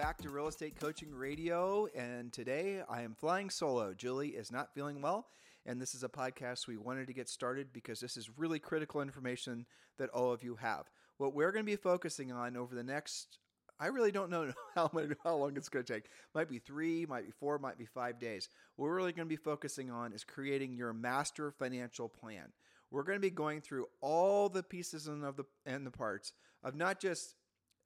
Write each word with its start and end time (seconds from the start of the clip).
Back 0.00 0.16
to 0.22 0.30
Real 0.30 0.48
Estate 0.48 0.80
Coaching 0.80 1.14
Radio. 1.14 1.86
And 1.94 2.32
today 2.32 2.80
I 2.88 3.02
am 3.02 3.14
flying 3.14 3.50
solo. 3.50 3.92
Julie 3.92 4.28
is 4.28 4.50
not 4.50 4.72
feeling 4.72 5.02
well. 5.02 5.26
And 5.66 5.78
this 5.78 5.94
is 5.94 6.02
a 6.02 6.08
podcast 6.08 6.66
we 6.66 6.78
wanted 6.78 7.06
to 7.08 7.12
get 7.12 7.28
started 7.28 7.66
because 7.70 8.00
this 8.00 8.16
is 8.16 8.30
really 8.38 8.58
critical 8.58 9.02
information 9.02 9.66
that 9.98 10.08
all 10.08 10.32
of 10.32 10.42
you 10.42 10.54
have. 10.54 10.86
What 11.18 11.34
we're 11.34 11.52
going 11.52 11.66
to 11.66 11.70
be 11.70 11.76
focusing 11.76 12.32
on 12.32 12.56
over 12.56 12.74
the 12.74 12.82
next, 12.82 13.40
I 13.78 13.88
really 13.88 14.10
don't 14.10 14.30
know 14.30 14.54
how, 14.74 14.90
how 15.22 15.36
long 15.36 15.54
it's 15.58 15.68
going 15.68 15.84
to 15.84 15.92
take. 15.92 16.06
Might 16.34 16.48
be 16.48 16.60
three, 16.60 17.04
might 17.04 17.26
be 17.26 17.32
four, 17.38 17.58
might 17.58 17.76
be 17.76 17.84
five 17.84 18.18
days. 18.18 18.48
What 18.76 18.86
we're 18.86 18.96
really 18.96 19.12
going 19.12 19.28
to 19.28 19.36
be 19.36 19.36
focusing 19.36 19.90
on 19.90 20.14
is 20.14 20.24
creating 20.24 20.72
your 20.72 20.94
master 20.94 21.50
financial 21.50 22.08
plan. 22.08 22.52
We're 22.90 23.02
going 23.02 23.16
to 23.16 23.20
be 23.20 23.28
going 23.28 23.60
through 23.60 23.84
all 24.00 24.48
the 24.48 24.62
pieces 24.62 25.08
and 25.08 25.26
of 25.26 25.36
the 25.36 25.44
and 25.66 25.86
the 25.86 25.90
parts 25.90 26.32
of 26.64 26.74
not 26.74 27.00
just 27.00 27.34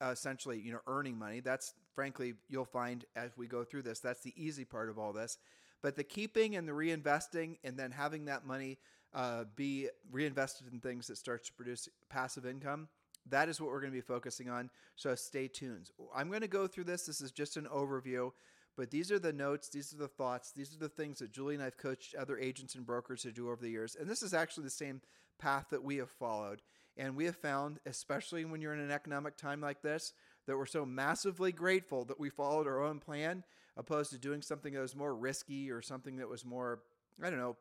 essentially, 0.01 0.61
you 0.61 0.73
know, 0.73 0.81
earning 0.87 1.19
money. 1.19 1.41
That's 1.41 1.75
frankly, 1.95 2.35
you'll 2.49 2.65
find 2.65 3.05
as 3.17 3.31
we 3.37 3.47
go 3.47 3.65
through 3.65 3.83
this, 3.83 4.01
that's 4.01 4.23
the 4.23 4.35
easy 4.37 4.65
part 4.65 4.89
of 4.89 4.99
all 4.99 5.13
this. 5.13 5.39
But 5.83 5.97
the 5.97 6.05
keeping 6.05 6.57
and 6.57 6.67
the 6.67 6.73
reinvesting, 6.73 7.59
and 7.63 7.77
then 7.77 7.91
having 7.91 8.25
that 8.25 8.47
money 8.47 8.79
uh, 9.15 9.45
be 9.55 9.89
reinvested 10.11 10.73
in 10.73 10.81
things 10.81 11.07
that 11.07 11.19
starts 11.19 11.49
to 11.49 11.55
produce 11.55 11.89
passive 12.09 12.47
income. 12.47 12.89
That 13.29 13.49
is 13.49 13.61
what 13.61 13.71
we're 13.71 13.81
going 13.81 13.93
to 13.93 13.97
be 13.97 14.03
focusing 14.03 14.51
on. 14.51 14.71
So 14.97 15.15
stay 15.15 15.49
tuned. 15.49 15.91
I'm 16.15 16.29
going 16.29 16.41
to 16.41 16.49
go 16.49 16.67
through 16.67 16.85
this. 16.85 17.07
This 17.07 17.21
is 17.21 17.31
just 17.31 17.57
an 17.57 17.67
overview, 17.73 18.33
but 18.77 18.91
these 18.91 19.13
are 19.13 19.19
the 19.19 19.33
notes, 19.33 19.69
these 19.69 19.95
are 19.95 19.99
the 19.99 20.09
thoughts, 20.09 20.53
these 20.53 20.75
are 20.75 20.79
the 20.79 20.89
things 20.89 21.21
that 21.21 21.33
Julie 21.33 21.55
and 21.55 21.63
I've 21.63 21.79
coached 21.79 22.15
other 22.17 22.39
agents 22.39 22.75
and 22.75 22.85
brokers 22.85 23.23
to 23.23 23.33
do 23.33 23.51
over 23.51 23.63
the 23.63 23.71
years. 23.71 23.97
And 23.99 24.09
this 24.09 24.23
is 24.23 24.35
actually 24.35 24.65
the 24.65 24.71
same 24.71 25.01
path 25.39 25.67
that 25.71 25.85
we 25.85 25.97
have 25.97 26.11
followed. 26.11 26.61
And 26.97 27.17
we 27.17 27.25
have 27.25 27.37
found, 27.37 27.81
especially 27.87 28.45
when 28.45 28.61
you're 28.61 28.75
in 28.75 28.81
an 28.81 28.91
economic 28.91 29.37
time 29.37 29.61
like 29.61 29.83
this, 29.83 30.13
that 30.47 30.57
we're 30.57 30.67
so 30.67 30.87
massively 30.87 31.53
grateful 31.53 32.05
that 32.05 32.21
we 32.21 32.31
followed 32.31 32.67
our 32.67 32.83
own 32.83 33.01
plan 33.01 33.43
opposed 33.77 34.11
to 34.13 34.19
doing 34.19 34.43
something 34.43 34.73
that 34.75 34.81
was 34.81 34.95
more 34.95 35.15
risky 35.15 35.71
or 35.71 35.83
something 35.83 36.17
that 36.17 36.29
was 36.29 36.45
more, 36.45 36.81
I 37.23 37.31
don't 37.31 37.41
know, 37.41 37.57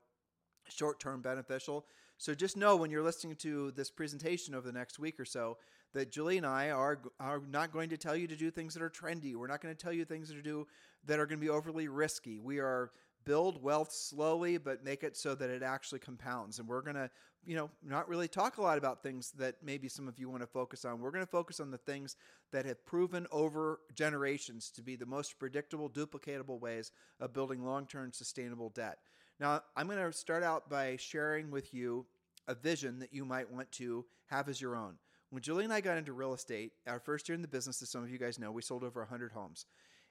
short 0.69 0.99
term 0.99 1.21
beneficial. 1.21 1.85
So 2.17 2.33
just 2.35 2.55
know 2.55 2.75
when 2.75 2.91
you're 2.91 3.03
listening 3.03 3.35
to 3.37 3.71
this 3.71 3.89
presentation 3.89 4.53
over 4.53 4.67
the 4.67 4.77
next 4.77 4.99
week 4.99 5.19
or 5.19 5.25
so 5.25 5.57
that 5.93 6.11
Julie 6.11 6.37
and 6.37 6.45
I 6.45 6.69
are 6.69 6.99
are 7.19 7.41
not 7.49 7.71
going 7.71 7.89
to 7.89 7.97
tell 7.97 8.15
you 8.15 8.27
to 8.27 8.35
do 8.35 8.51
things 8.51 8.73
that 8.73 8.83
are 8.83 8.89
trendy. 8.89 9.35
We're 9.35 9.47
not 9.47 9.61
going 9.61 9.75
to 9.75 9.81
tell 9.81 9.93
you 9.93 10.05
things 10.05 10.31
are 10.31 10.41
do 10.41 10.67
that 11.05 11.19
are 11.19 11.25
going 11.25 11.39
to 11.39 11.45
be 11.45 11.49
overly 11.49 11.87
risky. 11.87 12.39
We 12.39 12.59
are 12.59 12.91
build 13.25 13.61
wealth 13.61 13.91
slowly, 13.91 14.57
but 14.57 14.83
make 14.83 15.03
it 15.03 15.17
so 15.17 15.35
that 15.35 15.49
it 15.49 15.63
actually 15.63 15.99
compounds. 15.99 16.59
And 16.59 16.67
we're 16.67 16.81
going 16.81 16.95
to, 16.95 17.09
you 17.45 17.55
know, 17.55 17.69
not 17.83 18.07
really 18.07 18.27
talk 18.27 18.57
a 18.57 18.61
lot 18.61 18.77
about 18.77 19.03
things 19.03 19.31
that 19.37 19.55
maybe 19.63 19.87
some 19.87 20.07
of 20.07 20.19
you 20.19 20.29
want 20.29 20.41
to 20.41 20.47
focus 20.47 20.85
on. 20.85 20.99
We're 20.99 21.11
going 21.11 21.25
to 21.25 21.31
focus 21.31 21.59
on 21.59 21.71
the 21.71 21.77
things 21.77 22.15
that 22.51 22.65
have 22.65 22.85
proven 22.85 23.27
over 23.31 23.79
generations 23.95 24.69
to 24.71 24.81
be 24.81 24.95
the 24.95 25.05
most 25.05 25.39
predictable, 25.39 25.89
duplicatable 25.89 26.59
ways 26.59 26.91
of 27.19 27.33
building 27.33 27.63
long 27.63 27.85
term 27.85 28.11
sustainable 28.11 28.69
debt. 28.69 28.99
Now, 29.39 29.61
I'm 29.75 29.87
going 29.87 29.99
to 29.99 30.17
start 30.17 30.43
out 30.43 30.69
by 30.69 30.95
sharing 30.97 31.51
with 31.51 31.73
you 31.73 32.05
a 32.47 32.55
vision 32.55 32.99
that 32.99 33.13
you 33.13 33.25
might 33.25 33.51
want 33.51 33.71
to 33.73 34.05
have 34.27 34.49
as 34.49 34.61
your 34.61 34.75
own. 34.75 34.95
When 35.29 35.41
Julie 35.41 35.63
and 35.63 35.73
I 35.73 35.81
got 35.81 35.97
into 35.97 36.13
real 36.13 36.33
estate, 36.33 36.73
our 36.85 36.99
first 36.99 37.27
year 37.27 37.35
in 37.35 37.41
the 37.41 37.47
business, 37.47 37.81
as 37.81 37.89
some 37.89 38.03
of 38.03 38.11
you 38.11 38.19
guys 38.19 38.37
know, 38.37 38.51
we 38.51 38.61
sold 38.61 38.83
over 38.83 38.99
100 38.99 39.31
homes 39.31 39.65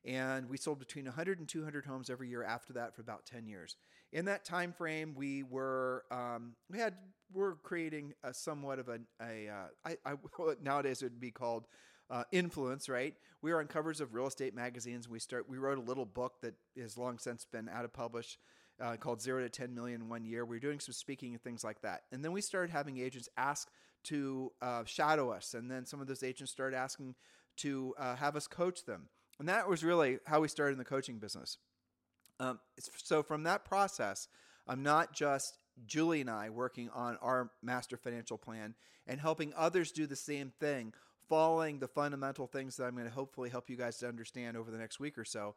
and 0.05 0.49
we 0.49 0.57
sold 0.57 0.79
between 0.79 1.05
100 1.05 1.39
and 1.39 1.49
200 1.49 1.87
homes 1.87 2.11
every 2.11 2.29
year 2.29 2.43
after 2.43 2.73
that 2.73 2.95
for 2.95 3.01
about 3.01 3.25
10 3.27 3.47
years. 3.47 3.77
In 4.13 4.25
that 4.27 4.45
time 4.45 4.73
frame 4.73 5.15
we 5.17 5.43
were 5.43 6.05
um, 6.11 6.55
we 6.71 6.79
had 6.79 6.95
we're 7.33 7.55
creating 7.57 8.13
a 8.23 8.35
somewhat 8.35 8.79
of 8.79 8.89
a, 8.89 8.99
a 9.21 9.49
uh, 9.49 9.69
I, 9.85 9.97
I, 10.05 10.15
nowadays 10.63 11.03
it 11.03 11.07
would 11.07 11.21
be 11.21 11.31
called 11.31 11.67
uh, 12.11 12.25
influence 12.33 12.89
right? 12.89 13.15
We 13.41 13.53
were 13.53 13.61
on 13.61 13.67
covers 13.67 14.01
of 14.01 14.15
real 14.15 14.27
estate 14.27 14.55
magazines. 14.55 15.09
We 15.09 15.19
start 15.19 15.49
we 15.49 15.59
wrote 15.59 15.79
a 15.79 15.83
little 15.83 16.07
book 16.07 16.41
that 16.43 16.55
has 16.79 16.99
long 16.99 17.19
since 17.19 17.45
been 17.45 17.69
out 17.69 17.84
of 17.84 17.93
publish 17.93 18.39
uh, 18.81 18.97
called 18.97 19.21
zero 19.21 19.41
to 19.41 19.49
10 19.49 19.75
million 19.75 20.03
in 20.03 20.09
one 20.09 20.25
year. 20.25 20.45
We 20.45 20.57
were 20.57 20.61
doing 20.61 20.81
some 20.81 20.93
speaking 20.93 21.33
and 21.33 21.43
things 21.43 21.63
like 21.63 21.81
that. 21.83 22.03
And 22.11 22.25
then 22.25 22.33
we 22.33 22.41
started 22.41 22.71
having 22.71 22.99
agents 22.99 23.29
ask 23.37 23.69
to 24.05 24.51
uh, 24.61 24.84
shadow 24.84 25.31
us. 25.31 25.55
And 25.55 25.71
then 25.71 25.87
some 25.87 26.01
of 26.01 26.09
those 26.09 26.23
agents 26.23 26.51
started 26.51 26.77
asking 26.77 27.15
to 27.59 27.95
uh, 27.99 28.17
have 28.17 28.34
us 28.34 28.47
coach 28.47 28.84
them 28.84 29.09
and 29.38 29.48
that 29.48 29.69
was 29.69 29.82
really 29.82 30.19
how 30.26 30.41
we 30.41 30.48
started 30.48 30.72
in 30.72 30.78
the 30.78 30.84
coaching 30.84 31.19
business. 31.19 31.59
Um, 32.41 32.59
so 32.97 33.22
from 33.22 33.44
that 33.44 33.65
process, 33.65 34.28
I'm 34.66 34.82
not 34.82 35.12
just 35.12 35.59
Julie 35.87 36.20
and 36.20 36.31
I 36.31 36.50
working 36.50 36.91
on 36.91 37.16
our 37.22 37.50
master 37.62 37.97
financial 37.97 38.38
plan 38.38 38.75
and 39.06 39.21
helping 39.21 39.53
others 39.56 39.91
do 39.92 40.06
the 40.06 40.16
same 40.16 40.53
thing, 40.60 40.92
following 41.28 41.78
the 41.78 41.88
fundamental 41.88 42.47
things 42.47 42.76
that 42.76 42.84
I'm 42.84 42.94
going 42.94 43.09
to 43.09 43.12
hopefully 43.12 43.50
help 43.50 43.71
you 43.71 43.76
guys 43.76 43.97
to 43.98 44.09
understand 44.09 44.56
over 44.56 44.71
the 44.71 44.78
next 44.78 45.00
week 45.00 45.19
or 45.19 45.25
so. 45.25 45.54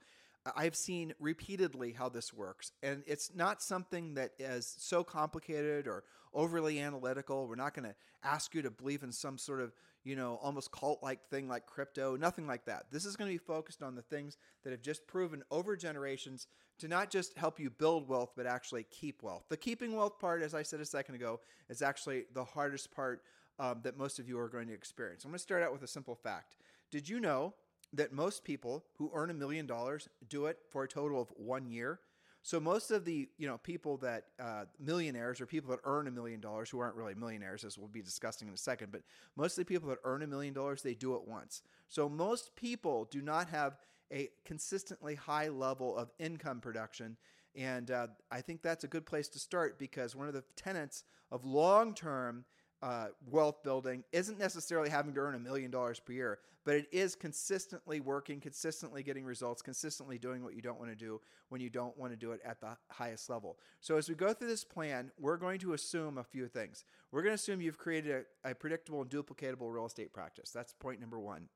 I've 0.56 0.76
seen 0.76 1.14
repeatedly 1.20 1.92
how 1.94 2.10
this 2.10 2.32
works, 2.32 2.72
and 2.84 3.04
it's 3.08 3.32
not 3.34 3.64
something 3.64 4.14
that 4.14 4.32
is 4.38 4.76
so 4.78 5.04
complicated 5.04 5.88
or 5.88 6.04
overly 6.36 6.80
analytical. 6.80 7.48
We're 7.48 7.56
not 7.56 7.74
going 7.74 7.90
to 7.90 7.96
ask 8.24 8.54
you 8.54 8.62
to 8.62 8.70
believe 8.70 9.02
in 9.02 9.12
some 9.12 9.40
sort 9.40 9.60
of, 9.60 9.74
you 10.06 10.16
know, 10.16 10.40
almost 10.42 10.72
cult 10.72 11.04
like 11.04 11.28
thing 11.30 11.50
like 11.50 11.66
crypto, 11.66 12.16
nothing 12.16 12.48
like 12.48 12.64
that. 12.66 12.86
This 12.92 13.06
is 13.06 13.18
going 13.18 13.30
to 13.30 13.34
be 13.34 13.38
focused 13.38 13.84
on 13.84 13.96
the 13.96 14.02
things 14.02 14.38
that 14.64 14.72
have 14.72 14.82
just 14.82 15.06
proven 15.08 15.44
over 15.52 15.76
generations 15.76 16.48
to 16.80 16.88
not 16.88 17.10
just 17.10 17.38
help 17.38 17.60
you 17.60 17.70
build 17.70 18.08
wealth, 18.08 18.32
but 18.38 18.46
actually 18.46 18.84
keep 18.92 19.22
wealth. 19.24 19.44
The 19.50 19.58
keeping 19.58 19.96
wealth 19.96 20.20
part, 20.20 20.42
as 20.42 20.54
I 20.54 20.64
said 20.64 20.80
a 20.80 20.86
second 20.86 21.16
ago, 21.16 21.42
is 21.70 21.82
actually 21.82 22.26
the 22.34 22.44
hardest 22.44 22.92
part 22.92 23.24
um, 23.60 23.82
that 23.84 23.98
most 23.98 24.20
of 24.20 24.30
you 24.30 24.40
are 24.40 24.50
going 24.50 24.68
to 24.68 24.74
experience. 24.74 25.26
I'm 25.26 25.32
going 25.32 25.38
to 25.38 25.44
start 25.44 25.64
out 25.64 25.74
with 25.74 25.84
a 25.84 25.88
simple 25.88 26.16
fact. 26.16 26.56
Did 26.92 27.10
you 27.10 27.20
know 27.20 27.54
that 27.96 28.14
most 28.14 28.44
people 28.44 28.86
who 28.98 29.12
earn 29.14 29.30
a 29.30 29.34
million 29.34 29.66
dollars 29.66 30.10
do 30.28 30.46
it 30.48 30.60
for 30.70 30.84
a 30.84 30.88
total 30.88 31.22
of 31.22 31.32
one 31.36 31.66
year. 31.66 32.00
So 32.46 32.60
most 32.60 32.92
of 32.92 33.06
the 33.06 33.28
you 33.40 33.48
know 33.48 33.58
people 33.58 33.98
that 33.98 34.26
uh, 34.40 34.66
millionaires 34.80 35.42
or 35.42 35.48
people 35.48 35.72
that 35.72 35.80
earn 35.84 36.06
a 36.06 36.12
million 36.12 36.40
dollars 36.40 36.70
who 36.70 36.78
aren't 36.78 36.96
really 36.96 37.16
millionaires, 37.16 37.64
as 37.64 37.76
we'll 37.76 37.88
be 37.88 38.04
discussing 38.04 38.48
in 38.48 38.54
a 38.54 38.58
second, 38.58 38.92
but 38.92 39.02
most 39.36 39.58
of 39.58 39.66
the 39.66 39.74
people 39.74 39.90
that 39.90 39.98
earn 40.04 40.22
a 40.22 40.28
million 40.28 40.54
dollars 40.54 40.84
they 40.84 40.94
do 40.94 41.16
it 41.16 41.28
once. 41.28 41.64
So 41.88 42.08
most 42.08 42.56
people 42.56 43.08
do 43.10 43.24
not 43.24 43.50
have 43.50 43.80
a 44.14 44.30
consistently 44.46 45.16
high 45.16 45.48
level 45.48 45.98
of 45.98 46.12
income 46.20 46.60
production. 46.60 47.18
And 47.56 47.90
uh, 47.90 48.08
I 48.30 48.42
think 48.42 48.62
that's 48.62 48.84
a 48.84 48.88
good 48.88 49.08
place 49.08 49.28
to 49.30 49.40
start 49.40 49.80
because 49.80 50.16
one 50.16 50.28
of 50.28 50.36
the 50.36 50.44
tenets 50.56 51.04
of 51.32 51.46
long 51.46 51.96
term 51.96 52.46
uh, 52.82 53.08
wealth 53.30 53.64
building 53.64 54.04
isn't 54.12 54.38
necessarily 54.38 54.90
having 54.90 55.14
to 55.14 55.20
earn 55.20 55.36
a 55.36 55.40
million 55.40 55.72
dollars 55.72 56.00
per 56.00 56.14
year, 56.14 56.40
but 56.66 56.76
it 56.76 56.88
is 56.92 57.16
consistently 57.16 58.00
working, 58.00 58.40
consistently 58.40 59.04
getting 59.04 59.24
results, 59.24 59.62
consistently 59.62 60.18
doing 60.18 60.44
what 60.44 60.56
you 60.56 60.62
don't 60.62 60.80
want 60.80 60.92
to 60.92 60.96
do 60.96 61.22
when 61.50 61.62
you 61.62 61.70
don't 61.70 61.98
want 61.98 62.12
to 62.12 62.18
do 62.18 62.32
it 62.32 62.42
at 62.44 62.60
the 62.60 62.76
highest 62.90 63.30
level. 63.30 63.58
So, 63.82 63.98
as 63.98 64.10
we 64.10 64.16
go 64.16 64.34
through 64.34 64.50
this 64.50 64.64
plan, 64.64 65.12
we're 65.20 65.38
going 65.38 65.60
to 65.60 65.74
assume 65.74 66.18
a 66.18 66.24
few 66.24 66.48
things. 66.48 66.84
We're 67.12 67.22
going 67.22 67.32
to 67.32 67.36
assume 67.36 67.62
you've 67.62 67.78
created 67.78 68.26
a, 68.44 68.52
a 68.52 68.56
predictable 68.56 69.02
and 69.02 69.10
duplicatable 69.10 69.72
real 69.72 69.86
estate 69.86 70.14
practice. 70.14 70.52
That's 70.52 70.74
point 70.74 71.00
number 71.00 71.20
one. 71.20 71.48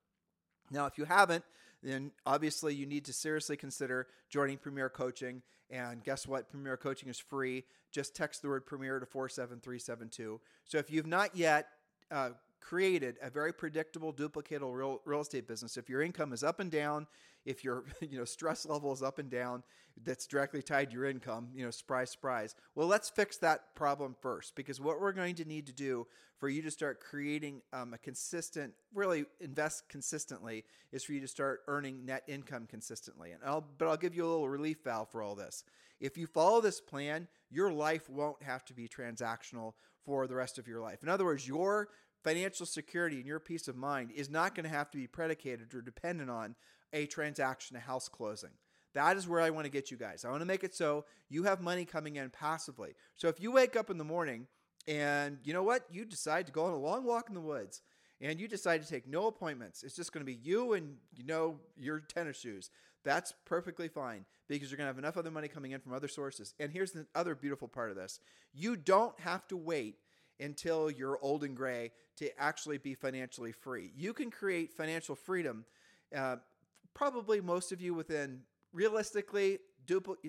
Now, 0.71 0.85
if 0.85 0.97
you 0.97 1.05
haven't, 1.05 1.43
then 1.81 2.11
obviously 2.25 2.75
you 2.75 2.85
need 2.85 3.05
to 3.05 3.13
seriously 3.13 3.57
consider 3.57 4.07
joining 4.29 4.57
Premier 4.57 4.89
Coaching. 4.89 5.41
And 5.69 6.03
guess 6.03 6.27
what? 6.27 6.49
Premier 6.49 6.77
Coaching 6.77 7.09
is 7.09 7.19
free. 7.19 7.63
Just 7.91 8.15
text 8.15 8.41
the 8.41 8.49
word 8.49 8.65
Premier 8.65 8.99
to 8.99 9.05
47372. 9.05 10.39
So 10.65 10.77
if 10.77 10.91
you've 10.91 11.07
not 11.07 11.35
yet 11.35 11.67
uh, 12.11 12.31
created 12.61 13.17
a 13.21 13.29
very 13.29 13.53
predictable, 13.53 14.13
duplicatable 14.13 14.75
real, 14.75 15.01
real 15.05 15.21
estate 15.21 15.47
business. 15.47 15.77
If 15.77 15.89
your 15.89 16.01
income 16.01 16.33
is 16.33 16.43
up 16.43 16.59
and 16.59 16.71
down, 16.71 17.07
if 17.45 17.63
your 17.63 17.85
you 18.01 18.17
know 18.17 18.25
stress 18.25 18.65
level 18.65 18.91
is 18.93 19.01
up 19.01 19.19
and 19.19 19.29
down, 19.29 19.63
that's 20.03 20.27
directly 20.27 20.61
tied 20.61 20.89
to 20.89 20.95
your 20.95 21.05
income. 21.05 21.49
You 21.53 21.65
know, 21.65 21.71
surprise, 21.71 22.11
surprise. 22.11 22.55
Well, 22.75 22.87
let's 22.87 23.09
fix 23.09 23.37
that 23.37 23.75
problem 23.75 24.15
first, 24.21 24.55
because 24.55 24.79
what 24.79 24.99
we're 24.99 25.11
going 25.11 25.35
to 25.35 25.45
need 25.45 25.67
to 25.67 25.73
do 25.73 26.07
for 26.37 26.47
you 26.47 26.61
to 26.61 26.71
start 26.71 27.01
creating 27.01 27.61
um, 27.73 27.93
a 27.93 27.97
consistent, 27.97 28.73
really 28.93 29.25
invest 29.41 29.89
consistently, 29.89 30.63
is 30.91 31.03
for 31.03 31.13
you 31.13 31.19
to 31.19 31.27
start 31.27 31.61
earning 31.67 32.05
net 32.05 32.23
income 32.27 32.65
consistently. 32.65 33.31
And 33.31 33.41
I'll, 33.45 33.65
but 33.77 33.89
I'll 33.89 33.97
give 33.97 34.15
you 34.15 34.25
a 34.25 34.29
little 34.29 34.47
relief 34.47 34.77
valve 34.83 35.09
for 35.11 35.21
all 35.21 35.35
this. 35.35 35.65
If 35.99 36.17
you 36.17 36.27
follow 36.27 36.61
this 36.61 36.79
plan, 36.79 37.27
your 37.49 37.73
life 37.73 38.09
won't 38.09 38.41
have 38.41 38.63
to 38.65 38.73
be 38.73 38.87
transactional 38.87 39.73
for 40.05 40.27
the 40.27 40.35
rest 40.35 40.57
of 40.57 40.67
your 40.67 40.79
life. 40.79 41.03
In 41.03 41.09
other 41.09 41.25
words, 41.25 41.45
your 41.45 41.89
financial 42.23 42.65
security 42.65 43.17
and 43.17 43.25
your 43.25 43.39
peace 43.39 43.67
of 43.67 43.75
mind 43.75 44.11
is 44.13 44.29
not 44.29 44.55
going 44.55 44.65
to 44.65 44.69
have 44.69 44.89
to 44.91 44.97
be 44.97 45.07
predicated 45.07 45.73
or 45.73 45.81
dependent 45.81 46.29
on 46.29 46.55
a 46.93 47.05
transaction, 47.05 47.75
a 47.75 47.79
house 47.79 48.09
closing. 48.09 48.51
That 48.93 49.17
is 49.17 49.27
where 49.27 49.41
I 49.41 49.51
want 49.51 49.65
to 49.65 49.71
get 49.71 49.91
you 49.91 49.97
guys. 49.97 50.25
I 50.25 50.29
want 50.29 50.41
to 50.41 50.47
make 50.47 50.63
it 50.63 50.75
so 50.75 51.05
you 51.29 51.43
have 51.43 51.61
money 51.61 51.85
coming 51.85 52.15
in 52.15 52.29
passively. 52.29 52.95
So 53.15 53.27
if 53.27 53.39
you 53.39 53.51
wake 53.51 53.75
up 53.75 53.89
in 53.89 53.97
the 53.97 54.03
morning 54.03 54.47
and 54.87 55.37
you 55.43 55.53
know 55.53 55.63
what, 55.63 55.83
you 55.91 56.05
decide 56.05 56.47
to 56.47 56.51
go 56.51 56.65
on 56.65 56.73
a 56.73 56.77
long 56.77 57.03
walk 57.05 57.29
in 57.29 57.35
the 57.35 57.41
woods 57.41 57.81
and 58.19 58.39
you 58.39 58.47
decide 58.47 58.81
to 58.83 58.89
take 58.89 59.07
no 59.07 59.27
appointments, 59.27 59.83
it's 59.83 59.95
just 59.95 60.11
going 60.11 60.25
to 60.25 60.31
be 60.31 60.39
you 60.41 60.73
and 60.73 60.95
you 61.15 61.23
know 61.23 61.59
your 61.77 61.99
tennis 61.99 62.39
shoes. 62.39 62.71
That's 63.05 63.33
perfectly 63.45 63.87
fine 63.87 64.25
because 64.47 64.69
you're 64.69 64.77
going 64.77 64.87
to 64.87 64.93
have 64.93 64.97
enough 64.97 65.15
other 65.15 65.31
money 65.31 65.47
coming 65.47 65.71
in 65.71 65.79
from 65.79 65.93
other 65.93 66.07
sources. 66.07 66.53
And 66.59 66.71
here's 66.71 66.91
the 66.91 67.05
other 67.15 67.35
beautiful 67.35 67.67
part 67.67 67.91
of 67.91 67.95
this 67.95 68.19
you 68.53 68.75
don't 68.75 69.17
have 69.19 69.47
to 69.49 69.57
wait 69.57 69.97
until 70.39 70.89
you're 70.89 71.19
old 71.21 71.43
and 71.43 71.55
gray 71.55 71.91
to 72.17 72.29
actually 72.39 72.77
be 72.77 72.93
financially 72.93 73.51
free. 73.51 73.91
You 73.95 74.13
can 74.13 74.31
create 74.31 74.73
financial 74.73 75.15
freedom, 75.15 75.65
uh, 76.15 76.37
probably 76.93 77.41
most 77.41 77.71
of 77.71 77.81
you 77.81 77.93
within 77.93 78.41
realistically 78.73 79.59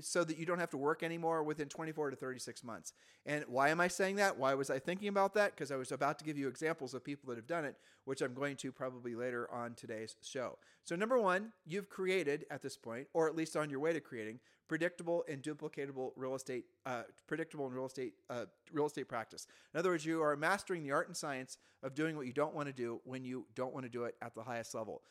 so 0.00 0.24
that 0.24 0.38
you 0.38 0.46
don't 0.46 0.58
have 0.58 0.70
to 0.70 0.76
work 0.76 1.02
anymore 1.02 1.42
within 1.42 1.68
24 1.68 2.10
to 2.10 2.16
36 2.16 2.64
months. 2.64 2.92
And 3.26 3.44
why 3.48 3.68
am 3.68 3.80
I 3.80 3.88
saying 3.88 4.16
that? 4.16 4.38
Why 4.38 4.54
was 4.54 4.70
I 4.70 4.78
thinking 4.78 5.08
about 5.08 5.34
that? 5.34 5.54
Because 5.54 5.70
I 5.70 5.76
was 5.76 5.92
about 5.92 6.18
to 6.20 6.24
give 6.24 6.38
you 6.38 6.48
examples 6.48 6.94
of 6.94 7.04
people 7.04 7.28
that 7.28 7.36
have 7.36 7.46
done 7.46 7.64
it, 7.64 7.76
which 8.04 8.22
I'm 8.22 8.34
going 8.34 8.56
to 8.56 8.72
probably 8.72 9.14
later 9.14 9.50
on 9.52 9.74
today's 9.74 10.16
show. 10.22 10.58
So, 10.84 10.96
number 10.96 11.18
one, 11.18 11.52
you've 11.66 11.88
created 11.88 12.46
at 12.50 12.62
this 12.62 12.76
point, 12.76 13.08
or 13.12 13.28
at 13.28 13.36
least 13.36 13.56
on 13.56 13.70
your 13.70 13.80
way 13.80 13.92
to 13.92 14.00
creating, 14.00 14.40
predictable 14.68 15.24
and 15.28 15.42
duplicatable 15.42 16.12
real 16.16 16.34
estate, 16.34 16.64
uh, 16.86 17.02
predictable 17.26 17.66
and 17.66 17.74
real 17.74 17.86
estate, 17.86 18.14
uh, 18.30 18.44
real 18.72 18.86
estate 18.86 19.08
practice. 19.08 19.46
In 19.74 19.80
other 19.80 19.90
words, 19.90 20.06
you 20.06 20.22
are 20.22 20.36
mastering 20.36 20.82
the 20.82 20.92
art 20.92 21.08
and 21.08 21.16
science 21.16 21.58
of 21.82 21.94
doing 21.94 22.16
what 22.16 22.26
you 22.26 22.32
don't 22.32 22.54
want 22.54 22.68
to 22.68 22.72
do 22.72 23.00
when 23.04 23.24
you 23.24 23.46
don't 23.54 23.74
want 23.74 23.84
to 23.84 23.90
do 23.90 24.04
it 24.04 24.14
at 24.22 24.34
the 24.34 24.42
highest 24.42 24.74
level. 24.74 25.02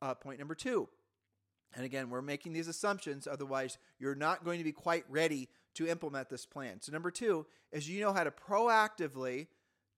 Uh, 0.00 0.14
point 0.14 0.38
number 0.38 0.54
two, 0.54 0.88
and 1.74 1.84
again, 1.84 2.10
we're 2.10 2.22
making 2.22 2.52
these 2.52 2.68
assumptions, 2.68 3.26
otherwise, 3.26 3.78
you're 3.98 4.14
not 4.14 4.44
going 4.44 4.58
to 4.58 4.64
be 4.64 4.72
quite 4.72 5.04
ready 5.08 5.48
to 5.74 5.86
implement 5.86 6.28
this 6.28 6.46
plan. 6.46 6.80
So, 6.80 6.92
number 6.92 7.10
two 7.10 7.46
is 7.72 7.88
you 7.88 8.00
know 8.00 8.12
how 8.12 8.24
to 8.24 8.30
proactively 8.30 9.48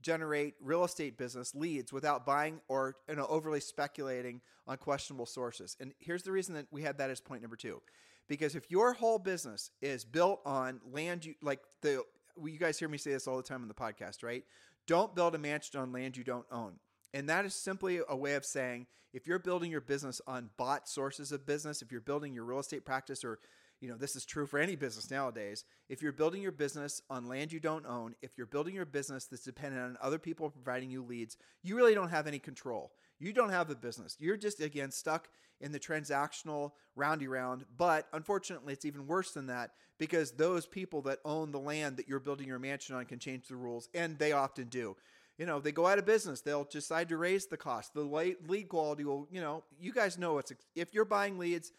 generate 0.02 0.55
real 0.61 0.84
estate 0.84 1.19
business 1.19 1.55
leads 1.55 1.93
without 1.93 2.25
buying 2.25 2.61
or 2.69 2.96
you 3.08 3.17
know, 3.17 3.26
overly 3.28 3.61
speculating 3.61 4.40
on 4.67 4.76
questionable 4.78 5.26
sources. 5.26 5.76
And 5.81 5.93
here's 5.99 6.22
the 6.22 6.32
reason 6.32 6.55
that 6.55 6.67
we 6.70 6.82
had 6.82 6.99
that 6.99 7.11
as 7.11 7.20
point 7.20 7.43
number 7.43 7.56
two. 7.56 7.82
Because 8.28 8.55
if 8.55 8.70
your 8.70 8.93
whole 8.93 9.19
business 9.19 9.70
is 9.82 10.05
built 10.05 10.40
on 10.46 10.81
land, 10.90 11.25
you 11.25 11.34
like 11.43 11.61
the, 11.82 12.02
you 12.43 12.58
guys 12.58 12.78
hear 12.78 12.88
me 12.88 12.96
say 12.96 13.11
this 13.11 13.26
all 13.26 13.37
the 13.37 13.43
time 13.43 13.62
on 13.62 13.69
the 13.69 13.75
podcast, 13.75 14.22
right? 14.22 14.44
Don't 14.87 15.14
build 15.14 15.34
a 15.34 15.38
mansion 15.38 15.81
on 15.81 15.93
land 15.93 16.17
you 16.17 16.25
don't 16.25 16.46
own. 16.50 16.75
And 17.12 17.29
that 17.29 17.45
is 17.45 17.55
simply 17.55 18.01
a 18.09 18.17
way 18.17 18.35
of 18.35 18.45
saying 18.45 18.87
if 19.12 19.27
you're 19.27 19.39
building 19.39 19.71
your 19.71 19.81
business 19.81 20.21
on 20.27 20.51
bot 20.57 20.89
sources 20.89 21.33
of 21.33 21.47
business, 21.47 21.83
if 21.83 21.91
you're 21.91 22.01
building 22.01 22.33
your 22.33 22.45
real 22.45 22.61
estate 22.61 22.85
practice 22.85 23.25
or 23.25 23.39
you 23.81 23.89
know, 23.89 23.97
this 23.97 24.15
is 24.15 24.27
true 24.27 24.47
for 24.47 24.59
any 24.59 24.77
business 24.77 25.11
nowadays. 25.11 25.65
If 25.89 26.03
you're 26.03 26.12
building 26.12 26.43
your 26.43 26.53
business 26.53 27.01
on 27.09 27.29
land 27.29 27.51
you 27.51 27.61
don't 27.61 27.87
own, 27.87 28.15
if 28.21 28.37
you're 28.37 28.47
building 28.47 28.75
your 28.75 28.85
business 28.85 29.25
that's 29.25 29.43
dependent 29.43 29.83
on 29.83 29.97
other 30.03 30.19
people 30.19 30.51
providing 30.51 30.91
you 30.91 31.03
leads, 31.03 31.39
you 31.62 31.77
really 31.77 31.95
don't 31.95 32.11
have 32.11 32.27
any 32.27 32.39
control. 32.39 32.93
You 33.19 33.33
don't 33.33 33.51
have 33.51 33.71
a 33.71 33.75
business. 33.75 34.17
You're 34.21 34.37
just, 34.37 34.61
again, 34.61 34.91
stuck 34.91 35.29
in 35.61 35.73
the 35.73 35.81
transactional 35.81 36.73
roundy 36.95 37.27
round. 37.27 37.65
But 37.77 38.06
unfortunately, 38.13 38.75
it's 38.75 38.85
even 38.85 39.06
worse 39.06 39.33
than 39.33 39.47
that 39.47 39.73
because 39.99 40.33
those 40.33 40.67
people 40.67 41.03
that 41.03 41.19
own 41.25 41.51
the 41.51 41.59
land 41.59 41.97
that 41.97 42.09
you're 42.09 42.21
building 42.21 42.49
your 42.49 42.59
mansion 42.59 42.97
on 42.97 43.06
can 43.06 43.19
change 43.19 43.49
the 43.49 43.56
rules, 43.56 43.89
and 43.95 44.19
they 44.19 44.33
often 44.33 44.69
do 44.69 44.97
you 45.41 45.47
know, 45.47 45.59
they 45.59 45.73
go 45.73 45.87
out 45.87 45.99
of 45.99 46.05
business. 46.05 46.43
They'll 46.43 46.65
decide 46.65 47.09
to 47.09 47.17
raise 47.17 47.47
the 47.47 47.57
cost. 47.57 47.95
The 47.95 48.03
lead 48.03 48.69
quality 48.69 49.05
will, 49.05 49.27
you 49.33 49.41
know, 49.41 49.65
you 49.81 49.91
guys 49.91 50.19
know 50.19 50.37
it's 50.37 50.53
if 50.77 50.93
you're 50.93 51.07
buying 51.07 51.39
leads, 51.39 51.73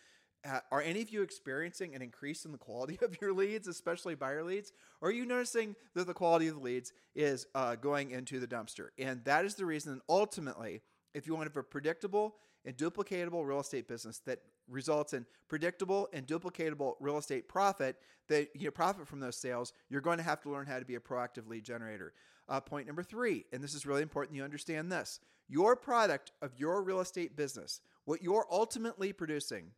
uh, 0.44 0.62
are 0.72 0.82
any 0.82 1.04
of 1.04 1.12
you 1.12 1.22
experiencing 1.22 1.94
an 1.94 2.02
increase 2.02 2.44
in 2.44 2.52
the 2.52 2.58
quality 2.58 2.98
of 3.04 3.22
your 3.22 3.34
leads, 3.34 3.68
especially 3.68 4.16
buyer 4.16 4.44
leads? 4.44 4.74
Or 5.00 5.10
are 5.10 5.12
you 5.12 5.28
noticing 5.28 5.76
that 5.94 6.08
the 6.08 6.14
quality 6.16 6.48
of 6.48 6.56
the 6.56 6.62
leads 6.62 6.92
is 7.16 7.46
uh, 7.54 7.76
going 7.76 8.10
into 8.10 8.40
the 8.40 8.48
dumpster? 8.48 8.88
And 8.98 9.24
that 9.26 9.46
is 9.46 9.54
the 9.54 9.68
reason, 9.68 10.02
ultimately, 10.10 10.82
if 11.14 11.28
you 11.28 11.36
want 11.36 11.46
to 11.46 11.52
have 11.52 11.58
a 11.58 11.64
predictable 11.64 12.38
and 12.66 12.76
duplicatable 12.76 13.46
real 13.46 13.60
estate 13.60 13.88
business 13.88 14.22
that 14.26 14.40
results 14.72 15.14
in 15.14 15.26
predictable 15.48 16.08
and 16.14 16.26
duplicatable 16.26 16.96
real 17.00 17.18
estate 17.18 17.48
profit 17.48 17.98
that 18.28 18.50
you 18.56 18.72
profit 18.72 19.08
from 19.08 19.20
those 19.20 19.36
sales, 19.36 19.74
you're 19.90 20.02
going 20.02 20.18
to 20.18 20.24
have 20.24 20.42
to 20.42 20.50
learn 20.50 20.66
how 20.66 20.80
to 20.80 20.86
be 20.86 20.96
a 20.96 21.00
proactive 21.00 21.48
lead 21.48 21.64
generator. 21.64 22.14
Uh, 22.50 22.60
point 22.60 22.88
number 22.88 23.04
three, 23.04 23.46
and 23.52 23.64
this 23.64 23.74
is 23.74 23.86
really 23.86 24.02
important 24.02 24.36
you 24.36 24.44
understand 24.44 24.92
this 24.92 25.20
your 25.48 25.76
product 25.76 26.32
of 26.42 26.52
your 26.58 26.82
real 26.82 27.02
estate 27.02 27.36
business, 27.36 27.82
what 28.06 28.24
you're 28.24 28.48
ultimately 28.50 29.12
producing 29.12 29.72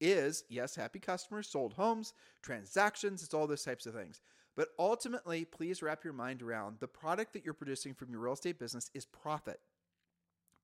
is 0.00 0.44
yes, 0.48 0.74
happy 0.74 0.98
customers, 0.98 1.48
sold 1.48 1.74
homes, 1.74 2.12
transactions, 2.42 3.22
it's 3.22 3.34
all 3.34 3.46
those 3.46 3.62
types 3.62 3.86
of 3.86 3.94
things. 3.94 4.20
But 4.56 4.68
ultimately, 4.78 5.44
please 5.44 5.80
wrap 5.80 6.04
your 6.04 6.12
mind 6.12 6.42
around 6.42 6.76
the 6.80 6.88
product 6.88 7.32
that 7.32 7.44
you're 7.44 7.54
producing 7.54 7.94
from 7.94 8.10
your 8.10 8.20
real 8.20 8.34
estate 8.34 8.58
business 8.58 8.90
is 8.92 9.06
profit. 9.06 9.60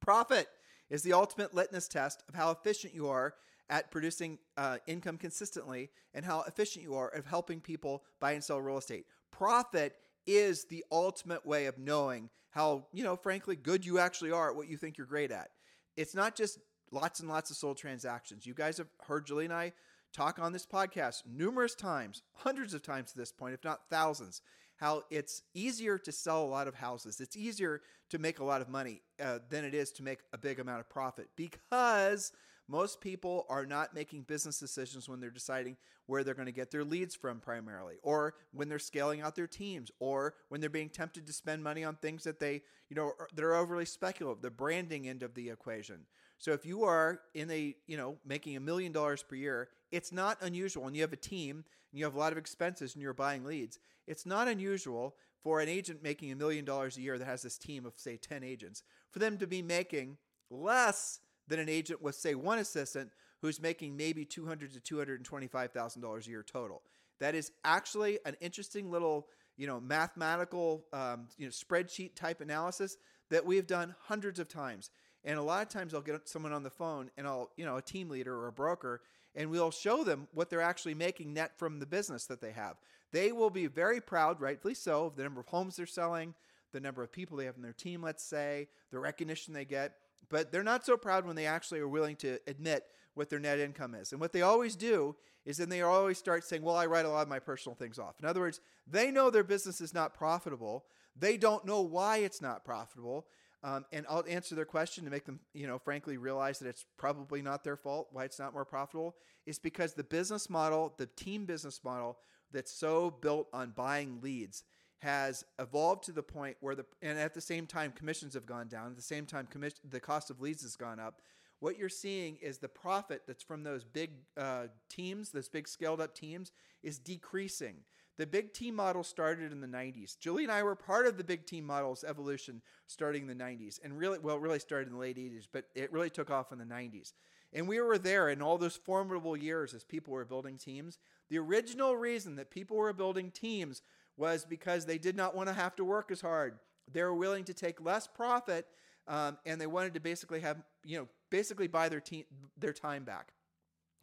Profit 0.01 0.49
is 0.91 1.03
the 1.03 1.13
ultimate 1.13 1.55
litmus 1.55 1.89
test 1.89 2.23
of 2.29 2.35
how 2.35 2.51
efficient 2.51 2.95
you 2.95 3.09
are 3.09 3.35
at 3.71 3.91
producing 3.91 4.39
uh, 4.57 4.79
income 4.87 5.19
consistently 5.19 5.91
and 6.15 6.25
how 6.25 6.43
efficient 6.43 6.85
you 6.85 6.95
are 6.95 7.09
of 7.09 7.27
helping 7.27 7.61
people 7.61 8.03
buy 8.21 8.33
and 8.33 8.43
sell 8.43 8.61
real 8.61 8.79
estate. 8.79 9.07
Profit 9.31 9.95
is 10.27 10.65
the 10.65 10.85
ultimate 10.91 11.45
way 11.47 11.67
of 11.67 11.79
knowing 11.79 12.31
how, 12.51 12.87
you 12.93 13.05
know, 13.05 13.17
frankly, 13.17 13.57
good 13.57 13.85
you 13.85 13.99
actually 13.99 14.33
are 14.33 14.51
at 14.51 14.57
what 14.57 14.69
you 14.69 14.77
think 14.77 14.97
you're 14.97 15.07
great 15.07 15.31
at. 15.31 15.51
It's 15.97 16.15
not 16.15 16.35
just 16.35 16.59
lots 16.91 17.21
and 17.21 17.29
lots 17.29 17.51
of 17.51 17.57
sold 17.57 17.77
transactions. 17.77 18.47
You 18.47 18.55
guys 18.55 18.79
have 18.79 18.89
heard 19.07 19.27
Julie 19.27 19.45
and 19.45 19.55
I 19.55 19.73
talk 20.13 20.39
on 20.39 20.53
this 20.53 20.67
podcast 20.67 21.23
numerous 21.27 21.75
times, 21.75 22.23
hundreds 22.35 22.75
of 22.75 22.83
times 22.83 23.11
at 23.11 23.17
this 23.17 23.33
point, 23.33 23.55
if 23.55 23.65
not 23.65 23.89
thousands, 23.91 24.41
how 24.77 25.05
it's 25.11 25.43
easier 25.55 25.99
to 25.99 26.13
sell 26.13 26.43
a 26.43 26.47
lot 26.47 26.69
of 26.69 26.75
houses. 26.75 27.21
It's 27.21 27.37
easier 27.37 27.83
to 28.11 28.19
make 28.19 28.39
a 28.39 28.45
lot 28.45 28.63
of 28.63 28.69
money 28.69 29.03
uh, 29.23 29.41
than 29.51 29.65
it 29.65 29.75
is 29.75 29.93
to 29.93 30.03
make 30.03 30.21
a 30.33 30.39
big 30.39 30.61
amount 30.61 30.81
of 30.81 30.89
profit 30.89 31.29
because 31.37 32.33
most 32.69 33.01
people 33.01 33.47
are 33.49 33.65
not 33.65 33.95
making 33.95 34.23
business 34.23 34.59
decisions 34.59 35.09
when 35.09 35.21
they're 35.21 35.31
deciding 35.31 35.77
where 36.07 36.23
they're 36.23 36.35
going 36.35 36.47
to 36.47 36.53
get 36.53 36.71
their 36.71 36.85
leads 36.85 37.15
from 37.15 37.41
primarily, 37.41 37.97
or 38.03 38.35
when 38.53 38.69
they're 38.69 38.79
scaling 38.79 39.21
out 39.21 39.35
their 39.35 39.47
teams, 39.47 39.91
or 40.01 40.35
when 40.49 40.61
they're 40.61 40.71
being 40.71 40.89
tempted 40.89 41.27
to 41.27 41.33
spend 41.33 41.63
money 41.63 41.85
on 41.85 41.97
things 41.97 42.25
that 42.25 42.41
they, 42.41 42.63
you 42.89 42.97
know, 42.97 43.13
that 43.35 43.45
are 43.45 43.55
overly 43.55 43.85
speculative, 43.85 44.43
the 44.43 44.51
branding 44.51 45.09
end 45.09 45.23
of 45.23 45.35
the 45.35 45.51
equation. 45.51 46.01
So 46.39 46.53
if 46.53 46.65
you 46.65 46.85
are 46.85 47.21
in 47.35 47.51
a, 47.51 47.75
you 47.87 47.97
know, 47.97 48.17
making 48.25 48.57
a 48.57 48.61
million 48.61 48.93
dollars 48.93 49.23
per 49.23 49.35
year, 49.35 49.69
it's 49.91 50.13
not 50.13 50.39
unusual 50.41 50.87
and 50.87 50.95
you 50.95 51.03
have 51.03 51.13
a 51.13 51.17
team 51.17 51.65
and 51.91 51.99
you 51.99 52.05
have 52.05 52.15
a 52.15 52.19
lot 52.19 52.33
of 52.33 52.39
expenses 52.39 52.95
and 52.95 53.03
you're 53.03 53.13
buying 53.13 53.45
leads. 53.45 53.79
It's 54.07 54.25
not 54.25 54.47
unusual 54.47 55.17
for 55.43 55.61
an 55.61 55.69
agent 55.69 56.03
making 56.03 56.31
a 56.31 56.37
million 56.37 56.65
dollars 56.65 56.97
a 56.97 57.01
year 57.01 57.19
that 57.19 57.27
has 57.27 57.43
this 57.43 57.59
team 57.59 57.85
of 57.87 57.95
say 57.97 58.17
10 58.17 58.45
agents 58.45 58.83
for 59.11 59.19
them 59.19 59.39
to 59.39 59.47
be 59.47 59.63
making 59.63 60.17
less 60.51 61.21
than 61.49 61.59
an 61.59 61.69
agent 61.69 62.03
with, 62.03 62.15
say, 62.15 62.35
one 62.35 62.59
assistant 62.59 63.11
who's 63.41 63.61
making 63.61 63.97
maybe 63.97 64.25
200 64.25 64.73
to 64.83 64.95
$225,000 64.95 66.27
a 66.27 66.31
year 66.31 66.43
total. 66.43 66.83
That 67.21 67.35
is 67.35 67.53
actually 67.65 68.19
an 68.25 68.37
interesting 68.41 68.91
little, 68.91 69.27
you 69.57 69.67
know, 69.67 69.81
mathematical, 69.81 70.85
um, 70.93 71.29
you 71.37 71.47
know, 71.47 71.51
spreadsheet 71.51 72.15
type 72.15 72.41
analysis 72.41 72.97
that 73.31 73.45
we've 73.45 73.67
done 73.67 73.95
hundreds 74.01 74.39
of 74.39 74.49
times. 74.49 74.91
And 75.25 75.39
a 75.39 75.43
lot 75.43 75.63
of 75.63 75.69
times 75.69 75.95
I'll 75.95 76.01
get 76.01 76.29
someone 76.29 76.53
on 76.53 76.63
the 76.63 76.71
phone 76.71 77.11
and 77.17 77.27
I'll, 77.27 77.51
you 77.57 77.65
know, 77.65 77.77
a 77.77 77.83
team 77.83 78.09
leader 78.09 78.35
or 78.35 78.49
a 78.49 78.53
broker, 78.53 79.03
and 79.35 79.51
we'll 79.51 79.71
show 79.71 80.05
them 80.05 80.29
what 80.33 80.49
they're 80.49 80.61
actually 80.61 80.95
making 80.95 81.35
net 81.35 81.59
from 81.59 81.81
the 81.81 81.87
business 81.87 82.27
that 82.27 82.41
they 82.41 82.53
have. 82.53 82.77
They 83.13 83.33
will 83.33 83.51
be 83.51 83.67
very 83.67 84.01
proud, 84.01 84.41
rightfully 84.41 84.75
so, 84.75 85.07
of 85.07 85.17
the 85.17 85.23
number 85.23 85.41
of 85.41 85.47
homes 85.47 85.77
they're 85.77 85.87
selling, 85.87 86.35
the 86.73 86.81
number 86.81 87.03
of 87.03 87.13
people 87.13 87.37
they 87.37 87.47
have 87.47 87.57
in 87.57 87.63
their 87.63 87.73
team, 87.73 88.03
let's 88.03 88.25
say, 88.25 88.69
the 88.91 88.99
recognition 88.99 89.55
they 89.55 89.65
get. 89.65 89.95
But 90.31 90.53
they're 90.53 90.63
not 90.63 90.85
so 90.85 90.97
proud 90.97 91.27
when 91.27 91.37
they 91.37 91.47
actually 91.47 91.81
are 91.81 91.89
willing 91.89 92.17
to 92.17 92.39
admit 92.47 92.85
what 93.15 93.31
their 93.31 93.39
net 93.39 93.59
income 93.59 93.95
is. 93.95 94.13
And 94.13 94.21
what 94.21 94.33
they 94.33 94.43
always 94.43 94.77
do 94.77 95.17
is 95.45 95.57
then 95.57 95.69
they 95.69 95.83
always 95.83 96.19
start 96.19 96.45
saying, 96.45 96.63
Well, 96.63 96.77
I 96.77 96.87
write 96.87 97.07
a 97.07 97.11
lot 97.11 97.23
of 97.23 97.29
my 97.29 97.39
personal 97.39 97.75
things 97.75 97.99
off. 97.99 98.21
In 98.21 98.27
other 98.27 98.41
words, 98.41 98.61
they 98.87 99.11
know 99.11 99.31
their 99.31 99.45
business 99.45 99.81
is 99.81 99.95
not 99.95 100.15
profitable. 100.15 100.85
They 101.17 101.37
don't 101.37 101.65
know 101.65 101.81
why 101.81 102.19
it's 102.19 102.43
not 102.43 102.65
profitable. 102.65 103.27
Um, 103.65 103.85
and 103.93 104.07
I'll 104.09 104.25
answer 104.29 104.55
their 104.55 104.65
question 104.65 105.05
to 105.05 105.11
make 105.11 105.25
them, 105.25 105.41
you 105.53 105.67
know, 105.67 105.79
frankly 105.79 106.17
realize 106.17 106.61
that 106.61 106.69
it's 106.69 106.85
probably 106.97 107.43
not 107.43 107.65
their 107.65 107.77
fault 107.77 108.09
why 108.13 108.25
it's 108.25 108.39
not 108.39 108.53
more 108.53 108.65
profitable. 108.65 109.17
It's 109.47 109.59
because 109.59 109.95
the 109.95 110.05
business 110.05 110.49
model, 110.49 110.95
the 110.97 111.07
team 111.07 111.45
business 111.45 111.81
model 111.83 112.19
that's 112.53 112.73
so 112.73 113.11
built 113.11 113.49
on 113.53 113.73
buying 113.75 114.21
leads 114.23 114.63
has 115.01 115.45
evolved 115.59 116.05
to 116.05 116.13
the 116.13 116.23
point 116.23 116.57
where 116.61 116.75
the 116.75 116.85
and 117.03 117.19
at 117.19 117.35
the 117.35 117.41
same 117.41 117.67
time 117.67 117.93
commissions 117.93 118.35
have 118.35 118.47
gone 118.47 118.69
down 118.69 118.89
at 118.89 118.97
the 118.97 119.03
same 119.03 119.27
time 119.27 119.47
commission 119.47 119.79
the 119.89 120.01
cost 120.01 120.31
of 120.31 120.41
leads 120.41 120.63
has 120.63 120.77
gone 120.77 120.99
up 120.99 121.21
what 121.61 121.79
you're 121.79 121.89
seeing 121.89 122.37
is 122.41 122.59
the 122.59 122.69
profit 122.69 123.23
that's 123.27 123.43
from 123.43 123.63
those 123.63 123.85
big 123.85 124.11
uh, 124.37 124.67
teams 124.89 125.31
those 125.31 125.49
big 125.49 125.69
scaled 125.69 126.01
up 126.01 126.15
teams 126.15 126.51
is 126.83 126.99
decreasing 126.99 127.77
The 128.19 128.27
big 128.27 128.53
team 128.53 128.75
model 128.75 129.05
started 129.05 129.53
in 129.53 129.61
the 129.61 129.69
90s. 129.69 130.19
Julie 130.19 130.43
and 130.43 130.51
I 130.51 130.65
were 130.65 130.75
part 130.75 131.07
of 131.07 131.17
the 131.17 131.23
big 131.23 131.47
team 131.47 131.65
model's 131.65 132.03
evolution 132.03 132.63
starting 132.89 133.23
in 133.23 133.29
the 133.29 133.45
90s 133.45 133.79
and 133.83 133.97
really, 133.97 134.19
well, 134.19 134.41
really 134.41 134.59
started 134.59 134.89
in 134.89 134.95
the 134.95 134.99
late 134.99 135.17
80s, 135.17 135.47
but 135.53 135.67
it 135.77 135.93
really 135.93 136.11
took 136.11 136.29
off 136.29 136.51
in 136.51 136.59
the 136.59 136.65
90s. 136.65 137.13
And 137.53 137.67
we 137.67 137.81
were 137.81 137.99
there 137.99 138.29
in 138.29 138.43
all 138.43 138.59
those 138.59 138.77
formidable 138.77 139.37
years 139.37 139.73
as 139.73 139.85
people 139.85 140.13
were 140.13 140.25
building 140.25 140.59
teams. 140.59 140.99
The 141.31 141.39
original 141.39 141.97
reason 141.97 142.37
that 142.37 142.51
people 142.51 142.77
were 142.77 142.93
building 142.93 143.31
teams 143.31 143.83
was 144.17 144.45
because 144.45 144.85
they 144.85 144.99
did 144.99 145.17
not 145.17 145.35
want 145.35 145.49
to 145.49 145.55
have 145.55 145.77
to 145.77 145.85
work 145.85 146.11
as 146.11 146.21
hard. 146.21 146.59
They 146.93 147.03
were 147.03 147.15
willing 147.15 147.45
to 147.45 147.55
take 147.55 147.81
less 147.81 148.07
profit 148.07 148.67
um, 149.07 149.39
and 149.47 149.61
they 149.61 149.67
wanted 149.67 149.95
to 149.95 150.01
basically 150.01 150.41
have, 150.41 150.59
you 150.85 150.99
know, 150.99 151.09
basically 151.31 151.69
buy 151.69 151.89
their, 151.89 152.01
team 152.01 152.25
their 152.59 152.73
time 152.73 153.05
back. 153.05 153.33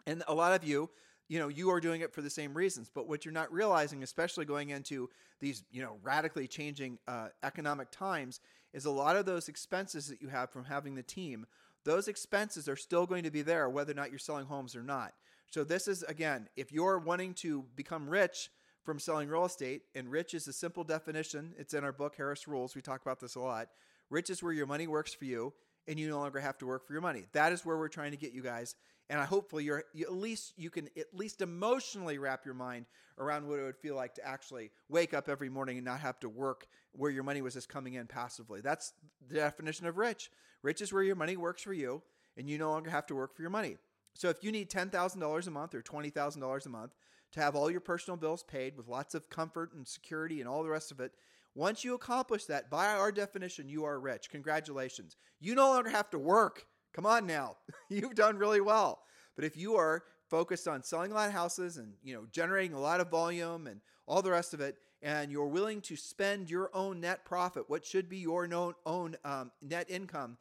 And 0.07 0.23
a 0.27 0.33
lot 0.33 0.53
of 0.59 0.67
you 0.67 0.89
you 1.27 1.39
know 1.39 1.47
you 1.47 1.69
are 1.71 1.79
doing 1.79 2.01
it 2.01 2.13
for 2.13 2.21
the 2.21 2.29
same 2.29 2.53
reasons 2.53 2.89
but 2.93 3.07
what 3.07 3.25
you're 3.25 3.33
not 3.33 3.51
realizing 3.51 4.03
especially 4.03 4.45
going 4.45 4.69
into 4.69 5.09
these 5.39 5.63
you 5.71 5.81
know 5.81 5.97
radically 6.03 6.47
changing 6.47 6.97
uh, 7.07 7.27
economic 7.43 7.89
times 7.91 8.39
is 8.73 8.85
a 8.85 8.91
lot 8.91 9.15
of 9.15 9.25
those 9.25 9.47
expenses 9.47 10.07
that 10.07 10.21
you 10.21 10.27
have 10.27 10.49
from 10.49 10.65
having 10.65 10.95
the 10.95 11.03
team 11.03 11.45
those 11.85 12.07
expenses 12.07 12.67
are 12.67 12.75
still 12.75 13.05
going 13.05 13.23
to 13.23 13.31
be 13.31 13.41
there 13.41 13.69
whether 13.69 13.91
or 13.91 13.95
not 13.95 14.09
you're 14.09 14.19
selling 14.19 14.45
homes 14.45 14.75
or 14.75 14.83
not. 14.83 15.13
So 15.51 15.63
this 15.63 15.87
is 15.87 16.03
again 16.03 16.49
if 16.57 16.71
you're 16.71 16.99
wanting 16.99 17.33
to 17.35 17.63
become 17.75 18.09
rich 18.09 18.49
from 18.83 18.99
selling 18.99 19.29
real 19.29 19.45
estate 19.45 19.83
and 19.95 20.11
rich 20.11 20.33
is 20.33 20.47
a 20.47 20.53
simple 20.53 20.83
definition 20.83 21.53
it's 21.57 21.73
in 21.73 21.83
our 21.83 21.91
book 21.91 22.15
harris 22.15 22.47
rules 22.47 22.75
we 22.75 22.81
talk 22.81 23.01
about 23.01 23.19
this 23.19 23.35
a 23.35 23.39
lot. 23.39 23.69
Rich 24.09 24.29
is 24.29 24.43
where 24.43 24.53
your 24.53 24.67
money 24.67 24.87
works 24.87 25.13
for 25.13 25.25
you 25.25 25.53
and 25.87 25.99
you 25.99 26.09
no 26.09 26.19
longer 26.19 26.39
have 26.39 26.57
to 26.57 26.65
work 26.65 26.85
for 26.85 26.93
your 26.93 27.01
money. 27.01 27.25
That 27.33 27.53
is 27.53 27.65
where 27.65 27.77
we're 27.77 27.87
trying 27.87 28.11
to 28.11 28.17
get 28.17 28.33
you 28.33 28.41
guys 28.41 28.75
and 29.09 29.19
I 29.19 29.25
hopefully 29.25 29.63
you're 29.63 29.83
you, 29.93 30.05
at 30.05 30.13
least 30.13 30.53
you 30.57 30.69
can 30.69 30.89
at 30.97 31.13
least 31.13 31.41
emotionally 31.41 32.17
wrap 32.17 32.45
your 32.45 32.55
mind 32.55 32.85
around 33.17 33.47
what 33.47 33.59
it 33.59 33.63
would 33.63 33.77
feel 33.77 33.95
like 33.95 34.13
to 34.15 34.27
actually 34.27 34.71
wake 34.89 35.13
up 35.13 35.29
every 35.29 35.49
morning 35.49 35.77
and 35.77 35.85
not 35.85 35.99
have 35.99 36.19
to 36.19 36.29
work 36.29 36.67
where 36.91 37.11
your 37.11 37.23
money 37.23 37.41
was 37.41 37.53
just 37.53 37.69
coming 37.69 37.93
in 37.93 38.07
passively. 38.07 38.61
That's 38.61 38.93
the 39.27 39.35
definition 39.35 39.85
of 39.87 39.97
rich. 39.97 40.29
Rich 40.63 40.81
is 40.81 40.91
where 40.91 41.03
your 41.03 41.15
money 41.15 41.37
works 41.37 41.61
for 41.61 41.73
you 41.73 42.01
and 42.37 42.49
you 42.49 42.57
no 42.57 42.71
longer 42.71 42.89
have 42.89 43.05
to 43.07 43.15
work 43.15 43.35
for 43.35 43.41
your 43.41 43.51
money. 43.51 43.77
So 44.13 44.29
if 44.29 44.43
you 44.43 44.51
need 44.51 44.69
$10,000 44.69 45.47
a 45.47 45.51
month 45.51 45.75
or 45.75 45.81
$20,000 45.81 46.65
a 46.65 46.69
month 46.69 46.91
to 47.33 47.39
have 47.41 47.55
all 47.55 47.69
your 47.69 47.81
personal 47.81 48.17
bills 48.17 48.43
paid 48.43 48.77
with 48.77 48.87
lots 48.87 49.13
of 49.13 49.29
comfort 49.29 49.73
and 49.73 49.87
security 49.87 50.39
and 50.39 50.49
all 50.49 50.63
the 50.63 50.69
rest 50.69 50.91
of 50.91 50.99
it, 50.99 51.11
once 51.53 51.83
you 51.83 51.93
accomplish 51.93 52.45
that, 52.45 52.69
by 52.69 52.87
our 52.87 53.11
definition, 53.11 53.69
you 53.69 53.85
are 53.85 53.99
rich. 53.99 54.29
Congratulations. 54.29 55.15
You 55.39 55.55
no 55.55 55.69
longer 55.69 55.89
have 55.89 56.09
to 56.09 56.19
work 56.19 56.65
Come 56.95 57.05
on 57.05 57.27
now. 57.27 57.57
You've 57.89 58.15
done 58.15 58.37
really 58.37 58.61
well. 58.61 59.01
But 59.35 59.43
if 59.43 59.57
you 59.57 59.75
are 59.75 60.03
focused 60.29 60.67
on 60.67 60.81
selling 60.81 61.11
a 61.11 61.15
lot 61.15 61.27
of 61.27 61.33
houses 61.33 61.77
and 61.77 61.93
you 62.03 62.15
know 62.15 62.25
generating 62.31 62.73
a 62.73 62.79
lot 62.79 63.01
of 63.01 63.09
volume 63.11 63.67
and 63.67 63.81
all 64.07 64.21
the 64.21 64.31
rest 64.31 64.53
of 64.53 64.61
it 64.61 64.77
and 65.01 65.31
you're 65.31 65.45
willing 65.45 65.81
to 65.81 65.95
spend 65.95 66.49
your 66.49 66.71
own 66.73 66.99
net 66.99 67.25
profit 67.25 67.65
what 67.67 67.85
should 67.85 68.09
be 68.09 68.17
your 68.17 68.47
own, 68.85 69.15
um, 69.23 69.51
net 69.61 69.85
income 69.89 70.37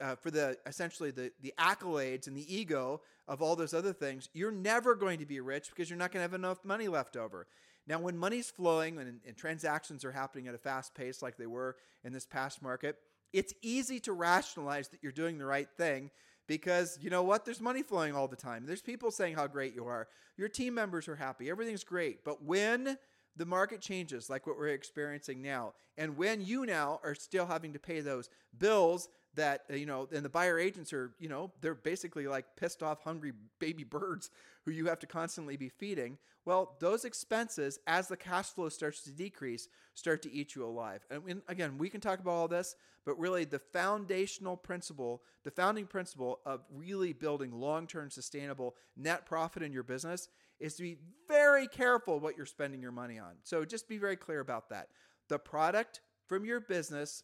uh, 0.00 0.16
for 0.16 0.30
the 0.30 0.56
essentially 0.66 1.10
the, 1.12 1.30
the 1.40 1.54
accolades 1.58 2.26
and 2.26 2.36
the 2.36 2.54
ego 2.54 3.00
of 3.28 3.40
all 3.40 3.54
those 3.54 3.74
other 3.74 3.92
things 3.92 4.28
you're 4.32 4.50
never 4.50 4.96
going 4.96 5.20
to 5.20 5.26
be 5.26 5.40
rich 5.40 5.68
because 5.70 5.88
you're 5.88 5.98
not 5.98 6.10
going 6.10 6.18
to 6.18 6.28
have 6.28 6.34
enough 6.34 6.64
money 6.64 6.88
left 6.88 7.16
over 7.16 7.46
now 7.86 8.00
when 8.00 8.18
money's 8.18 8.50
flowing 8.50 8.98
and, 8.98 9.20
and 9.24 9.36
transactions 9.36 10.04
are 10.04 10.12
happening 10.12 10.48
at 10.48 10.54
a 10.54 10.58
fast 10.58 10.96
pace 10.96 11.22
like 11.22 11.36
they 11.36 11.46
were 11.46 11.76
in 12.02 12.12
this 12.12 12.26
past 12.26 12.60
market 12.60 12.96
it's 13.32 13.52
easy 13.62 14.00
to 14.00 14.12
rationalize 14.12 14.88
that 14.88 15.02
you're 15.02 15.12
doing 15.12 15.38
the 15.38 15.46
right 15.46 15.68
thing 15.76 16.10
because 16.46 16.98
you 17.00 17.10
know 17.10 17.22
what? 17.22 17.44
There's 17.44 17.60
money 17.60 17.82
flowing 17.82 18.14
all 18.14 18.26
the 18.26 18.36
time. 18.36 18.66
There's 18.66 18.82
people 18.82 19.10
saying 19.10 19.34
how 19.36 19.46
great 19.46 19.74
you 19.74 19.86
are. 19.86 20.08
Your 20.36 20.48
team 20.48 20.74
members 20.74 21.08
are 21.08 21.16
happy. 21.16 21.50
Everything's 21.50 21.84
great. 21.84 22.24
But 22.24 22.42
when 22.42 22.96
the 23.36 23.46
market 23.46 23.80
changes, 23.80 24.28
like 24.28 24.46
what 24.46 24.56
we're 24.56 24.68
experiencing 24.68 25.42
now, 25.42 25.74
and 25.96 26.16
when 26.16 26.40
you 26.40 26.64
now 26.64 27.00
are 27.04 27.14
still 27.14 27.46
having 27.46 27.72
to 27.74 27.78
pay 27.78 28.00
those 28.00 28.30
bills 28.56 29.08
that 29.34 29.62
uh, 29.70 29.74
you 29.74 29.86
know 29.86 30.08
and 30.12 30.24
the 30.24 30.28
buyer 30.28 30.58
agents 30.58 30.92
are 30.92 31.12
you 31.18 31.28
know 31.28 31.52
they're 31.60 31.74
basically 31.74 32.26
like 32.26 32.44
pissed 32.56 32.82
off 32.82 33.02
hungry 33.02 33.32
baby 33.58 33.84
birds 33.84 34.30
who 34.64 34.70
you 34.70 34.86
have 34.86 34.98
to 34.98 35.06
constantly 35.06 35.56
be 35.56 35.68
feeding. 35.68 36.18
Well 36.44 36.76
those 36.80 37.04
expenses 37.04 37.78
as 37.86 38.08
the 38.08 38.16
cash 38.16 38.46
flow 38.46 38.68
starts 38.68 39.02
to 39.02 39.12
decrease 39.12 39.68
start 39.94 40.22
to 40.22 40.32
eat 40.32 40.54
you 40.54 40.64
alive. 40.64 41.04
And 41.10 41.42
again 41.48 41.78
we 41.78 41.88
can 41.90 42.00
talk 42.00 42.20
about 42.20 42.32
all 42.32 42.48
this 42.48 42.74
but 43.04 43.18
really 43.18 43.44
the 43.44 43.58
foundational 43.58 44.56
principle 44.56 45.22
the 45.44 45.50
founding 45.50 45.86
principle 45.86 46.40
of 46.44 46.60
really 46.74 47.12
building 47.12 47.52
long-term 47.52 48.10
sustainable 48.10 48.74
net 48.96 49.26
profit 49.26 49.62
in 49.62 49.72
your 49.72 49.82
business 49.82 50.28
is 50.60 50.74
to 50.74 50.82
be 50.82 50.98
very 51.28 51.68
careful 51.68 52.18
what 52.18 52.36
you're 52.36 52.46
spending 52.46 52.82
your 52.82 52.92
money 52.92 53.18
on. 53.18 53.36
So 53.44 53.64
just 53.64 53.88
be 53.88 53.98
very 53.98 54.16
clear 54.16 54.40
about 54.40 54.70
that. 54.70 54.88
The 55.28 55.38
product 55.38 56.00
from 56.26 56.44
your 56.44 56.60
business 56.60 57.22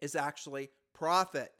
is 0.00 0.14
actually 0.14 0.70
profit. 0.98 1.52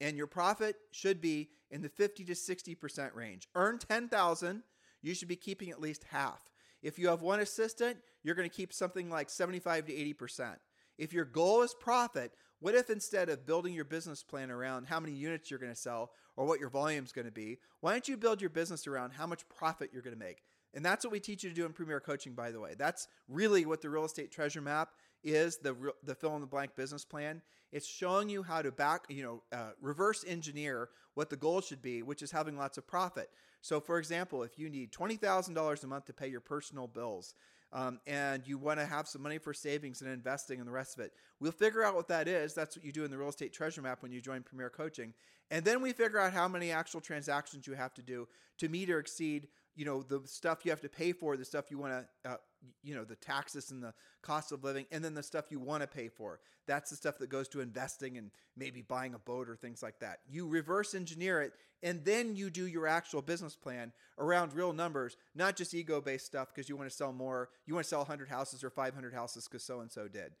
And 0.00 0.16
your 0.16 0.26
profit 0.26 0.76
should 0.90 1.20
be 1.20 1.50
in 1.70 1.82
the 1.82 1.88
50 1.88 2.24
to 2.24 2.32
60% 2.32 3.14
range. 3.14 3.48
Earn 3.54 3.78
10,000, 3.78 4.62
you 5.02 5.14
should 5.14 5.28
be 5.28 5.36
keeping 5.36 5.70
at 5.70 5.80
least 5.80 6.04
half. 6.10 6.40
If 6.82 6.98
you 6.98 7.08
have 7.08 7.22
one 7.22 7.40
assistant, 7.40 7.98
you're 8.22 8.34
going 8.34 8.48
to 8.48 8.54
keep 8.54 8.72
something 8.72 9.08
like 9.08 9.30
75 9.30 9.86
to 9.86 9.92
80%. 9.92 10.56
If 10.98 11.12
your 11.12 11.24
goal 11.24 11.62
is 11.62 11.74
profit, 11.74 12.32
what 12.60 12.74
if 12.74 12.90
instead 12.90 13.28
of 13.28 13.46
building 13.46 13.74
your 13.74 13.84
business 13.84 14.22
plan 14.22 14.50
around 14.50 14.86
how 14.86 15.00
many 15.00 15.12
units 15.12 15.50
you're 15.50 15.60
going 15.60 15.72
to 15.72 15.78
sell 15.78 16.10
or 16.36 16.46
what 16.46 16.60
your 16.60 16.68
volume 16.68 17.04
is 17.04 17.12
going 17.12 17.26
to 17.26 17.32
be, 17.32 17.58
why 17.80 17.92
don't 17.92 18.08
you 18.08 18.16
build 18.16 18.40
your 18.40 18.50
business 18.50 18.86
around 18.86 19.12
how 19.12 19.26
much 19.26 19.48
profit 19.48 19.90
you're 19.92 20.02
going 20.02 20.16
to 20.16 20.24
make? 20.24 20.42
And 20.74 20.84
that's 20.84 21.04
what 21.04 21.12
we 21.12 21.20
teach 21.20 21.44
you 21.44 21.50
to 21.50 21.56
do 21.56 21.66
in 21.66 21.72
Premier 21.72 22.00
Coaching, 22.00 22.34
by 22.34 22.50
the 22.50 22.60
way. 22.60 22.74
That's 22.76 23.08
really 23.28 23.66
what 23.66 23.82
the 23.82 23.90
real 23.90 24.04
estate 24.04 24.32
treasure 24.32 24.62
map 24.62 24.90
is 25.24 25.58
the 25.58 25.76
the 26.04 26.14
fill 26.14 26.34
in 26.34 26.40
the 26.40 26.46
blank 26.46 26.74
business 26.76 27.04
plan. 27.04 27.42
It's 27.72 27.86
showing 27.86 28.28
you 28.28 28.42
how 28.42 28.60
to 28.60 28.70
back, 28.70 29.04
you 29.08 29.22
know, 29.22 29.42
uh, 29.50 29.70
reverse 29.80 30.24
engineer 30.26 30.90
what 31.14 31.30
the 31.30 31.36
goal 31.36 31.60
should 31.60 31.80
be, 31.80 32.02
which 32.02 32.22
is 32.22 32.30
having 32.30 32.56
lots 32.56 32.76
of 32.76 32.86
profit. 32.86 33.30
So, 33.62 33.80
for 33.80 33.98
example, 33.98 34.42
if 34.42 34.58
you 34.58 34.68
need 34.68 34.92
twenty 34.92 35.16
thousand 35.16 35.54
dollars 35.54 35.84
a 35.84 35.86
month 35.86 36.06
to 36.06 36.12
pay 36.12 36.28
your 36.28 36.40
personal 36.40 36.86
bills, 36.86 37.34
um, 37.72 38.00
and 38.06 38.46
you 38.46 38.58
want 38.58 38.80
to 38.80 38.86
have 38.86 39.08
some 39.08 39.22
money 39.22 39.38
for 39.38 39.54
savings 39.54 40.02
and 40.02 40.10
investing 40.10 40.58
and 40.58 40.68
the 40.68 40.72
rest 40.72 40.98
of 40.98 41.04
it, 41.04 41.12
we'll 41.40 41.52
figure 41.52 41.82
out 41.82 41.94
what 41.94 42.08
that 42.08 42.28
is. 42.28 42.54
That's 42.54 42.76
what 42.76 42.84
you 42.84 42.92
do 42.92 43.04
in 43.04 43.10
the 43.10 43.18
real 43.18 43.30
estate 43.30 43.52
treasure 43.52 43.82
map 43.82 44.02
when 44.02 44.12
you 44.12 44.20
join 44.20 44.42
Premier 44.42 44.70
Coaching, 44.70 45.14
and 45.50 45.64
then 45.64 45.80
we 45.80 45.92
figure 45.92 46.18
out 46.18 46.32
how 46.32 46.48
many 46.48 46.70
actual 46.72 47.00
transactions 47.00 47.66
you 47.66 47.74
have 47.74 47.94
to 47.94 48.02
do 48.02 48.28
to 48.58 48.68
meet 48.68 48.90
or 48.90 48.98
exceed 48.98 49.48
you 49.74 49.84
know 49.84 50.02
the 50.02 50.20
stuff 50.24 50.64
you 50.64 50.70
have 50.70 50.80
to 50.80 50.88
pay 50.88 51.12
for 51.12 51.36
the 51.36 51.44
stuff 51.44 51.70
you 51.70 51.78
want 51.78 51.92
to 51.92 52.30
uh, 52.30 52.36
you 52.82 52.94
know 52.94 53.04
the 53.04 53.16
taxes 53.16 53.70
and 53.70 53.82
the 53.82 53.94
cost 54.22 54.52
of 54.52 54.64
living 54.64 54.86
and 54.92 55.04
then 55.04 55.14
the 55.14 55.22
stuff 55.22 55.46
you 55.50 55.58
want 55.58 55.82
to 55.82 55.86
pay 55.86 56.08
for. 56.08 56.40
That's 56.66 56.90
the 56.90 56.96
stuff 56.96 57.18
that 57.18 57.28
goes 57.28 57.48
to 57.48 57.60
investing 57.60 58.18
and 58.18 58.30
maybe 58.56 58.82
buying 58.82 59.14
a 59.14 59.18
boat 59.18 59.48
or 59.48 59.56
things 59.56 59.82
like 59.82 59.98
that. 60.00 60.20
You 60.28 60.46
reverse 60.46 60.94
engineer 60.94 61.42
it 61.42 61.52
and 61.82 62.04
then 62.04 62.36
you 62.36 62.50
do 62.50 62.66
your 62.66 62.86
actual 62.86 63.22
business 63.22 63.56
plan 63.56 63.92
around 64.18 64.54
real 64.54 64.72
numbers 64.72 65.16
not 65.34 65.56
just 65.56 65.74
ego 65.74 66.00
based 66.00 66.26
stuff 66.26 66.48
because 66.54 66.68
you 66.68 66.76
want 66.76 66.88
to 66.88 66.96
sell 66.96 67.12
more 67.12 67.50
you 67.66 67.74
want 67.74 67.84
to 67.84 67.88
sell 67.88 68.00
100 68.00 68.28
houses 68.28 68.62
or 68.62 68.70
500 68.70 69.14
houses 69.14 69.48
because 69.48 69.64
so 69.64 69.80
and 69.80 69.90
so 69.90 70.08
did. 70.08 70.32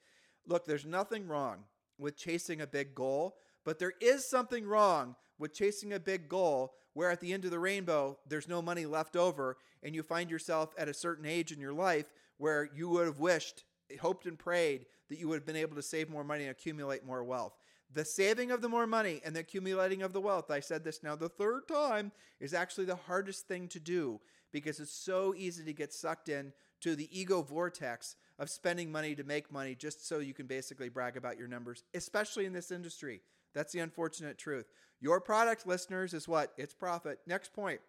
Look 0.46 0.64
there's 0.64 0.86
nothing 0.86 1.26
wrong 1.26 1.64
with 1.98 2.16
chasing 2.16 2.60
a 2.60 2.66
big 2.66 2.94
goal 2.94 3.36
but 3.64 3.78
there 3.78 3.92
is 4.00 4.28
something 4.28 4.66
wrong 4.66 5.16
with 5.38 5.54
chasing 5.54 5.92
a 5.92 6.00
big 6.00 6.28
goal 6.28 6.74
where 6.94 7.10
at 7.10 7.20
the 7.20 7.32
end 7.32 7.44
of 7.44 7.50
the 7.50 7.58
rainbow, 7.58 8.18
there's 8.26 8.48
no 8.48 8.62
money 8.62 8.86
left 8.86 9.16
over, 9.16 9.56
and 9.82 9.94
you 9.94 10.02
find 10.02 10.30
yourself 10.30 10.74
at 10.78 10.88
a 10.88 10.94
certain 10.94 11.26
age 11.26 11.52
in 11.52 11.60
your 11.60 11.72
life 11.72 12.06
where 12.38 12.68
you 12.74 12.88
would 12.88 13.06
have 13.06 13.20
wished, 13.20 13.64
hoped, 14.00 14.26
and 14.26 14.38
prayed 14.38 14.86
that 15.08 15.18
you 15.18 15.28
would 15.28 15.36
have 15.36 15.46
been 15.46 15.56
able 15.56 15.76
to 15.76 15.82
save 15.82 16.10
more 16.10 16.24
money 16.24 16.44
and 16.44 16.50
accumulate 16.50 17.04
more 17.04 17.24
wealth. 17.24 17.54
The 17.94 18.04
saving 18.04 18.50
of 18.50 18.62
the 18.62 18.68
more 18.68 18.86
money 18.86 19.20
and 19.24 19.36
the 19.36 19.40
accumulating 19.40 20.02
of 20.02 20.12
the 20.12 20.20
wealth, 20.20 20.50
I 20.50 20.60
said 20.60 20.82
this 20.82 21.02
now 21.02 21.14
the 21.14 21.28
third 21.28 21.68
time, 21.68 22.12
is 22.40 22.54
actually 22.54 22.86
the 22.86 22.96
hardest 22.96 23.46
thing 23.46 23.68
to 23.68 23.80
do 23.80 24.20
because 24.50 24.80
it's 24.80 24.94
so 24.94 25.34
easy 25.36 25.64
to 25.64 25.72
get 25.72 25.92
sucked 25.92 26.28
in 26.28 26.52
to 26.82 26.94
the 26.94 27.08
ego 27.18 27.42
vortex 27.42 28.16
of 28.38 28.50
spending 28.50 28.92
money 28.92 29.14
to 29.14 29.24
make 29.24 29.52
money 29.52 29.74
just 29.74 30.06
so 30.06 30.18
you 30.18 30.34
can 30.34 30.46
basically 30.46 30.88
brag 30.88 31.16
about 31.16 31.38
your 31.38 31.48
numbers, 31.48 31.84
especially 31.94 32.44
in 32.44 32.52
this 32.52 32.70
industry. 32.70 33.22
That's 33.54 33.72
the 33.72 33.80
unfortunate 33.80 34.38
truth. 34.38 34.66
Your 35.00 35.20
product, 35.20 35.66
listeners, 35.66 36.14
is 36.14 36.28
what? 36.28 36.52
It's 36.56 36.74
profit. 36.74 37.20
Next 37.26 37.52
point. 37.52 37.80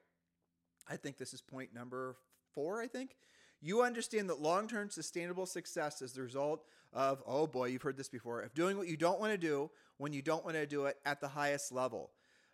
I 0.89 0.95
think 0.95 1.17
this 1.17 1.33
is 1.33 1.41
point 1.41 1.73
number 1.73 2.17
four, 2.53 2.81
I 2.81 2.88
think. 2.88 3.15
You 3.62 3.81
understand 3.83 4.29
that 4.29 4.41
long 4.41 4.67
term 4.67 4.89
sustainable 4.89 5.45
success 5.45 6.01
is 6.01 6.13
the 6.13 6.21
result 6.21 6.65
of, 6.91 7.23
oh 7.25 7.47
boy, 7.47 7.67
you've 7.67 7.81
heard 7.81 7.97
this 7.97 8.09
before, 8.09 8.41
of 8.41 8.53
doing 8.53 8.77
what 8.77 8.88
you 8.88 8.97
don't 8.97 9.19
want 9.19 9.31
to 9.31 9.38
do 9.38 9.71
when 9.97 10.12
you 10.12 10.21
don't 10.21 10.43
want 10.43 10.57
to 10.57 10.67
do 10.67 10.85
it 10.85 10.97
at 11.05 11.21
the 11.21 11.29
highest 11.29 11.71
level. 11.71 12.12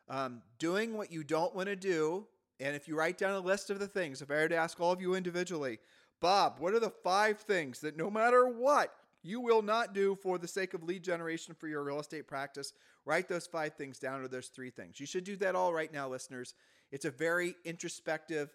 Um, 0.08 0.42
doing 0.60 0.96
what 0.96 1.12
you 1.12 1.24
don't 1.24 1.56
want 1.56 1.68
to 1.68 1.76
do, 1.76 2.28
and 2.60 2.76
if 2.76 2.88
you 2.88 2.96
write 2.96 3.18
down 3.18 3.34
a 3.34 3.40
list 3.40 3.70
of 3.70 3.80
the 3.80 3.88
things, 3.88 4.22
if 4.22 4.30
I 4.30 4.36
were 4.36 4.50
to 4.50 4.56
ask 4.56 4.80
all 4.80 4.92
of 4.92 5.02
you 5.02 5.16
individually, 5.16 5.80
Bob, 6.22 6.56
what 6.60 6.74
are 6.74 6.80
the 6.80 6.90
five 6.90 7.40
things 7.40 7.80
that 7.80 7.98
no 7.98 8.10
matter 8.10 8.48
what 8.48 8.94
you 9.22 9.42
will 9.42 9.62
not 9.62 9.94
do 9.94 10.16
for 10.16 10.38
the 10.38 10.48
sake 10.48 10.74
of 10.74 10.82
lead 10.82 11.04
generation 11.04 11.54
for 11.54 11.68
your 11.68 11.84
real 11.84 12.00
estate 12.00 12.26
practice. 12.26 12.72
Write 13.04 13.28
those 13.28 13.48
five 13.48 13.74
things 13.74 14.00
down 14.00 14.22
or 14.22 14.30
those 14.30 14.48
three 14.48 14.70
things. 14.70 14.98
You 14.98 15.06
should 15.06 15.26
do 15.26 15.36
that 15.38 15.56
all 15.56 15.74
right 15.74 15.92
now, 15.92 16.08
listeners. 16.08 16.54
It's 16.90 17.04
a 17.04 17.12
very 17.12 17.56
introspective 17.66 18.50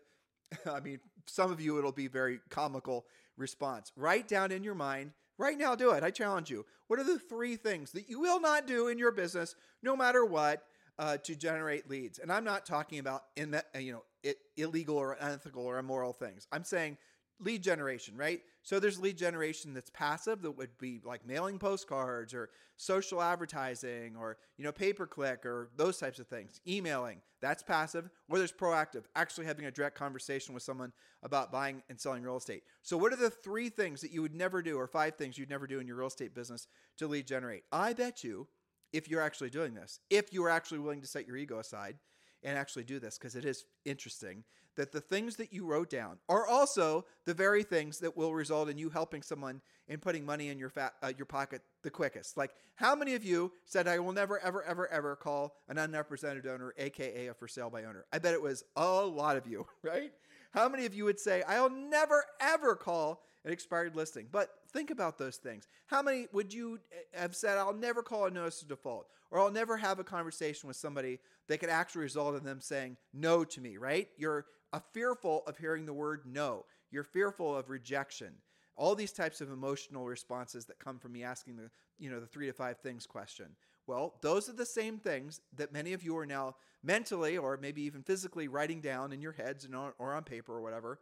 I 0.70 0.80
mean, 0.80 1.00
some 1.26 1.50
of 1.50 1.60
you 1.60 1.78
it'll 1.78 1.92
be 1.92 2.08
very 2.08 2.40
comical 2.50 3.06
response. 3.36 3.92
Write 3.96 4.28
down 4.28 4.52
in 4.52 4.62
your 4.62 4.74
mind, 4.74 5.12
right 5.38 5.56
now 5.56 5.74
do 5.74 5.90
it. 5.90 6.02
I 6.02 6.10
challenge 6.10 6.50
you. 6.50 6.64
What 6.86 6.98
are 6.98 7.04
the 7.04 7.18
three 7.18 7.56
things 7.56 7.92
that 7.92 8.08
you 8.08 8.20
will 8.20 8.40
not 8.40 8.66
do 8.66 8.88
in 8.88 8.98
your 8.98 9.12
business 9.12 9.54
no 9.82 9.96
matter 9.96 10.24
what 10.24 10.64
uh, 10.98 11.16
to 11.18 11.34
generate 11.34 11.88
leads? 11.88 12.18
And 12.18 12.30
I'm 12.30 12.44
not 12.44 12.66
talking 12.66 12.98
about 12.98 13.24
in 13.36 13.52
that, 13.52 13.66
you 13.78 13.92
know, 13.92 14.04
it, 14.22 14.38
illegal 14.56 14.96
or 14.96 15.16
unethical 15.20 15.64
or 15.64 15.78
immoral 15.78 16.12
things. 16.12 16.46
I'm 16.52 16.64
saying 16.64 16.98
lead 17.40 17.62
generation, 17.62 18.16
right? 18.16 18.40
So 18.62 18.80
there's 18.80 18.98
lead 18.98 19.18
generation 19.18 19.74
that's 19.74 19.90
passive 19.90 20.42
that 20.42 20.52
would 20.52 20.76
be 20.78 21.00
like 21.04 21.26
mailing 21.26 21.58
postcards 21.58 22.32
or 22.32 22.50
social 22.76 23.22
advertising 23.22 24.16
or 24.16 24.36
you 24.56 24.64
know 24.64 24.72
pay 24.72 24.92
per 24.92 25.06
click 25.06 25.44
or 25.44 25.70
those 25.76 25.98
types 25.98 26.18
of 26.18 26.26
things. 26.26 26.60
Emailing, 26.66 27.20
that's 27.40 27.62
passive, 27.62 28.08
or 28.28 28.38
there's 28.38 28.52
proactive, 28.52 29.04
actually 29.16 29.46
having 29.46 29.66
a 29.66 29.70
direct 29.70 29.96
conversation 29.96 30.54
with 30.54 30.62
someone 30.62 30.92
about 31.22 31.52
buying 31.52 31.82
and 31.88 32.00
selling 32.00 32.22
real 32.22 32.36
estate. 32.36 32.62
So 32.82 32.96
what 32.96 33.12
are 33.12 33.16
the 33.16 33.30
three 33.30 33.68
things 33.68 34.00
that 34.00 34.12
you 34.12 34.22
would 34.22 34.34
never 34.34 34.62
do 34.62 34.78
or 34.78 34.86
five 34.86 35.16
things 35.16 35.38
you'd 35.38 35.50
never 35.50 35.66
do 35.66 35.80
in 35.80 35.86
your 35.86 35.96
real 35.96 36.08
estate 36.08 36.34
business 36.34 36.66
to 36.98 37.06
lead 37.06 37.26
generate? 37.26 37.64
I 37.72 37.92
bet 37.92 38.24
you 38.24 38.48
if 38.92 39.08
you're 39.08 39.20
actually 39.20 39.50
doing 39.50 39.74
this, 39.74 39.98
if 40.08 40.32
you 40.32 40.44
are 40.44 40.50
actually 40.50 40.78
willing 40.78 41.00
to 41.00 41.06
set 41.06 41.26
your 41.26 41.36
ego 41.36 41.58
aside 41.58 41.98
and 42.44 42.58
actually 42.58 42.84
do 42.84 42.98
this 42.98 43.18
because 43.18 43.34
it 43.34 43.44
is 43.44 43.64
interesting 43.84 44.44
that 44.76 44.92
the 44.92 45.00
things 45.00 45.36
that 45.36 45.52
you 45.52 45.64
wrote 45.66 45.88
down 45.88 46.18
are 46.28 46.46
also 46.46 47.04
the 47.26 47.34
very 47.34 47.62
things 47.62 47.98
that 48.00 48.16
will 48.16 48.34
result 48.34 48.68
in 48.68 48.78
you 48.78 48.90
helping 48.90 49.22
someone 49.22 49.60
in 49.88 50.00
putting 50.00 50.24
money 50.24 50.48
in 50.48 50.58
your 50.58 50.70
fat, 50.70 50.94
uh, 51.02 51.12
your 51.16 51.26
pocket 51.26 51.62
the 51.82 51.90
quickest. 51.90 52.36
Like 52.36 52.52
how 52.76 52.94
many 52.94 53.14
of 53.14 53.24
you 53.24 53.52
said 53.64 53.86
I 53.86 53.98
will 53.98 54.12
never 54.12 54.38
ever 54.40 54.62
ever 54.62 54.88
ever 54.88 55.16
call 55.16 55.54
an 55.68 55.78
unrepresented 55.78 56.46
owner 56.46 56.74
aka 56.78 57.28
a 57.28 57.34
for 57.34 57.48
sale 57.48 57.70
by 57.70 57.84
owner? 57.84 58.04
I 58.12 58.18
bet 58.18 58.34
it 58.34 58.42
was 58.42 58.64
a 58.76 59.02
lot 59.02 59.36
of 59.36 59.46
you, 59.46 59.66
right? 59.82 60.12
How 60.52 60.68
many 60.68 60.86
of 60.86 60.94
you 60.94 61.04
would 61.04 61.20
say 61.20 61.42
I'll 61.46 61.70
never 61.70 62.24
ever 62.40 62.74
call 62.74 63.22
an 63.44 63.52
expired 63.52 63.96
listing? 63.96 64.26
But 64.30 64.50
think 64.72 64.90
about 64.90 65.18
those 65.18 65.36
things. 65.36 65.66
How 65.86 66.02
many 66.02 66.28
would 66.32 66.52
you 66.52 66.80
eh, 66.92 67.18
have 67.20 67.36
said 67.36 67.58
I'll 67.58 67.74
never 67.74 68.02
call 68.02 68.26
a 68.26 68.30
notice 68.30 68.62
of 68.62 68.68
default 68.68 69.06
or 69.30 69.40
I'll 69.40 69.50
never 69.50 69.76
have 69.76 69.98
a 69.98 70.04
conversation 70.04 70.68
with 70.68 70.76
somebody 70.76 71.18
that 71.48 71.58
could 71.58 71.70
actually 71.70 72.02
result 72.02 72.36
in 72.36 72.44
them 72.44 72.60
saying 72.60 72.96
no 73.12 73.44
to 73.44 73.60
me, 73.60 73.76
right? 73.76 74.08
You're 74.16 74.46
fearful 74.92 75.42
of 75.46 75.58
hearing 75.58 75.86
the 75.86 75.92
word 75.92 76.22
no. 76.24 76.64
You're 76.90 77.04
fearful 77.04 77.56
of 77.56 77.70
rejection. 77.70 78.32
All 78.76 78.94
these 78.94 79.12
types 79.12 79.40
of 79.40 79.52
emotional 79.52 80.06
responses 80.06 80.64
that 80.66 80.78
come 80.78 80.98
from 80.98 81.12
me 81.12 81.22
asking 81.22 81.56
the, 81.56 81.70
you 81.98 82.10
know, 82.10 82.20
the 82.20 82.26
3 82.26 82.46
to 82.46 82.52
5 82.52 82.78
things 82.78 83.06
question. 83.06 83.46
Well, 83.86 84.14
those 84.20 84.48
are 84.48 84.54
the 84.54 84.66
same 84.66 84.98
things 84.98 85.40
that 85.56 85.72
many 85.72 85.92
of 85.92 86.02
you 86.02 86.16
are 86.16 86.26
now 86.26 86.56
mentally 86.82 87.36
or 87.36 87.58
maybe 87.60 87.82
even 87.82 88.02
physically 88.02 88.48
writing 88.48 88.80
down 88.80 89.12
in 89.12 89.20
your 89.20 89.32
heads 89.32 89.64
and 89.64 89.74
on, 89.74 89.92
or 89.98 90.14
on 90.14 90.24
paper 90.24 90.54
or 90.54 90.62
whatever. 90.62 90.98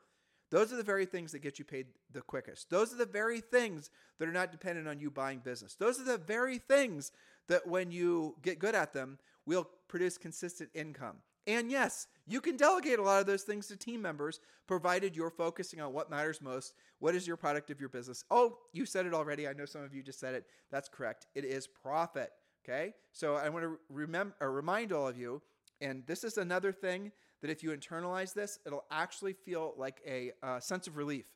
Those 0.53 0.71
are 0.71 0.77
the 0.77 0.83
very 0.83 1.07
things 1.07 1.33
that 1.33 1.39
get 1.39 1.59
you 1.59 1.65
paid 1.65 1.87
the 2.13 2.21
quickest. 2.21 2.69
Those 2.69 2.93
are 2.93 2.99
the 2.99 3.07
very 3.07 3.41
things 3.41 3.89
that 4.19 4.29
are 4.29 4.33
not 4.33 4.53
dependent 4.53 4.87
on 4.87 5.01
you 5.01 5.11
buying 5.11 5.39
business. 5.39 5.77
Those 5.77 5.99
are 5.99 6.05
the 6.05 6.19
very 6.19 6.59
things 6.59 7.11
that 7.49 7.67
when 7.67 7.91
you 7.91 8.37
get 8.43 8.59
good 8.59 8.75
at 8.75 8.93
them 8.93 9.19
will 9.47 9.67
produce 9.89 10.19
consistent 10.19 10.69
income. 10.75 11.17
And 11.47 11.71
yes, 11.71 12.07
you 12.27 12.43
can 12.43 12.59
delegate 12.59 12.99
a 12.99 13.03
lot 13.03 13.19
of 13.19 13.27
those 13.27 13.45
things 13.45 13.67
to 13.69 13.77
team 13.77 14.03
members, 14.03 14.41
provided 14.67 15.17
you're 15.17 15.31
focusing 15.31 15.81
on 15.81 15.95
what 15.95 16.11
matters 16.11 16.43
most. 16.43 16.75
What 16.99 17.15
is 17.15 17.27
your 17.27 17.39
product 17.39 17.71
of 17.71 17.81
your 17.81 17.89
business? 17.89 18.23
Oh, 18.31 18.59
you 18.75 18.85
said 18.85 19.07
it 19.07 19.15
already. 19.15 19.49
I 19.49 19.55
know 19.55 19.65
some 19.65 19.83
of 19.83 19.95
you 19.95 20.03
just 20.03 20.21
said 20.21 20.35
it. 20.35 20.45
That's 20.71 20.89
correct. 20.89 21.29
It 21.35 21.47
is 21.47 21.67
profit. 21.67 22.31
Okay. 22.63 22.93
So 23.11 23.37
I 23.37 23.49
want 23.49 23.65
to 23.65 23.79
remember 23.89 24.35
remind 24.39 24.93
all 24.93 25.09
of 25.09 25.17
you, 25.17 25.41
and 25.81 26.05
this 26.07 26.25
is 26.25 26.37
another 26.37 26.73
thing 26.73 27.11
that 27.43 27.51
if 27.51 27.63
you 27.63 27.71
internalize 27.71 28.33
this, 28.33 28.59
it'll 28.65 28.85
actually 28.91 29.35
feel 29.35 29.75
like 29.77 30.01
a 30.07 30.33
uh, 30.43 30.61
sense 30.61 30.87
of 30.87 30.97
relief. 30.97 31.27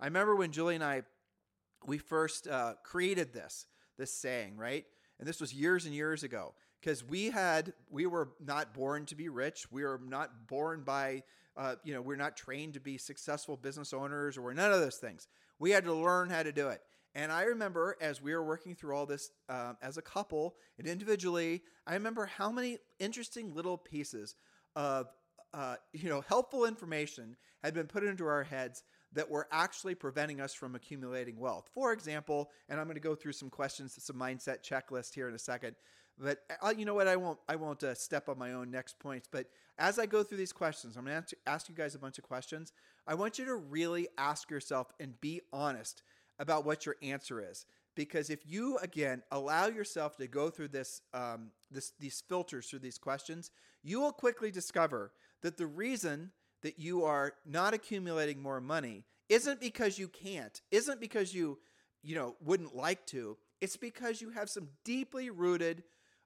I 0.00 0.06
remember 0.06 0.34
when 0.34 0.52
Julie 0.52 0.76
and 0.76 0.84
I 0.84 1.02
we 1.86 1.98
first 1.98 2.48
uh, 2.48 2.74
created 2.82 3.32
this 3.32 3.66
this 3.98 4.12
saying, 4.12 4.56
right? 4.56 4.84
And 5.18 5.28
this 5.28 5.40
was 5.40 5.52
years 5.52 5.86
and 5.86 5.94
years 5.94 6.22
ago 6.22 6.54
because 6.80 7.04
we 7.04 7.30
had 7.30 7.72
we 7.90 8.06
were 8.06 8.30
not 8.44 8.74
born 8.74 9.06
to 9.06 9.14
be 9.14 9.28
rich. 9.28 9.66
We 9.70 9.82
were 9.84 10.00
not 10.06 10.46
born 10.46 10.82
by 10.84 11.22
uh, 11.56 11.76
you 11.84 11.94
know 11.94 12.02
we're 12.02 12.16
not 12.16 12.36
trained 12.36 12.74
to 12.74 12.80
be 12.80 12.98
successful 12.98 13.56
business 13.56 13.92
owners 13.92 14.38
or 14.38 14.52
none 14.54 14.72
of 14.72 14.80
those 14.80 14.96
things. 14.96 15.28
We 15.58 15.70
had 15.70 15.84
to 15.84 15.94
learn 15.94 16.30
how 16.30 16.42
to 16.42 16.52
do 16.52 16.68
it. 16.68 16.80
And 17.14 17.32
I 17.32 17.44
remember 17.44 17.96
as 18.00 18.20
we 18.20 18.34
were 18.34 18.44
working 18.44 18.74
through 18.74 18.94
all 18.94 19.06
this 19.06 19.30
uh, 19.48 19.72
as 19.80 19.96
a 19.96 20.02
couple 20.02 20.54
and 20.78 20.86
individually, 20.86 21.62
I 21.86 21.94
remember 21.94 22.26
how 22.26 22.52
many 22.52 22.78
interesting 22.98 23.54
little 23.54 23.78
pieces 23.78 24.34
of 24.74 25.08
uh, 25.56 25.76
you 25.92 26.08
know 26.08 26.20
helpful 26.20 26.66
information 26.66 27.36
had 27.64 27.74
been 27.74 27.86
put 27.86 28.04
into 28.04 28.26
our 28.26 28.44
heads 28.44 28.84
that 29.12 29.30
were 29.30 29.48
actually 29.50 29.94
preventing 29.94 30.40
us 30.40 30.52
from 30.52 30.74
accumulating 30.74 31.38
wealth. 31.38 31.70
For 31.72 31.92
example, 31.92 32.50
and 32.68 32.78
I'm 32.78 32.86
going 32.86 32.96
to 32.96 33.00
go 33.00 33.14
through 33.14 33.32
some 33.32 33.48
questions, 33.48 33.96
some 33.98 34.16
mindset 34.16 34.62
checklist 34.62 35.14
here 35.14 35.28
in 35.28 35.34
a 35.34 35.38
second. 35.38 35.74
But 36.18 36.40
uh, 36.62 36.74
you 36.76 36.84
know 36.84 36.94
what? 36.94 37.08
I 37.08 37.16
won't. 37.16 37.38
I 37.48 37.56
won't 37.56 37.82
uh, 37.82 37.94
step 37.94 38.28
on 38.28 38.38
my 38.38 38.52
own 38.52 38.70
next 38.70 38.98
points. 38.98 39.28
But 39.30 39.46
as 39.78 39.98
I 39.98 40.06
go 40.06 40.22
through 40.22 40.38
these 40.38 40.52
questions, 40.52 40.96
I'm 40.96 41.04
going 41.04 41.22
to 41.22 41.36
ask 41.46 41.68
you 41.68 41.74
guys 41.74 41.94
a 41.94 41.98
bunch 41.98 42.18
of 42.18 42.24
questions. 42.24 42.72
I 43.06 43.14
want 43.14 43.38
you 43.38 43.44
to 43.46 43.56
really 43.56 44.08
ask 44.18 44.50
yourself 44.50 44.92
and 45.00 45.20
be 45.20 45.40
honest 45.52 46.02
about 46.38 46.64
what 46.64 46.86
your 46.86 46.96
answer 47.02 47.40
is. 47.40 47.66
Because 47.94 48.28
if 48.28 48.40
you 48.46 48.76
again 48.78 49.22
allow 49.30 49.66
yourself 49.66 50.16
to 50.18 50.26
go 50.26 50.50
through 50.50 50.68
this, 50.68 51.00
um, 51.14 51.50
this 51.70 51.92
these 51.98 52.22
filters 52.28 52.66
through 52.66 52.80
these 52.80 52.98
questions, 52.98 53.50
you 53.82 54.00
will 54.00 54.12
quickly 54.12 54.50
discover 54.50 55.12
that 55.46 55.56
the 55.56 55.66
reason 55.66 56.32
that 56.62 56.76
you 56.76 57.04
are 57.04 57.32
not 57.46 57.72
accumulating 57.72 58.42
more 58.42 58.60
money 58.60 59.04
isn't 59.28 59.60
because 59.60 59.96
you 59.96 60.08
can't, 60.08 60.60
isn't 60.72 61.00
because 61.00 61.32
you, 61.32 61.56
you 62.02 62.16
know, 62.16 62.34
wouldn't 62.40 62.74
like 62.74 63.06
to. 63.06 63.38
It's 63.60 63.76
because 63.76 64.20
you 64.20 64.30
have 64.30 64.50
some 64.50 64.66
deeply 64.84 65.30
rooted 65.30 65.84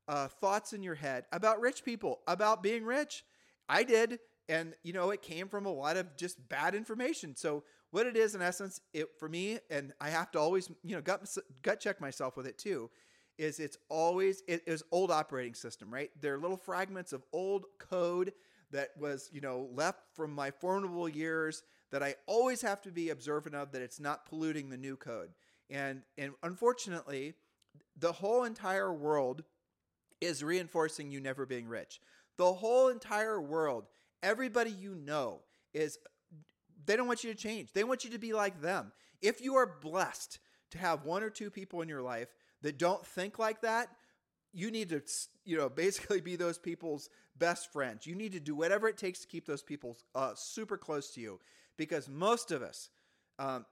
uh, 0.09 0.29
thoughts 0.29 0.73
in 0.73 0.83
your 0.83 0.95
head 0.95 1.27
about 1.33 1.61
rich 1.61 1.85
people, 1.85 2.21
about 2.27 2.63
being 2.63 2.83
rich. 2.83 3.23
I 3.69 3.83
did. 3.83 4.21
And, 4.49 4.73
you 4.83 4.95
know, 4.95 5.11
it 5.11 5.21
came 5.21 5.49
from 5.49 5.67
a 5.67 5.73
lot 5.73 5.99
of 5.99 6.17
just 6.17 6.49
bad 6.49 6.75
information. 6.75 7.37
So, 7.37 7.65
what 7.91 8.07
it 8.07 8.17
is, 8.17 8.35
in 8.35 8.41
essence, 8.41 8.81
it 8.95 9.11
for 9.19 9.29
me, 9.29 9.59
and 9.69 9.93
I 10.01 10.09
have 10.09 10.31
to 10.31 10.39
always, 10.39 10.71
you 10.83 10.95
know, 10.97 11.03
gut, 11.03 11.29
gut 11.61 11.79
check 11.79 12.01
myself 12.01 12.39
with 12.39 12.47
it 12.47 12.57
too, 12.57 12.89
is 13.37 13.61
it's 13.61 13.77
always, 13.91 14.43
it 14.49 14.63
is 14.67 14.83
old 14.91 15.11
operating 15.11 15.55
system, 15.55 15.93
right? 15.93 16.11
They're 16.19 16.39
little 16.39 16.57
fragments 16.57 17.13
of 17.13 17.23
old 17.35 17.67
code 17.79 18.33
that 18.73 18.91
was, 18.99 19.29
you 19.33 19.41
know, 19.41 19.69
left 19.73 20.01
from 20.15 20.35
my 20.35 20.51
formidable 20.51 21.09
years 21.09 21.63
that 21.91 22.03
I 22.03 22.15
always 22.27 22.63
have 22.63 22.81
to 22.83 22.91
be 22.91 23.11
observant 23.11 23.55
of 23.55 23.73
that 23.73 23.83
it's 23.83 24.01
not 24.01 24.27
polluting 24.27 24.71
the 24.71 24.77
new 24.77 24.97
code. 24.97 25.31
And, 25.69 26.03
and 26.17 26.33
unfortunately, 26.43 27.35
the 27.97 28.13
whole 28.13 28.45
entire 28.45 28.93
world 28.93 29.45
is 30.21 30.45
reinforcing 30.45 31.11
you 31.11 31.21
never 31.21 31.47
being 31.47 31.67
rich. 31.67 32.01
The 32.37 32.53
whole 32.53 32.89
entire 32.89 33.41
world, 33.41 33.87
everybody 34.23 34.71
you 34.71 34.95
know, 34.95 35.41
is 35.75 35.99
they 36.87 36.97
don't 36.97 37.07
want 37.07 37.25
you 37.25 37.33
to 37.33 37.39
change. 37.39 37.73
They 37.73 37.85
want 37.85 38.05
you 38.05 38.11
to 38.11 38.19
be 38.19 38.33
like 38.33 38.61
them. 38.61 38.93
If 39.21 39.41
you 39.41 39.57
are 39.57 39.79
blessed 39.81 40.39
to 40.71 40.79
have 40.79 41.05
one 41.05 41.23
or 41.23 41.31
two 41.31 41.51
people 41.51 41.83
in 41.83 41.89
your 41.89 42.03
life 42.03 42.29
that 42.63 42.79
don't 42.79 43.05
think 43.05 43.39
like 43.39 43.63
that, 43.63 43.89
you 44.53 44.71
need 44.71 44.89
to, 44.91 45.03
you 45.45 45.57
know, 45.57 45.69
basically 45.69 46.21
be 46.21 46.37
those 46.37 46.59
people's 46.59 47.09
best 47.41 47.73
friends. 47.73 48.07
You 48.07 48.15
need 48.15 48.33
to 48.33 48.41
do 48.41 48.55
whatever 48.55 48.87
it 48.87 48.97
takes 48.97 49.19
to 49.21 49.27
keep 49.27 49.47
those 49.47 49.65
people 49.65 49.97
uh, 50.15 50.35
super 50.37 50.77
close 50.77 51.11
to 51.15 51.21
you 51.21 51.41
because 51.77 52.09
most 52.09 52.53
of 52.53 52.63
us, 52.63 52.91
um, 53.41 53.67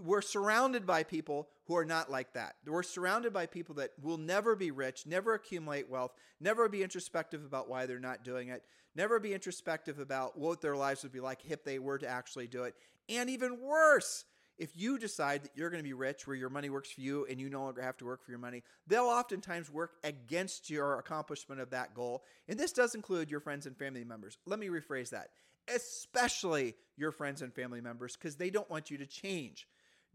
we're 0.00 0.22
surrounded 0.22 0.86
by 0.86 1.02
people 1.02 1.48
who 1.66 1.76
are 1.76 1.84
not 1.84 2.10
like 2.10 2.32
that. 2.34 2.56
We're 2.66 2.82
surrounded 2.82 3.32
by 3.32 3.46
people 3.46 3.76
that 3.76 3.90
will 4.00 4.18
never 4.18 4.54
be 4.54 4.70
rich, 4.70 5.06
never 5.06 5.34
accumulate 5.34 5.88
wealth, 5.88 6.12
never 6.40 6.68
be 6.68 6.82
introspective 6.82 7.44
about 7.44 7.68
why 7.68 7.86
they're 7.86 7.98
not 7.98 8.22
doing 8.22 8.48
it, 8.48 8.64
never 8.94 9.18
be 9.18 9.32
introspective 9.32 9.98
about 9.98 10.38
what 10.38 10.60
their 10.60 10.76
lives 10.76 11.02
would 11.02 11.12
be 11.12 11.20
like 11.20 11.40
if 11.48 11.64
they 11.64 11.78
were 11.78 11.98
to 11.98 12.08
actually 12.08 12.46
do 12.46 12.64
it. 12.64 12.74
And 13.08 13.30
even 13.30 13.60
worse, 13.60 14.24
if 14.58 14.70
you 14.74 14.98
decide 14.98 15.42
that 15.42 15.50
you're 15.54 15.70
going 15.70 15.82
to 15.82 15.88
be 15.88 15.92
rich 15.92 16.26
where 16.26 16.36
your 16.36 16.48
money 16.48 16.70
works 16.70 16.90
for 16.90 17.00
you 17.00 17.26
and 17.28 17.40
you 17.40 17.50
no 17.50 17.62
longer 17.62 17.82
have 17.82 17.96
to 17.98 18.04
work 18.04 18.24
for 18.24 18.30
your 18.30 18.38
money, 18.38 18.62
they'll 18.86 19.04
oftentimes 19.04 19.70
work 19.70 19.94
against 20.04 20.70
your 20.70 20.98
accomplishment 20.98 21.60
of 21.60 21.70
that 21.70 21.94
goal. 21.94 22.22
And 22.48 22.58
this 22.58 22.72
does 22.72 22.94
include 22.94 23.30
your 23.30 23.40
friends 23.40 23.66
and 23.66 23.76
family 23.76 24.04
members. 24.04 24.38
Let 24.46 24.58
me 24.58 24.68
rephrase 24.68 25.10
that. 25.10 25.30
Especially 25.74 26.74
your 26.96 27.10
friends 27.10 27.42
and 27.42 27.52
family 27.52 27.80
members 27.80 28.16
because 28.16 28.36
they 28.36 28.50
don't 28.50 28.70
want 28.70 28.90
you 28.90 28.98
to 28.98 29.06
change. 29.06 29.66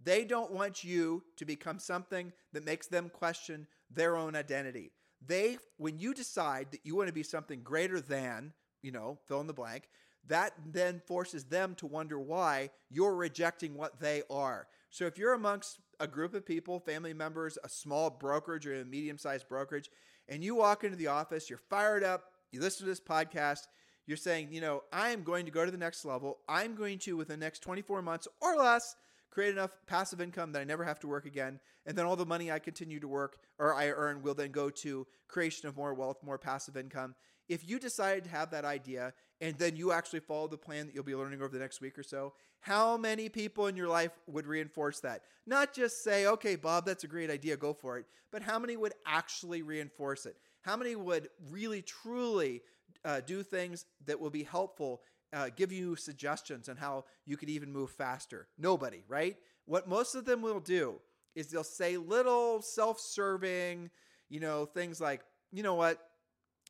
They 0.04 0.24
don't 0.24 0.52
want 0.52 0.84
you 0.84 1.24
to 1.38 1.46
become 1.46 1.80
something 1.80 2.32
that 2.54 2.66
makes 2.66 2.88
them 2.88 3.10
question 3.10 3.68
their 3.92 4.16
own 4.16 4.36
identity. 4.36 4.92
They, 5.26 5.58
when 5.78 6.00
you 6.00 6.14
decide 6.14 6.68
that 6.72 6.86
you 6.86 6.96
want 6.96 7.08
to 7.08 7.14
be 7.14 7.24
something 7.24 7.62
greater 7.62 8.00
than, 8.00 8.54
you 8.82 8.92
know, 8.92 9.18
fill 9.26 9.42
in 9.42 9.48
the 9.48 9.54
blank, 9.54 9.90
that 10.30 10.54
then 10.66 11.02
forces 11.06 11.44
them 11.44 11.76
to 11.76 11.86
wonder 11.86 12.20
why 12.20 12.70
you're 12.90 13.16
rejecting 13.16 13.76
what 13.76 14.00
they 14.00 14.24
are. 14.30 14.68
So 14.90 15.06
if 15.06 15.18
you're 15.18 15.34
amongst 15.34 15.80
a 16.00 16.08
group 16.08 16.34
of 16.34 16.46
people, 16.46 16.80
family 16.80 17.14
members, 17.14 17.58
a 17.64 17.70
small 17.70 18.10
brokerage 18.10 18.66
or 18.66 18.82
a 18.82 18.86
medium 18.86 19.18
sized 19.18 19.48
brokerage, 19.48 19.90
and 20.28 20.44
you 20.44 20.56
walk 20.56 20.84
into 20.84 20.96
the 20.96 21.08
office, 21.08 21.50
you're 21.50 21.60
fired 21.70 22.04
up, 22.04 22.32
you 22.52 22.62
listen 22.62 22.86
to 22.86 22.90
this 22.90 23.02
podcast, 23.02 23.68
You're 24.08 24.18
saying, 24.18 24.50
you 24.52 24.60
know, 24.60 24.82
I 24.92 25.10
am 25.10 25.22
going 25.22 25.46
to 25.46 25.52
go 25.52 25.66
to 25.66 25.72
the 25.72 25.78
next 25.78 26.04
level. 26.04 26.40
I'm 26.48 26.74
going 26.74 26.98
to, 27.00 27.16
within 27.16 27.40
the 27.40 27.46
next 27.46 27.60
24 27.60 28.02
months 28.02 28.28
or 28.42 28.56
less, 28.56 28.96
create 29.30 29.52
enough 29.52 29.72
passive 29.86 30.20
income 30.20 30.52
that 30.52 30.62
I 30.62 30.64
never 30.64 30.84
have 30.84 31.00
to 31.02 31.08
work 31.08 31.28
again. 31.28 31.60
And 31.86 31.96
then 31.96 32.06
all 32.06 32.16
the 32.16 32.26
money 32.26 32.52
I 32.52 32.58
continue 32.58 33.00
to 33.00 33.08
work 33.08 33.38
or 33.60 33.76
I 33.76 33.90
earn 33.90 34.24
will 34.24 34.34
then 34.34 34.52
go 34.52 34.72
to 34.72 35.06
creation 35.28 35.70
of 35.70 35.78
more 35.78 35.94
wealth, 35.94 36.24
more 36.24 36.40
passive 36.40 36.76
income. 36.76 37.14
If 37.50 37.68
you 37.68 37.80
decided 37.80 38.24
to 38.26 38.30
have 38.30 38.52
that 38.52 38.64
idea 38.64 39.14
and 39.42 39.58
then 39.58 39.76
you 39.76 39.92
actually 39.92 40.22
follow 40.22 40.48
the 40.48 40.58
plan 40.58 40.86
that 40.86 40.96
you'll 40.96 41.04
be 41.04 41.16
learning 41.16 41.42
over 41.42 41.52
the 41.52 41.60
next 41.60 41.82
week 41.82 41.98
or 41.98 42.04
so, 42.04 42.34
how 42.62 42.96
many 42.96 43.28
people 43.28 43.68
in 43.68 43.76
your 43.76 43.88
life 43.88 44.12
would 44.28 44.46
reinforce 44.46 45.00
that? 45.02 45.24
Not 45.46 45.74
just 45.74 46.04
say, 46.04 46.28
okay, 46.28 46.56
Bob, 46.56 46.86
that's 46.86 47.04
a 47.04 47.08
great 47.08 47.30
idea, 47.30 47.58
go 47.58 47.74
for 47.74 47.98
it, 47.98 48.06
but 48.32 48.42
how 48.42 48.60
many 48.60 48.78
would 48.78 48.94
actually 49.06 49.62
reinforce 49.62 50.26
it? 50.26 50.36
How 50.62 50.78
many 50.78 50.96
would 50.96 51.30
really, 51.50 51.82
truly 51.82 52.62
uh, 53.06 53.22
do 53.26 53.44
things 53.44 53.86
that 54.06 54.20
will 54.20 54.30
be 54.30 54.44
helpful 54.44 55.02
uh, 55.34 55.50
give 55.56 55.72
you 55.72 55.96
suggestions 55.96 56.70
on 56.70 56.78
how 56.78 57.06
you 57.26 57.38
could 57.38 57.50
even 57.50 57.72
move 57.72 57.92
faster. 57.92 58.48
Nobody, 58.58 59.04
right? 59.08 59.38
What 59.66 59.88
most 59.88 60.16
of 60.16 60.26
them 60.26 60.42
will 60.42 60.60
do 60.60 60.96
is 61.36 61.48
they'll 61.48 61.64
say 61.64 61.98
little 61.98 62.62
self 62.62 63.00
serving, 63.00 63.90
you 64.30 64.40
know, 64.40 64.66
things 64.66 65.00
like, 65.00 65.22
you 65.52 65.64
know 65.64 65.76
what? 65.76 66.00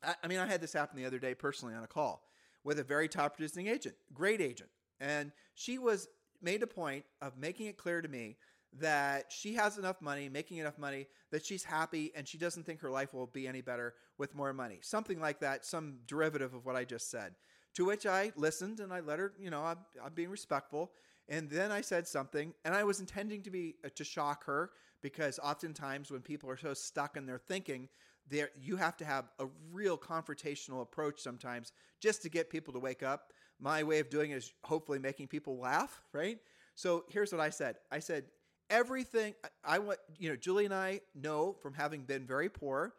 I, 0.02 0.14
I, 0.22 0.28
mean, 0.28 0.38
I 0.38 0.46
had 0.46 0.60
this 0.60 0.72
happen 0.72 0.96
the 0.96 1.06
other 1.06 1.18
day 1.18 1.34
personally 1.34 1.74
on 1.74 1.84
a 1.84 1.88
call 1.88 2.22
with 2.64 2.78
a 2.78 2.84
very 2.84 3.08
top 3.08 3.36
producing 3.36 3.66
agent, 3.66 3.94
great 4.12 4.40
agent. 4.40 4.70
And 5.00 5.32
she 5.54 5.78
was 5.78 6.08
made 6.42 6.62
a 6.62 6.66
point 6.66 7.04
of 7.22 7.38
making 7.38 7.66
it 7.66 7.76
clear 7.76 8.02
to 8.02 8.08
me 8.08 8.36
that 8.78 9.32
she 9.32 9.54
has 9.54 9.78
enough 9.78 10.00
money, 10.00 10.28
making 10.28 10.58
enough 10.58 10.78
money, 10.78 11.06
that 11.32 11.44
she's 11.44 11.64
happy 11.64 12.12
and 12.14 12.26
she 12.26 12.38
doesn't 12.38 12.64
think 12.64 12.80
her 12.80 12.90
life 12.90 13.12
will 13.12 13.26
be 13.26 13.48
any 13.48 13.60
better 13.60 13.94
with 14.18 14.34
more 14.34 14.52
money. 14.52 14.78
Something 14.82 15.20
like 15.20 15.40
that, 15.40 15.64
some 15.64 15.98
derivative 16.06 16.54
of 16.54 16.64
what 16.64 16.76
I 16.76 16.84
just 16.84 17.10
said. 17.10 17.34
To 17.74 17.84
which 17.84 18.06
I 18.06 18.32
listened 18.36 18.80
and 18.80 18.92
I 18.92 19.00
let 19.00 19.18
her, 19.18 19.32
you 19.38 19.50
know, 19.50 19.62
I'm, 19.62 19.78
I'm 20.04 20.12
being 20.12 20.30
respectful. 20.30 20.92
And 21.28 21.48
then 21.48 21.70
I 21.70 21.80
said 21.80 22.08
something, 22.08 22.52
and 22.64 22.74
I 22.74 22.82
was 22.82 22.98
intending 22.98 23.42
to 23.42 23.50
be 23.50 23.76
uh, 23.84 23.88
to 23.94 24.02
shock 24.02 24.44
her 24.46 24.70
because 25.00 25.38
oftentimes 25.38 26.10
when 26.10 26.22
people 26.22 26.50
are 26.50 26.56
so 26.56 26.74
stuck 26.74 27.16
in 27.16 27.24
their 27.24 27.38
thinking, 27.38 27.88
there 28.30 28.50
you 28.60 28.76
have 28.76 28.96
to 28.98 29.04
have 29.04 29.26
a 29.38 29.46
real 29.72 29.98
confrontational 29.98 30.82
approach 30.82 31.20
sometimes 31.20 31.72
just 32.00 32.22
to 32.22 32.28
get 32.28 32.48
people 32.48 32.72
to 32.72 32.78
wake 32.78 33.02
up. 33.02 33.32
My 33.60 33.82
way 33.82 33.98
of 33.98 34.08
doing 34.08 34.30
it 34.30 34.36
is 34.36 34.52
hopefully 34.64 34.98
making 34.98 35.28
people 35.28 35.58
laugh, 35.58 36.02
right? 36.12 36.38
So 36.74 37.04
here's 37.08 37.32
what 37.32 37.40
I 37.40 37.50
said. 37.50 37.76
I 37.90 37.98
said 37.98 38.24
everything 38.70 39.34
I 39.64 39.80
want, 39.80 39.98
you 40.18 40.30
know, 40.30 40.36
Julie 40.36 40.64
and 40.64 40.72
I 40.74 41.00
know 41.14 41.52
from 41.60 41.74
having 41.74 42.02
been 42.02 42.26
very 42.26 42.48
poor 42.48 42.94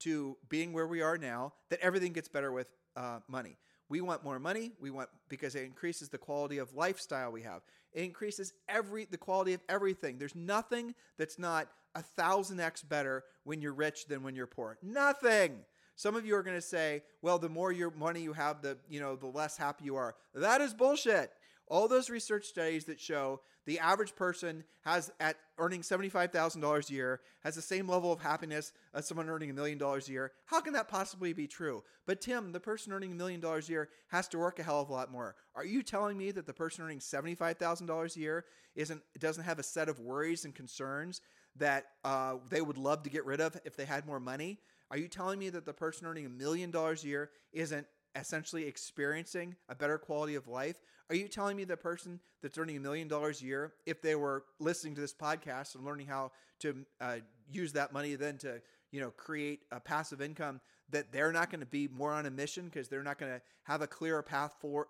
to 0.00 0.36
being 0.48 0.72
where 0.72 0.86
we 0.86 1.00
are 1.00 1.16
now 1.16 1.54
that 1.70 1.80
everything 1.80 2.12
gets 2.12 2.28
better 2.28 2.52
with 2.52 2.70
uh, 2.96 3.20
money. 3.26 3.56
We 3.88 4.00
want 4.00 4.24
more 4.24 4.38
money. 4.38 4.72
We 4.80 4.90
want 4.90 5.08
because 5.28 5.54
it 5.54 5.64
increases 5.64 6.08
the 6.08 6.18
quality 6.18 6.58
of 6.58 6.74
lifestyle 6.74 7.32
we 7.32 7.42
have. 7.42 7.62
It 7.92 8.04
increases 8.04 8.52
every 8.68 9.04
the 9.04 9.18
quality 9.18 9.52
of 9.54 9.60
everything. 9.68 10.18
There's 10.18 10.34
nothing 10.34 10.94
that's 11.18 11.38
not 11.38 11.68
a 11.94 12.02
thousand 12.02 12.60
x 12.60 12.82
better 12.82 13.24
when 13.44 13.60
you're 13.60 13.74
rich 13.74 14.06
than 14.06 14.22
when 14.22 14.34
you're 14.34 14.46
poor. 14.46 14.78
Nothing. 14.82 15.60
Some 15.96 16.16
of 16.16 16.26
you 16.26 16.34
are 16.34 16.42
going 16.42 16.56
to 16.56 16.62
say, 16.62 17.02
"Well, 17.22 17.38
the 17.38 17.48
more 17.48 17.70
your 17.70 17.90
money 17.90 18.20
you 18.20 18.32
have, 18.32 18.62
the 18.62 18.78
you 18.88 19.00
know 19.00 19.16
the 19.16 19.26
less 19.26 19.56
happy 19.56 19.84
you 19.84 19.96
are." 19.96 20.16
That 20.34 20.60
is 20.60 20.74
bullshit. 20.74 21.32
All 21.66 21.88
those 21.88 22.10
research 22.10 22.44
studies 22.46 22.84
that 22.86 23.00
show 23.00 23.40
the 23.66 23.78
average 23.78 24.14
person 24.14 24.64
has 24.82 25.10
at 25.18 25.36
earning 25.58 25.80
$75,000 25.80 26.90
a 26.90 26.92
year 26.92 27.20
has 27.42 27.54
the 27.54 27.62
same 27.62 27.88
level 27.88 28.12
of 28.12 28.20
happiness 28.20 28.72
as 28.92 29.06
someone 29.06 29.30
earning 29.30 29.50
a 29.50 29.54
million 29.54 29.78
dollars 29.78 30.08
a 30.08 30.12
year. 30.12 30.32
How 30.46 30.60
can 30.60 30.74
that 30.74 30.88
possibly 30.88 31.32
be 31.32 31.46
true? 31.46 31.82
But 32.06 32.20
Tim, 32.20 32.52
the 32.52 32.60
person 32.60 32.92
earning 32.92 33.12
a 33.12 33.14
million 33.14 33.40
dollars 33.40 33.68
a 33.68 33.72
year 33.72 33.88
has 34.08 34.28
to 34.28 34.38
work 34.38 34.58
a 34.58 34.62
hell 34.62 34.82
of 34.82 34.90
a 34.90 34.92
lot 34.92 35.10
more. 35.10 35.36
Are 35.54 35.64
you 35.64 35.82
telling 35.82 36.18
me 36.18 36.30
that 36.32 36.46
the 36.46 36.52
person 36.52 36.84
earning 36.84 36.98
$75,000 36.98 38.16
a 38.16 38.20
year 38.20 38.44
isn't 38.74 39.02
doesn't 39.18 39.44
have 39.44 39.58
a 39.58 39.62
set 39.62 39.88
of 39.88 40.00
worries 40.00 40.44
and 40.44 40.54
concerns 40.54 41.22
that 41.56 41.86
uh, 42.04 42.36
they 42.50 42.60
would 42.60 42.78
love 42.78 43.02
to 43.04 43.10
get 43.10 43.24
rid 43.24 43.40
of 43.40 43.58
if 43.64 43.76
they 43.76 43.84
had 43.84 44.06
more 44.06 44.20
money? 44.20 44.58
Are 44.90 44.98
you 44.98 45.08
telling 45.08 45.38
me 45.38 45.50
that 45.50 45.64
the 45.64 45.72
person 45.72 46.06
earning 46.06 46.26
a 46.26 46.28
million 46.28 46.70
dollars 46.70 47.04
a 47.04 47.08
year 47.08 47.30
isn't 47.52 47.86
essentially 48.16 48.66
experiencing 48.66 49.56
a 49.68 49.74
better 49.74 49.98
quality 49.98 50.34
of 50.34 50.46
life? 50.48 50.80
Are 51.10 51.16
you 51.16 51.28
telling 51.28 51.56
me 51.56 51.64
the 51.64 51.76
person 51.76 52.20
that's 52.42 52.56
earning 52.58 52.76
a 52.76 52.80
million 52.80 53.08
dollars 53.08 53.42
a 53.42 53.44
year, 53.44 53.74
if 53.86 54.00
they 54.00 54.14
were 54.14 54.44
listening 54.58 54.94
to 54.94 55.00
this 55.00 55.14
podcast 55.14 55.74
and 55.74 55.84
learning 55.84 56.06
how 56.06 56.32
to 56.60 56.84
uh, 57.00 57.16
use 57.50 57.72
that 57.72 57.92
money 57.92 58.14
then 58.14 58.38
to 58.38 58.60
you 58.90 59.00
know 59.00 59.10
create 59.10 59.60
a 59.72 59.80
passive 59.80 60.22
income, 60.22 60.60
that 60.90 61.12
they're 61.12 61.32
not 61.32 61.50
going 61.50 61.60
to 61.60 61.66
be 61.66 61.88
more 61.88 62.12
on 62.12 62.26
a 62.26 62.30
mission 62.30 62.66
because 62.66 62.88
they're 62.88 63.02
not 63.02 63.18
going 63.18 63.32
to 63.32 63.40
have 63.64 63.82
a 63.82 63.86
clearer 63.86 64.22
path 64.22 64.54
for 64.60 64.88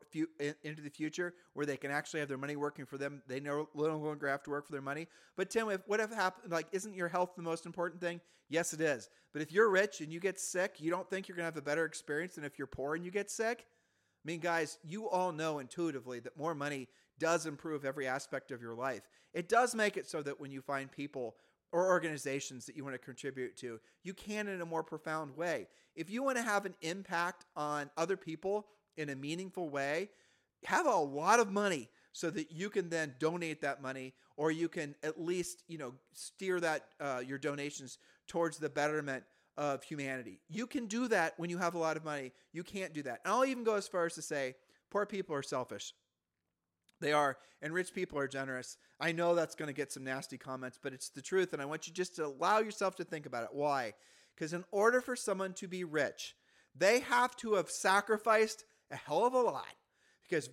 into 0.63 0.83
the 0.83 0.91
future 0.91 1.35
where 1.53 1.65
they 1.65 1.77
can 1.77 1.91
actually 1.91 2.21
have 2.21 2.29
their 2.29 2.39
money 2.39 2.57
working 2.57 2.85
for 2.85 2.99
them. 2.99 3.23
They 3.29 3.41
no 3.41 3.69
longer 3.75 4.29
have 4.29 4.43
to 4.45 4.51
work 4.51 4.67
for 4.67 4.73
their 4.73 4.83
money. 4.83 5.07
But 5.37 5.51
Tim, 5.51 5.71
if 5.71 5.81
what 5.87 6.01
happened? 6.01 6.53
Like, 6.53 6.67
isn't 6.73 6.95
your 6.95 7.09
health 7.09 7.33
the 7.37 7.43
most 7.43 7.65
important 7.65 8.01
thing? 8.01 8.21
Yes, 8.49 8.75
it 8.75 8.81
is. 8.81 9.09
But 9.33 9.43
if 9.43 9.53
you're 9.53 9.71
rich 9.71 10.01
and 10.01 10.13
you 10.13 10.21
get 10.21 10.39
sick, 10.39 10.77
you 10.79 10.91
don't 10.91 11.09
think 11.09 11.29
you're 11.29 11.37
going 11.37 11.45
to 11.45 11.53
have 11.53 11.57
a 11.57 11.63
better 11.63 11.85
experience 11.85 12.35
than 12.35 12.45
if 12.45 12.59
you're 12.59 12.67
poor 12.67 12.95
and 12.95 13.05
you 13.05 13.11
get 13.11 13.31
sick. 13.31 13.67
I 14.25 14.27
mean, 14.27 14.41
guys, 14.41 14.79
you 14.83 15.09
all 15.09 15.33
know 15.33 15.59
intuitively 15.59 16.21
that 16.21 16.37
more 16.37 16.55
money 16.55 16.89
does 17.19 17.47
improve 17.47 17.85
every 17.85 18.07
aspect 18.07 18.51
of 18.51 18.61
your 18.61 18.75
life. 18.75 19.09
It 19.33 19.49
does 19.49 19.75
make 19.75 19.97
it 19.97 20.09
so 20.09 20.23
that 20.23 20.41
when 20.41 20.51
you 20.51 20.61
find 20.61 20.91
people 20.91 21.37
or 21.75 21.89
organizations 21.89 22.67
that 22.67 22.77
you 22.77 22.85
want 22.85 22.95
to 22.95 23.05
contribute 23.05 23.57
to, 23.57 23.81
you 24.05 24.15
can 24.15 24.47
in 24.47 24.61
a 24.61 24.65
more 24.65 24.85
profound 24.85 25.37
way. 25.37 25.67
If 25.97 26.09
you 26.09 26.23
want 26.23 26.37
to 26.37 26.43
have 26.45 26.67
an 26.67 26.75
impact 26.83 27.47
on 27.57 27.91
other 27.97 28.17
people 28.17 28.67
in 28.97 29.11
a 29.11 29.17
meaningful 29.17 29.69
way, 29.69 30.09
have 30.63 30.87
a 30.87 30.95
lot 30.95 31.41
of 31.41 31.51
money 31.51 31.91
so 32.13 32.31
that 32.31 32.53
you 32.53 32.71
can 32.71 32.91
then 32.91 33.15
donate 33.19 33.61
that 33.63 33.83
money 33.83 34.15
or 34.37 34.53
you 34.53 34.69
can 34.69 34.95
at 35.03 35.21
least, 35.21 35.65
you 35.67 35.77
know, 35.77 35.95
steer 36.13 36.61
that 36.61 36.87
uh, 37.01 37.21
your 37.27 37.39
donations 37.39 37.99
towards 38.29 38.59
the 38.59 38.71
betterment 38.71 39.25
of 39.57 39.83
humanity. 39.83 40.39
You 40.49 40.69
can 40.69 40.87
do 40.87 41.09
that 41.09 41.35
when 41.39 41.51
you 41.51 41.59
have 41.59 41.75
a 41.75 41.79
lot 41.79 41.97
of 41.97 42.05
money. 42.05 42.31
You 42.53 42.63
can't 42.63 42.95
do 42.95 43.03
that. 43.03 43.21
And 43.25 43.35
I'll 43.35 43.45
even 43.45 43.65
go 43.65 43.75
as 43.75 43.89
far 43.89 44.07
as 44.07 44.15
to 44.15 44.23
say 44.23 44.55
poor 44.91 45.07
people 45.07 45.35
are 45.35 45.43
selfish. 45.43 45.93
They 47.01 47.13
are, 47.13 47.37
and 47.61 47.73
rich 47.73 47.93
people 47.95 48.19
are 48.19 48.29
generous. 48.29 48.77
I 49.01 49.13
know 49.13 49.35
that's 49.35 49.55
going 49.55 49.69
to 49.69 49.75
get 49.75 49.93
some 49.93 50.05
nasty 50.05 50.39
comments, 50.39 50.79
but 50.83 50.93
it's 50.93 51.09
the 51.09 51.23
truth. 51.23 51.53
And 51.53 51.61
I 51.61 51.65
want 51.65 51.87
you 51.87 51.93
just 51.93 52.17
to 52.17 52.27
allow 52.27 52.59
yourself 52.59 52.97
to 52.97 53.05
think 53.05 53.27
about 53.27 53.45
it. 53.45 53.51
Why? 53.53 53.95
Because 54.35 54.53
in 54.53 54.65
order 54.71 55.01
for 55.01 55.17
someone 55.17 55.53
to 55.55 55.69
be 55.69 55.85
rich, 55.85 56.35
they 56.75 57.01
have 57.01 57.37
to 57.37 57.55
have 57.55 57.71
sacrificed 57.71 58.65
a 58.91 58.97
hell 58.97 59.27
of 59.27 59.35
a 59.35 59.41
lot. 59.41 59.67
Because 60.23 60.49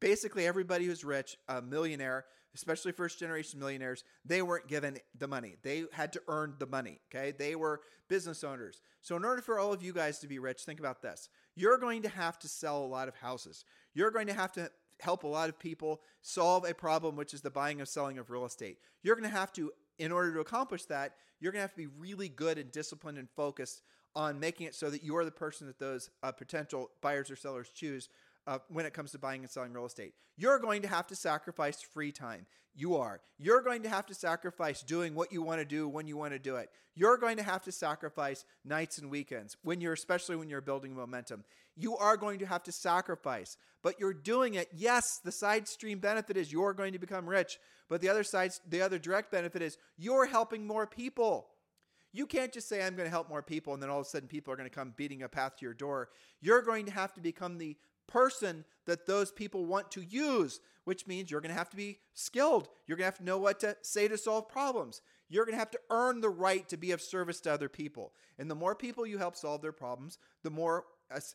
basically, 0.00 0.46
everybody 0.46 0.86
who's 0.86 1.04
rich, 1.04 1.36
a 1.48 1.60
millionaire, 1.60 2.24
especially 2.54 2.92
first 2.92 3.18
generation 3.18 3.58
millionaires, 3.58 4.04
they 4.24 4.42
weren't 4.42 4.68
given 4.68 4.98
the 5.18 5.28
money. 5.28 5.56
They 5.62 5.84
had 5.92 6.12
to 6.14 6.22
earn 6.28 6.54
the 6.58 6.66
money. 6.66 7.00
Okay. 7.12 7.32
They 7.36 7.56
were 7.56 7.80
business 8.08 8.44
owners. 8.44 8.80
So, 9.02 9.16
in 9.16 9.24
order 9.24 9.42
for 9.42 9.58
all 9.58 9.72
of 9.72 9.82
you 9.82 9.92
guys 9.92 10.20
to 10.20 10.28
be 10.28 10.38
rich, 10.38 10.62
think 10.62 10.80
about 10.80 11.02
this. 11.02 11.28
You're 11.56 11.78
going 11.78 12.02
to 12.02 12.08
have 12.08 12.38
to 12.40 12.48
sell 12.48 12.84
a 12.84 12.86
lot 12.86 13.08
of 13.08 13.16
houses. 13.16 13.64
You're 13.94 14.12
going 14.12 14.28
to 14.28 14.34
have 14.34 14.52
to 14.52 14.70
help 15.00 15.22
a 15.22 15.28
lot 15.28 15.48
of 15.48 15.58
people 15.58 16.00
solve 16.22 16.68
a 16.68 16.74
problem, 16.74 17.16
which 17.16 17.34
is 17.34 17.40
the 17.40 17.50
buying 17.50 17.80
and 17.80 17.88
selling 17.88 18.18
of 18.18 18.30
real 18.30 18.44
estate. 18.44 18.78
You're 19.02 19.16
going 19.16 19.30
to 19.30 19.36
have 19.36 19.52
to, 19.54 19.72
in 19.98 20.12
order 20.12 20.32
to 20.34 20.40
accomplish 20.40 20.84
that, 20.84 21.14
you're 21.40 21.52
going 21.52 21.60
to 21.60 21.64
have 21.64 21.74
to 21.74 21.76
be 21.76 21.86
really 21.98 22.28
good 22.28 22.58
and 22.58 22.70
disciplined 22.72 23.18
and 23.18 23.28
focused 23.30 23.82
on 24.16 24.40
making 24.40 24.66
it 24.66 24.74
so 24.74 24.90
that 24.90 25.04
you're 25.04 25.24
the 25.24 25.30
person 25.30 25.66
that 25.66 25.78
those 25.78 26.10
uh, 26.22 26.32
potential 26.32 26.90
buyers 27.00 27.30
or 27.30 27.36
sellers 27.36 27.70
choose 27.70 28.08
uh, 28.46 28.58
when 28.68 28.86
it 28.86 28.94
comes 28.94 29.12
to 29.12 29.18
buying 29.18 29.42
and 29.42 29.50
selling 29.50 29.72
real 29.72 29.86
estate. 29.86 30.14
You're 30.36 30.58
going 30.58 30.82
to 30.82 30.88
have 30.88 31.06
to 31.08 31.16
sacrifice 31.16 31.82
free 31.82 32.12
time. 32.12 32.46
You 32.74 32.96
are. 32.96 33.20
You're 33.38 33.60
going 33.60 33.82
to 33.82 33.88
have 33.88 34.06
to 34.06 34.14
sacrifice 34.14 34.82
doing 34.82 35.14
what 35.14 35.32
you 35.32 35.42
want 35.42 35.60
to 35.60 35.64
do 35.64 35.88
when 35.88 36.06
you 36.06 36.16
want 36.16 36.32
to 36.32 36.38
do 36.38 36.56
it. 36.56 36.70
You're 36.94 37.16
going 37.16 37.36
to 37.36 37.42
have 37.42 37.62
to 37.64 37.72
sacrifice 37.72 38.44
nights 38.64 38.98
and 38.98 39.10
weekends 39.10 39.56
when 39.62 39.80
you're, 39.80 39.92
especially 39.92 40.36
when 40.36 40.48
you're 40.48 40.60
building 40.60 40.94
momentum. 40.94 41.44
You 41.80 41.96
are 41.96 42.16
going 42.16 42.40
to 42.40 42.46
have 42.46 42.64
to 42.64 42.72
sacrifice, 42.72 43.56
but 43.82 44.00
you're 44.00 44.12
doing 44.12 44.54
it. 44.54 44.68
Yes, 44.74 45.20
the 45.24 45.30
side 45.30 45.68
stream 45.68 46.00
benefit 46.00 46.36
is 46.36 46.52
you're 46.52 46.74
going 46.74 46.92
to 46.92 46.98
become 46.98 47.28
rich, 47.28 47.58
but 47.88 48.00
the 48.00 48.08
other 48.08 48.24
side, 48.24 48.50
the 48.68 48.82
other 48.82 48.98
direct 48.98 49.30
benefit 49.30 49.62
is 49.62 49.78
you're 49.96 50.26
helping 50.26 50.66
more 50.66 50.88
people. 50.88 51.46
You 52.12 52.26
can't 52.26 52.52
just 52.52 52.68
say, 52.68 52.84
I'm 52.84 52.96
going 52.96 53.06
to 53.06 53.10
help 53.10 53.28
more 53.28 53.42
people, 53.42 53.74
and 53.74 53.82
then 53.82 53.90
all 53.90 54.00
of 54.00 54.06
a 54.06 54.08
sudden 54.08 54.28
people 54.28 54.52
are 54.52 54.56
going 54.56 54.68
to 54.68 54.74
come 54.74 54.92
beating 54.96 55.22
a 55.22 55.28
path 55.28 55.56
to 55.58 55.64
your 55.64 55.74
door. 55.74 56.08
You're 56.40 56.62
going 56.62 56.86
to 56.86 56.92
have 56.92 57.14
to 57.14 57.20
become 57.20 57.58
the 57.58 57.76
person 58.08 58.64
that 58.86 59.06
those 59.06 59.30
people 59.30 59.66
want 59.66 59.92
to 59.92 60.02
use, 60.02 60.60
which 60.84 61.06
means 61.06 61.30
you're 61.30 61.40
going 61.40 61.52
to 61.52 61.58
have 61.58 61.70
to 61.70 61.76
be 61.76 61.98
skilled. 62.14 62.68
You're 62.86 62.96
going 62.96 63.04
to 63.04 63.12
have 63.12 63.18
to 63.18 63.24
know 63.24 63.38
what 63.38 63.60
to 63.60 63.76
say 63.82 64.08
to 64.08 64.18
solve 64.18 64.48
problems. 64.48 65.00
You're 65.28 65.44
going 65.44 65.54
to 65.54 65.60
have 65.60 65.70
to 65.72 65.80
earn 65.90 66.20
the 66.20 66.30
right 66.30 66.66
to 66.70 66.76
be 66.76 66.90
of 66.90 67.02
service 67.02 67.40
to 67.42 67.52
other 67.52 67.68
people. 67.68 68.14
And 68.38 68.50
the 68.50 68.54
more 68.54 68.74
people 68.74 69.06
you 69.06 69.18
help 69.18 69.36
solve 69.36 69.60
their 69.60 69.72
problems, 69.72 70.18
the 70.42 70.50
more 70.50 70.86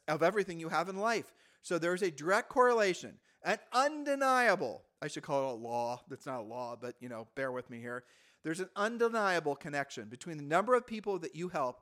of 0.08 0.24
everything 0.24 0.60
you 0.60 0.70
have 0.70 0.90
in 0.90 0.98
life. 0.98 1.34
So 1.62 1.78
there's 1.78 2.02
a 2.02 2.12
direct 2.12 2.50
correlation, 2.50 3.16
an 3.44 3.58
undeniable, 3.72 4.84
I 5.02 5.08
should 5.08 5.24
call 5.24 5.50
it 5.50 5.54
a 5.54 5.56
law. 5.56 6.02
That's 6.10 6.26
not 6.26 6.40
a 6.40 6.44
law, 6.44 6.78
but 6.80 6.96
you 7.00 7.10
know, 7.10 7.28
bear 7.36 7.52
with 7.52 7.70
me 7.70 7.80
here. 7.80 8.04
There's 8.44 8.60
an 8.60 8.70
undeniable 8.76 9.56
connection 9.56 10.10
between 10.10 10.38
the 10.38 10.44
number 10.44 10.76
of 10.76 10.86
people 10.86 11.20
that 11.20 11.36
you 11.36 11.48
help 11.50 11.82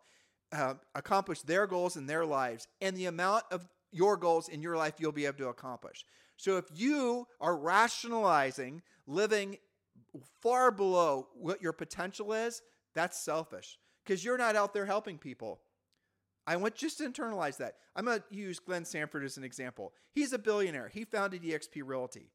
uh, 0.52 0.76
accomplish 0.96 1.42
their 1.42 1.66
goals 1.66 1.98
in 1.98 2.06
their 2.06 2.26
lives 2.26 2.68
and 2.82 2.96
the 2.96 3.06
amount 3.06 3.44
of 3.52 3.68
your 3.92 4.18
goals 4.18 4.50
in 4.50 4.62
your 4.62 4.78
life 4.78 4.96
you'll 5.00 5.12
be 5.12 5.26
able 5.26 5.38
to 5.38 5.48
accomplish. 5.48 6.06
So 6.38 6.58
if 6.58 6.66
you 6.74 7.28
are 7.40 7.58
rationalizing 7.58 8.82
living 9.08 9.58
far 10.42 10.72
below 10.72 11.28
what 11.34 11.62
your 11.62 11.74
potential 11.74 12.34
is, 12.34 12.62
that's 12.94 13.20
selfish 13.20 13.78
because 14.04 14.24
you're 14.24 14.38
not 14.38 14.56
out 14.56 14.74
there 14.74 14.86
helping 14.86 15.18
people. 15.18 15.62
I 16.48 16.56
want 16.56 16.76
just 16.76 16.98
to 16.98 17.10
internalize 17.10 17.58
that. 17.58 17.76
I'm 17.96 18.06
going 18.06 18.20
to 18.20 18.36
use 18.36 18.60
Glenn 18.60 18.86
Sanford 18.86 19.24
as 19.24 19.38
an 19.38 19.44
example. 19.44 19.94
He's 20.14 20.34
a 20.34 20.40
billionaire. 20.40 20.90
He 20.90 21.04
founded 21.04 21.44
eXp 21.44 21.82
Realty, 21.86 22.32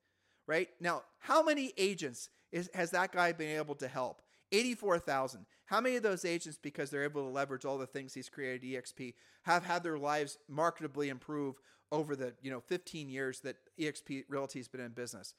right? 0.46 0.68
Now, 0.80 1.02
how 1.18 1.42
many 1.42 1.72
agents 1.76 2.28
is, 2.52 2.70
has 2.74 2.92
that 2.92 3.12
guy 3.12 3.32
been 3.32 3.56
able 3.56 3.74
to 3.76 3.88
help? 3.88 4.22
84,000. 4.52 5.44
How 5.66 5.80
many 5.80 5.96
of 5.96 6.02
those 6.02 6.24
agents, 6.24 6.58
because 6.60 6.90
they're 6.90 7.04
able 7.04 7.24
to 7.24 7.30
leverage 7.30 7.64
all 7.64 7.78
the 7.78 7.86
things 7.86 8.14
he's 8.14 8.28
created 8.28 8.76
at 8.76 8.84
EXP, 8.84 9.14
have 9.42 9.64
had 9.64 9.82
their 9.82 9.98
lives 9.98 10.38
marketably 10.50 11.08
improve 11.08 11.56
over 11.92 12.16
the 12.16 12.34
you 12.42 12.50
know 12.50 12.60
15 12.60 13.08
years 13.08 13.40
that 13.40 13.56
EXP 13.78 14.24
Realty 14.28 14.60
has 14.60 14.68
been 14.68 14.80
in 14.80 14.92
business? 14.92 15.34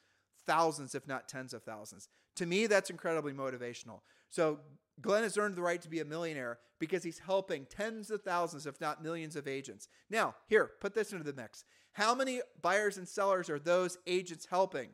Thousands, 0.48 0.94
if 0.94 1.06
not 1.06 1.28
tens 1.28 1.52
of 1.52 1.62
thousands. 1.62 2.08
To 2.36 2.46
me, 2.46 2.66
that's 2.66 2.88
incredibly 2.88 3.34
motivational. 3.34 4.00
So 4.30 4.60
Glenn 5.02 5.22
has 5.22 5.36
earned 5.36 5.56
the 5.56 5.62
right 5.62 5.80
to 5.82 5.90
be 5.90 6.00
a 6.00 6.06
millionaire 6.06 6.58
because 6.78 7.02
he's 7.02 7.18
helping 7.18 7.66
tens 7.66 8.10
of 8.10 8.22
thousands, 8.22 8.66
if 8.66 8.80
not 8.80 9.02
millions, 9.02 9.36
of 9.36 9.46
agents. 9.46 9.88
Now, 10.08 10.34
here, 10.46 10.70
put 10.80 10.94
this 10.94 11.12
into 11.12 11.24
the 11.24 11.34
mix. 11.34 11.64
How 11.92 12.14
many 12.14 12.40
buyers 12.62 12.96
and 12.96 13.06
sellers 13.06 13.50
are 13.50 13.58
those 13.58 13.98
agents 14.06 14.46
helping? 14.48 14.88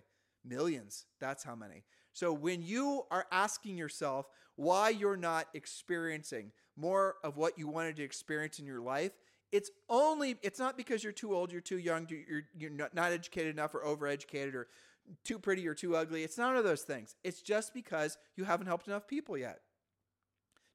Millions. 0.45 1.07
That's 1.21 1.45
how 1.45 1.55
many. 1.55 1.85
So 2.13 2.33
when 2.33 2.63
you 2.63 3.03
are 3.13 3.27
asking 3.31 3.79
yourself 3.79 4.27
why 4.57 4.89
you're 4.89 5.17
not 5.17 5.47
experiencing 5.55 6.51
more 6.77 7.17
of 7.23 7.37
what 7.37 7.59
you 7.59 7.69
wanted 7.69 7.97
to 7.97 8.03
experience 8.03 8.59
in 8.59 8.67
your 8.67 8.81
life, 8.81 9.13
it's 9.53 9.71
only 9.89 10.37
it's 10.43 10.59
not 10.59 10.77
because 10.77 11.05
you're 11.05 11.13
too 11.13 11.33
old, 11.33 11.53
you're 11.53 11.61
too 11.61 11.79
young, 11.79 12.09
you're 12.11 12.43
you're 12.59 12.71
not 12.71 13.13
educated 13.13 13.55
enough 13.55 13.75
or 13.75 13.85
overeducated 13.85 14.55
or 14.55 14.67
too 15.25 15.39
pretty 15.39 15.67
or 15.67 15.75
too 15.75 15.97
ugly. 15.97 16.23
It's 16.23 16.39
none 16.39 16.57
of 16.57 16.65
those 16.65 16.83
things. 16.83 17.15
It's 17.25 17.43
just 17.43 17.75
because 17.75 18.19
you 18.37 18.45
haven't 18.45 18.67
helped 18.67 18.87
enough 18.87 19.07
people 19.07 19.37
yet. 19.37 19.61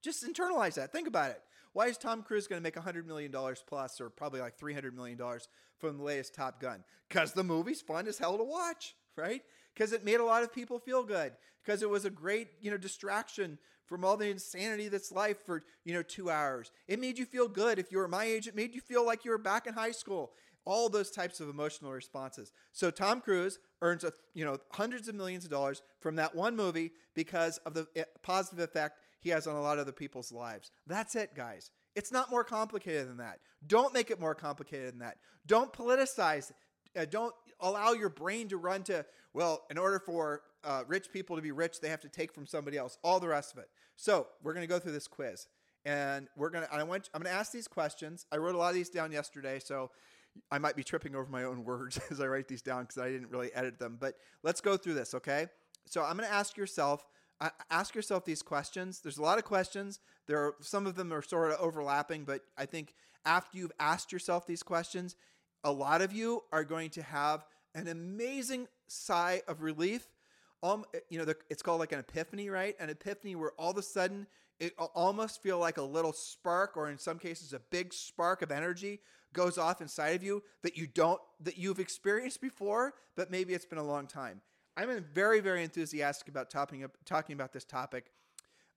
Just 0.02 0.26
internalize 0.26 0.76
that. 0.76 0.92
Think 0.92 1.08
about 1.08 1.32
it. 1.32 1.42
Why 1.74 1.88
is 1.88 1.98
Tom 1.98 2.24
Cruise 2.24 2.48
going 2.48 2.62
to 2.62 2.64
make 2.64 2.76
$100 2.76 3.06
million 3.06 3.34
plus 3.68 4.02
or 4.02 4.10
probably 4.10 4.40
like 4.40 4.58
$300 4.58 4.94
million 4.94 5.20
from 5.78 5.98
the 5.98 6.04
latest 6.04 6.34
Top 6.34 6.60
Gun? 6.60 6.84
Because 7.08 7.34
the 7.34 7.44
movie's 7.44 7.82
fun 7.82 8.08
as 8.08 8.18
hell 8.18 8.38
to 8.38 8.44
watch, 8.44 8.96
right? 9.16 9.42
Because 9.74 9.94
it 9.94 10.06
made 10.06 10.20
a 10.20 10.26
lot 10.26 10.44
of 10.44 10.54
people 10.54 10.80
feel 10.80 11.04
good. 11.04 11.34
Because 11.64 11.84
it 11.84 11.90
was 11.90 12.06
a 12.06 12.10
great, 12.10 12.48
you 12.62 12.72
know, 12.72 12.78
distraction 12.78 13.60
from 13.86 14.06
all 14.06 14.18
the 14.18 14.30
insanity 14.30 14.88
that's 14.88 15.12
life 15.12 15.38
for, 15.46 15.64
you 15.84 15.94
know, 15.94 16.04
two 16.04 16.30
hours. 16.30 16.72
It 16.88 17.00
made 17.00 17.18
you 17.18 17.26
feel 17.26 17.48
good. 17.48 17.78
If 17.78 17.92
you 17.92 17.98
were 17.98 18.08
my 18.08 18.24
age, 18.24 18.48
it 18.48 18.56
made 18.56 18.74
you 18.74 18.82
feel 18.82 19.06
like 19.06 19.26
you 19.26 19.32
were 19.32 19.38
back 19.38 19.68
in 19.68 19.74
high 19.74 19.92
school 19.92 20.32
all 20.70 20.88
those 20.88 21.10
types 21.10 21.40
of 21.40 21.50
emotional 21.50 21.92
responses. 21.92 22.52
So 22.74 22.92
Tom 22.92 23.22
Cruise 23.22 23.58
earns 23.82 24.04
a, 24.04 24.14
you 24.36 24.46
know 24.46 24.60
hundreds 24.72 25.08
of 25.08 25.16
millions 25.16 25.44
of 25.44 25.50
dollars 25.50 25.82
from 26.00 26.16
that 26.18 26.36
one 26.36 26.56
movie 26.56 26.92
because 27.16 27.58
of 27.66 27.74
the 27.74 27.88
eh, 27.96 28.04
positive 28.22 28.60
effect 28.60 29.00
he 29.20 29.32
has 29.32 29.48
on 29.48 29.56
a 29.56 29.62
lot 29.62 29.80
of 29.80 29.82
other 29.82 29.92
people's 29.92 30.32
lives. 30.32 30.70
That's 30.86 31.16
it, 31.16 31.32
guys. 31.36 31.72
It's 31.96 32.12
not 32.12 32.30
more 32.30 32.44
complicated 32.44 33.10
than 33.10 33.18
that. 33.18 33.40
Don't 33.66 33.96
make 33.96 34.12
it 34.12 34.20
more 34.20 34.36
complicated 34.36 34.94
than 34.94 35.00
that. 35.00 35.18
Don't 35.48 35.74
politicize. 35.74 36.52
Uh, 36.96 37.06
don't 37.10 37.34
allow 37.60 37.94
your 37.94 38.10
brain 38.10 38.48
to 38.50 38.58
run 38.58 38.84
to 38.84 39.04
well. 39.34 39.66
In 39.72 39.78
order 39.80 40.00
for 40.00 40.44
uh, 40.64 40.84
rich 40.88 41.12
people 41.12 41.36
to 41.36 41.42
be 41.42 41.52
rich, 41.52 41.82
they 41.82 41.90
have 41.90 42.02
to 42.02 42.10
take 42.10 42.32
from 42.32 42.46
somebody 42.46 42.78
else. 42.78 43.00
All 43.04 43.20
the 43.20 43.28
rest 43.28 43.54
of 43.54 43.58
it. 43.58 43.70
So 43.96 44.28
we're 44.44 44.54
going 44.54 44.68
to 44.68 44.72
go 44.72 44.78
through 44.78 44.92
this 44.92 45.08
quiz, 45.08 45.48
and 45.84 46.28
we're 46.38 46.52
gonna. 46.52 46.68
I 46.72 46.84
want. 46.84 47.10
I'm 47.16 47.24
going 47.24 47.34
to 47.34 47.40
ask 47.40 47.52
these 47.52 47.68
questions. 47.68 48.28
I 48.32 48.38
wrote 48.38 48.54
a 48.54 48.58
lot 48.60 48.70
of 48.70 48.76
these 48.76 48.90
down 48.90 49.12
yesterday, 49.12 49.60
so 49.60 49.90
I 50.52 50.58
might 50.58 50.76
be 50.76 50.84
tripping 50.84 51.16
over 51.16 51.30
my 51.30 51.44
own 51.44 51.64
words 51.66 52.00
as 52.10 52.20
I 52.20 52.28
write 52.28 52.48
these 52.48 52.62
down 52.62 52.84
because 52.84 52.98
I 52.98 53.10
didn't 53.10 53.30
really 53.30 53.54
edit 53.54 53.80
them. 53.80 53.98
But 54.00 54.16
let's 54.44 54.62
go 54.62 54.78
through 54.78 54.96
this, 54.96 55.14
okay? 55.14 55.48
So 55.86 56.04
I'm 56.04 56.18
going 56.18 56.30
to 56.30 56.34
ask 56.34 56.58
yourself 56.58 57.06
ask 57.72 57.96
yourself 57.96 58.26
these 58.26 58.42
questions. 58.42 59.00
There's 59.00 59.18
a 59.18 59.22
lot 59.22 59.38
of 59.38 59.46
questions. 59.46 60.00
There 60.28 60.40
are 60.40 60.56
some 60.62 60.86
of 60.86 60.96
them 60.96 61.14
are 61.14 61.22
sort 61.22 61.52
of 61.52 61.60
overlapping, 61.60 62.26
but 62.26 62.42
I 62.58 62.66
think 62.66 62.94
after 63.26 63.58
you've 63.58 63.72
asked 63.80 64.12
yourself 64.12 64.46
these 64.46 64.64
questions, 64.64 65.16
a 65.64 65.72
lot 65.72 66.02
of 66.02 66.14
you 66.14 66.44
are 66.52 66.64
going 66.64 66.90
to 66.92 67.02
have 67.02 67.46
an 67.76 67.88
amazing 67.88 68.68
sigh 68.88 69.42
of 69.48 69.62
relief. 69.62 70.08
Um, 70.62 70.84
you 71.10 71.18
know, 71.18 71.26
the, 71.26 71.38
it's 71.50 71.62
called 71.62 71.80
like 71.80 71.92
an 71.92 72.00
epiphany, 72.00 72.50
right? 72.50 72.76
An 72.80 72.90
epiphany 72.90 73.36
where 73.36 73.52
all 73.52 73.72
of 73.72 73.78
a 73.78 73.82
sudden 73.82 74.28
it 74.60 74.74
almost 74.78 75.42
feel 75.42 75.58
like 75.58 75.78
a 75.78 75.84
little 75.84 76.12
spark, 76.12 76.76
or 76.76 76.90
in 76.90 76.98
some 76.98 77.18
cases, 77.18 77.54
a 77.54 77.60
big 77.60 77.94
spark 77.94 78.42
of 78.42 78.52
energy 78.52 79.00
goes 79.34 79.58
off 79.58 79.82
inside 79.82 80.16
of 80.16 80.24
you 80.24 80.44
that 80.64 80.78
you 80.78 80.88
don't 80.88 81.22
that 81.42 81.58
you've 81.58 81.80
experienced 81.80 82.42
before, 82.42 82.94
but 83.16 83.32
maybe 83.32 83.54
it's 83.54 83.66
been 83.66 83.80
a 83.80 83.84
long 83.84 84.08
time. 84.08 84.42
I'm 84.78 85.04
very 85.14 85.40
very 85.40 85.64
enthusiastic 85.64 86.28
about 86.28 86.50
talking 86.50 86.86
talking 87.06 87.34
about 87.34 87.54
this 87.54 87.66
topic. 87.66 88.12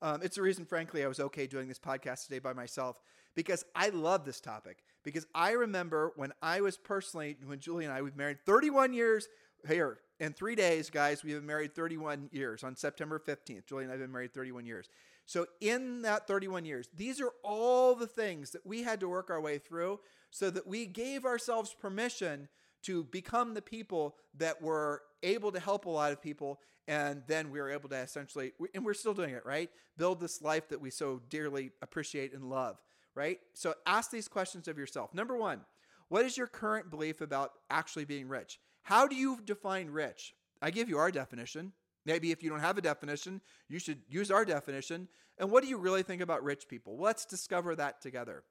Um, 0.02 0.20
it's 0.20 0.34
the 0.34 0.42
reason, 0.42 0.64
frankly, 0.64 1.04
I 1.04 1.08
was 1.08 1.20
okay 1.20 1.46
doing 1.46 1.68
this 1.68 1.78
podcast 1.78 2.24
today 2.24 2.40
by 2.40 2.52
myself 2.52 3.00
because 3.36 3.64
I 3.74 3.90
love 3.90 4.24
this 4.24 4.40
topic. 4.40 4.78
Because 5.04 5.26
I 5.34 5.52
remember 5.52 6.12
when 6.16 6.32
I 6.42 6.60
was 6.60 6.76
personally, 6.76 7.36
when 7.44 7.60
Julie 7.60 7.84
and 7.84 7.92
I, 7.92 8.02
we've 8.02 8.16
married 8.16 8.38
31 8.44 8.92
years 8.92 9.28
here 9.66 9.98
in 10.20 10.32
three 10.32 10.54
days, 10.54 10.90
guys. 10.90 11.24
We've 11.24 11.36
been 11.36 11.46
married 11.46 11.74
31 11.74 12.30
years 12.32 12.62
on 12.62 12.76
September 12.76 13.20
15th. 13.24 13.66
Julie 13.66 13.84
and 13.84 13.92
I 13.92 13.94
have 13.94 14.00
been 14.00 14.12
married 14.12 14.34
31 14.34 14.66
years. 14.66 14.88
So, 15.32 15.46
in 15.62 16.02
that 16.02 16.26
31 16.26 16.66
years, 16.66 16.90
these 16.94 17.18
are 17.18 17.32
all 17.42 17.94
the 17.94 18.06
things 18.06 18.50
that 18.50 18.66
we 18.66 18.82
had 18.82 19.00
to 19.00 19.08
work 19.08 19.30
our 19.30 19.40
way 19.40 19.56
through 19.56 20.00
so 20.30 20.50
that 20.50 20.66
we 20.66 20.84
gave 20.84 21.24
ourselves 21.24 21.72
permission 21.72 22.50
to 22.82 23.04
become 23.04 23.54
the 23.54 23.62
people 23.62 24.16
that 24.36 24.60
were 24.60 25.00
able 25.22 25.50
to 25.52 25.58
help 25.58 25.86
a 25.86 25.88
lot 25.88 26.12
of 26.12 26.20
people. 26.20 26.60
And 26.86 27.22
then 27.28 27.50
we 27.50 27.62
were 27.62 27.70
able 27.70 27.88
to 27.88 27.96
essentially, 27.96 28.52
and 28.74 28.84
we're 28.84 28.92
still 28.92 29.14
doing 29.14 29.32
it, 29.32 29.46
right? 29.46 29.70
Build 29.96 30.20
this 30.20 30.42
life 30.42 30.68
that 30.68 30.82
we 30.82 30.90
so 30.90 31.22
dearly 31.30 31.70
appreciate 31.80 32.34
and 32.34 32.50
love, 32.50 32.82
right? 33.14 33.38
So, 33.54 33.72
ask 33.86 34.10
these 34.10 34.28
questions 34.28 34.68
of 34.68 34.76
yourself. 34.76 35.14
Number 35.14 35.38
one, 35.38 35.62
what 36.10 36.26
is 36.26 36.36
your 36.36 36.46
current 36.46 36.90
belief 36.90 37.22
about 37.22 37.52
actually 37.70 38.04
being 38.04 38.28
rich? 38.28 38.60
How 38.82 39.06
do 39.06 39.16
you 39.16 39.38
define 39.42 39.88
rich? 39.88 40.34
I 40.60 40.70
give 40.70 40.90
you 40.90 40.98
our 40.98 41.10
definition. 41.10 41.72
Maybe 42.04 42.32
if 42.32 42.42
you 42.42 42.50
don't 42.50 42.60
have 42.60 42.78
a 42.78 42.82
definition, 42.82 43.40
you 43.68 43.78
should 43.78 43.98
use 44.08 44.30
our 44.30 44.44
definition. 44.44 45.08
And 45.38 45.50
what 45.50 45.62
do 45.62 45.68
you 45.68 45.78
really 45.78 46.02
think 46.02 46.20
about 46.20 46.42
rich 46.42 46.68
people? 46.68 46.98
Let's 46.98 47.24
discover 47.24 47.74
that 47.76 48.00
together. 48.00 48.44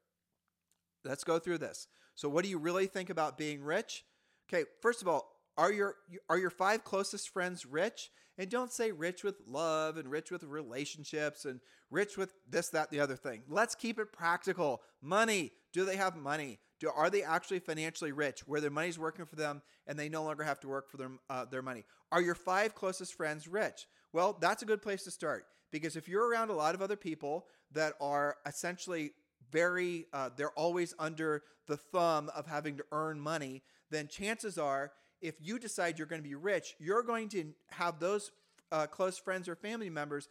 Let's 1.03 1.23
go 1.23 1.39
through 1.39 1.59
this. 1.59 1.87
So, 2.15 2.29
what 2.29 2.43
do 2.43 2.49
you 2.49 2.57
really 2.57 2.87
think 2.87 3.09
about 3.09 3.37
being 3.37 3.63
rich? 3.63 4.03
Okay, 4.51 4.65
first 4.81 5.01
of 5.01 5.07
all, 5.07 5.31
are 5.57 5.71
your 5.71 5.95
are 6.29 6.37
your 6.37 6.49
five 6.49 6.83
closest 6.83 7.29
friends 7.29 7.65
rich? 7.65 8.09
And 8.37 8.49
don't 8.49 8.71
say 8.71 8.91
rich 8.91 9.23
with 9.23 9.35
love 9.45 9.97
and 9.97 10.09
rich 10.09 10.31
with 10.31 10.43
relationships 10.43 11.45
and 11.45 11.59
rich 11.91 12.17
with 12.17 12.33
this, 12.49 12.69
that, 12.69 12.89
the 12.89 12.99
other 12.99 13.15
thing. 13.15 13.43
Let's 13.47 13.75
keep 13.75 13.99
it 13.99 14.11
practical. 14.11 14.81
Money. 15.01 15.51
Do 15.73 15.85
they 15.85 15.95
have 15.95 16.15
money? 16.15 16.59
Do, 16.79 16.89
are 16.89 17.09
they 17.09 17.23
actually 17.23 17.59
financially 17.59 18.11
rich 18.11 18.47
where 18.47 18.61
their 18.61 18.69
money's 18.69 18.99
working 18.99 19.25
for 19.25 19.35
them 19.35 19.61
and 19.87 19.97
they 19.97 20.09
no 20.09 20.23
longer 20.23 20.43
have 20.43 20.59
to 20.61 20.67
work 20.67 20.89
for 20.89 20.97
their, 20.97 21.11
uh, 21.29 21.45
their 21.45 21.61
money? 21.61 21.85
Are 22.11 22.21
your 22.21 22.35
five 22.35 22.75
closest 22.75 23.13
friends 23.13 23.47
rich? 23.47 23.87
Well, 24.13 24.37
that's 24.39 24.63
a 24.63 24.65
good 24.65 24.81
place 24.81 25.03
to 25.03 25.11
start 25.11 25.45
because 25.71 25.95
if 25.95 26.07
you're 26.07 26.27
around 26.27 26.49
a 26.49 26.55
lot 26.55 26.75
of 26.75 26.81
other 26.81 26.97
people 26.97 27.45
that 27.71 27.93
are 28.01 28.37
essentially 28.45 29.11
very, 29.51 30.07
uh, 30.13 30.29
they're 30.35 30.51
always 30.51 30.93
under 30.99 31.43
the 31.67 31.77
thumb 31.77 32.29
of 32.35 32.47
having 32.47 32.77
to 32.77 32.83
earn 32.91 33.19
money, 33.19 33.63
then 33.89 34.07
chances 34.07 34.57
are 34.57 34.91
if 35.21 35.35
you 35.39 35.59
decide 35.59 35.97
you're 35.97 36.07
going 36.07 36.21
to 36.21 36.27
be 36.27 36.35
rich, 36.35 36.75
you're 36.79 37.03
going 37.03 37.29
to 37.29 37.53
have 37.69 37.99
those 37.99 38.31
uh, 38.71 38.87
close 38.87 39.17
friends 39.17 39.47
or 39.47 39.55
family 39.55 39.89
members 39.89 40.29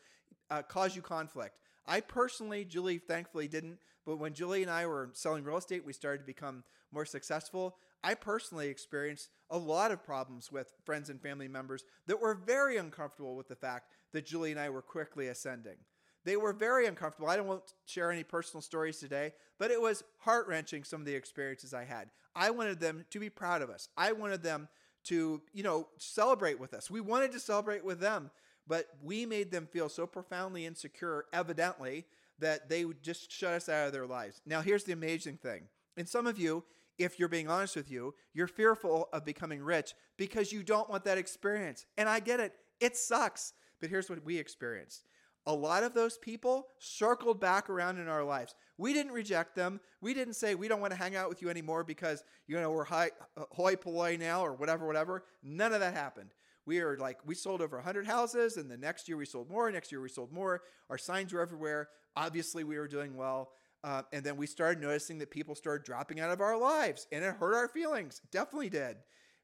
uh, 0.51 0.63
cause 0.63 0.97
you 0.97 1.03
conflict. 1.03 1.57
I 1.87 2.01
personally, 2.01 2.65
Julie 2.65 2.99
thankfully 2.99 3.49
didn't, 3.49 3.79
but 4.11 4.19
when 4.19 4.35
Julie 4.35 4.63
and 4.63 4.71
I 4.71 4.87
were 4.87 5.11
selling 5.13 5.45
real 5.45 5.59
estate, 5.59 5.87
we 5.87 5.93
started 5.93 6.19
to 6.19 6.25
become 6.25 6.65
more 6.91 7.05
successful. 7.05 7.77
I 8.03 8.15
personally 8.15 8.67
experienced 8.67 9.29
a 9.51 9.57
lot 9.57 9.93
of 9.93 10.03
problems 10.03 10.51
with 10.51 10.73
friends 10.85 11.11
and 11.11 11.23
family 11.23 11.47
members 11.47 11.85
that 12.09 12.21
were 12.21 12.35
very 12.35 12.77
uncomfortable 12.77 13.37
with 13.37 13.47
the 13.47 13.55
fact 13.55 13.93
that 14.13 14.27
Julie 14.27 14.51
and 14.51 14.59
I 14.59 14.69
were 14.69 14.83
quickly 14.83 15.29
ascending. 15.29 15.77
They 16.25 16.37
were 16.37 16.53
very 16.53 16.89
uncomfortable. 16.89 17.29
I 17.29 17.37
don't 17.37 17.63
share 17.87 18.11
any 18.11 18.25
personal 18.25 18.63
stories 18.63 18.99
today, 18.99 19.33
but 19.61 19.71
it 19.71 19.81
was 19.81 20.03
heart 20.19 20.49
wrenching 20.49 20.83
some 20.83 21.01
of 21.01 21.07
the 21.07 21.15
experiences 21.15 21.73
I 21.73 21.85
had. 21.85 22.11
I 22.35 22.51
wanted 22.51 22.81
them 22.81 23.05
to 23.11 23.21
be 23.21 23.31
proud 23.31 23.63
of 23.63 23.71
us. 23.71 23.91
I 23.97 24.11
wanted 24.11 24.43
them 24.43 24.69
to, 25.05 25.41
you 25.53 25.63
know, 25.63 25.87
celebrate 25.99 26.59
with 26.59 26.75
us. 26.75 26.91
We 26.91 27.01
wanted 27.01 27.31
to 27.31 27.39
celebrate 27.39 27.85
with 27.85 28.01
them, 28.01 28.33
but 28.67 28.87
we 29.05 29.25
made 29.25 29.53
them 29.53 29.69
feel 29.71 29.89
so 29.89 30.05
profoundly 30.05 30.67
insecure, 30.67 31.27
evidently, 31.33 32.07
that 32.41 32.69
they 32.69 32.85
would 32.85 33.03
just 33.03 33.31
shut 33.31 33.53
us 33.53 33.69
out 33.69 33.87
of 33.87 33.93
their 33.93 34.07
lives. 34.07 34.41
Now, 34.47 34.61
here's 34.61 34.85
the 34.85 34.93
amazing 34.93 35.37
thing. 35.37 35.69
And 35.97 36.09
some 36.09 36.27
of 36.27 36.39
you, 36.39 36.65
if 36.99 37.19
you're 37.19 37.29
being 37.29 37.49
honest 37.49 37.77
with 37.77 37.91
you, 37.91 38.15
you're 38.35 38.47
fearful 38.47 39.09
of 39.13 39.25
becoming 39.25 39.63
rich 39.63 39.95
because 40.17 40.53
you 40.53 40.63
don't 40.63 40.91
want 40.91 41.05
that 41.05 41.19
experience. 41.19 41.87
And 41.97 42.09
I 42.09 42.21
get 42.21 42.41
it, 42.41 42.53
it 42.81 42.97
sucks. 42.97 43.53
But 43.81 43.91
here's 43.91 44.11
what 44.11 44.25
we 44.25 44.39
experienced 44.39 45.05
a 45.47 45.55
lot 45.55 45.83
of 45.83 45.95
those 45.95 46.19
people 46.19 46.69
circled 46.79 47.41
back 47.41 47.71
around 47.71 47.99
in 47.99 48.09
our 48.09 48.23
lives. 48.23 48.55
We 48.77 48.93
didn't 48.93 49.13
reject 49.13 49.57
them. 49.57 49.81
We 50.01 50.15
didn't 50.15 50.35
say 50.35 50.55
we 50.55 50.69
don't 50.69 50.81
want 50.81 50.93
to 50.93 50.99
hang 50.99 51.17
out 51.17 51.29
with 51.29 51.43
you 51.43 51.49
anymore 51.49 51.83
because 51.83 52.25
you 52.47 52.61
know 52.61 52.71
we're 52.71 52.85
high, 52.85 53.11
uh, 53.37 53.45
hoi 53.51 53.77
polloi 53.77 54.19
now 54.19 54.43
or 54.43 54.53
whatever, 54.53 54.87
whatever. 54.87 55.25
None 55.43 55.73
of 55.73 55.81
that 55.81 55.95
happened. 55.95 56.31
We 56.67 56.81
are 56.81 56.97
like 56.99 57.19
we 57.27 57.35
sold 57.35 57.63
over 57.63 57.77
100 57.77 58.07
houses, 58.07 58.57
and 58.57 58.71
the 58.71 58.77
next 58.77 59.09
year 59.09 59.17
we 59.17 59.27
sold 59.27 59.51
more. 59.51 59.71
Next 59.71 59.91
year 59.91 60.01
we 60.01 60.09
sold 60.09 60.33
more. 60.33 60.63
Our 60.89 60.99
signs 60.99 61.33
were 61.33 61.41
everywhere. 61.41 61.89
Obviously, 62.17 62.65
we 62.65 62.79
were 62.79 62.89
doing 62.89 63.17
well. 63.17 63.51
Uh, 63.83 64.03
and 64.13 64.23
then 64.23 64.37
we 64.37 64.47
started 64.47 64.81
noticing 64.81 65.19
that 65.19 65.31
people 65.31 65.55
started 65.55 65.85
dropping 65.85 66.21
out 66.21 66.31
of 66.31 66.41
our 66.41 66.59
lives, 66.59 67.07
and 67.13 67.25
it 67.25 67.35
hurt 67.37 67.55
our 67.55 67.69
feelings. 67.69 68.21
Definitely 68.31 68.69
did. 68.69 68.97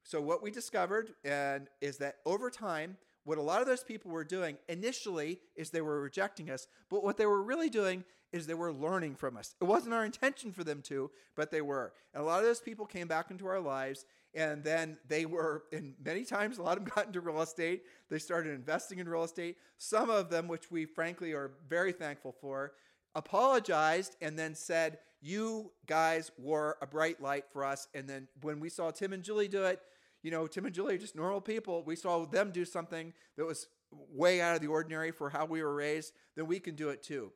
So 0.02 0.20
what 0.20 0.42
we 0.42 0.50
discovered 0.50 1.14
and 1.24 1.68
is 1.80 1.98
that 1.98 2.16
over 2.26 2.50
time, 2.50 2.96
what 3.24 3.38
a 3.38 3.42
lot 3.42 3.60
of 3.60 3.66
those 3.66 3.82
people 3.82 4.12
were 4.12 4.24
doing 4.24 4.56
initially 4.68 5.40
is 5.56 5.70
they 5.70 5.80
were 5.80 6.00
rejecting 6.00 6.48
us, 6.48 6.68
but 6.90 7.02
what 7.02 7.16
they 7.16 7.26
were 7.26 7.42
really 7.42 7.68
doing 7.68 8.04
is 8.32 8.46
they 8.46 8.54
were 8.54 8.72
learning 8.72 9.16
from 9.16 9.36
us. 9.36 9.56
It 9.60 9.64
wasn't 9.64 9.94
our 9.94 10.04
intention 10.04 10.52
for 10.52 10.62
them 10.62 10.80
to, 10.82 11.10
but 11.34 11.50
they 11.50 11.60
were. 11.60 11.92
And 12.14 12.22
a 12.22 12.26
lot 12.26 12.38
of 12.38 12.44
those 12.44 12.60
people 12.60 12.86
came 12.86 13.08
back 13.08 13.30
into 13.30 13.46
our 13.46 13.60
lives 13.60 14.04
and 14.36 14.62
then 14.62 14.98
they 15.08 15.26
were 15.26 15.64
and 15.72 15.94
many 16.04 16.24
times 16.24 16.58
a 16.58 16.62
lot 16.62 16.76
of 16.76 16.84
them 16.84 16.92
got 16.94 17.06
into 17.06 17.20
real 17.20 17.42
estate. 17.42 17.82
They 18.10 18.18
started 18.18 18.54
investing 18.54 18.98
in 18.98 19.08
real 19.08 19.24
estate. 19.24 19.56
Some 19.78 20.10
of 20.10 20.30
them 20.30 20.46
which 20.46 20.70
we 20.70 20.84
frankly 20.84 21.32
are 21.32 21.52
very 21.68 21.92
thankful 21.92 22.34
for 22.40 22.72
apologized 23.14 24.16
and 24.20 24.38
then 24.38 24.54
said, 24.54 24.98
"You 25.20 25.72
guys 25.86 26.30
were 26.38 26.76
a 26.82 26.86
bright 26.86 27.20
light 27.20 27.44
for 27.50 27.64
us." 27.64 27.88
And 27.94 28.08
then 28.08 28.28
when 28.42 28.60
we 28.60 28.68
saw 28.68 28.90
Tim 28.90 29.12
and 29.12 29.22
Julie 29.22 29.48
do 29.48 29.64
it, 29.64 29.80
you 30.22 30.30
know, 30.30 30.46
Tim 30.46 30.66
and 30.66 30.74
Julie 30.74 30.96
are 30.96 30.98
just 30.98 31.16
normal 31.16 31.40
people. 31.40 31.82
We 31.84 31.96
saw 31.96 32.26
them 32.26 32.50
do 32.50 32.64
something 32.64 33.14
that 33.36 33.44
was 33.46 33.68
way 33.90 34.40
out 34.40 34.54
of 34.54 34.60
the 34.60 34.66
ordinary 34.66 35.10
for 35.10 35.30
how 35.30 35.46
we 35.46 35.62
were 35.62 35.74
raised, 35.74 36.12
then 36.34 36.46
we 36.46 36.58
can 36.58 36.74
do 36.74 36.90
it 36.90 37.02
too. 37.02 37.32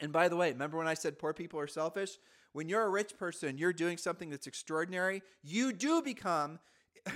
And 0.00 0.12
by 0.12 0.28
the 0.28 0.36
way, 0.36 0.50
remember 0.52 0.76
when 0.76 0.86
I 0.86 0.94
said 0.94 1.18
poor 1.18 1.32
people 1.32 1.58
are 1.60 1.66
selfish? 1.66 2.18
When 2.52 2.68
you're 2.68 2.84
a 2.84 2.90
rich 2.90 3.16
person, 3.18 3.58
you're 3.58 3.72
doing 3.72 3.98
something 3.98 4.30
that's 4.30 4.46
extraordinary, 4.46 5.22
you 5.42 5.72
do 5.72 6.02
become 6.02 6.58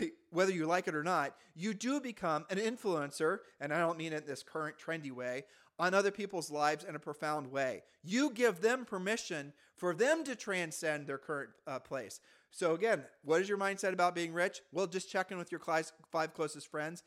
whether 0.31 0.53
you 0.53 0.67
like 0.67 0.89
it 0.89 0.95
or 0.95 1.03
not, 1.03 1.35
you 1.55 1.75
do 1.75 2.01
become 2.01 2.45
an 2.51 2.59
influencer, 2.59 3.39
and 3.61 3.73
I 3.73 3.79
don't 3.79 3.99
mean 3.99 4.13
it 4.13 4.23
in 4.23 4.27
this 4.27 4.43
current 4.43 4.77
trendy 4.79 5.11
way, 5.11 5.45
on 5.79 5.95
other 5.95 6.11
people's 6.11 6.51
lives 6.51 6.85
in 6.85 6.95
a 6.95 6.99
profound 6.99 7.51
way. 7.51 7.83
You 8.03 8.31
give 8.31 8.61
them 8.61 8.85
permission 8.85 9.53
for 9.77 9.95
them 9.95 10.25
to 10.25 10.37
transcend 10.37 11.07
their 11.07 11.19
current 11.19 11.51
uh, 11.67 11.79
place. 11.79 12.21
So, 12.51 12.75
again, 12.75 13.05
what 13.25 13.41
is 13.41 13.49
your 13.49 13.59
mindset 13.59 13.93
about 13.93 14.15
being 14.15 14.33
rich? 14.33 14.61
Well, 14.73 14.87
just 14.87 15.11
check 15.11 15.31
in 15.31 15.39
with 15.39 15.51
your 15.51 15.61
five 15.61 16.35
closest 16.35 16.69
friends. 16.69 17.03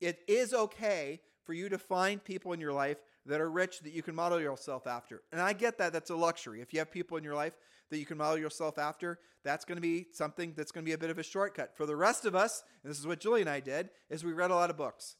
It 0.00 0.20
is 0.28 0.52
okay 0.52 1.20
for 1.44 1.54
you 1.54 1.68
to 1.70 1.78
find 1.78 2.22
people 2.22 2.52
in 2.52 2.60
your 2.60 2.72
life 2.72 2.98
that 3.26 3.40
are 3.40 3.50
rich 3.50 3.80
that 3.80 3.92
you 3.92 4.02
can 4.02 4.14
model 4.14 4.40
yourself 4.40 4.86
after. 4.86 5.22
And 5.32 5.40
I 5.40 5.52
get 5.52 5.78
that 5.78 5.92
that's 5.92 6.10
a 6.10 6.16
luxury. 6.16 6.60
If 6.60 6.72
you 6.72 6.78
have 6.80 6.90
people 6.90 7.16
in 7.16 7.24
your 7.24 7.34
life 7.34 7.56
that 7.90 7.98
you 7.98 8.06
can 8.06 8.18
model 8.18 8.38
yourself 8.38 8.78
after, 8.78 9.18
that's 9.44 9.64
going 9.64 9.76
to 9.76 9.82
be 9.82 10.06
something 10.12 10.54
that's 10.56 10.72
going 10.72 10.84
to 10.84 10.88
be 10.88 10.94
a 10.94 10.98
bit 10.98 11.10
of 11.10 11.18
a 11.18 11.22
shortcut. 11.22 11.76
For 11.76 11.86
the 11.86 11.96
rest 11.96 12.24
of 12.24 12.34
us, 12.34 12.62
and 12.82 12.90
this 12.90 12.98
is 12.98 13.06
what 13.06 13.20
Julie 13.20 13.40
and 13.40 13.50
I 13.50 13.60
did, 13.60 13.90
is 14.10 14.24
we 14.24 14.32
read 14.32 14.50
a 14.50 14.54
lot 14.54 14.70
of 14.70 14.76
books. 14.76 15.16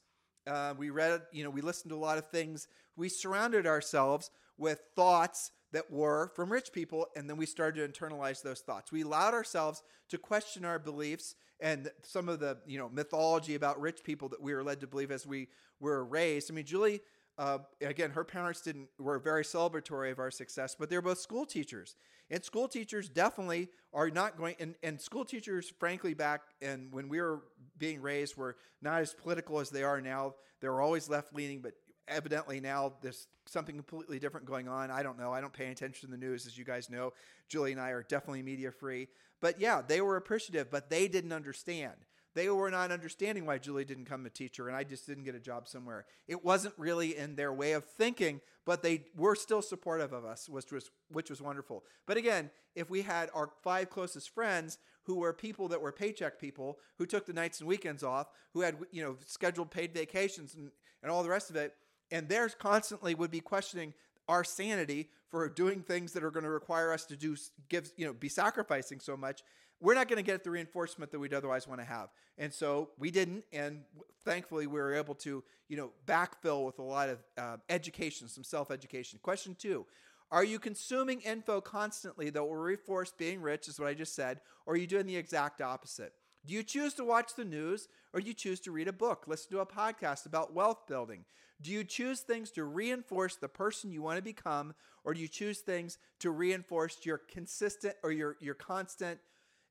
Uh, 0.47 0.75
we 0.77 0.91
read, 0.91 1.23
you 1.33 1.45
know, 1.45 1.51
we 1.51 1.61
listened 1.61 1.91
to 1.91 1.97
a 1.97 1.99
lot 1.99 2.19
of 2.19 2.29
things. 2.29 2.67
We 2.97 3.09
surrounded 3.09 3.67
ourselves 3.67 4.31
with 4.59 4.81
thoughts 4.97 5.53
that 5.73 5.91
were 5.91 6.31
from 6.35 6.53
rich 6.53 6.73
people, 6.73 7.07
and 7.17 7.29
then 7.29 7.37
we 7.37 7.47
started 7.47 7.93
to 7.93 8.01
internalize 8.01 8.43
those 8.43 8.61
thoughts. 8.61 8.93
We 8.93 9.03
allowed 9.03 9.35
ourselves 9.35 9.83
to 10.11 10.19
question 10.19 10.65
our 10.65 10.79
beliefs 10.79 11.35
and 11.61 11.91
some 12.03 12.29
of 12.29 12.41
the 12.41 12.59
you 12.67 12.79
know 12.79 12.91
mythology 12.91 13.55
about 13.55 13.81
rich 13.81 14.03
people 14.05 14.29
that 14.31 14.43
we 14.43 14.53
were 14.53 14.65
led 14.65 14.81
to 14.81 14.87
believe 14.87 15.11
as 15.11 15.27
we 15.27 15.49
were 15.81 16.05
raised. 16.05 16.51
I 16.51 16.55
mean, 16.55 16.67
Julie, 16.67 17.01
uh, 17.39 17.59
again, 17.81 18.11
her 18.11 18.25
parents 18.25 18.61
didn't 18.61 18.89
were 18.99 19.19
very 19.19 19.43
celebratory 19.43 20.13
of 20.13 20.19
our 20.19 20.31
success, 20.31 20.77
but 20.79 20.91
they're 20.91 21.03
both 21.03 21.19
school 21.19 21.47
teachers, 21.47 21.97
and 22.31 22.45
school 22.45 22.69
teachers 22.69 23.09
definitely 23.09 23.69
are 23.93 24.11
not 24.11 24.37
going. 24.37 24.55
And, 24.61 24.75
and 24.83 25.01
school 25.01 25.25
teachers, 25.25 25.73
frankly, 25.79 26.15
back 26.15 26.43
and 26.61 26.93
when 26.93 27.09
we 27.09 27.21
were 27.21 27.43
being 27.79 28.01
raised, 28.01 28.37
were 28.37 28.57
not 28.81 29.01
as 29.01 29.15
political 29.15 29.61
as 29.61 29.71
they 29.71 29.83
are 29.83 30.01
now. 30.01 30.35
They 30.61 30.69
were 30.69 30.81
always 30.81 31.09
left 31.09 31.35
leaning, 31.35 31.61
but 31.61 31.75
evidently 32.09 32.61
now 32.61 32.93
there's 33.01 33.27
something 33.47 33.75
completely 33.75 34.19
different 34.19 34.47
going 34.47 34.69
on. 34.69 34.91
I 34.91 35.03
don't 35.03 35.19
know. 35.19 35.33
I 35.33 35.41
don't 35.41 35.53
pay 35.53 35.71
attention 35.71 36.09
to 36.09 36.11
the 36.11 36.19
news, 36.19 36.47
as 36.47 36.57
you 36.57 36.65
guys 36.65 36.91
know. 36.91 37.13
Julie 37.49 37.73
and 37.73 37.81
I 37.81 37.91
are 37.91 38.03
definitely 38.03 38.43
media 38.43 38.71
free. 38.71 39.09
But 39.41 39.61
yeah, 39.61 39.83
they 39.87 40.01
were 40.01 40.17
appreciative, 40.17 40.71
but 40.71 40.89
they 40.89 41.09
didn't 41.09 41.33
understand. 41.33 41.97
They 42.35 42.49
were 42.49 42.71
not 42.71 42.91
understanding 42.91 43.45
why 43.45 43.59
Julie 43.59 43.85
didn't 43.85 44.07
come 44.07 44.25
a 44.25 44.31
teacher 44.31 44.69
and 44.69 44.77
I 44.77 44.85
just 44.85 45.07
didn't 45.07 45.25
get 45.25 45.35
a 45.35 45.41
job 45.41 45.69
somewhere. 45.69 46.07
It 46.27 46.45
wasn't 46.45 46.75
really 46.79 47.17
in 47.17 47.37
their 47.37 47.53
way 47.53 47.73
of 47.73 47.85
thinking, 47.85 48.41
but 48.65 48.83
they 48.83 49.05
were 49.17 49.35
still 49.35 49.61
supportive 49.63 50.13
of 50.13 50.25
us, 50.25 50.49
which 50.49 50.73
was 50.73 50.91
which 51.11 51.29
was 51.29 51.43
wonderful. 51.43 51.85
But 52.07 52.17
again, 52.17 52.51
if 52.75 52.89
we 52.89 53.03
had 53.03 53.31
our 53.35 53.51
five 53.63 53.91
closest 53.91 54.31
friends 54.31 54.79
who 55.05 55.17
were 55.17 55.33
people 55.33 55.69
that 55.69 55.81
were 55.81 55.93
paycheck 55.93 56.41
people, 56.41 56.79
who 56.97 57.07
took 57.07 57.27
the 57.27 57.33
nights 57.33 57.61
and 57.61 57.69
weekends 57.69 58.03
off, 58.03 58.29
who 58.55 58.61
had 58.61 58.77
you 58.91 59.03
know 59.03 59.17
scheduled 59.27 59.71
paid 59.71 59.93
vacations 59.93 60.55
and, 60.55 60.71
and 61.03 61.11
all 61.11 61.23
the 61.23 61.29
rest 61.29 61.51
of 61.51 61.57
it, 61.57 61.75
and 62.11 62.29
theirs 62.29 62.57
constantly 62.59 63.15
would 63.15 63.31
be 63.31 63.41
questioning 63.41 63.93
our 64.29 64.45
sanity 64.45 65.09
for 65.29 65.49
doing 65.49 65.83
things 65.83 66.13
that 66.13 66.23
are 66.23 66.31
going 66.31 66.45
to 66.45 66.51
require 66.51 66.93
us 66.93 67.05
to 67.07 67.17
do 67.17 67.37
give 67.69 67.91
you 67.97 68.07
know 68.07 68.13
be 68.13 68.29
sacrificing 68.29 69.01
so 69.01 69.17
much 69.17 69.43
we're 69.83 69.95
not 69.95 70.07
going 70.07 70.17
to 70.17 70.23
get 70.23 70.45
the 70.45 70.51
reinforcement 70.51 71.11
that 71.11 71.19
we'd 71.19 71.35
otherwise 71.35 71.67
want 71.67 71.81
to 71.81 71.85
have. 71.85 72.11
And 72.39 72.55
so 72.55 72.91
we 72.99 73.11
didn't 73.11 73.45
and 73.53 73.81
thankfully 74.25 74.69
we 74.69 74.81
were 74.81 74.95
able 74.95 75.17
to 75.17 75.43
you 75.69 75.77
know 75.77 75.91
backfill 76.07 76.65
with 76.65 76.79
a 76.79 76.83
lot 76.83 77.09
of 77.09 77.19
uh, 77.37 77.57
education 77.69 78.29
some 78.29 78.45
self-education. 78.45 79.19
Question 79.23 79.57
two 79.59 79.85
are 80.31 80.45
you 80.45 80.59
consuming 80.59 81.21
info 81.21 81.61
constantly 81.61 82.31
that 82.31 82.43
will 82.43 82.57
reinforce 82.57 83.13
being 83.13 83.43
rich 83.43 83.69
is 83.69 83.79
what 83.79 83.87
i 83.87 83.95
just 83.95 84.15
said 84.15 84.41
or 84.65 84.75
are 84.75 84.77
you 84.79 84.87
doing 84.87 85.05
the 85.05 85.15
exact 85.15 85.61
opposite 85.61 86.15
do 86.45 86.55
you 86.55 86.63
choose 86.63 86.95
to 86.95 87.05
watch 87.05 87.35
the 87.37 87.45
news 87.45 87.89
or 88.13 88.21
do 88.21 88.27
you 88.27 88.35
choose 88.35 88.61
to 88.61 88.73
read 88.73 88.89
a 88.89 88.93
book, 88.93 89.25
listen 89.27 89.51
to 89.53 89.61
a 89.61 89.67
podcast 89.67 90.27
about 90.27 90.53
wealth 90.53 90.87
building? 90.87 91.25
Do 91.61 91.71
you 91.71 91.85
choose 91.85 92.21
things 92.21 92.51
to 92.53 92.65
reinforce 92.65 93.37
the 93.37 93.49
person 93.49 93.93
you 93.93 94.03
want 94.03 94.17
to 94.17 94.23
become 94.23 94.75
or 95.05 95.15
do 95.15 95.21
you 95.21 95.29
choose 95.29 95.61
things 95.61 95.99
to 96.21 96.31
reinforce 96.31 96.99
your 97.05 97.19
consistent 97.19 97.95
or 98.03 98.11
your 98.11 98.37
your 98.41 98.55
constant 98.55 99.21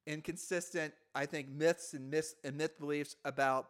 and 0.07 0.23
consistent, 0.23 0.93
I 1.13 1.25
think, 1.25 1.49
myths 1.49 1.93
and 1.93 2.10
myths 2.10 2.36
and 2.43 2.57
myth 2.57 2.79
beliefs 2.79 3.15
about 3.25 3.67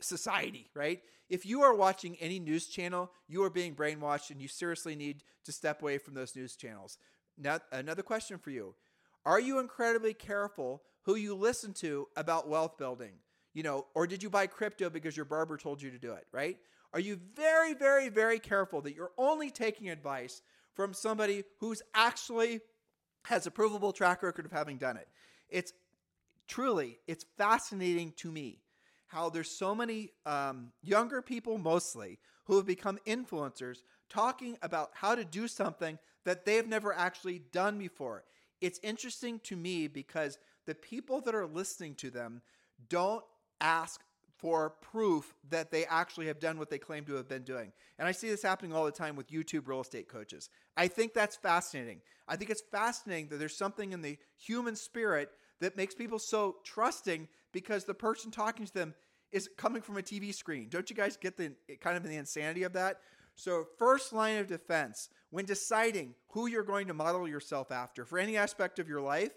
society, 0.00 0.68
right? 0.74 1.00
If 1.30 1.46
you 1.46 1.62
are 1.62 1.74
watching 1.74 2.16
any 2.20 2.38
news 2.38 2.66
channel, 2.66 3.10
you 3.28 3.42
are 3.44 3.50
being 3.50 3.74
brainwashed 3.74 4.30
and 4.30 4.40
you 4.40 4.48
seriously 4.48 4.94
need 4.94 5.22
to 5.44 5.52
step 5.52 5.80
away 5.80 5.98
from 5.98 6.14
those 6.14 6.36
news 6.36 6.56
channels. 6.56 6.98
Now, 7.38 7.60
another 7.72 8.02
question 8.02 8.38
for 8.38 8.50
you. 8.50 8.74
Are 9.24 9.40
you 9.40 9.58
incredibly 9.58 10.14
careful 10.14 10.82
who 11.02 11.16
you 11.16 11.34
listen 11.34 11.72
to 11.74 12.08
about 12.16 12.48
wealth 12.48 12.76
building? 12.78 13.12
You 13.54 13.62
know, 13.62 13.86
or 13.94 14.06
did 14.06 14.22
you 14.22 14.30
buy 14.30 14.46
crypto 14.46 14.90
because 14.90 15.16
your 15.16 15.24
barber 15.24 15.56
told 15.56 15.80
you 15.80 15.90
to 15.90 15.98
do 15.98 16.12
it, 16.12 16.26
right? 16.32 16.58
Are 16.92 17.00
you 17.00 17.18
very, 17.34 17.74
very, 17.74 18.08
very 18.08 18.38
careful 18.38 18.80
that 18.82 18.94
you're 18.94 19.12
only 19.16 19.50
taking 19.50 19.90
advice 19.90 20.42
from 20.74 20.92
somebody 20.92 21.44
who's 21.60 21.82
actually 21.94 22.60
has 23.24 23.46
a 23.46 23.50
provable 23.50 23.92
track 23.92 24.22
record 24.22 24.44
of 24.44 24.52
having 24.52 24.76
done 24.76 24.96
it? 24.96 25.08
It's 25.48 25.72
truly, 26.46 26.98
it's 27.06 27.24
fascinating 27.38 28.12
to 28.18 28.30
me 28.30 28.60
how 29.06 29.30
there's 29.30 29.50
so 29.50 29.74
many 29.74 30.10
um, 30.26 30.72
younger 30.82 31.22
people 31.22 31.56
mostly 31.58 32.18
who 32.44 32.56
have 32.56 32.66
become 32.66 32.98
influencers 33.06 33.78
talking 34.08 34.56
about 34.62 34.90
how 34.94 35.14
to 35.14 35.24
do 35.24 35.48
something 35.48 35.98
that 36.24 36.44
they've 36.44 36.66
never 36.66 36.92
actually 36.92 37.40
done 37.52 37.78
before. 37.78 38.24
It's 38.64 38.80
interesting 38.82 39.40
to 39.40 39.56
me 39.56 39.88
because 39.88 40.38
the 40.64 40.74
people 40.74 41.20
that 41.20 41.34
are 41.34 41.46
listening 41.46 41.94
to 41.96 42.08
them 42.08 42.40
don't 42.88 43.22
ask 43.60 44.00
for 44.38 44.70
proof 44.80 45.34
that 45.50 45.70
they 45.70 45.84
actually 45.84 46.28
have 46.28 46.40
done 46.40 46.58
what 46.58 46.70
they 46.70 46.78
claim 46.78 47.04
to 47.04 47.12
have 47.12 47.28
been 47.28 47.42
doing. 47.42 47.72
And 47.98 48.08
I 48.08 48.12
see 48.12 48.30
this 48.30 48.42
happening 48.42 48.72
all 48.72 48.86
the 48.86 48.90
time 48.90 49.16
with 49.16 49.28
YouTube 49.28 49.68
real 49.68 49.82
estate 49.82 50.08
coaches. 50.08 50.48
I 50.78 50.88
think 50.88 51.12
that's 51.12 51.36
fascinating. 51.36 52.00
I 52.26 52.36
think 52.36 52.50
it's 52.50 52.62
fascinating 52.72 53.28
that 53.28 53.36
there's 53.36 53.54
something 53.54 53.92
in 53.92 54.00
the 54.00 54.16
human 54.38 54.76
spirit 54.76 55.28
that 55.60 55.76
makes 55.76 55.94
people 55.94 56.18
so 56.18 56.56
trusting 56.64 57.28
because 57.52 57.84
the 57.84 57.92
person 57.92 58.30
talking 58.30 58.64
to 58.64 58.72
them 58.72 58.94
is 59.30 59.50
coming 59.58 59.82
from 59.82 59.98
a 59.98 60.02
TV 60.02 60.34
screen. 60.34 60.68
Don't 60.70 60.88
you 60.88 60.96
guys 60.96 61.18
get 61.18 61.36
the 61.36 61.52
kind 61.80 61.98
of 61.98 62.02
the 62.02 62.16
insanity 62.16 62.62
of 62.62 62.72
that? 62.72 63.00
So, 63.36 63.64
first 63.78 64.12
line 64.12 64.38
of 64.38 64.46
defense 64.46 65.08
when 65.30 65.44
deciding 65.44 66.14
who 66.28 66.46
you're 66.46 66.62
going 66.62 66.86
to 66.86 66.94
model 66.94 67.26
yourself 67.26 67.72
after 67.72 68.04
for 68.04 68.18
any 68.18 68.36
aspect 68.36 68.78
of 68.78 68.88
your 68.88 69.00
life, 69.00 69.32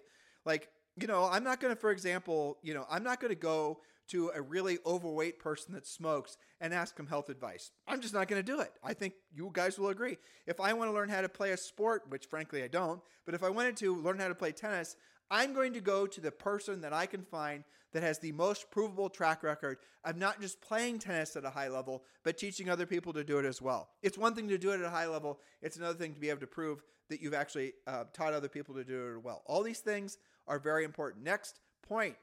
like 0.45 0.70
you 1.00 1.08
know, 1.08 1.30
I'm 1.32 1.43
not 1.43 1.60
going 1.60 1.74
to, 1.74 1.80
for 1.80 1.91
example, 1.91 2.58
you 2.64 2.74
know, 2.74 2.86
I'm 2.89 3.04
not 3.04 3.20
going 3.20 3.30
to 3.30 3.39
go 3.39 3.80
to 4.10 4.32
a 4.34 4.41
really 4.41 4.80
overweight 4.86 5.38
person 5.38 5.74
that 5.74 5.86
smokes 5.86 6.38
and 6.62 6.74
ask 6.74 6.95
them 6.95 7.08
health 7.08 7.30
advice. 7.30 7.72
I'm 7.88 8.02
just 8.02 8.14
not 8.14 8.28
going 8.28 8.43
to 8.43 8.52
do 8.52 8.62
it. 8.62 8.72
I 8.84 8.93
think 8.93 9.14
you 9.34 9.50
guys 9.54 9.78
will 9.78 9.89
agree. 9.89 10.18
If 10.45 10.60
I 10.60 10.74
want 10.74 10.89
to 10.89 10.95
learn 10.95 11.10
how 11.10 11.22
to 11.22 11.30
play 11.30 11.52
a 11.52 11.58
sport, 11.58 12.04
which 12.10 12.26
frankly 12.26 12.64
I 12.64 12.68
don't, 12.68 13.02
but 13.26 13.36
if 13.36 13.43
I 13.43 13.50
wanted 13.50 13.78
to 13.78 13.95
learn 14.02 14.20
how 14.20 14.30
to 14.30 14.36
play 14.36 14.52
tennis, 14.54 14.95
I'm 15.30 15.54
going 15.54 15.74
to 15.74 15.82
go 15.82 16.08
to 16.08 16.22
the 16.22 16.32
person 16.32 16.82
that 16.82 16.94
I 16.94 17.06
can 17.06 17.22
find 17.22 17.64
that 17.94 18.04
has 18.04 18.20
the 18.20 18.32
most 18.32 18.70
provable 18.70 19.10
track 19.10 19.44
record 19.44 19.78
of 20.04 20.18
not 20.18 20.42
just 20.42 20.62
playing 20.62 21.00
tennis 21.00 21.36
at 21.36 21.46
a 21.46 21.50
high 21.50 21.68
level, 21.68 22.04
but 22.24 22.38
teaching 22.38 22.70
other 22.70 22.86
people 22.86 23.14
to 23.14 23.24
do 23.24 23.40
it 23.40 23.46
as 23.46 23.62
well. 23.62 23.90
It's 24.02 24.18
one 24.18 24.36
thing 24.36 24.48
to 24.50 24.58
do 24.58 24.72
it 24.72 24.80
at 24.80 24.86
a 24.86 24.90
high 24.90 25.08
level, 25.08 25.40
it's 25.62 25.78
another 25.78 25.98
thing 25.98 26.14
to 26.14 26.20
be 26.20 26.30
able 26.30 26.42
to 26.42 26.48
prove 26.48 26.84
that 27.10 27.22
you've 27.22 27.34
actually 27.34 27.74
uh, 27.86 28.04
taught 28.14 28.34
other 28.34 28.50
people 28.50 28.76
to 28.76 28.84
do 28.84 29.16
it 29.16 29.24
well. 29.24 29.42
All 29.46 29.64
these 29.64 29.80
things 29.80 30.18
are 30.48 30.60
very 30.60 30.84
important. 30.84 31.24
Next 31.24 31.60
point 31.88 32.16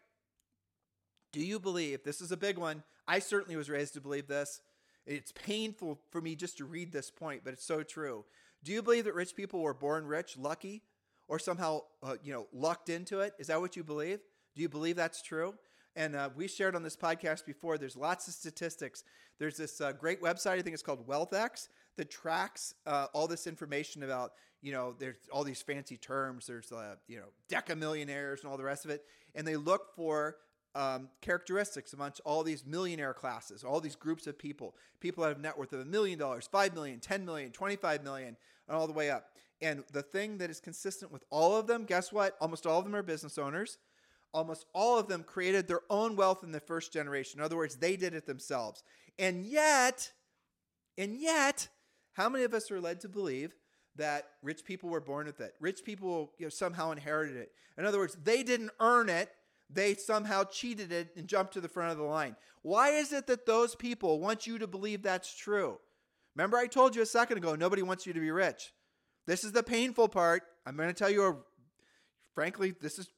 Do 1.32 1.40
you 1.40 1.58
believe 1.58 2.04
this 2.04 2.20
is 2.20 2.32
a 2.32 2.36
big 2.36 2.58
one? 2.58 2.82
I 3.06 3.18
certainly 3.18 3.56
was 3.56 3.68
raised 3.68 3.94
to 3.94 4.00
believe 4.00 4.28
this. 4.28 4.60
It's 5.06 5.32
painful 5.32 6.00
for 6.10 6.20
me 6.20 6.34
just 6.36 6.56
to 6.58 6.64
read 6.64 6.92
this 6.92 7.10
point, 7.10 7.42
but 7.44 7.52
it's 7.52 7.66
so 7.66 7.82
true. 7.82 8.24
Do 8.62 8.72
you 8.72 8.82
believe 8.82 9.04
that 9.04 9.14
rich 9.14 9.36
people 9.36 9.60
were 9.60 9.74
born 9.74 10.06
rich, 10.06 10.38
lucky, 10.38 10.82
or 11.28 11.38
somehow 11.38 11.80
uh, 12.02 12.16
you 12.22 12.32
know 12.32 12.46
lucked 12.52 12.88
into 12.88 13.20
it? 13.20 13.34
Is 13.38 13.48
that 13.48 13.60
what 13.60 13.76
you 13.76 13.84
believe? 13.84 14.20
Do 14.54 14.62
you 14.62 14.68
believe 14.68 14.96
that's 14.96 15.22
true? 15.22 15.54
And 15.96 16.16
uh, 16.16 16.30
we 16.34 16.48
shared 16.48 16.74
on 16.74 16.82
this 16.82 16.96
podcast 16.96 17.46
before. 17.46 17.78
There's 17.78 17.96
lots 17.96 18.26
of 18.26 18.34
statistics. 18.34 19.04
There's 19.38 19.56
this 19.56 19.80
uh, 19.80 19.92
great 19.92 20.20
website. 20.20 20.58
I 20.58 20.62
think 20.62 20.74
it's 20.74 20.82
called 20.82 21.06
WealthX 21.06 21.68
that 21.96 22.10
tracks 22.10 22.74
uh, 22.86 23.06
all 23.12 23.28
this 23.28 23.46
information 23.46 24.02
about 24.02 24.32
you 24.62 24.72
know 24.72 24.94
there's 24.98 25.16
all 25.32 25.44
these 25.44 25.62
fancy 25.62 25.96
terms. 25.96 26.46
There's 26.46 26.72
uh, 26.72 26.96
you 27.06 27.18
know 27.18 27.26
decamillionaires 27.48 28.40
and 28.42 28.50
all 28.50 28.56
the 28.56 28.64
rest 28.64 28.84
of 28.84 28.90
it, 28.90 29.04
and 29.34 29.46
they 29.46 29.56
look 29.56 29.94
for 29.94 30.36
um, 30.74 31.08
characteristics 31.20 31.92
amongst 31.92 32.20
all 32.24 32.42
these 32.42 32.64
millionaire 32.66 33.14
classes, 33.14 33.62
all 33.62 33.80
these 33.80 33.96
groups 33.96 34.26
of 34.26 34.38
people, 34.38 34.74
people 35.00 35.22
that 35.22 35.28
have 35.28 35.40
net 35.40 35.56
worth 35.56 35.72
of 35.72 35.80
a 35.80 35.84
million 35.84 36.18
dollars, 36.18 36.48
five 36.50 36.74
million, 36.74 36.98
ten 36.98 37.24
million, 37.24 37.52
twenty-five 37.52 38.02
million, 38.02 38.36
and 38.68 38.76
all 38.76 38.86
the 38.86 38.92
way 38.92 39.10
up. 39.10 39.28
And 39.64 39.82
the 39.92 40.02
thing 40.02 40.38
that 40.38 40.50
is 40.50 40.60
consistent 40.60 41.10
with 41.10 41.24
all 41.30 41.56
of 41.56 41.66
them, 41.66 41.84
guess 41.84 42.12
what? 42.12 42.36
Almost 42.40 42.66
all 42.66 42.78
of 42.78 42.84
them 42.84 42.94
are 42.94 43.02
business 43.02 43.38
owners. 43.38 43.78
Almost 44.32 44.66
all 44.74 44.98
of 44.98 45.08
them 45.08 45.22
created 45.22 45.66
their 45.66 45.80
own 45.90 46.16
wealth 46.16 46.44
in 46.44 46.52
the 46.52 46.60
first 46.60 46.92
generation. 46.92 47.40
In 47.40 47.44
other 47.44 47.56
words, 47.56 47.76
they 47.76 47.96
did 47.96 48.14
it 48.14 48.26
themselves. 48.26 48.82
And 49.18 49.44
yet, 49.44 50.12
and 50.98 51.16
yet, 51.16 51.68
how 52.12 52.28
many 52.28 52.44
of 52.44 52.52
us 52.54 52.70
are 52.70 52.80
led 52.80 53.00
to 53.00 53.08
believe 53.08 53.54
that 53.96 54.28
rich 54.42 54.64
people 54.64 54.90
were 54.90 55.00
born 55.00 55.26
with 55.26 55.40
it? 55.40 55.54
Rich 55.60 55.84
people 55.84 56.32
you 56.38 56.46
know, 56.46 56.50
somehow 56.50 56.90
inherited 56.90 57.36
it. 57.36 57.52
In 57.78 57.86
other 57.86 57.98
words, 57.98 58.16
they 58.22 58.42
didn't 58.42 58.70
earn 58.80 59.08
it 59.08 59.30
they 59.70 59.94
somehow 59.94 60.44
cheated 60.44 60.92
it 60.92 61.10
and 61.16 61.26
jumped 61.26 61.54
to 61.54 61.60
the 61.60 61.68
front 61.68 61.92
of 61.92 61.98
the 61.98 62.04
line. 62.04 62.36
Why 62.62 62.90
is 62.90 63.12
it 63.12 63.26
that 63.26 63.46
those 63.46 63.74
people 63.74 64.20
want 64.20 64.46
you 64.46 64.58
to 64.58 64.66
believe 64.66 65.02
that's 65.02 65.34
true? 65.34 65.78
Remember, 66.36 66.56
I 66.56 66.66
told 66.66 66.96
you 66.96 67.02
a 67.02 67.06
second 67.06 67.38
ago, 67.38 67.54
nobody 67.54 67.82
wants 67.82 68.06
you 68.06 68.12
to 68.12 68.20
be 68.20 68.30
rich. 68.30 68.72
This 69.26 69.44
is 69.44 69.52
the 69.52 69.62
painful 69.62 70.08
part. 70.08 70.42
I'm 70.66 70.76
going 70.76 70.88
to 70.88 70.94
tell 70.94 71.10
you, 71.10 71.24
a, 71.24 71.36
frankly, 72.34 72.74
this 72.80 72.98
is 72.98 73.08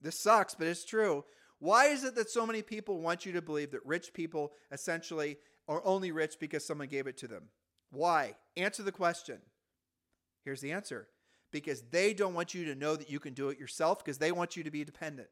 this 0.00 0.20
sucks, 0.20 0.54
but 0.54 0.66
it's 0.66 0.84
true. 0.84 1.24
Why 1.58 1.86
is 1.86 2.04
it 2.04 2.14
that 2.16 2.30
so 2.30 2.46
many 2.46 2.62
people 2.62 3.00
want 3.00 3.24
you 3.24 3.32
to 3.32 3.42
believe 3.42 3.70
that 3.70 3.84
rich 3.84 4.12
people 4.12 4.52
essentially 4.70 5.38
are 5.68 5.84
only 5.84 6.12
rich 6.12 6.34
because 6.38 6.66
someone 6.66 6.88
gave 6.88 7.06
it 7.06 7.16
to 7.18 7.28
them? 7.28 7.44
Why? 7.90 8.36
Answer 8.56 8.82
the 8.82 8.92
question. 8.92 9.38
Here's 10.44 10.60
the 10.60 10.72
answer 10.72 11.08
because 11.50 11.82
they 11.90 12.12
don't 12.12 12.34
want 12.34 12.54
you 12.54 12.66
to 12.66 12.74
know 12.74 12.96
that 12.96 13.08
you 13.08 13.18
can 13.18 13.32
do 13.32 13.48
it 13.48 13.58
yourself 13.58 14.04
because 14.04 14.18
they 14.18 14.32
want 14.32 14.56
you 14.56 14.62
to 14.64 14.70
be 14.70 14.84
dependent. 14.84 15.28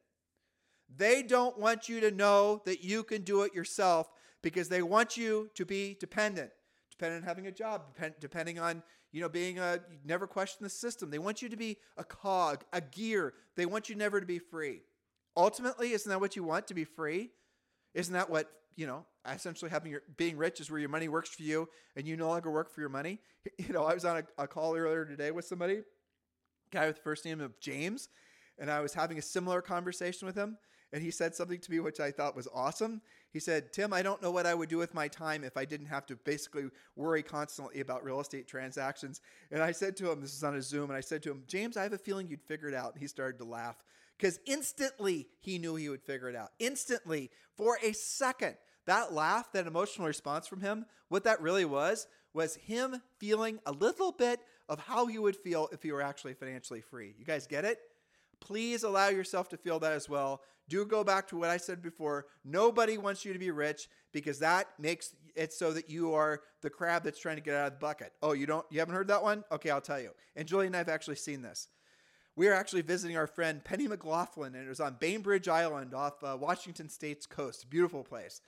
They 0.93 1.23
don't 1.23 1.57
want 1.59 1.89
you 1.89 1.99
to 2.01 2.11
know 2.11 2.61
that 2.65 2.83
you 2.83 3.03
can 3.03 3.21
do 3.21 3.43
it 3.43 3.53
yourself 3.53 4.11
because 4.41 4.69
they 4.69 4.81
want 4.81 5.17
you 5.17 5.49
to 5.55 5.65
be 5.65 5.97
dependent, 5.99 6.51
dependent 6.97 7.23
on 7.23 7.27
having 7.27 7.47
a 7.47 7.51
job, 7.51 7.93
depend, 7.93 8.15
depending 8.19 8.59
on 8.59 8.81
you 9.11 9.21
know 9.21 9.29
being 9.29 9.59
a 9.59 9.79
never 10.03 10.27
question 10.27 10.63
the 10.63 10.69
system. 10.69 11.09
They 11.09 11.19
want 11.19 11.41
you 11.41 11.49
to 11.49 11.57
be 11.57 11.77
a 11.97 12.03
cog, 12.03 12.63
a 12.73 12.81
gear. 12.81 13.33
They 13.55 13.65
want 13.65 13.89
you 13.89 13.95
never 13.95 14.19
to 14.19 14.25
be 14.25 14.39
free. 14.39 14.81
Ultimately, 15.37 15.91
isn't 15.91 16.09
that 16.09 16.19
what 16.19 16.35
you 16.35 16.43
want 16.43 16.67
to 16.67 16.73
be 16.73 16.83
free? 16.83 17.31
Isn't 17.93 18.13
that 18.13 18.29
what 18.29 18.49
you 18.75 18.87
know? 18.87 19.05
Essentially, 19.29 19.71
having 19.71 19.91
your 19.91 20.01
being 20.17 20.37
rich 20.37 20.59
is 20.59 20.69
where 20.69 20.79
your 20.79 20.89
money 20.89 21.07
works 21.07 21.29
for 21.29 21.43
you, 21.43 21.69
and 21.95 22.07
you 22.07 22.15
no 22.15 22.27
longer 22.27 22.51
work 22.51 22.69
for 22.71 22.81
your 22.81 22.89
money. 22.89 23.19
You 23.59 23.73
know, 23.73 23.83
I 23.83 23.93
was 23.93 24.05
on 24.05 24.17
a, 24.17 24.43
a 24.43 24.47
call 24.47 24.75
earlier 24.75 25.05
today 25.05 25.29
with 25.29 25.45
somebody, 25.45 25.83
guy 26.71 26.87
with 26.87 26.95
the 26.95 27.01
first 27.03 27.23
name 27.25 27.41
of 27.41 27.59
James, 27.59 28.09
and 28.57 28.71
I 28.71 28.79
was 28.79 28.95
having 28.95 29.19
a 29.19 29.21
similar 29.21 29.61
conversation 29.61 30.25
with 30.25 30.35
him 30.35 30.57
and 30.95 31.03
he 31.03 31.11
said 31.11 31.35
something 31.35 31.59
to 31.59 31.71
me 31.71 31.81
which 31.81 31.99
I 31.99 32.09
thought 32.09 32.37
was 32.37 32.47
awesome. 32.53 33.01
He 33.33 33.39
said, 33.41 33.73
Tim, 33.73 33.91
I 33.91 34.01
don't 34.01 34.21
know 34.21 34.31
what 34.31 34.45
I 34.45 34.53
would 34.53 34.69
do 34.69 34.77
with 34.77 34.93
my 34.93 35.09
time 35.09 35.43
if 35.43 35.57
I 35.57 35.65
didn't 35.65 35.87
have 35.87 36.05
to 36.05 36.15
basically 36.15 36.69
worry 36.95 37.21
constantly 37.21 37.81
about 37.81 38.05
real 38.05 38.21
estate 38.21 38.47
transactions. 38.47 39.19
And 39.51 39.61
I 39.61 39.73
said 39.73 39.97
to 39.97 40.09
him, 40.09 40.21
this 40.21 40.33
is 40.33 40.41
on 40.41 40.55
a 40.55 40.61
Zoom, 40.61 40.89
and 40.89 40.95
I 40.95 41.01
said 41.01 41.21
to 41.23 41.31
him, 41.31 41.43
James, 41.47 41.75
I 41.75 41.83
have 41.83 41.91
a 41.91 41.97
feeling 41.97 42.29
you'd 42.29 42.41
figure 42.41 42.69
it 42.69 42.73
out. 42.73 42.93
And 42.93 43.01
he 43.01 43.07
started 43.07 43.39
to 43.39 43.43
laugh 43.43 43.75
because 44.17 44.39
instantly 44.45 45.27
he 45.41 45.57
knew 45.57 45.75
he 45.75 45.89
would 45.89 46.01
figure 46.01 46.29
it 46.29 46.35
out. 46.35 46.51
Instantly, 46.59 47.29
for 47.57 47.77
a 47.83 47.91
second, 47.91 48.55
that 48.85 49.11
laugh, 49.11 49.51
that 49.51 49.67
emotional 49.67 50.07
response 50.07 50.47
from 50.47 50.61
him, 50.61 50.85
what 51.09 51.25
that 51.25 51.41
really 51.41 51.65
was, 51.65 52.07
was 52.33 52.55
him 52.55 53.01
feeling 53.19 53.59
a 53.65 53.73
little 53.73 54.13
bit 54.13 54.39
of 54.69 54.79
how 54.79 55.07
he 55.07 55.19
would 55.19 55.35
feel 55.35 55.67
if 55.73 55.83
he 55.83 55.91
were 55.91 56.01
actually 56.01 56.35
financially 56.35 56.79
free. 56.79 57.13
You 57.19 57.25
guys 57.25 57.47
get 57.47 57.65
it? 57.65 57.79
Please 58.39 58.83
allow 58.83 59.09
yourself 59.09 59.49
to 59.49 59.57
feel 59.57 59.79
that 59.79 59.93
as 59.93 60.09
well. 60.09 60.41
Do 60.67 60.85
go 60.85 61.03
back 61.03 61.27
to 61.27 61.37
what 61.37 61.49
I 61.49 61.57
said 61.57 61.81
before. 61.81 62.25
Nobody 62.43 62.97
wants 62.97 63.23
you 63.23 63.33
to 63.33 63.39
be 63.39 63.51
rich 63.51 63.87
because 64.11 64.39
that 64.39 64.67
makes 64.79 65.15
it 65.35 65.53
so 65.53 65.73
that 65.73 65.89
you 65.89 66.13
are 66.13 66.41
the 66.61 66.69
crab 66.69 67.03
that's 67.03 67.19
trying 67.19 67.35
to 67.35 67.41
get 67.41 67.55
out 67.55 67.67
of 67.67 67.73
the 67.73 67.79
bucket. 67.79 68.13
Oh, 68.23 68.33
you 68.33 68.45
don't 68.45 68.65
you 68.71 68.79
haven't 68.79 68.95
heard 68.95 69.09
that 69.09 69.21
one? 69.21 69.43
Okay, 69.51 69.69
I'll 69.69 69.81
tell 69.81 69.99
you. 69.99 70.11
And 70.35 70.47
Julie 70.47 70.67
and 70.67 70.75
I 70.75 70.79
have 70.79 70.89
actually 70.89 71.17
seen 71.17 71.41
this. 71.41 71.67
We 72.35 72.47
are 72.47 72.53
actually 72.53 72.81
visiting 72.81 73.15
our 73.15 73.27
friend 73.27 73.63
Penny 73.63 73.87
McLaughlin, 73.87 74.55
and 74.55 74.65
it 74.65 74.69
was 74.69 74.81
on 74.81 74.97
Bainbridge 74.99 75.47
Island 75.47 75.93
off 75.93 76.21
uh, 76.23 76.35
Washington 76.39 76.89
State's 76.89 77.25
coast. 77.25 77.69
Beautiful 77.69 78.03
place. 78.03 78.41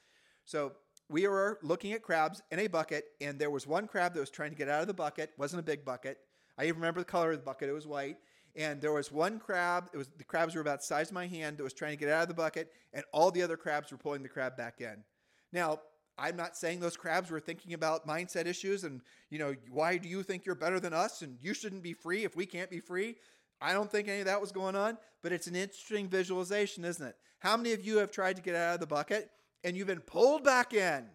So 0.44 0.74
we 1.10 1.26
were 1.28 1.60
looking 1.62 1.94
at 1.94 2.02
crabs 2.02 2.42
in 2.52 2.60
a 2.60 2.68
bucket, 2.68 3.06
and 3.22 3.40
there 3.40 3.50
was 3.50 3.66
one 3.66 3.88
crab 3.88 4.14
that 4.14 4.20
was 4.20 4.30
trying 4.30 4.50
to 4.50 4.58
get 4.58 4.68
out 4.68 4.82
of 4.82 4.88
the 4.88 4.94
bucket. 4.94 5.32
wasn't 5.38 5.62
a 5.62 5.64
big 5.64 5.86
bucket. 5.86 6.18
I 6.58 6.64
even 6.64 6.82
remember 6.82 7.00
the 7.00 7.06
color 7.06 7.32
of 7.32 7.38
the 7.38 7.46
bucket. 7.46 7.70
It 7.70 7.74
was 7.74 7.88
white 7.88 8.18
and 8.58 8.82
there 8.82 8.92
was 8.92 9.12
one 9.12 9.40
crab. 9.40 9.90
It 9.94 9.98
was 9.98 10.10
the 10.18 10.24
crabs 10.24 10.56
were 10.56 10.62
about 10.62 10.80
the 10.80 10.86
size 10.86 11.10
of 11.10 11.14
my 11.14 11.28
hand 11.28 11.58
that 11.58 11.64
was 11.64 11.74
trying 11.74 11.92
to 11.92 11.98
get 11.98 12.10
out 12.10 12.24
of 12.24 12.28
the 12.28 12.34
bucket, 12.34 12.72
and 12.92 13.06
all 13.14 13.32
the 13.32 13.44
other 13.44 13.56
crabs 13.56 13.92
were 13.92 13.98
pulling 13.98 14.24
the 14.24 14.30
crab 14.30 14.58
back 14.58 14.82
in. 14.82 15.04
Now, 15.54 15.80
I'm 16.18 16.36
not 16.36 16.58
saying 16.58 16.80
those 16.80 16.98
crabs 16.98 17.30
were 17.30 17.40
thinking 17.40 17.74
about 17.74 18.08
mindset 18.08 18.48
issues 18.48 18.84
and 18.84 19.02
you 19.30 19.38
know 19.38 19.56
why 19.70 19.98
do 19.98 20.10
you 20.10 20.24
think 20.24 20.46
you're 20.46 20.56
better 20.56 20.80
than 20.80 20.94
us 20.94 21.22
and 21.22 21.38
you 21.42 21.54
shouldn't 21.54 21.84
be 21.84 21.94
free 21.94 22.24
if 22.24 22.36
we 22.36 22.46
can't 22.46 22.72
be 22.72 22.80
free. 22.80 23.18
I 23.62 23.74
don't 23.74 23.92
think 23.92 24.08
any 24.08 24.20
of 24.20 24.26
that 24.26 24.42
was 24.42 24.52
going 24.52 24.76
on, 24.76 24.98
but 25.22 25.32
it's 25.32 25.48
an 25.48 25.56
interesting 25.56 26.08
visualization, 26.08 26.86
isn't 26.86 27.06
it? 27.06 27.16
How 27.40 27.56
many 27.56 27.74
of 27.74 27.86
you 27.86 27.98
have 27.98 28.12
tried 28.12 28.36
to 28.38 28.42
get 28.42 28.56
out 28.56 28.76
of 28.76 28.80
the 28.80 28.88
bucket 28.88 29.30
and 29.64 29.78
you've 29.78 29.88
been 29.88 30.00
pulled 30.00 30.44
back 30.44 30.74
in? 30.74 31.06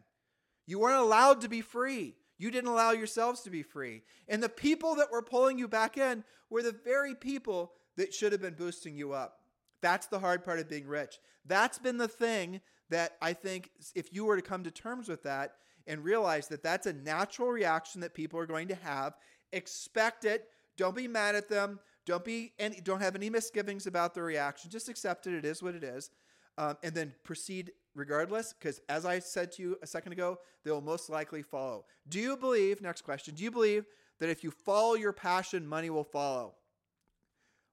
You 0.67 0.79
weren't 0.79 1.01
allowed 1.01 1.41
to 1.41 1.49
be 1.49 1.61
free. 1.61 2.15
You 2.43 2.51
didn't 2.51 2.71
allow 2.71 2.91
yourselves 2.91 3.43
to 3.43 3.51
be 3.51 3.63
free. 3.63 4.03
And 4.27 4.43
the 4.43 4.49
people 4.49 4.97
that 4.97 5.13
were 5.13 5.23
pulling 5.23 5.59
you 5.59 5.69
back 5.69 5.97
in 5.97 6.25
were 6.51 6.65
the 6.65 6.75
very 6.85 7.15
people 7.15 7.71
that 7.97 8.13
should 8.13 8.33
have 8.33 8.43
been 8.43 8.55
boosting 8.55 8.97
you 8.97 9.13
up. 9.13 9.39
That's 9.81 10.09
the 10.09 10.19
hard 10.19 10.43
part 10.43 10.59
of 10.59 10.69
being 10.69 10.89
rich. 10.89 11.21
That's 11.47 11.79
been 11.79 11.99
the 11.99 12.09
thing 12.09 12.61
that 12.91 13.13
I 13.23 13.33
think 13.33 13.71
if 13.95 14.13
you 14.13 14.25
were 14.25 14.35
to 14.35 14.43
come 14.43 14.65
to 14.65 14.73
terms 14.73 15.09
with 15.09 15.23
that 15.23 15.53
and 15.87 16.03
realize 16.03 16.49
that 16.49 16.65
that's 16.65 16.89
a 16.89 16.93
natural 16.93 17.49
reaction 17.49 18.01
that 18.01 18.13
people 18.13 18.41
are 18.41 18.47
going 18.47 18.67
to 18.69 18.75
have, 18.75 19.15
expect 19.53 20.25
it. 20.25 20.49
Don't 20.77 20.97
be 20.97 21.07
mad 21.07 21.37
at 21.37 21.49
them. 21.49 21.79
Don't 22.07 22.25
be 22.25 22.55
any, 22.59 22.81
don't 22.81 23.03
have 23.03 23.15
any 23.15 23.31
misgivings 23.31 23.87
about 23.87 24.15
the 24.15 24.23
reaction. 24.23 24.69
Just 24.69 24.89
accept 24.89 25.29
it. 25.29 25.35
It 25.35 25.45
is 25.45 25.63
what 25.63 25.77
it 25.77 25.85
is 25.85 26.11
um, 26.59 26.77
and 26.83 26.93
then 26.93 27.15
proceed 27.25 27.71
regardless, 27.95 28.53
because 28.53 28.81
as 28.89 29.05
I 29.05 29.19
said 29.19 29.53
to 29.53 29.63
you 29.63 29.79
a 29.83 29.87
second 29.87 30.13
ago, 30.13 30.39
they 30.65 30.71
will 30.71 30.81
most 30.81 31.11
likely 31.11 31.43
follow. 31.43 31.85
Do 32.09 32.19
you 32.19 32.37
believe, 32.37 32.81
next 32.81 33.03
question, 33.03 33.35
do 33.35 33.43
you 33.45 33.51
believe 33.51 33.87
that 34.21 34.29
if 34.29 34.45
you 34.45 34.51
follow 34.51 34.95
your 34.95 35.13
passion, 35.13 35.67
money 35.67 35.91
will 35.91 36.05
follow? 36.05 36.55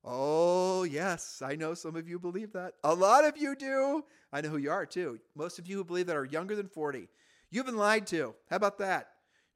Oh, 0.03 0.83
yes, 0.83 1.41
I 1.45 1.55
know 1.55 1.73
some 1.73 1.95
of 1.95 2.07
you 2.07 2.19
believe 2.19 2.53
that. 2.53 2.75
A 2.83 2.93
lot 2.93 3.25
of 3.25 3.37
you 3.37 3.55
do. 3.55 4.03
I 4.31 4.41
know 4.41 4.49
who 4.49 4.57
you 4.57 4.71
are 4.71 4.85
too. 4.85 5.19
Most 5.35 5.59
of 5.59 5.67
you 5.67 5.77
who 5.77 5.83
believe 5.83 6.07
that 6.07 6.15
are 6.15 6.25
younger 6.25 6.55
than 6.55 6.67
40. 6.67 7.09
You've 7.51 7.65
been 7.65 7.77
lied 7.77 8.07
to. 8.07 8.35
How 8.49 8.55
about 8.55 8.77
that? 8.77 9.09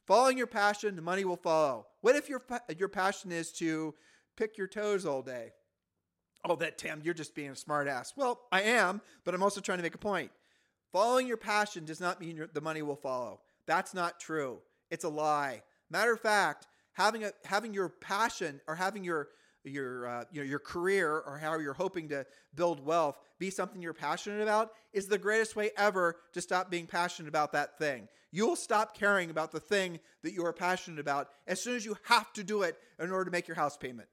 Following 0.05 0.37
your 0.37 0.47
passion, 0.47 0.95
the 0.95 1.01
money 1.01 1.23
will 1.23 1.37
follow. 1.37 1.87
What 2.01 2.17
if 2.17 2.27
your 2.27 2.41
your 2.77 2.89
passion 2.89 3.31
is 3.31 3.53
to 3.53 3.95
pick 4.35 4.57
your 4.57 4.67
toes 4.67 5.05
all 5.05 5.21
day? 5.21 5.53
oh, 6.45 6.55
that 6.57 6.77
Tim, 6.77 7.01
you're 7.03 7.13
just 7.13 7.35
being 7.35 7.49
a 7.49 7.53
smartass. 7.53 8.13
Well, 8.15 8.41
I 8.51 8.63
am, 8.63 9.01
but 9.23 9.33
I'm 9.33 9.43
also 9.43 9.61
trying 9.61 9.79
to 9.79 9.83
make 9.83 9.95
a 9.95 9.99
point. 9.99 10.31
Following 10.93 11.27
your 11.27 11.37
passion 11.37 11.85
does 11.85 11.99
not 11.99 12.21
mean 12.21 12.47
the 12.53 12.61
money 12.61 12.83
will 12.83 12.95
follow. 12.95 13.41
That's 13.65 13.93
not 13.93 14.19
true. 14.19 14.59
It's 14.91 15.03
a 15.03 15.09
lie. 15.09 15.63
Matter 15.89 16.13
of 16.13 16.21
fact, 16.21 16.67
having 16.93 17.25
a 17.25 17.31
having 17.45 17.73
your 17.73 17.89
passion 17.89 18.61
or 18.67 18.75
having 18.75 19.03
your 19.03 19.29
your 19.63 20.07
uh, 20.07 20.23
you 20.31 20.41
know, 20.41 20.47
your 20.47 20.59
career 20.59 21.11
or 21.25 21.39
how 21.39 21.57
you're 21.57 21.73
hoping 21.73 22.09
to 22.09 22.25
build 22.55 22.85
wealth 22.85 23.17
be 23.39 23.49
something 23.49 23.81
you're 23.81 23.93
passionate 23.93 24.41
about 24.41 24.71
is 24.93 25.07
the 25.07 25.17
greatest 25.17 25.55
way 25.55 25.71
ever 25.77 26.17
to 26.33 26.41
stop 26.41 26.69
being 26.69 26.85
passionate 26.85 27.27
about 27.27 27.53
that 27.53 27.77
thing. 27.79 28.07
You'll 28.31 28.55
stop 28.55 28.95
caring 28.95 29.31
about 29.31 29.51
the 29.51 29.59
thing 29.59 29.99
that 30.21 30.33
you 30.33 30.45
are 30.45 30.53
passionate 30.53 30.99
about 30.99 31.29
as 31.47 31.61
soon 31.61 31.75
as 31.75 31.85
you 31.85 31.97
have 32.03 32.31
to 32.33 32.43
do 32.43 32.61
it 32.61 32.77
in 32.99 33.11
order 33.11 33.25
to 33.25 33.31
make 33.31 33.47
your 33.47 33.55
house 33.55 33.77
payment 33.77 34.09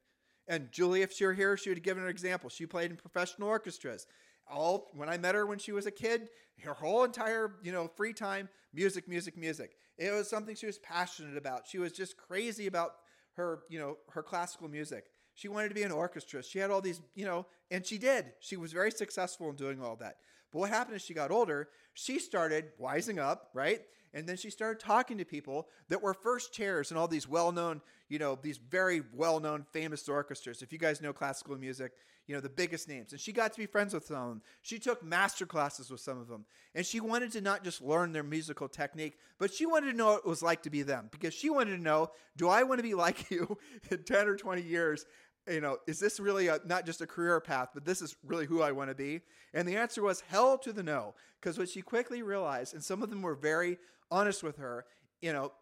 And 0.48 0.72
Julie, 0.72 1.02
if 1.02 1.12
she 1.12 1.26
were 1.26 1.34
here, 1.34 1.56
she 1.56 1.70
would 1.70 1.78
have 1.78 1.84
given 1.84 2.04
an 2.04 2.10
example. 2.10 2.50
She 2.50 2.66
played 2.66 2.90
in 2.90 2.96
professional 2.96 3.48
orchestras. 3.48 4.06
All 4.50 4.90
when 4.94 5.08
I 5.08 5.18
met 5.18 5.34
her 5.34 5.46
when 5.46 5.58
she 5.58 5.72
was 5.72 5.86
a 5.86 5.90
kid, 5.90 6.28
her 6.64 6.74
whole 6.74 7.04
entire 7.04 7.54
you 7.62 7.72
know 7.72 7.88
free 7.88 8.12
time, 8.12 8.48
music, 8.72 9.08
music, 9.08 9.36
music. 9.36 9.76
It 9.98 10.12
was 10.12 10.28
something 10.28 10.54
she 10.54 10.66
was 10.66 10.78
passionate 10.78 11.36
about. 11.36 11.66
She 11.66 11.78
was 11.78 11.92
just 11.92 12.16
crazy 12.16 12.66
about 12.66 12.92
her 13.34 13.60
you 13.68 13.78
know 13.78 13.96
her 14.10 14.22
classical 14.22 14.68
music. 14.68 15.04
She 15.34 15.48
wanted 15.48 15.68
to 15.68 15.74
be 15.74 15.82
an 15.82 15.92
orchestra. 15.92 16.42
She 16.42 16.58
had 16.58 16.70
all 16.70 16.80
these 16.80 17.00
you 17.14 17.24
know, 17.24 17.46
and 17.70 17.84
she 17.84 17.98
did. 17.98 18.32
She 18.40 18.56
was 18.56 18.72
very 18.72 18.90
successful 18.90 19.50
in 19.50 19.56
doing 19.56 19.82
all 19.82 19.96
that. 19.96 20.16
But 20.52 20.58
what 20.58 20.70
happened 20.70 20.96
as 20.96 21.02
she 21.02 21.14
got 21.14 21.30
older, 21.30 21.68
she 21.94 22.18
started 22.18 22.72
wising 22.80 23.18
up, 23.18 23.50
right? 23.54 23.82
And 24.12 24.28
then 24.28 24.36
she 24.36 24.50
started 24.50 24.80
talking 24.80 25.18
to 25.18 25.24
people 25.24 25.68
that 25.88 26.02
were 26.02 26.14
first 26.14 26.52
chairs 26.52 26.90
in 26.90 26.96
all 26.96 27.06
these 27.06 27.28
well 27.28 27.52
known, 27.52 27.80
you 28.08 28.18
know, 28.18 28.38
these 28.40 28.58
very 28.58 29.02
well 29.14 29.38
known 29.38 29.64
famous 29.72 30.08
orchestras. 30.08 30.62
If 30.62 30.72
you 30.72 30.78
guys 30.78 31.00
know 31.00 31.12
classical 31.12 31.56
music, 31.56 31.92
you 32.26 32.34
know, 32.34 32.40
the 32.40 32.48
biggest 32.48 32.88
names. 32.88 33.12
And 33.12 33.20
she 33.20 33.32
got 33.32 33.52
to 33.52 33.58
be 33.58 33.66
friends 33.66 33.92
with 33.92 34.06
some 34.06 34.16
of 34.16 34.28
them. 34.28 34.42
She 34.62 34.78
took 34.78 35.02
master 35.02 35.46
classes 35.46 35.90
with 35.90 36.00
some 36.00 36.20
of 36.20 36.28
them. 36.28 36.44
And 36.74 36.86
she 36.86 37.00
wanted 37.00 37.32
to 37.32 37.40
not 37.40 37.64
just 37.64 37.82
learn 37.82 38.12
their 38.12 38.22
musical 38.22 38.68
technique, 38.68 39.18
but 39.38 39.52
she 39.52 39.66
wanted 39.66 39.90
to 39.90 39.96
know 39.96 40.12
what 40.12 40.18
it 40.18 40.28
was 40.28 40.42
like 40.42 40.62
to 40.62 40.70
be 40.70 40.82
them 40.82 41.08
because 41.10 41.34
she 41.34 41.50
wanted 41.50 41.76
to 41.76 41.82
know 41.82 42.10
do 42.36 42.48
I 42.48 42.62
want 42.62 42.78
to 42.78 42.84
be 42.84 42.94
like 42.94 43.30
you 43.32 43.58
in 43.90 44.04
10 44.04 44.28
or 44.28 44.36
20 44.36 44.62
years? 44.62 45.06
You 45.50 45.60
know, 45.60 45.78
is 45.86 45.98
this 45.98 46.20
really 46.20 46.46
a, 46.46 46.60
not 46.64 46.86
just 46.86 47.00
a 47.00 47.06
career 47.06 47.40
path, 47.40 47.70
but 47.74 47.84
this 47.84 48.00
is 48.00 48.16
really 48.24 48.46
who 48.46 48.62
I 48.62 48.72
want 48.72 48.90
to 48.90 48.94
be? 48.94 49.20
And 49.52 49.66
the 49.66 49.76
answer 49.76 50.02
was 50.02 50.22
hell 50.28 50.56
to 50.58 50.72
the 50.72 50.82
no. 50.82 51.14
Because 51.40 51.58
what 51.58 51.68
she 51.68 51.82
quickly 51.82 52.22
realized, 52.22 52.74
and 52.74 52.82
some 52.82 53.02
of 53.02 53.10
them 53.10 53.22
were 53.22 53.34
very 53.34 53.78
honest 54.10 54.42
with 54.42 54.56
her, 54.58 54.84
you 55.20 55.32
know, 55.32 55.52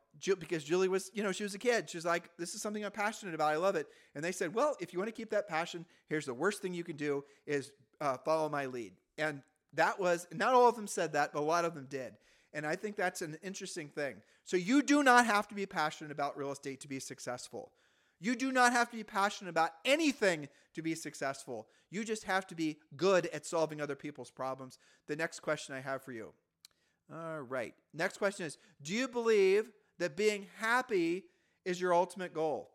because 0.41 0.65
Julie 0.65 0.89
was, 0.89 1.11
you 1.15 1.23
know, 1.23 1.33
she 1.33 1.45
was 1.45 1.55
a 1.55 1.59
kid. 1.59 1.89
She's 1.89 2.05
like, 2.05 2.31
this 2.39 2.55
is 2.55 2.61
something 2.61 2.85
I'm 2.85 2.91
passionate 2.91 3.35
about. 3.35 3.53
I 3.53 3.57
love 3.57 3.77
it. 3.77 3.87
And 4.15 4.25
they 4.25 4.33
said, 4.33 4.55
well, 4.55 4.77
if 4.81 4.93
you 4.93 4.99
want 4.99 5.09
to 5.09 5.13
keep 5.13 5.31
that 5.31 5.49
passion, 5.49 5.87
here's 6.09 6.27
the 6.27 6.35
worst 6.35 6.61
thing 6.61 6.75
you 6.75 6.85
can 6.85 6.97
do 6.97 7.25
is 7.47 7.71
uh, 8.01 8.17
follow 8.19 8.49
my 8.49 8.67
lead. 8.67 8.93
And 9.17 9.43
that 9.75 9.99
was, 10.01 10.27
not 10.33 10.55
all 10.55 10.69
of 10.69 10.77
them 10.77 10.87
said 10.87 11.13
that, 11.13 11.33
but 11.33 11.41
a 11.41 11.43
lot 11.43 11.65
of 11.65 11.75
them 11.75 11.87
did. 11.89 12.15
And 12.53 12.67
I 12.67 12.75
think 12.77 12.97
that's 12.97 13.23
an 13.23 13.39
interesting 13.43 13.89
thing. 13.89 14.17
So 14.45 14.57
you 14.57 14.83
do 14.83 15.03
not 15.03 15.27
have 15.27 15.47
to 15.49 15.55
be 15.55 15.67
passionate 15.67 16.11
about 16.11 16.37
real 16.37 16.51
estate 16.51 16.81
to 16.81 16.89
be 16.89 16.99
successful. 16.99 17.71
You 18.21 18.35
do 18.35 18.53
not 18.53 18.73
have 18.73 18.91
to 18.91 18.97
be 18.97 19.05
passionate 19.05 19.51
about 19.51 19.71
anything 19.85 20.49
to 20.75 20.83
be 20.83 20.95
successful. 20.95 21.69
You 21.91 22.05
just 22.05 22.25
have 22.25 22.47
to 22.49 22.55
be 22.55 22.79
good 22.97 23.27
at 23.27 23.47
solving 23.47 23.81
other 23.81 23.95
people's 23.95 24.31
problems. 24.31 24.79
The 25.07 25.17
next 25.17 25.41
question 25.41 25.75
I 25.75 25.81
have 25.81 26.03
for 26.03 26.13
you 26.13 26.33
all 27.13 27.41
right. 27.41 27.75
Next 27.95 28.19
question 28.19 28.47
is 28.47 28.59
Do 28.83 28.95
you 28.95 29.09
believe 29.09 29.71
that 29.99 30.17
being 30.17 30.47
happy 30.59 31.25
is 31.65 31.81
your 31.81 31.95
ultimate 31.95 32.35
goal? 32.35 32.71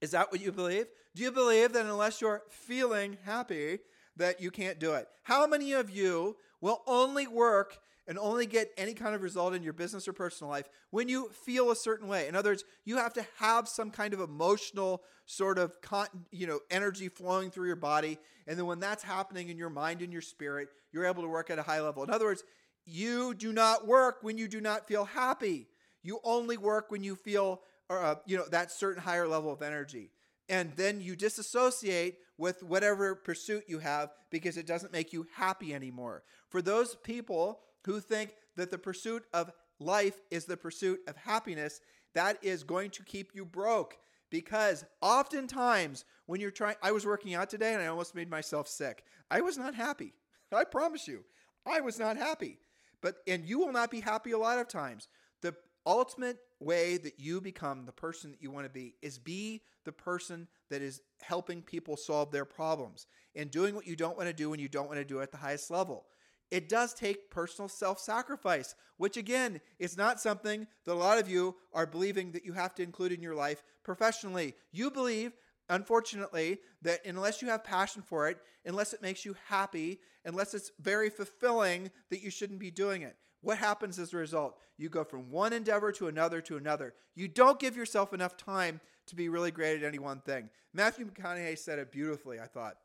Is 0.00 0.10
that 0.10 0.30
what 0.32 0.40
you 0.40 0.52
believe? 0.52 0.86
Do 1.14 1.22
you 1.22 1.30
believe 1.30 1.72
that 1.72 1.86
unless 1.86 2.20
you're 2.20 2.42
feeling 2.50 3.16
happy, 3.24 3.78
that 4.16 4.40
you 4.40 4.50
can't 4.50 4.78
do 4.78 4.94
it? 4.94 5.08
How 5.22 5.46
many 5.46 5.72
of 5.72 5.88
you 5.88 6.36
will 6.60 6.82
only 6.86 7.26
work 7.26 7.78
and 8.06 8.18
only 8.18 8.46
get 8.46 8.70
any 8.76 8.94
kind 8.94 9.14
of 9.14 9.22
result 9.22 9.54
in 9.54 9.62
your 9.62 9.72
business 9.72 10.06
or 10.06 10.12
personal 10.12 10.50
life 10.50 10.68
when 10.90 11.08
you 11.08 11.28
feel 11.30 11.70
a 11.70 11.76
certain 11.76 12.08
way? 12.08 12.28
In 12.28 12.36
other 12.36 12.50
words, 12.50 12.64
you 12.84 12.96
have 12.96 13.12
to 13.14 13.26
have 13.38 13.68
some 13.68 13.90
kind 13.90 14.14
of 14.14 14.20
emotional 14.20 15.02
sort 15.26 15.58
of 15.58 15.80
con- 15.80 16.26
you 16.30 16.46
know 16.46 16.60
energy 16.70 17.08
flowing 17.08 17.50
through 17.50 17.66
your 17.66 17.76
body, 17.76 18.18
and 18.46 18.58
then 18.58 18.66
when 18.66 18.80
that's 18.80 19.02
happening 19.02 19.48
in 19.48 19.56
your 19.56 19.70
mind 19.70 20.02
and 20.02 20.12
your 20.12 20.22
spirit, 20.22 20.68
you're 20.92 21.06
able 21.06 21.22
to 21.22 21.28
work 21.28 21.50
at 21.50 21.58
a 21.58 21.62
high 21.62 21.80
level. 21.80 22.02
In 22.02 22.10
other 22.10 22.26
words, 22.26 22.44
you 22.84 23.34
do 23.34 23.52
not 23.52 23.86
work 23.86 24.18
when 24.22 24.38
you 24.38 24.48
do 24.48 24.60
not 24.60 24.86
feel 24.86 25.04
happy. 25.04 25.68
You 26.02 26.20
only 26.22 26.58
work 26.58 26.90
when 26.90 27.02
you 27.02 27.16
feel, 27.16 27.62
uh, 27.88 28.16
you 28.26 28.36
know, 28.36 28.44
that 28.50 28.70
certain 28.70 29.02
higher 29.02 29.26
level 29.26 29.52
of 29.52 29.62
energy. 29.62 30.10
And 30.48 30.72
then 30.76 31.00
you 31.00 31.16
disassociate 31.16 32.18
with 32.36 32.62
whatever 32.62 33.14
pursuit 33.14 33.64
you 33.66 33.78
have 33.78 34.10
because 34.30 34.58
it 34.58 34.66
doesn't 34.66 34.92
make 34.92 35.12
you 35.12 35.26
happy 35.34 35.72
anymore. 35.72 36.22
For 36.48 36.60
those 36.60 36.94
people 36.96 37.60
who 37.84 38.00
think 38.00 38.34
that 38.56 38.70
the 38.70 38.78
pursuit 38.78 39.24
of 39.32 39.52
life 39.78 40.20
is 40.30 40.44
the 40.44 40.56
pursuit 40.56 41.00
of 41.06 41.16
happiness, 41.16 41.80
that 42.14 42.38
is 42.42 42.62
going 42.62 42.90
to 42.90 43.02
keep 43.02 43.32
you 43.34 43.44
broke 43.44 43.98
because 44.30 44.84
oftentimes 45.00 46.04
when 46.26 46.40
you're 46.40 46.50
trying, 46.50 46.76
I 46.82 46.90
was 46.90 47.06
working 47.06 47.34
out 47.34 47.50
today 47.50 47.72
and 47.72 47.82
I 47.82 47.86
almost 47.86 48.16
made 48.16 48.28
myself 48.28 48.66
sick. 48.66 49.04
I 49.30 49.40
was 49.40 49.56
not 49.56 49.74
happy. 49.76 50.14
I 50.52 50.64
promise 50.64 51.06
you, 51.06 51.24
I 51.66 51.80
was 51.80 51.98
not 51.98 52.16
happy. 52.16 52.58
But 53.00 53.18
and 53.26 53.44
you 53.44 53.58
will 53.58 53.72
not 53.72 53.90
be 53.90 54.00
happy 54.00 54.32
a 54.32 54.38
lot 54.38 54.58
of 54.58 54.66
times. 54.66 55.08
The 55.42 55.54
ultimate 55.86 56.38
way 56.58 56.96
that 56.96 57.20
you 57.20 57.40
become 57.40 57.84
the 57.84 57.92
person 57.92 58.30
that 58.30 58.42
you 58.42 58.50
want 58.50 58.66
to 58.66 58.70
be 58.70 58.94
is 59.02 59.18
be 59.18 59.62
the 59.84 59.92
person 59.92 60.48
that 60.70 60.80
is 60.82 61.02
helping 61.20 61.62
people 61.62 61.96
solve 61.96 62.32
their 62.32 62.44
problems 62.44 63.06
and 63.36 63.50
doing 63.50 63.74
what 63.74 63.86
you 63.86 63.94
don't 63.94 64.16
want 64.16 64.28
to 64.28 64.34
do 64.34 64.50
when 64.50 64.58
you 64.58 64.68
don't 64.68 64.88
want 64.88 64.98
to 64.98 65.04
do 65.04 65.20
at 65.20 65.30
the 65.30 65.36
highest 65.36 65.70
level. 65.70 66.06
It 66.54 66.68
does 66.68 66.94
take 66.94 67.30
personal 67.30 67.68
self 67.68 67.98
sacrifice, 67.98 68.76
which 68.96 69.16
again 69.16 69.60
is 69.80 69.96
not 69.96 70.20
something 70.20 70.68
that 70.84 70.92
a 70.92 70.94
lot 70.94 71.18
of 71.18 71.28
you 71.28 71.56
are 71.72 71.84
believing 71.84 72.30
that 72.30 72.44
you 72.44 72.52
have 72.52 72.76
to 72.76 72.82
include 72.84 73.10
in 73.10 73.20
your 73.20 73.34
life 73.34 73.64
professionally. 73.82 74.54
You 74.70 74.92
believe 74.92 75.32
unfortunately, 75.68 76.58
that 76.82 77.04
unless 77.06 77.42
you 77.42 77.48
have 77.48 77.64
passion 77.64 78.02
for 78.02 78.28
it, 78.28 78.38
unless 78.64 78.92
it 78.92 79.02
makes 79.02 79.24
you 79.24 79.34
happy, 79.48 79.98
unless 80.24 80.54
it's 80.54 80.70
very 80.80 81.10
fulfilling, 81.10 81.90
that 82.10 82.22
you 82.22 82.30
shouldn't 82.30 82.60
be 82.60 82.70
doing 82.70 83.02
it. 83.02 83.16
What 83.40 83.58
happens 83.58 83.98
as 83.98 84.12
a 84.12 84.16
result? 84.18 84.58
You 84.76 84.88
go 84.88 85.02
from 85.02 85.30
one 85.30 85.52
endeavor 85.52 85.90
to 85.92 86.08
another 86.08 86.40
to 86.42 86.56
another. 86.56 86.94
You 87.14 87.26
don't 87.28 87.58
give 87.58 87.76
yourself 87.76 88.12
enough 88.12 88.36
time 88.36 88.80
to 89.06 89.16
be 89.16 89.28
really 89.28 89.50
great 89.50 89.82
at 89.82 89.86
any 89.86 89.98
one 89.98 90.20
thing. 90.20 90.48
Matthew 90.72 91.06
McConaughey 91.06 91.58
said 91.58 91.78
it 91.78 91.90
beautifully, 91.90 92.40
I 92.40 92.46
thought. 92.46 92.76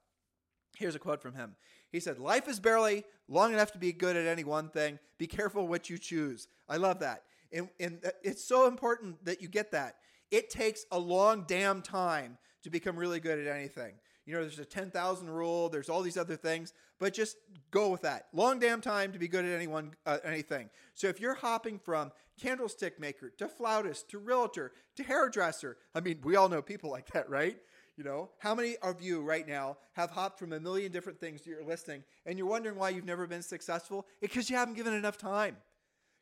Here's 0.75 0.95
a 0.95 0.99
quote 0.99 1.21
from 1.21 1.33
him. 1.33 1.55
He 1.91 1.99
said, 1.99 2.19
Life 2.19 2.47
is 2.47 2.59
barely 2.59 3.03
long 3.27 3.53
enough 3.53 3.71
to 3.73 3.77
be 3.79 3.91
good 3.91 4.15
at 4.15 4.25
any 4.25 4.43
one 4.43 4.69
thing. 4.69 4.99
Be 5.17 5.27
careful 5.27 5.67
what 5.67 5.89
you 5.89 5.97
choose. 5.97 6.47
I 6.67 6.77
love 6.77 6.99
that. 6.99 7.23
And, 7.51 7.69
and 7.79 7.99
it's 8.23 8.43
so 8.43 8.67
important 8.67 9.25
that 9.25 9.41
you 9.41 9.47
get 9.47 9.71
that. 9.71 9.95
It 10.31 10.49
takes 10.49 10.85
a 10.91 10.99
long 10.99 11.45
damn 11.47 11.81
time 11.81 12.37
to 12.63 12.69
become 12.69 12.95
really 12.95 13.19
good 13.19 13.39
at 13.39 13.47
anything. 13.47 13.93
You 14.25 14.35
know, 14.35 14.41
there's 14.41 14.59
a 14.59 14.65
10,000 14.65 15.27
rule, 15.27 15.69
there's 15.69 15.89
all 15.89 16.03
these 16.03 16.17
other 16.17 16.35
things, 16.35 16.73
but 16.99 17.15
just 17.15 17.37
go 17.71 17.89
with 17.89 18.01
that. 18.03 18.27
Long 18.31 18.59
damn 18.59 18.79
time 18.79 19.11
to 19.11 19.17
be 19.17 19.27
good 19.27 19.43
at 19.43 19.51
anyone, 19.51 19.95
uh, 20.05 20.19
anything. 20.23 20.69
So 20.93 21.07
if 21.07 21.19
you're 21.19 21.33
hopping 21.33 21.79
from 21.79 22.11
candlestick 22.39 22.99
maker 22.99 23.31
to 23.39 23.47
flautist 23.47 24.09
to 24.11 24.19
realtor 24.19 24.73
to 24.97 25.03
hairdresser, 25.03 25.77
I 25.95 26.01
mean, 26.01 26.19
we 26.23 26.35
all 26.35 26.47
know 26.47 26.61
people 26.61 26.91
like 26.91 27.07
that, 27.13 27.27
right? 27.27 27.57
You 27.99 28.05
know, 28.05 28.29
how 28.37 28.55
many 28.55 28.77
of 28.77 29.01
you 29.01 29.19
right 29.19 29.45
now 29.45 29.75
have 29.91 30.09
hopped 30.09 30.39
from 30.39 30.53
a 30.53 30.59
million 30.61 30.89
different 30.89 31.19
things 31.19 31.41
to 31.41 31.49
your 31.49 31.65
listing 31.65 32.01
and 32.25 32.37
you're 32.37 32.47
wondering 32.47 32.77
why 32.77 32.91
you've 32.91 33.03
never 33.03 33.27
been 33.27 33.41
successful? 33.41 34.07
It's 34.21 34.33
because 34.33 34.49
you 34.49 34.55
haven't 34.55 34.75
given 34.75 34.93
enough 34.93 35.17
time 35.17 35.57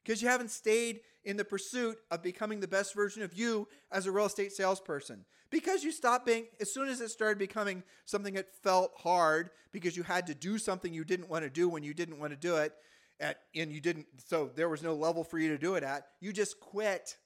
because 0.03 0.19
you 0.19 0.27
haven't 0.27 0.49
stayed 0.49 1.01
in 1.23 1.37
the 1.37 1.45
pursuit 1.45 1.99
of 2.09 2.23
becoming 2.23 2.61
the 2.61 2.67
best 2.67 2.95
version 2.95 3.21
of 3.21 3.35
you 3.35 3.67
as 3.91 4.07
a 4.07 4.11
real 4.11 4.25
estate 4.25 4.53
salesperson. 4.53 5.23
Because 5.51 5.83
you 5.83 5.91
stopped 5.91 6.25
being, 6.25 6.47
as 6.59 6.73
soon 6.73 6.89
as 6.89 6.99
it 6.99 7.11
started 7.11 7.37
becoming 7.37 7.83
something 8.05 8.33
that 8.33 8.55
felt 8.63 8.93
hard 8.95 9.51
because 9.71 9.95
you 9.95 10.01
had 10.01 10.25
to 10.25 10.33
do 10.33 10.57
something 10.57 10.91
you 10.91 11.05
didn't 11.05 11.29
want 11.29 11.43
to 11.43 11.49
do 11.51 11.69
when 11.69 11.83
you 11.83 11.93
didn't 11.93 12.19
want 12.19 12.31
to 12.31 12.37
do 12.37 12.55
it, 12.55 12.73
at, 13.19 13.41
and 13.53 13.71
you 13.71 13.81
didn't, 13.81 14.07
so 14.25 14.49
there 14.55 14.67
was 14.67 14.81
no 14.81 14.95
level 14.95 15.23
for 15.23 15.37
you 15.37 15.49
to 15.49 15.59
do 15.59 15.75
it 15.75 15.83
at, 15.83 16.07
you 16.21 16.33
just 16.33 16.59
quit. 16.59 17.17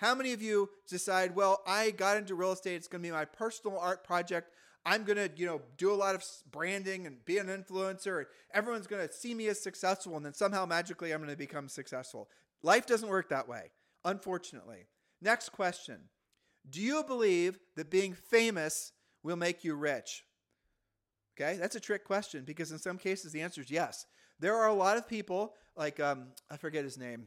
How 0.00 0.14
many 0.14 0.32
of 0.32 0.40
you 0.40 0.70
decide, 0.88 1.36
well, 1.36 1.60
I 1.66 1.90
got 1.90 2.16
into 2.16 2.34
real 2.34 2.52
estate, 2.52 2.76
it's 2.76 2.88
going 2.88 3.02
to 3.02 3.08
be 3.08 3.12
my 3.12 3.26
personal 3.26 3.78
art 3.78 4.02
project. 4.02 4.50
I'm 4.86 5.04
going 5.04 5.18
to, 5.18 5.30
you 5.36 5.44
know, 5.44 5.60
do 5.76 5.92
a 5.92 5.94
lot 5.94 6.14
of 6.14 6.24
branding 6.50 7.06
and 7.06 7.22
be 7.26 7.36
an 7.36 7.48
influencer 7.48 8.24
everyone's 8.54 8.86
going 8.86 9.06
to 9.06 9.12
see 9.12 9.34
me 9.34 9.48
as 9.48 9.60
successful 9.60 10.16
and 10.16 10.24
then 10.24 10.34
somehow 10.34 10.66
magically 10.66 11.12
I'm 11.12 11.20
going 11.20 11.30
to 11.30 11.36
become 11.36 11.68
successful. 11.68 12.28
Life 12.62 12.86
doesn't 12.86 13.08
work 13.08 13.28
that 13.28 13.46
way, 13.46 13.72
unfortunately. 14.04 14.86
Next 15.20 15.50
question. 15.50 16.08
Do 16.68 16.80
you 16.80 17.04
believe 17.04 17.58
that 17.76 17.90
being 17.90 18.14
famous 18.14 18.92
will 19.22 19.36
make 19.36 19.64
you 19.64 19.74
rich? 19.74 20.24
Okay, 21.38 21.58
that's 21.58 21.76
a 21.76 21.80
trick 21.80 22.04
question 22.04 22.44
because 22.44 22.72
in 22.72 22.78
some 22.78 22.98
cases 22.98 23.32
the 23.32 23.42
answer 23.42 23.60
is 23.60 23.70
yes. 23.70 24.06
There 24.38 24.56
are 24.56 24.68
a 24.68 24.74
lot 24.74 24.96
of 24.96 25.06
people, 25.06 25.54
like, 25.76 26.00
um, 26.00 26.28
I 26.50 26.56
forget 26.56 26.84
his 26.84 26.96
name, 26.96 27.26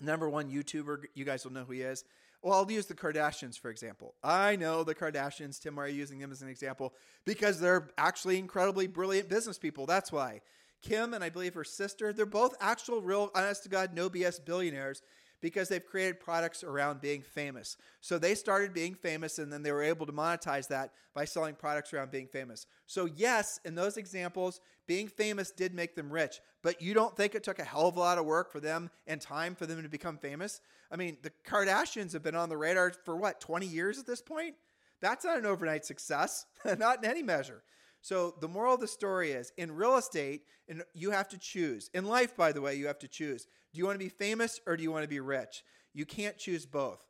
number 0.00 0.28
one 0.28 0.50
YouTuber, 0.50 1.04
you 1.14 1.24
guys 1.24 1.44
will 1.44 1.52
know 1.52 1.64
who 1.64 1.72
he 1.72 1.82
is. 1.82 2.04
Well, 2.42 2.54
I'll 2.54 2.70
use 2.70 2.86
the 2.86 2.94
Kardashians, 2.94 3.58
for 3.58 3.70
example. 3.70 4.14
I 4.22 4.56
know 4.56 4.84
the 4.84 4.94
Kardashians, 4.94 5.60
Tim, 5.60 5.78
are 5.78 5.88
using 5.88 6.20
them 6.20 6.30
as 6.30 6.40
an 6.40 6.48
example? 6.48 6.94
Because 7.24 7.58
they're 7.58 7.88
actually 7.98 8.38
incredibly 8.38 8.86
brilliant 8.86 9.28
business 9.28 9.58
people. 9.58 9.86
That's 9.86 10.12
why. 10.12 10.40
Kim 10.80 11.14
and 11.14 11.24
I 11.24 11.30
believe 11.30 11.54
her 11.54 11.64
sister, 11.64 12.12
they're 12.12 12.26
both 12.26 12.54
actual, 12.60 13.02
real, 13.02 13.32
honest 13.34 13.64
to 13.64 13.68
God, 13.68 13.92
no 13.92 14.08
BS 14.08 14.44
billionaires 14.44 15.02
because 15.40 15.68
they've 15.68 15.84
created 15.84 16.20
products 16.20 16.64
around 16.64 17.00
being 17.00 17.22
famous. 17.22 17.76
So 18.00 18.18
they 18.18 18.34
started 18.34 18.74
being 18.74 18.94
famous 18.94 19.38
and 19.38 19.52
then 19.52 19.62
they 19.62 19.72
were 19.72 19.82
able 19.82 20.06
to 20.06 20.12
monetize 20.12 20.68
that 20.68 20.92
by 21.14 21.24
selling 21.24 21.54
products 21.54 21.92
around 21.92 22.10
being 22.10 22.26
famous. 22.26 22.66
So, 22.86 23.06
yes, 23.06 23.60
in 23.64 23.74
those 23.74 23.96
examples, 23.96 24.60
being 24.86 25.08
famous 25.08 25.50
did 25.50 25.74
make 25.74 25.94
them 25.94 26.10
rich, 26.10 26.40
but 26.62 26.80
you 26.82 26.94
don't 26.94 27.16
think 27.16 27.34
it 27.34 27.44
took 27.44 27.58
a 27.58 27.64
hell 27.64 27.88
of 27.88 27.96
a 27.96 28.00
lot 28.00 28.18
of 28.18 28.24
work 28.24 28.50
for 28.50 28.60
them 28.60 28.90
and 29.06 29.20
time 29.20 29.54
for 29.54 29.66
them 29.66 29.82
to 29.82 29.88
become 29.88 30.18
famous? 30.18 30.60
I 30.90 30.96
mean, 30.96 31.18
the 31.22 31.32
Kardashians 31.46 32.12
have 32.12 32.22
been 32.22 32.34
on 32.34 32.48
the 32.48 32.56
radar 32.56 32.92
for 33.04 33.16
what, 33.16 33.40
20 33.40 33.66
years 33.66 33.98
at 33.98 34.06
this 34.06 34.22
point? 34.22 34.54
That's 35.00 35.24
not 35.24 35.38
an 35.38 35.46
overnight 35.46 35.84
success, 35.84 36.46
not 36.78 37.04
in 37.04 37.10
any 37.10 37.22
measure. 37.22 37.62
So 38.08 38.34
the 38.40 38.48
moral 38.48 38.72
of 38.72 38.80
the 38.80 38.88
story 38.88 39.32
is 39.32 39.52
in 39.58 39.70
real 39.70 39.98
estate, 39.98 40.44
and 40.66 40.82
you 40.94 41.10
have 41.10 41.28
to 41.28 41.36
choose. 41.36 41.90
In 41.92 42.06
life, 42.06 42.34
by 42.34 42.52
the 42.52 42.62
way, 42.62 42.74
you 42.74 42.86
have 42.86 42.98
to 43.00 43.06
choose. 43.06 43.44
Do 43.74 43.78
you 43.78 43.84
want 43.84 43.96
to 43.96 44.02
be 44.04 44.08
famous 44.08 44.60
or 44.66 44.78
do 44.78 44.82
you 44.82 44.90
want 44.90 45.02
to 45.02 45.08
be 45.08 45.20
rich? 45.20 45.62
You 45.92 46.06
can't 46.06 46.38
choose 46.38 46.64
both. 46.64 47.04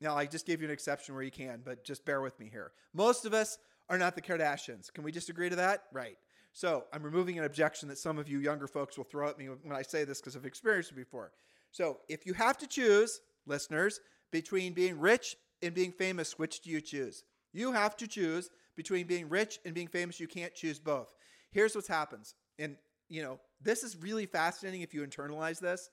Now, 0.00 0.16
I 0.16 0.26
just 0.26 0.46
gave 0.46 0.60
you 0.60 0.66
an 0.66 0.72
exception 0.72 1.14
where 1.14 1.22
you 1.22 1.30
can, 1.30 1.62
but 1.64 1.84
just 1.84 2.04
bear 2.04 2.20
with 2.20 2.36
me 2.40 2.48
here. 2.50 2.72
Most 2.92 3.26
of 3.26 3.32
us 3.32 3.58
are 3.88 3.96
not 3.96 4.16
the 4.16 4.22
Kardashians. 4.22 4.92
Can 4.92 5.04
we 5.04 5.12
just 5.12 5.28
agree 5.28 5.50
to 5.50 5.54
that? 5.54 5.84
Right. 5.92 6.16
So 6.52 6.86
I'm 6.92 7.04
removing 7.04 7.38
an 7.38 7.44
objection 7.44 7.88
that 7.88 7.98
some 7.98 8.18
of 8.18 8.28
you 8.28 8.40
younger 8.40 8.66
folks 8.66 8.96
will 8.96 9.04
throw 9.04 9.28
at 9.28 9.38
me 9.38 9.46
when 9.46 9.76
I 9.76 9.82
say 9.82 10.02
this 10.02 10.20
because 10.20 10.34
I've 10.34 10.46
experienced 10.46 10.90
it 10.90 10.96
before. 10.96 11.30
So 11.70 11.98
if 12.08 12.26
you 12.26 12.32
have 12.34 12.58
to 12.58 12.66
choose, 12.66 13.20
listeners, 13.46 14.00
between 14.32 14.72
being 14.72 14.98
rich 14.98 15.36
and 15.62 15.74
being 15.74 15.92
famous, 15.92 16.40
which 16.40 16.60
do 16.60 16.70
you 16.70 16.80
choose? 16.80 17.22
You 17.52 17.70
have 17.70 17.96
to 17.98 18.08
choose 18.08 18.50
between 18.76 19.06
being 19.06 19.28
rich 19.28 19.58
and 19.64 19.74
being 19.74 19.88
famous. 19.88 20.20
You 20.20 20.28
can't 20.28 20.54
choose 20.54 20.78
both. 20.78 21.14
Here's 21.50 21.74
what 21.74 21.86
happens. 21.86 22.34
And, 22.58 22.76
you 23.08 23.22
know, 23.22 23.40
this 23.60 23.82
is 23.82 23.96
really 23.96 24.26
fascinating 24.26 24.82
if 24.82 24.94
you 24.94 25.06
internalize 25.06 25.60
this. 25.60 25.90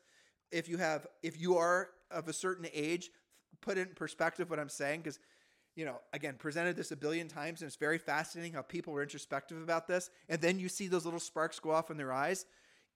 If 0.52 0.70
you 0.70 0.78
have, 0.78 1.08
if 1.24 1.40
you 1.40 1.58
are 1.58 1.90
of 2.12 2.28
a 2.28 2.34
certain 2.34 2.68
age, 2.74 3.10
put 3.62 3.78
it 3.78 3.90
in 3.90 3.96
perspective 3.96 4.50
what 4.50 4.60
I'm 4.60 4.70
saying 4.70 5.02
because 5.02 5.20
you 5.78 5.86
know, 5.86 6.00
again, 6.12 6.34
presented 6.40 6.76
this 6.76 6.92
a 6.92 6.96
billion 6.96 7.28
times, 7.28 7.62
and 7.62 7.68
it's 7.68 7.76
very 7.76 8.00
fascinating 8.00 8.52
how 8.52 8.64
people 8.64 8.96
are 8.96 9.04
introspective 9.04 9.62
about 9.62 9.88
this. 9.88 10.10
And 10.28 10.42
then 10.42 10.58
you 10.58 10.70
see 10.70 10.88
those 10.88 11.06
little 11.06 11.20
sparks 11.20 11.60
go 11.60 11.70
off 11.70 11.92
in 11.92 11.98
their 11.98 12.12
eyes. 12.12 12.48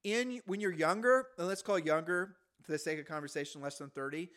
In 0.03 0.41
when 0.47 0.59
you're 0.59 0.71
younger, 0.71 1.27
and 1.38 1.47
let's 1.47 1.61
call 1.61 1.77
younger 1.77 2.38
for 2.63 2.71
the 2.71 2.79
sake 2.79 2.99
of 2.99 3.05
conversation, 3.05 3.61
less 3.61 3.77
than 3.77 3.91
30. 3.91 4.29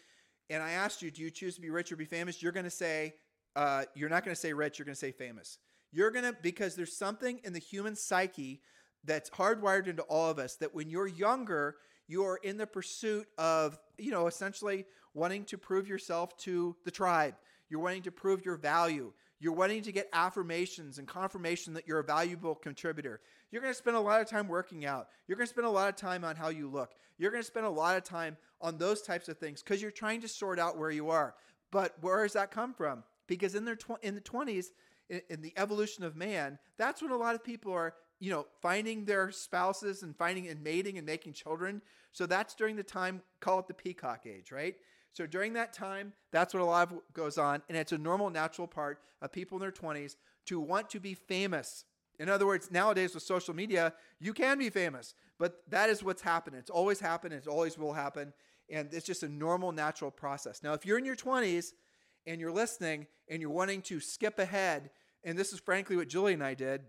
And 0.50 0.62
I 0.62 0.72
asked 0.72 1.00
you, 1.00 1.10
do 1.10 1.22
you 1.22 1.30
choose 1.30 1.54
to 1.54 1.62
be 1.62 1.70
rich 1.70 1.90
or 1.90 1.96
be 1.96 2.04
famous? 2.04 2.42
You're 2.42 2.52
going 2.52 2.64
to 2.64 2.70
say, 2.70 3.14
uh, 3.56 3.84
you're 3.94 4.08
not 4.08 4.24
going 4.24 4.34
to 4.34 4.40
say 4.40 4.52
rich. 4.52 4.78
You're 4.78 4.86
going 4.86 4.94
to 4.94 4.98
say 5.00 5.12
famous. 5.12 5.58
You're 5.92 6.10
going 6.10 6.24
to 6.24 6.36
because 6.42 6.74
there's 6.74 6.96
something 6.96 7.40
in 7.44 7.52
the 7.52 7.58
human 7.58 7.94
psyche 7.96 8.60
that's 9.04 9.30
hardwired 9.30 9.86
into 9.86 10.02
all 10.02 10.30
of 10.30 10.38
us 10.38 10.56
that 10.56 10.74
when 10.74 10.88
you're 10.88 11.06
younger, 11.06 11.76
you 12.08 12.24
are 12.24 12.38
in 12.42 12.56
the 12.56 12.66
pursuit 12.66 13.26
of, 13.38 13.78
you 13.98 14.10
know, 14.10 14.26
essentially 14.26 14.86
wanting 15.14 15.44
to 15.44 15.58
prove 15.58 15.86
yourself 15.86 16.36
to 16.38 16.74
the 16.84 16.90
tribe 16.90 17.34
you're 17.68 17.80
wanting 17.80 18.02
to 18.02 18.12
prove 18.12 18.44
your 18.44 18.56
value. 18.56 19.12
You're 19.40 19.52
wanting 19.52 19.82
to 19.82 19.92
get 19.92 20.08
affirmations 20.12 20.98
and 20.98 21.08
confirmation 21.08 21.74
that 21.74 21.86
you're 21.86 21.98
a 21.98 22.04
valuable 22.04 22.54
contributor. 22.54 23.20
You're 23.50 23.62
going 23.62 23.74
to 23.74 23.78
spend 23.78 23.96
a 23.96 24.00
lot 24.00 24.20
of 24.20 24.28
time 24.28 24.48
working 24.48 24.86
out. 24.86 25.08
You're 25.26 25.36
going 25.36 25.46
to 25.46 25.52
spend 25.52 25.66
a 25.66 25.70
lot 25.70 25.88
of 25.88 25.96
time 25.96 26.24
on 26.24 26.36
how 26.36 26.48
you 26.48 26.68
look. 26.68 26.92
You're 27.18 27.30
going 27.30 27.42
to 27.42 27.46
spend 27.46 27.66
a 27.66 27.70
lot 27.70 27.96
of 27.96 28.04
time 28.04 28.36
on 28.60 28.78
those 28.78 29.02
types 29.02 29.28
of 29.28 29.38
things 29.38 29.62
because 29.62 29.82
you're 29.82 29.90
trying 29.90 30.20
to 30.20 30.28
sort 30.28 30.58
out 30.58 30.78
where 30.78 30.90
you 30.90 31.10
are. 31.10 31.34
But 31.70 31.94
where 32.00 32.22
does 32.22 32.34
that 32.34 32.50
come 32.50 32.72
from? 32.72 33.02
Because 33.26 33.54
in 33.54 33.64
their 33.64 33.76
tw- 33.76 34.02
in 34.02 34.14
the 34.14 34.20
20s, 34.20 34.66
in, 35.08 35.20
in 35.30 35.42
the 35.42 35.52
evolution 35.56 36.04
of 36.04 36.16
man, 36.16 36.58
that's 36.76 37.02
when 37.02 37.10
a 37.10 37.16
lot 37.16 37.34
of 37.34 37.44
people 37.44 37.72
are 37.72 37.94
you 38.20 38.30
know, 38.30 38.46
finding 38.62 39.04
their 39.04 39.30
spouses 39.30 40.02
and 40.02 40.16
finding 40.16 40.48
and 40.48 40.62
mating 40.62 40.96
and 40.96 41.06
making 41.06 41.32
children. 41.32 41.82
So 42.12 42.26
that's 42.26 42.54
during 42.54 42.76
the 42.76 42.82
time, 42.82 43.20
call 43.40 43.58
it 43.58 43.68
the 43.68 43.74
peacock 43.74 44.26
age, 44.26 44.52
right? 44.52 44.76
So 45.12 45.26
during 45.26 45.52
that 45.54 45.72
time, 45.72 46.12
that's 46.32 46.54
what 46.54 46.62
a 46.62 46.64
lot 46.64 46.90
of 46.90 46.98
goes 47.12 47.38
on, 47.38 47.62
and 47.68 47.76
it's 47.76 47.92
a 47.92 47.98
normal, 47.98 48.30
natural 48.30 48.66
part 48.66 49.00
of 49.20 49.30
people 49.30 49.56
in 49.58 49.60
their 49.60 49.70
20s 49.70 50.16
to 50.46 50.58
want 50.58 50.90
to 50.90 51.00
be 51.00 51.14
famous. 51.14 51.84
In 52.18 52.28
other 52.28 52.46
words, 52.46 52.70
nowadays 52.70 53.14
with 53.14 53.22
social 53.22 53.54
media, 53.54 53.92
you 54.20 54.32
can 54.32 54.58
be 54.58 54.70
famous, 54.70 55.14
but 55.38 55.62
that 55.68 55.90
is 55.90 56.02
what's 56.02 56.22
happened. 56.22 56.56
It's 56.56 56.70
always 56.70 57.00
happened, 57.00 57.34
it 57.34 57.46
always 57.46 57.76
will 57.76 57.92
happen, 57.92 58.32
and 58.70 58.92
it's 58.92 59.06
just 59.06 59.22
a 59.22 59.28
normal, 59.28 59.70
natural 59.72 60.10
process. 60.10 60.62
Now, 60.62 60.72
if 60.72 60.86
you're 60.86 60.98
in 60.98 61.04
your 61.04 61.16
20s 61.16 61.72
and 62.26 62.40
you're 62.40 62.52
listening 62.52 63.06
and 63.28 63.40
you're 63.40 63.50
wanting 63.50 63.82
to 63.82 64.00
skip 64.00 64.38
ahead, 64.38 64.90
and 65.24 65.38
this 65.38 65.52
is 65.52 65.60
frankly 65.60 65.96
what 65.96 66.08
Julie 66.08 66.34
and 66.34 66.42
I 66.42 66.54
did, 66.54 66.82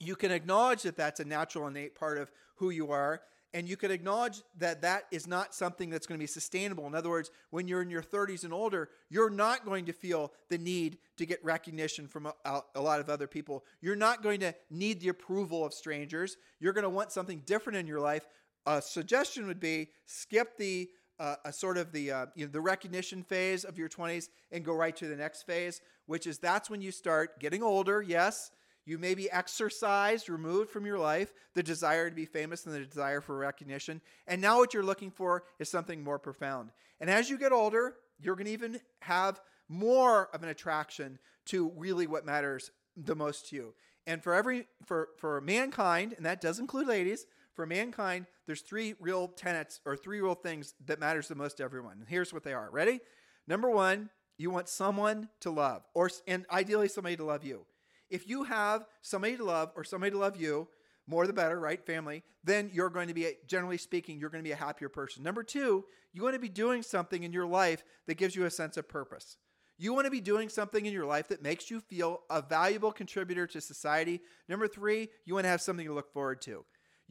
you 0.00 0.16
can 0.16 0.30
acknowledge 0.30 0.82
that 0.82 0.96
that's 0.96 1.20
a 1.20 1.24
natural, 1.24 1.66
innate 1.66 1.94
part 1.94 2.18
of 2.18 2.30
who 2.56 2.70
you 2.70 2.90
are 2.90 3.22
and 3.54 3.68
you 3.68 3.76
can 3.76 3.92
acknowledge 3.92 4.42
that 4.58 4.82
that 4.82 5.04
is 5.12 5.28
not 5.28 5.54
something 5.54 5.88
that's 5.88 6.08
going 6.08 6.18
to 6.18 6.22
be 6.22 6.26
sustainable. 6.26 6.88
In 6.88 6.94
other 6.94 7.08
words, 7.08 7.30
when 7.50 7.68
you're 7.68 7.82
in 7.82 7.88
your 7.88 8.02
30s 8.02 8.42
and 8.42 8.52
older, 8.52 8.90
you're 9.08 9.30
not 9.30 9.64
going 9.64 9.84
to 9.84 9.92
feel 9.92 10.32
the 10.50 10.58
need 10.58 10.98
to 11.18 11.24
get 11.24 11.42
recognition 11.44 12.08
from 12.08 12.26
a, 12.26 12.62
a, 12.74 12.80
lot 12.80 12.98
of 12.98 13.08
other 13.08 13.28
people. 13.28 13.64
You're 13.80 13.94
not 13.94 14.24
going 14.24 14.40
to 14.40 14.54
need 14.70 15.00
the 15.00 15.08
approval 15.08 15.64
of 15.64 15.72
strangers. 15.72 16.36
You're 16.58 16.72
going 16.72 16.82
to 16.82 16.90
want 16.90 17.12
something 17.12 17.42
different 17.46 17.78
in 17.78 17.86
your 17.86 18.00
life. 18.00 18.26
A 18.66 18.82
suggestion 18.82 19.46
would 19.46 19.60
be 19.60 19.90
skip 20.04 20.56
the 20.58 20.90
uh, 21.18 21.36
a 21.44 21.52
sort 21.52 21.78
of 21.78 21.92
the 21.92 22.10
uh, 22.10 22.26
you 22.34 22.46
know 22.46 22.52
the 22.52 22.60
recognition 22.60 23.22
phase 23.22 23.64
of 23.64 23.78
your 23.78 23.88
20s 23.88 24.28
and 24.50 24.64
go 24.64 24.74
right 24.74 24.96
to 24.96 25.08
the 25.08 25.16
next 25.16 25.42
phase, 25.42 25.80
which 26.06 26.26
is 26.26 26.38
that's 26.38 26.68
when 26.70 26.80
you 26.80 26.90
start 26.90 27.38
getting 27.40 27.62
older. 27.62 28.02
Yes, 28.02 28.50
you 28.86 28.98
may 28.98 29.14
be 29.14 29.30
exorcised, 29.30 30.28
removed 30.28 30.70
from 30.70 30.84
your 30.84 30.98
life, 30.98 31.32
the 31.54 31.62
desire 31.62 32.10
to 32.10 32.16
be 32.16 32.26
famous 32.26 32.66
and 32.66 32.74
the 32.74 32.80
desire 32.80 33.20
for 33.20 33.36
recognition. 33.36 34.00
And 34.26 34.40
now 34.42 34.58
what 34.58 34.74
you're 34.74 34.82
looking 34.82 35.10
for 35.10 35.44
is 35.58 35.68
something 35.68 36.02
more 36.02 36.18
profound. 36.18 36.70
And 37.00 37.08
as 37.08 37.30
you 37.30 37.38
get 37.38 37.52
older, 37.52 37.94
you're 38.20 38.36
going 38.36 38.46
to 38.46 38.52
even 38.52 38.80
have 39.00 39.40
more 39.68 40.28
of 40.34 40.42
an 40.42 40.48
attraction 40.48 41.18
to 41.46 41.72
really 41.76 42.06
what 42.06 42.26
matters 42.26 42.70
the 42.96 43.16
most 43.16 43.48
to 43.48 43.56
you. 43.56 43.74
And 44.06 44.22
for 44.22 44.34
every 44.34 44.66
for 44.84 45.08
for 45.16 45.40
mankind, 45.40 46.12
and 46.16 46.26
that 46.26 46.42
does 46.42 46.58
include 46.58 46.86
ladies, 46.86 47.26
for 47.54 47.66
mankind, 47.66 48.26
there's 48.46 48.60
three 48.60 48.94
real 49.00 49.28
tenets 49.28 49.80
or 49.86 49.96
three 49.96 50.20
real 50.20 50.34
things 50.34 50.74
that 50.86 51.00
matters 51.00 51.28
the 51.28 51.34
most 51.34 51.58
to 51.58 51.62
everyone. 51.64 51.98
And 52.00 52.08
here's 52.08 52.32
what 52.32 52.44
they 52.44 52.52
are. 52.52 52.68
Ready? 52.70 53.00
Number 53.46 53.70
1, 53.70 54.10
you 54.38 54.50
want 54.50 54.68
someone 54.68 55.28
to 55.40 55.50
love 55.50 55.82
or 55.94 56.10
and 56.26 56.46
ideally 56.50 56.88
somebody 56.88 57.16
to 57.16 57.24
love 57.24 57.44
you. 57.44 57.66
If 58.10 58.28
you 58.28 58.44
have 58.44 58.86
somebody 59.02 59.36
to 59.36 59.44
love 59.44 59.72
or 59.76 59.84
somebody 59.84 60.10
to 60.12 60.18
love 60.18 60.36
you, 60.36 60.68
more 61.06 61.26
the 61.26 61.32
better, 61.32 61.58
right? 61.58 61.84
Family, 61.84 62.22
then 62.42 62.70
you're 62.72 62.90
going 62.90 63.08
to 63.08 63.14
be, 63.14 63.30
generally 63.46 63.78
speaking, 63.78 64.18
you're 64.18 64.30
going 64.30 64.42
to 64.42 64.48
be 64.48 64.52
a 64.52 64.56
happier 64.56 64.88
person. 64.88 65.22
Number 65.22 65.42
two, 65.42 65.84
you 66.12 66.22
want 66.22 66.34
to 66.34 66.40
be 66.40 66.48
doing 66.48 66.82
something 66.82 67.22
in 67.22 67.32
your 67.32 67.46
life 67.46 67.84
that 68.06 68.14
gives 68.14 68.34
you 68.34 68.44
a 68.46 68.50
sense 68.50 68.76
of 68.76 68.88
purpose. 68.88 69.36
You 69.76 69.92
want 69.92 70.04
to 70.04 70.10
be 70.10 70.20
doing 70.20 70.48
something 70.48 70.86
in 70.86 70.92
your 70.92 71.04
life 71.04 71.28
that 71.28 71.42
makes 71.42 71.70
you 71.70 71.80
feel 71.80 72.20
a 72.30 72.40
valuable 72.40 72.92
contributor 72.92 73.46
to 73.48 73.60
society. 73.60 74.20
Number 74.48 74.68
three, 74.68 75.08
you 75.24 75.34
want 75.34 75.44
to 75.44 75.50
have 75.50 75.60
something 75.60 75.86
to 75.86 75.92
look 75.92 76.12
forward 76.12 76.40
to. 76.42 76.64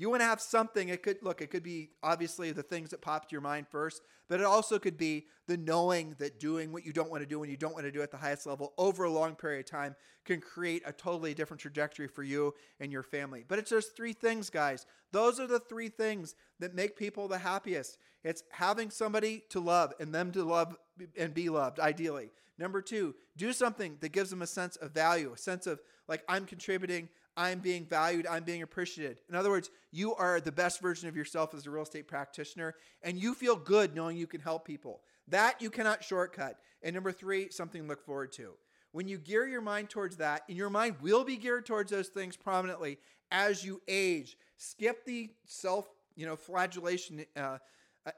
You 0.04 0.10
want 0.10 0.22
to 0.22 0.26
have 0.26 0.42
something. 0.42 0.90
It 0.90 1.02
could 1.02 1.24
look, 1.24 1.42
it 1.42 1.50
could 1.50 1.64
be 1.64 1.92
obviously 2.04 2.52
the 2.52 2.62
things 2.62 2.90
that 2.90 3.00
pop 3.00 3.30
to 3.30 3.32
your 3.32 3.40
mind 3.40 3.70
first, 3.70 4.02
but 4.28 4.42
it 4.42 4.46
also 4.46 4.78
could 4.78 4.98
be 4.98 5.28
the 5.48 5.56
knowing 5.56 6.18
that 6.20 6.42
doing 6.42 6.74
what 6.74 6.86
you 6.86 6.92
don't 6.92 7.10
want 7.10 7.24
to 7.24 7.26
do 7.26 7.40
when 7.40 7.50
you 7.50 7.56
don't 7.56 7.72
want 7.74 7.86
to 7.86 7.92
do 7.92 8.02
at 8.02 8.12
the 8.12 8.18
highest 8.18 8.46
level 8.46 8.74
over 8.78 9.06
a 9.06 9.10
long 9.10 9.34
period 9.34 9.62
of 9.62 9.72
time 9.72 9.96
can 10.26 10.42
create 10.42 10.84
a 10.86 10.92
totally 10.92 11.34
different 11.34 11.62
trajectory 11.62 12.10
for 12.10 12.22
you 12.22 12.54
and 12.82 12.92
your 12.92 13.02
family. 13.02 13.46
But 13.48 13.60
it's 13.60 13.70
those 13.70 13.86
three 13.96 14.12
things, 14.12 14.50
guys. 14.50 14.86
Those 15.14 15.40
are 15.40 15.48
the 15.48 15.62
three 15.62 15.88
things 15.88 16.36
that 16.60 16.76
make 16.76 16.98
people 16.98 17.30
the 17.30 17.38
happiest. 17.38 17.98
It's 18.26 18.44
having 18.52 18.90
somebody 18.90 19.46
to 19.52 19.62
love 19.62 19.94
and 20.02 20.14
them 20.14 20.34
to 20.34 20.44
love 20.44 20.76
and 21.18 21.34
be 21.34 21.48
loved, 21.48 21.80
ideally. 21.80 22.30
Number 22.60 22.82
two, 22.82 23.16
do 23.38 23.54
something 23.54 23.96
that 24.02 24.12
gives 24.12 24.32
them 24.32 24.42
a 24.42 24.48
sense 24.48 24.76
of 24.76 24.92
value, 24.92 25.32
a 25.34 25.38
sense 25.38 25.66
of 25.66 25.80
like, 26.10 26.24
I'm 26.28 26.46
contributing 26.46 27.08
I'm 27.36 27.60
being 27.60 27.86
valued, 27.86 28.28
I'm 28.28 28.44
being 28.44 28.62
appreciated. 28.62 29.22
In 29.30 29.36
other 29.36 29.50
words, 29.50 29.70
you 29.92 30.14
are 30.16 30.40
the 30.40 30.52
best 30.52 30.82
version 30.82 31.10
of 31.10 31.16
yourself 31.16 31.54
as 31.54 31.66
a 31.66 31.72
real 31.72 31.84
estate 31.84 32.08
practitioner, 32.08 32.76
and 33.02 33.18
you 33.18 33.34
feel 33.34 33.56
good 33.56 33.96
knowing 33.96 34.18
you 34.18 34.28
can 34.28 34.42
help 34.42 34.66
people. 34.66 35.02
That 35.28 35.62
you 35.62 35.70
cannot 35.70 36.04
shortcut. 36.04 36.60
And 36.82 36.94
number 36.94 37.12
three, 37.12 37.50
something 37.50 37.82
to 37.82 37.88
look 37.88 38.06
forward 38.06 38.32
to. 38.34 38.54
When 38.92 39.08
you 39.08 39.18
gear 39.18 39.48
your 39.48 39.62
mind 39.62 39.90
towards 39.90 40.18
that, 40.18 40.44
and 40.48 40.58
your 40.58 40.70
mind 40.70 40.98
will 41.02 41.24
be 41.24 41.38
geared 41.38 41.66
towards 41.66 41.92
those 41.92 42.10
things 42.10 42.36
prominently 42.36 43.00
as 43.32 43.66
you 43.66 43.82
age, 43.88 44.38
skip 44.58 45.06
the 45.06 45.32
self, 45.46 45.88
you 46.16 46.28
know, 46.28 46.36
flagellation 46.36 47.26
uh, 47.36 47.58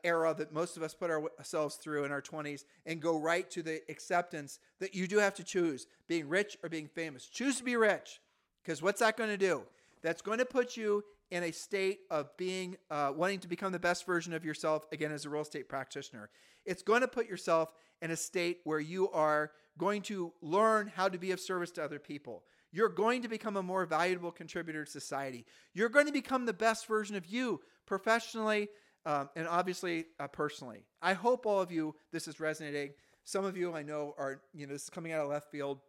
era 0.04 0.34
that 0.38 0.52
most 0.52 0.78
of 0.78 0.84
us 0.84 0.94
put 0.94 1.10
ourselves 1.10 1.76
through 1.76 2.04
in 2.04 2.12
our 2.12 2.22
20s 2.22 2.66
and 2.86 3.02
go 3.02 3.18
right 3.18 3.50
to 3.52 3.62
the 3.62 3.82
acceptance 3.90 4.60
that 4.80 4.96
you 4.96 5.08
do 5.08 5.18
have 5.18 5.36
to 5.36 5.44
choose 5.44 5.88
being 6.08 6.28
rich 6.28 6.58
or 6.64 6.70
being 6.70 6.88
famous. 6.88 7.28
Choose 7.28 7.58
to 7.58 7.64
be 7.64 7.76
rich. 7.76 8.20
Because 8.66 8.82
what's 8.82 9.00
that 9.00 9.16
going 9.16 9.30
to 9.30 9.38
do? 9.38 9.64
That's 10.02 10.22
going 10.22 10.40
to 10.40 10.46
put 10.46 10.76
you 10.76 11.04
in 11.32 11.44
a 11.44 11.52
state 11.52 12.00
of 12.10 12.36
being 12.38 12.78
uh, 12.90 13.12
wanting 13.16 13.40
to 13.40 13.48
become 13.48 13.72
the 13.72 13.80
best 13.80 14.06
version 14.06 14.34
of 14.34 14.44
yourself 14.44 14.86
again 14.92 15.12
as 15.12 15.26
a 15.26 15.30
real 15.30 15.42
estate 15.42 15.70
practitioner. 15.70 16.30
It's 16.66 16.82
going 16.82 17.02
to 17.02 17.08
put 17.08 17.28
yourself 17.28 17.70
in 18.02 18.12
a 18.12 18.16
state 18.16 18.60
where 18.64 18.80
you 18.80 19.10
are 19.12 19.52
going 19.78 20.02
to 20.04 20.34
learn 20.42 20.92
how 20.94 21.10
to 21.10 21.18
be 21.18 21.32
of 21.32 21.40
service 21.40 21.72
to 21.72 21.84
other 21.84 22.00
people. 22.00 22.44
You're 22.72 22.90
going 22.90 23.22
to 23.22 23.28
become 23.28 23.56
a 23.56 23.64
more 23.64 23.86
valuable 23.86 24.32
contributor 24.32 24.84
to 24.84 24.92
society. 24.92 25.46
You're 25.74 25.90
going 25.90 26.08
to 26.08 26.12
become 26.12 26.46
the 26.46 26.54
best 26.54 26.88
version 26.88 27.16
of 27.16 27.26
you 27.26 27.62
professionally 27.86 28.70
um, 29.06 29.30
and 29.36 29.48
obviously 29.48 30.06
uh, 30.20 30.28
personally. 30.28 30.86
I 31.02 31.14
hope 31.14 31.46
all 31.46 31.62
of 31.62 31.72
you 31.72 31.96
this 32.12 32.28
is 32.28 32.40
resonating. 32.40 32.92
Some 33.24 33.46
of 33.46 33.56
you 33.58 33.74
I 33.74 33.84
know 33.84 34.14
are, 34.18 34.42
you 34.54 34.66
know, 34.66 34.74
this 34.74 34.84
is 34.84 34.90
coming 34.90 35.14
out 35.14 35.22
of 35.22 35.30
left 35.30 35.52
field 35.52 35.80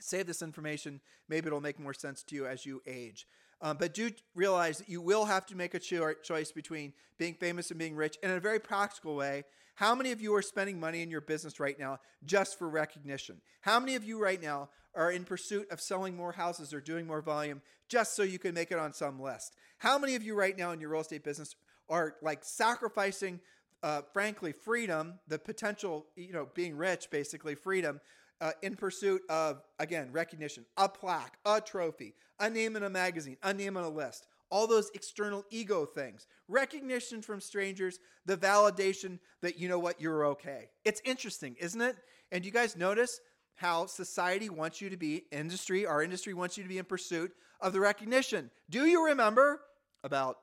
save 0.00 0.26
this 0.26 0.42
information. 0.42 1.00
Maybe 1.28 1.46
it'll 1.46 1.60
make 1.60 1.78
more 1.78 1.94
sense 1.94 2.22
to 2.24 2.34
you 2.34 2.46
as 2.46 2.66
you 2.66 2.82
age. 2.86 3.26
Um, 3.60 3.76
but 3.78 3.94
do 3.94 4.10
realize 4.34 4.78
that 4.78 4.88
you 4.88 5.00
will 5.00 5.24
have 5.24 5.46
to 5.46 5.56
make 5.56 5.74
a 5.74 5.78
cho- 5.78 6.14
choice 6.14 6.50
between 6.50 6.92
being 7.16 7.34
famous 7.34 7.70
and 7.70 7.78
being 7.78 7.94
rich. 7.94 8.18
And 8.22 8.32
in 8.32 8.38
a 8.38 8.40
very 8.40 8.58
practical 8.58 9.14
way, 9.14 9.44
how 9.76 9.94
many 9.94 10.12
of 10.12 10.20
you 10.20 10.34
are 10.34 10.42
spending 10.42 10.80
money 10.80 11.02
in 11.02 11.10
your 11.10 11.20
business 11.20 11.60
right 11.60 11.78
now 11.78 12.00
just 12.24 12.58
for 12.58 12.68
recognition? 12.68 13.40
How 13.60 13.78
many 13.78 13.94
of 13.94 14.04
you 14.04 14.20
right 14.20 14.42
now 14.42 14.68
are 14.94 15.10
in 15.10 15.24
pursuit 15.24 15.70
of 15.70 15.80
selling 15.80 16.16
more 16.16 16.32
houses 16.32 16.74
or 16.74 16.80
doing 16.80 17.06
more 17.06 17.22
volume 17.22 17.62
just 17.88 18.14
so 18.14 18.22
you 18.22 18.38
can 18.38 18.52
make 18.52 18.72
it 18.72 18.78
on 18.78 18.92
some 18.92 19.20
list? 19.20 19.54
How 19.78 19.98
many 19.98 20.14
of 20.16 20.22
you 20.22 20.34
right 20.34 20.56
now 20.58 20.72
in 20.72 20.80
your 20.80 20.90
real 20.90 21.00
estate 21.00 21.24
business 21.24 21.54
are 21.88 22.16
like 22.20 22.44
sacrificing, 22.44 23.40
uh, 23.82 24.02
frankly, 24.12 24.52
freedom, 24.52 25.14
the 25.28 25.38
potential, 25.38 26.06
you 26.16 26.32
know, 26.32 26.48
being 26.54 26.76
rich, 26.76 27.10
basically 27.10 27.54
freedom, 27.54 28.00
uh, 28.42 28.50
in 28.60 28.74
pursuit 28.74 29.22
of, 29.30 29.62
again, 29.78 30.08
recognition, 30.10 30.66
a 30.76 30.88
plaque, 30.88 31.38
a 31.46 31.60
trophy, 31.60 32.12
a 32.40 32.50
name 32.50 32.74
in 32.74 32.82
a 32.82 32.90
magazine, 32.90 33.36
a 33.44 33.54
name 33.54 33.76
on 33.76 33.84
a 33.84 33.88
list, 33.88 34.26
all 34.50 34.66
those 34.66 34.90
external 34.94 35.44
ego 35.50 35.86
things, 35.86 36.26
recognition 36.48 37.22
from 37.22 37.40
strangers, 37.40 38.00
the 38.26 38.36
validation 38.36 39.20
that, 39.42 39.60
you 39.60 39.68
know 39.68 39.78
what, 39.78 40.00
you're 40.00 40.26
okay. 40.26 40.68
It's 40.84 41.00
interesting, 41.04 41.54
isn't 41.60 41.80
it? 41.80 41.96
And 42.32 42.44
you 42.44 42.50
guys 42.50 42.76
notice 42.76 43.20
how 43.54 43.86
society 43.86 44.50
wants 44.50 44.80
you 44.80 44.90
to 44.90 44.96
be, 44.96 45.22
industry, 45.30 45.86
our 45.86 46.02
industry 46.02 46.34
wants 46.34 46.56
you 46.56 46.64
to 46.64 46.68
be 46.68 46.78
in 46.78 46.84
pursuit 46.84 47.30
of 47.60 47.72
the 47.72 47.80
recognition. 47.80 48.50
Do 48.68 48.86
you 48.86 49.06
remember 49.06 49.60
about 50.02 50.38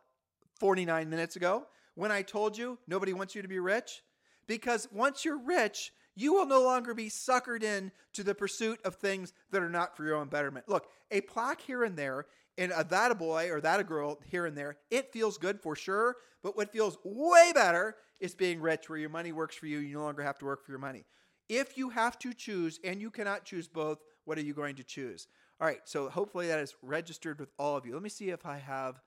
49 0.62 1.10
minutes 1.10 1.36
ago 1.36 1.66
when 1.96 2.14
I 2.14 2.22
told 2.22 2.58
you 2.58 2.78
nobody 2.88 3.12
wants 3.12 3.36
you 3.36 3.42
to 3.42 3.50
be 3.50 3.60
rich? 3.60 4.04
Because 4.48 4.88
once 4.94 5.26
you're 5.26 5.44
rich, 5.44 5.92
you 6.20 6.34
will 6.34 6.46
no 6.46 6.62
longer 6.62 6.94
be 6.94 7.10
suckered 7.10 7.64
in 7.64 7.92
to 8.14 8.24
the 8.24 8.36
pursuit 8.36 8.80
of 8.84 8.96
things 8.96 9.32
that 9.52 9.62
are 9.62 9.70
not 9.70 9.96
for 9.96 10.04
your 10.04 10.16
own 10.16 10.28
betterment. 10.28 10.68
Look, 10.68 10.88
a 11.12 11.22
plaque 11.22 11.62
here 11.62 11.84
and 11.84 11.96
there, 11.96 12.26
and 12.58 12.74
a 12.76 12.84
that 12.90 13.12
a 13.12 13.16
boy 13.16 13.50
or 13.50 13.62
that 13.62 13.80
a 13.80 13.86
girl 13.86 14.20
here 14.30 14.46
and 14.46 14.58
there, 14.58 14.76
it 14.92 15.14
feels 15.14 15.38
good 15.38 15.62
for 15.62 15.78
sure. 15.78 16.18
But 16.44 16.58
what 16.58 16.74
feels 16.74 16.98
way 17.06 17.52
better 17.56 17.96
is 18.20 18.36
being 18.36 18.60
rich, 18.60 18.90
where 18.90 19.00
your 19.00 19.10
money 19.10 19.32
works 19.32 19.56
for 19.56 19.68
you. 19.68 19.80
You 19.80 19.96
no 19.96 20.04
longer 20.04 20.24
have 20.24 20.38
to 20.40 20.46
work 20.46 20.66
for 20.66 20.72
your 20.74 20.80
money. 20.80 21.06
If 21.48 21.78
you 21.78 21.90
have 21.90 22.20
to 22.20 22.34
choose 22.34 22.82
and 22.84 23.00
you 23.00 23.12
cannot 23.12 23.46
choose 23.46 23.70
both, 23.70 24.00
what 24.26 24.38
are 24.38 24.42
you 24.42 24.54
going 24.54 24.76
to 24.76 24.84
choose? 24.84 25.28
All 25.62 25.68
right, 25.68 25.80
so 25.86 26.10
hopefully 26.10 26.48
that 26.48 26.60
is 26.60 26.76
registered 26.82 27.40
with 27.40 27.50
all 27.58 27.78
of 27.78 27.86
you. 27.86 27.94
Let 27.94 28.04
me 28.04 28.10
see 28.10 28.30
if 28.30 28.46
I 28.46 28.58
have 28.58 29.02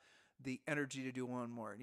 the 0.45 0.61
energy 0.67 1.03
to 1.03 1.13
do 1.13 1.27
one 1.27 1.51
more. 1.51 1.77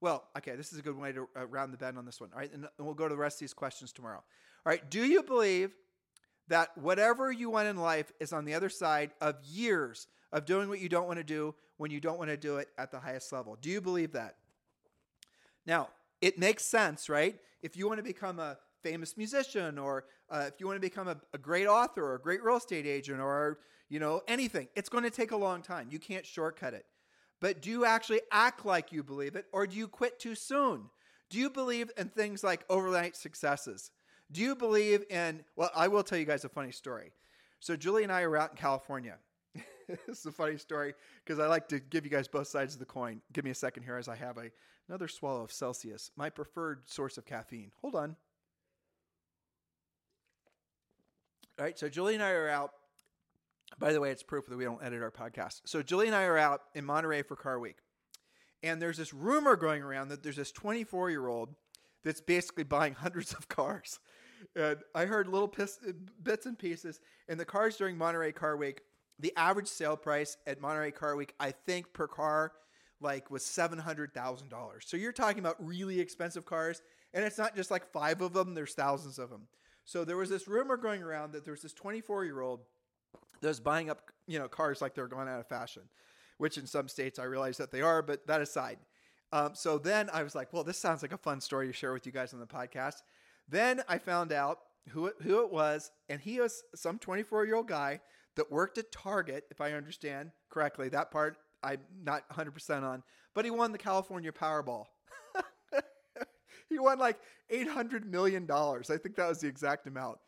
Well, 0.00 0.24
okay, 0.38 0.56
this 0.56 0.72
is 0.72 0.78
a 0.78 0.82
good 0.82 0.96
way 0.96 1.12
to 1.12 1.28
uh, 1.36 1.46
round 1.46 1.72
the 1.72 1.78
bend 1.78 1.98
on 1.98 2.04
this 2.04 2.20
one. 2.20 2.30
All 2.32 2.40
right, 2.40 2.52
and 2.52 2.66
we'll 2.78 2.94
go 2.94 3.08
to 3.08 3.14
the 3.14 3.20
rest 3.20 3.36
of 3.36 3.40
these 3.40 3.54
questions 3.54 3.92
tomorrow. 3.92 4.22
All 4.64 4.70
right, 4.70 4.90
do 4.90 5.04
you 5.04 5.22
believe 5.22 5.72
that 6.48 6.76
whatever 6.76 7.30
you 7.30 7.50
want 7.50 7.68
in 7.68 7.76
life 7.76 8.12
is 8.20 8.32
on 8.32 8.44
the 8.44 8.54
other 8.54 8.68
side 8.68 9.12
of 9.20 9.36
years 9.44 10.06
of 10.32 10.44
doing 10.44 10.68
what 10.68 10.80
you 10.80 10.88
don't 10.88 11.06
want 11.06 11.18
to 11.18 11.24
do 11.24 11.54
when 11.76 11.90
you 11.90 12.00
don't 12.00 12.18
want 12.18 12.30
to 12.30 12.36
do 12.36 12.56
it 12.56 12.68
at 12.78 12.90
the 12.90 12.98
highest 12.98 13.32
level? 13.32 13.56
Do 13.60 13.70
you 13.70 13.80
believe 13.80 14.12
that? 14.12 14.36
Now, 15.66 15.88
it 16.20 16.38
makes 16.38 16.64
sense, 16.64 17.08
right? 17.08 17.36
If 17.62 17.76
you 17.76 17.86
want 17.86 17.98
to 17.98 18.04
become 18.04 18.38
a 18.38 18.58
famous 18.82 19.16
musician 19.16 19.78
or 19.78 20.04
uh, 20.30 20.44
if 20.48 20.54
you 20.58 20.66
want 20.66 20.76
to 20.76 20.80
become 20.80 21.08
a, 21.08 21.16
a 21.32 21.38
great 21.38 21.66
author 21.66 22.04
or 22.04 22.14
a 22.14 22.20
great 22.20 22.42
real 22.42 22.56
estate 22.56 22.86
agent 22.86 23.20
or 23.20 23.58
you 23.92 23.98
know, 23.98 24.22
anything. 24.26 24.68
It's 24.74 24.88
going 24.88 25.04
to 25.04 25.10
take 25.10 25.32
a 25.32 25.36
long 25.36 25.60
time. 25.60 25.88
You 25.90 25.98
can't 25.98 26.24
shortcut 26.24 26.72
it. 26.72 26.86
But 27.42 27.60
do 27.60 27.68
you 27.68 27.84
actually 27.84 28.22
act 28.32 28.64
like 28.64 28.90
you 28.90 29.02
believe 29.02 29.36
it 29.36 29.44
or 29.52 29.66
do 29.66 29.76
you 29.76 29.86
quit 29.86 30.18
too 30.18 30.34
soon? 30.34 30.88
Do 31.28 31.36
you 31.36 31.50
believe 31.50 31.90
in 31.98 32.08
things 32.08 32.42
like 32.42 32.64
overnight 32.70 33.16
successes? 33.16 33.90
Do 34.30 34.40
you 34.40 34.56
believe 34.56 35.04
in, 35.10 35.44
well, 35.56 35.70
I 35.76 35.88
will 35.88 36.02
tell 36.02 36.16
you 36.16 36.24
guys 36.24 36.42
a 36.46 36.48
funny 36.48 36.72
story. 36.72 37.12
So, 37.60 37.76
Julie 37.76 38.02
and 38.02 38.10
I 38.10 38.22
are 38.22 38.34
out 38.34 38.52
in 38.52 38.56
California. 38.56 39.18
this 39.54 40.20
is 40.20 40.24
a 40.24 40.32
funny 40.32 40.56
story 40.56 40.94
because 41.22 41.38
I 41.38 41.46
like 41.46 41.68
to 41.68 41.78
give 41.78 42.06
you 42.06 42.10
guys 42.10 42.26
both 42.26 42.48
sides 42.48 42.72
of 42.72 42.80
the 42.80 42.86
coin. 42.86 43.20
Give 43.34 43.44
me 43.44 43.50
a 43.50 43.54
second 43.54 43.82
here 43.82 43.98
as 43.98 44.08
I 44.08 44.16
have 44.16 44.38
a, 44.38 44.50
another 44.88 45.06
swallow 45.06 45.42
of 45.42 45.52
Celsius, 45.52 46.10
my 46.16 46.30
preferred 46.30 46.88
source 46.88 47.18
of 47.18 47.26
caffeine. 47.26 47.72
Hold 47.82 47.96
on. 47.96 48.16
All 51.58 51.66
right, 51.66 51.78
so 51.78 51.90
Julie 51.90 52.14
and 52.14 52.22
I 52.22 52.30
are 52.30 52.48
out 52.48 52.72
by 53.78 53.92
the 53.92 54.00
way, 54.00 54.10
it's 54.10 54.22
proof 54.22 54.46
that 54.46 54.56
we 54.56 54.64
don't 54.64 54.82
edit 54.82 55.02
our 55.02 55.10
podcast. 55.10 55.62
So 55.64 55.82
Julie 55.82 56.06
and 56.06 56.16
I 56.16 56.24
are 56.24 56.38
out 56.38 56.62
in 56.74 56.84
Monterey 56.84 57.22
for 57.22 57.36
Car 57.36 57.58
Week. 57.58 57.76
And 58.62 58.80
there's 58.80 58.96
this 58.98 59.12
rumor 59.12 59.56
going 59.56 59.82
around 59.82 60.08
that 60.08 60.22
there's 60.22 60.36
this 60.36 60.52
24 60.52 61.10
year 61.10 61.26
old 61.26 61.54
that's 62.04 62.20
basically 62.20 62.64
buying 62.64 62.94
hundreds 62.94 63.32
of 63.32 63.48
cars. 63.48 63.98
And 64.56 64.78
I 64.94 65.04
heard 65.06 65.28
little 65.28 65.52
bits 66.22 66.46
and 66.46 66.58
pieces. 66.58 67.00
And 67.28 67.38
the 67.38 67.44
cars 67.44 67.76
during 67.76 67.96
Monterey 67.96 68.32
Car 68.32 68.56
Week, 68.56 68.82
the 69.18 69.32
average 69.36 69.68
sale 69.68 69.96
price 69.96 70.36
at 70.46 70.60
Monterey 70.60 70.90
Car 70.90 71.16
Week, 71.16 71.34
I 71.38 71.52
think 71.52 71.92
per 71.92 72.08
car, 72.08 72.52
like 73.00 73.30
was 73.30 73.42
$700,000. 73.42 74.52
So 74.84 74.96
you're 74.96 75.12
talking 75.12 75.38
about 75.38 75.56
really 75.64 76.00
expensive 76.00 76.44
cars. 76.44 76.82
And 77.14 77.24
it's 77.24 77.38
not 77.38 77.54
just 77.54 77.70
like 77.70 77.90
five 77.92 78.20
of 78.20 78.32
them, 78.32 78.54
there's 78.54 78.74
thousands 78.74 79.18
of 79.18 79.30
them. 79.30 79.48
So 79.84 80.04
there 80.04 80.16
was 80.16 80.30
this 80.30 80.48
rumor 80.48 80.76
going 80.76 81.02
around 81.02 81.32
that 81.32 81.44
there 81.44 81.52
was 81.52 81.62
this 81.62 81.72
24 81.72 82.24
year 82.24 82.40
old 82.40 82.60
that's 83.42 83.60
buying 83.60 83.90
up 83.90 84.00
you 84.26 84.38
know 84.38 84.48
cars 84.48 84.80
like 84.80 84.94
they're 84.94 85.08
going 85.08 85.28
out 85.28 85.40
of 85.40 85.46
fashion, 85.46 85.82
which 86.38 86.56
in 86.56 86.66
some 86.66 86.88
states 86.88 87.18
I 87.18 87.24
realize 87.24 87.58
that 87.58 87.70
they 87.70 87.82
are. 87.82 88.00
But 88.00 88.26
that 88.26 88.40
aside, 88.40 88.78
um, 89.32 89.50
so 89.54 89.78
then 89.78 90.08
I 90.12 90.22
was 90.22 90.34
like, 90.34 90.52
well, 90.52 90.64
this 90.64 90.78
sounds 90.78 91.02
like 91.02 91.12
a 91.12 91.18
fun 91.18 91.40
story 91.40 91.66
to 91.66 91.72
share 91.72 91.92
with 91.92 92.06
you 92.06 92.12
guys 92.12 92.32
on 92.32 92.40
the 92.40 92.46
podcast. 92.46 93.02
Then 93.48 93.82
I 93.88 93.98
found 93.98 94.32
out 94.32 94.60
who 94.90 95.06
it, 95.06 95.16
who 95.22 95.42
it 95.42 95.52
was, 95.52 95.90
and 96.08 96.20
he 96.20 96.40
was 96.40 96.62
some 96.74 96.98
24 96.98 97.44
year 97.44 97.56
old 97.56 97.68
guy 97.68 98.00
that 98.36 98.50
worked 98.50 98.78
at 98.78 98.90
Target, 98.90 99.44
if 99.50 99.60
I 99.60 99.72
understand 99.72 100.30
correctly. 100.48 100.88
That 100.88 101.10
part 101.10 101.36
I'm 101.62 101.80
not 102.02 102.28
100% 102.30 102.82
on, 102.82 103.02
but 103.34 103.44
he 103.44 103.50
won 103.50 103.72
the 103.72 103.78
California 103.78 104.32
Powerball. 104.32 104.86
he 106.68 106.78
won 106.78 106.98
like 106.98 107.18
$800 107.52 108.04
million. 108.04 108.50
I 108.50 108.96
think 108.96 109.16
that 109.16 109.28
was 109.28 109.40
the 109.40 109.48
exact 109.48 109.86
amount. 109.86 110.18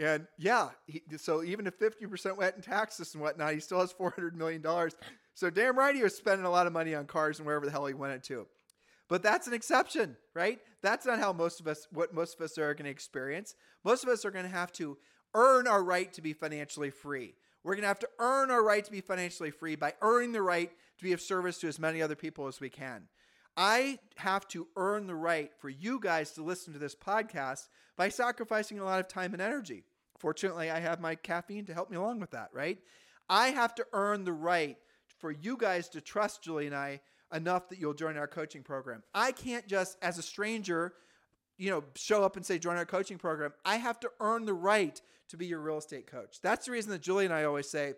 And 0.00 0.26
yeah, 0.38 0.70
he, 0.86 1.02
so 1.18 1.44
even 1.44 1.66
if 1.66 1.78
50% 1.78 2.36
went 2.36 2.56
in 2.56 2.62
taxes 2.62 3.12
and 3.12 3.22
whatnot, 3.22 3.52
he 3.52 3.60
still 3.60 3.80
has 3.80 3.92
$400 3.92 4.34
million. 4.34 4.64
So 5.34 5.50
damn 5.50 5.78
right 5.78 5.94
he 5.94 6.02
was 6.02 6.16
spending 6.16 6.46
a 6.46 6.50
lot 6.50 6.66
of 6.66 6.72
money 6.72 6.94
on 6.94 7.04
cars 7.06 7.38
and 7.38 7.46
wherever 7.46 7.66
the 7.66 7.72
hell 7.72 7.84
he 7.84 7.92
went 7.92 8.14
it 8.14 8.24
to. 8.24 8.46
But 9.08 9.22
that's 9.22 9.46
an 9.46 9.52
exception, 9.52 10.16
right? 10.34 10.58
That's 10.82 11.04
not 11.04 11.18
how 11.18 11.32
most 11.34 11.60
of 11.60 11.66
us, 11.66 11.86
what 11.92 12.14
most 12.14 12.36
of 12.36 12.40
us 12.40 12.56
are 12.56 12.72
going 12.74 12.84
to 12.84 12.90
experience. 12.90 13.54
Most 13.84 14.02
of 14.02 14.08
us 14.08 14.24
are 14.24 14.30
going 14.30 14.46
to 14.46 14.50
have 14.50 14.72
to 14.74 14.96
earn 15.34 15.66
our 15.66 15.82
right 15.82 16.10
to 16.14 16.22
be 16.22 16.32
financially 16.32 16.90
free. 16.90 17.34
We're 17.62 17.74
going 17.74 17.82
to 17.82 17.88
have 17.88 17.98
to 17.98 18.08
earn 18.18 18.50
our 18.50 18.64
right 18.64 18.84
to 18.84 18.90
be 18.90 19.02
financially 19.02 19.50
free 19.50 19.76
by 19.76 19.94
earning 20.00 20.32
the 20.32 20.42
right 20.42 20.70
to 20.98 21.04
be 21.04 21.12
of 21.12 21.20
service 21.20 21.58
to 21.58 21.68
as 21.68 21.78
many 21.78 22.00
other 22.00 22.14
people 22.14 22.46
as 22.46 22.60
we 22.60 22.70
can. 22.70 23.02
I 23.56 23.98
have 24.16 24.48
to 24.48 24.66
earn 24.76 25.06
the 25.06 25.14
right 25.14 25.50
for 25.58 25.68
you 25.68 26.00
guys 26.00 26.30
to 26.32 26.42
listen 26.42 26.72
to 26.72 26.78
this 26.78 26.94
podcast 26.94 27.68
by 27.96 28.08
sacrificing 28.08 28.78
a 28.78 28.84
lot 28.84 29.00
of 29.00 29.08
time 29.08 29.34
and 29.34 29.42
energy. 29.42 29.84
Fortunately, 30.20 30.70
I 30.70 30.78
have 30.80 31.00
my 31.00 31.14
caffeine 31.14 31.64
to 31.64 31.74
help 31.74 31.90
me 31.90 31.96
along 31.96 32.20
with 32.20 32.30
that, 32.32 32.50
right? 32.52 32.78
I 33.28 33.48
have 33.48 33.74
to 33.76 33.86
earn 33.94 34.24
the 34.24 34.34
right 34.34 34.76
for 35.18 35.30
you 35.30 35.56
guys 35.56 35.88
to 35.90 36.00
trust 36.02 36.42
Julie 36.42 36.66
and 36.66 36.76
I 36.76 37.00
enough 37.34 37.70
that 37.70 37.78
you'll 37.78 37.94
join 37.94 38.18
our 38.18 38.26
coaching 38.26 38.62
program. 38.62 39.02
I 39.14 39.32
can't 39.32 39.66
just, 39.66 39.96
as 40.02 40.18
a 40.18 40.22
stranger, 40.22 40.92
you 41.56 41.70
know, 41.70 41.84
show 41.94 42.22
up 42.22 42.36
and 42.36 42.44
say, 42.44 42.58
join 42.58 42.76
our 42.76 42.84
coaching 42.84 43.16
program. 43.16 43.54
I 43.64 43.76
have 43.76 43.98
to 44.00 44.10
earn 44.20 44.44
the 44.44 44.52
right 44.54 45.00
to 45.30 45.38
be 45.38 45.46
your 45.46 45.60
real 45.60 45.78
estate 45.78 46.06
coach. 46.06 46.38
That's 46.42 46.66
the 46.66 46.72
reason 46.72 46.90
that 46.90 47.00
Julie 47.00 47.24
and 47.24 47.32
I 47.32 47.44
always 47.44 47.70
say, 47.70 47.94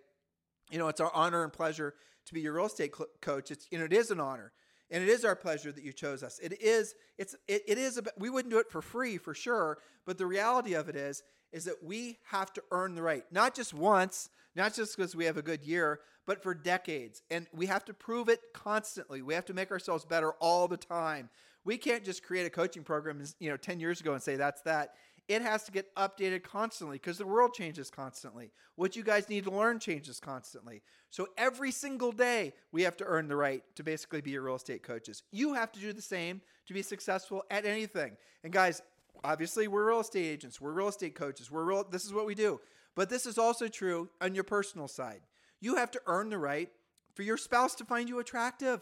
you 0.70 0.78
know, 0.78 0.86
it's 0.88 1.00
our 1.00 1.10
honor 1.12 1.42
and 1.42 1.52
pleasure 1.52 1.94
to 2.26 2.34
be 2.34 2.40
your 2.40 2.52
real 2.52 2.66
estate 2.66 2.94
cl- 2.94 3.08
coach. 3.20 3.50
It's, 3.50 3.66
you 3.72 3.78
know, 3.78 3.84
it 3.84 3.92
is 3.92 4.12
an 4.12 4.20
honor. 4.20 4.52
And 4.90 5.02
it 5.02 5.08
is 5.08 5.24
our 5.24 5.34
pleasure 5.34 5.72
that 5.72 5.82
you 5.82 5.92
chose 5.92 6.22
us. 6.22 6.38
It 6.40 6.60
is, 6.60 6.94
it's, 7.18 7.34
it, 7.48 7.62
it 7.66 7.78
is, 7.78 7.96
about, 7.96 8.12
we 8.18 8.30
wouldn't 8.30 8.52
do 8.52 8.58
it 8.58 8.70
for 8.70 8.82
free 8.82 9.16
for 9.16 9.34
sure. 9.34 9.78
But 10.04 10.18
the 10.18 10.26
reality 10.26 10.74
of 10.74 10.88
it 10.90 10.96
is, 10.96 11.22
is 11.52 11.64
that 11.64 11.82
we 11.82 12.18
have 12.24 12.52
to 12.54 12.62
earn 12.70 12.94
the 12.94 13.02
right, 13.02 13.24
not 13.30 13.54
just 13.54 13.74
once, 13.74 14.30
not 14.54 14.74
just 14.74 14.96
because 14.96 15.14
we 15.14 15.24
have 15.24 15.36
a 15.36 15.42
good 15.42 15.62
year, 15.64 16.00
but 16.26 16.42
for 16.42 16.54
decades. 16.54 17.22
And 17.30 17.46
we 17.52 17.66
have 17.66 17.84
to 17.86 17.94
prove 17.94 18.28
it 18.28 18.40
constantly. 18.54 19.22
We 19.22 19.34
have 19.34 19.44
to 19.46 19.54
make 19.54 19.70
ourselves 19.70 20.04
better 20.04 20.32
all 20.40 20.68
the 20.68 20.76
time. 20.76 21.28
We 21.64 21.76
can't 21.76 22.04
just 22.04 22.22
create 22.22 22.46
a 22.46 22.50
coaching 22.50 22.82
program, 22.82 23.22
you 23.38 23.50
know, 23.50 23.56
10 23.56 23.80
years 23.80 24.00
ago 24.00 24.14
and 24.14 24.22
say 24.22 24.36
that's 24.36 24.62
that. 24.62 24.94
It 25.28 25.40
has 25.42 25.62
to 25.64 25.72
get 25.72 25.94
updated 25.94 26.42
constantly 26.42 26.96
because 26.96 27.16
the 27.16 27.26
world 27.26 27.54
changes 27.54 27.90
constantly. 27.90 28.50
What 28.74 28.96
you 28.96 29.04
guys 29.04 29.28
need 29.28 29.44
to 29.44 29.52
learn 29.52 29.78
changes 29.78 30.18
constantly. 30.18 30.82
So 31.10 31.28
every 31.38 31.70
single 31.70 32.10
day, 32.10 32.54
we 32.72 32.82
have 32.82 32.96
to 32.96 33.04
earn 33.04 33.28
the 33.28 33.36
right 33.36 33.62
to 33.76 33.84
basically 33.84 34.20
be 34.20 34.32
your 34.32 34.42
real 34.42 34.56
estate 34.56 34.82
coaches. 34.82 35.22
You 35.30 35.54
have 35.54 35.70
to 35.72 35.80
do 35.80 35.92
the 35.92 36.02
same 36.02 36.40
to 36.66 36.74
be 36.74 36.82
successful 36.82 37.44
at 37.50 37.64
anything. 37.64 38.16
And 38.42 38.52
guys, 38.52 38.82
obviously 39.24 39.68
we're 39.68 39.86
real 39.86 40.00
estate 40.00 40.26
agents, 40.26 40.60
we're 40.60 40.72
real 40.72 40.88
estate 40.88 41.14
coaches, 41.14 41.50
we're 41.50 41.64
real 41.64 41.84
this 41.84 42.04
is 42.04 42.12
what 42.12 42.26
we 42.26 42.34
do. 42.34 42.60
But 42.94 43.08
this 43.08 43.26
is 43.26 43.38
also 43.38 43.68
true 43.68 44.10
on 44.20 44.34
your 44.34 44.44
personal 44.44 44.88
side. 44.88 45.20
You 45.60 45.76
have 45.76 45.90
to 45.92 46.00
earn 46.06 46.28
the 46.28 46.38
right 46.38 46.68
for 47.14 47.22
your 47.22 47.36
spouse 47.36 47.74
to 47.76 47.84
find 47.84 48.08
you 48.08 48.18
attractive. 48.18 48.80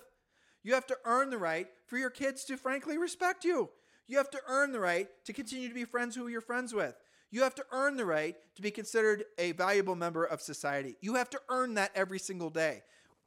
You 0.62 0.74
have 0.74 0.86
to 0.86 0.98
earn 1.04 1.30
the 1.30 1.38
right 1.38 1.68
for 1.86 1.96
your 1.96 2.10
kids 2.10 2.44
to 2.46 2.56
frankly 2.56 2.98
respect 2.98 3.44
you. 3.44 3.70
You 4.06 4.16
have 4.16 4.30
to 4.30 4.40
earn 4.48 4.72
the 4.72 4.80
right 4.80 5.08
to 5.24 5.32
continue 5.32 5.68
to 5.68 5.74
be 5.74 5.84
friends 5.84 6.16
who 6.16 6.28
you're 6.28 6.40
friends 6.40 6.74
with. 6.74 6.96
You 7.30 7.42
have 7.42 7.54
to 7.54 7.64
earn 7.70 7.96
the 7.96 8.04
right 8.04 8.34
to 8.56 8.62
be 8.62 8.70
considered 8.72 9.24
a 9.38 9.52
valuable 9.52 9.94
member 9.94 10.24
of 10.24 10.40
society. 10.40 10.96
You 11.00 11.14
have 11.14 11.30
to 11.30 11.40
earn 11.48 11.74
that 11.74 11.92
every 11.94 12.18
single 12.18 12.50
day. 12.50 12.82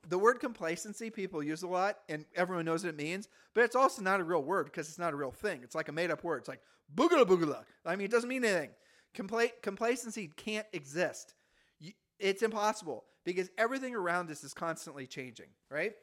The 0.10 0.18
word 0.20 0.42
complacency 0.42 1.10
people 1.10 1.42
use 1.42 1.64
a 1.64 1.68
lot, 1.68 2.00
and 2.10 2.26
everyone 2.36 2.66
knows 2.66 2.84
what 2.84 2.90
it 2.90 2.98
means, 2.98 3.30
but 3.54 3.64
it's 3.64 3.78
also 3.78 4.02
not 4.02 4.20
a 4.20 4.24
real 4.26 4.44
word 4.44 4.66
because 4.66 4.90
it's 4.90 5.00
not 5.00 5.14
a 5.14 5.16
real 5.16 5.32
thing. 5.32 5.62
It's 5.64 5.76
like 5.76 5.88
a 5.88 5.94
made 5.94 6.12
up 6.12 6.26
word. 6.26 6.40
It's 6.40 6.50
like 6.50 6.60
boogala 6.96 7.26
boogala. 7.26 7.64
I 7.86 7.96
mean, 7.96 8.06
it 8.06 8.12
doesn't 8.12 8.30
mean 8.30 8.46
anything. 8.46 8.72
Compla- 9.16 9.52
complacency 9.62 10.32
can't 10.36 10.68
exist. 10.74 11.36
It's 12.20 12.42
impossible 12.42 13.04
because 13.26 13.50
everything 13.58 13.96
around 13.96 14.30
us 14.32 14.44
is 14.44 14.54
constantly 14.54 15.08
changing, 15.08 15.48
right? 15.70 15.94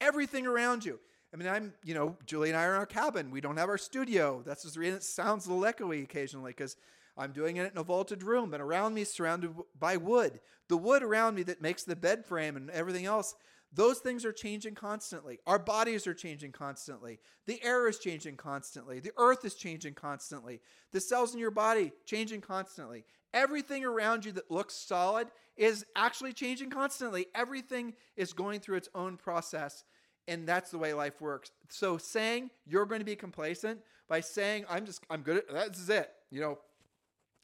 Everything 0.00 0.46
around 0.46 0.84
you. 0.84 0.98
I 1.32 1.36
mean, 1.36 1.48
I'm, 1.48 1.74
you 1.84 1.94
know, 1.94 2.16
Julie 2.26 2.48
and 2.48 2.58
I 2.58 2.64
are 2.64 2.74
in 2.74 2.78
our 2.78 2.86
cabin. 2.86 3.30
We 3.30 3.40
don't 3.40 3.58
have 3.58 3.68
our 3.68 3.78
studio. 3.78 4.42
That's 4.44 4.62
the 4.62 4.80
reason 4.80 4.96
it 4.96 5.02
sounds 5.02 5.46
a 5.46 5.52
little 5.52 5.70
echoey 5.70 6.02
occasionally 6.02 6.52
because 6.52 6.76
I'm 7.16 7.32
doing 7.32 7.56
it 7.56 7.72
in 7.72 7.78
a 7.78 7.82
vaulted 7.82 8.22
room, 8.22 8.54
and 8.54 8.62
around 8.62 8.94
me, 8.94 9.04
surrounded 9.04 9.52
by 9.78 9.96
wood. 9.96 10.40
The 10.68 10.76
wood 10.76 11.02
around 11.02 11.34
me 11.34 11.42
that 11.44 11.60
makes 11.60 11.82
the 11.82 11.96
bed 11.96 12.24
frame 12.24 12.56
and 12.56 12.70
everything 12.70 13.06
else, 13.06 13.34
those 13.72 13.98
things 13.98 14.24
are 14.24 14.32
changing 14.32 14.74
constantly. 14.74 15.38
Our 15.46 15.58
bodies 15.58 16.06
are 16.06 16.14
changing 16.14 16.52
constantly. 16.52 17.18
The 17.46 17.62
air 17.62 17.86
is 17.88 17.98
changing 17.98 18.36
constantly. 18.36 19.00
The 19.00 19.12
earth 19.18 19.44
is 19.44 19.54
changing 19.54 19.94
constantly. 19.94 20.60
The 20.92 21.00
cells 21.00 21.34
in 21.34 21.40
your 21.40 21.50
body 21.50 21.92
changing 22.06 22.40
constantly. 22.40 23.04
Everything 23.34 23.84
around 23.84 24.24
you 24.24 24.32
that 24.32 24.50
looks 24.50 24.74
solid 24.74 25.28
is 25.56 25.84
actually 25.96 26.32
changing 26.32 26.70
constantly. 26.70 27.26
Everything 27.34 27.94
is 28.16 28.32
going 28.32 28.60
through 28.60 28.78
its 28.78 28.88
own 28.94 29.16
process. 29.16 29.84
And 30.26 30.46
that's 30.46 30.70
the 30.70 30.78
way 30.78 30.94
life 30.94 31.20
works. 31.20 31.50
So 31.68 31.98
saying 31.98 32.50
you're 32.66 32.86
going 32.86 33.00
to 33.00 33.04
be 33.04 33.16
complacent 33.16 33.80
by 34.08 34.20
saying 34.20 34.64
I'm 34.68 34.86
just 34.86 35.04
I'm 35.10 35.22
good 35.22 35.42
at 35.54 35.72
this 35.72 35.82
is 35.82 35.90
it. 35.90 36.10
You 36.30 36.40
know, 36.40 36.58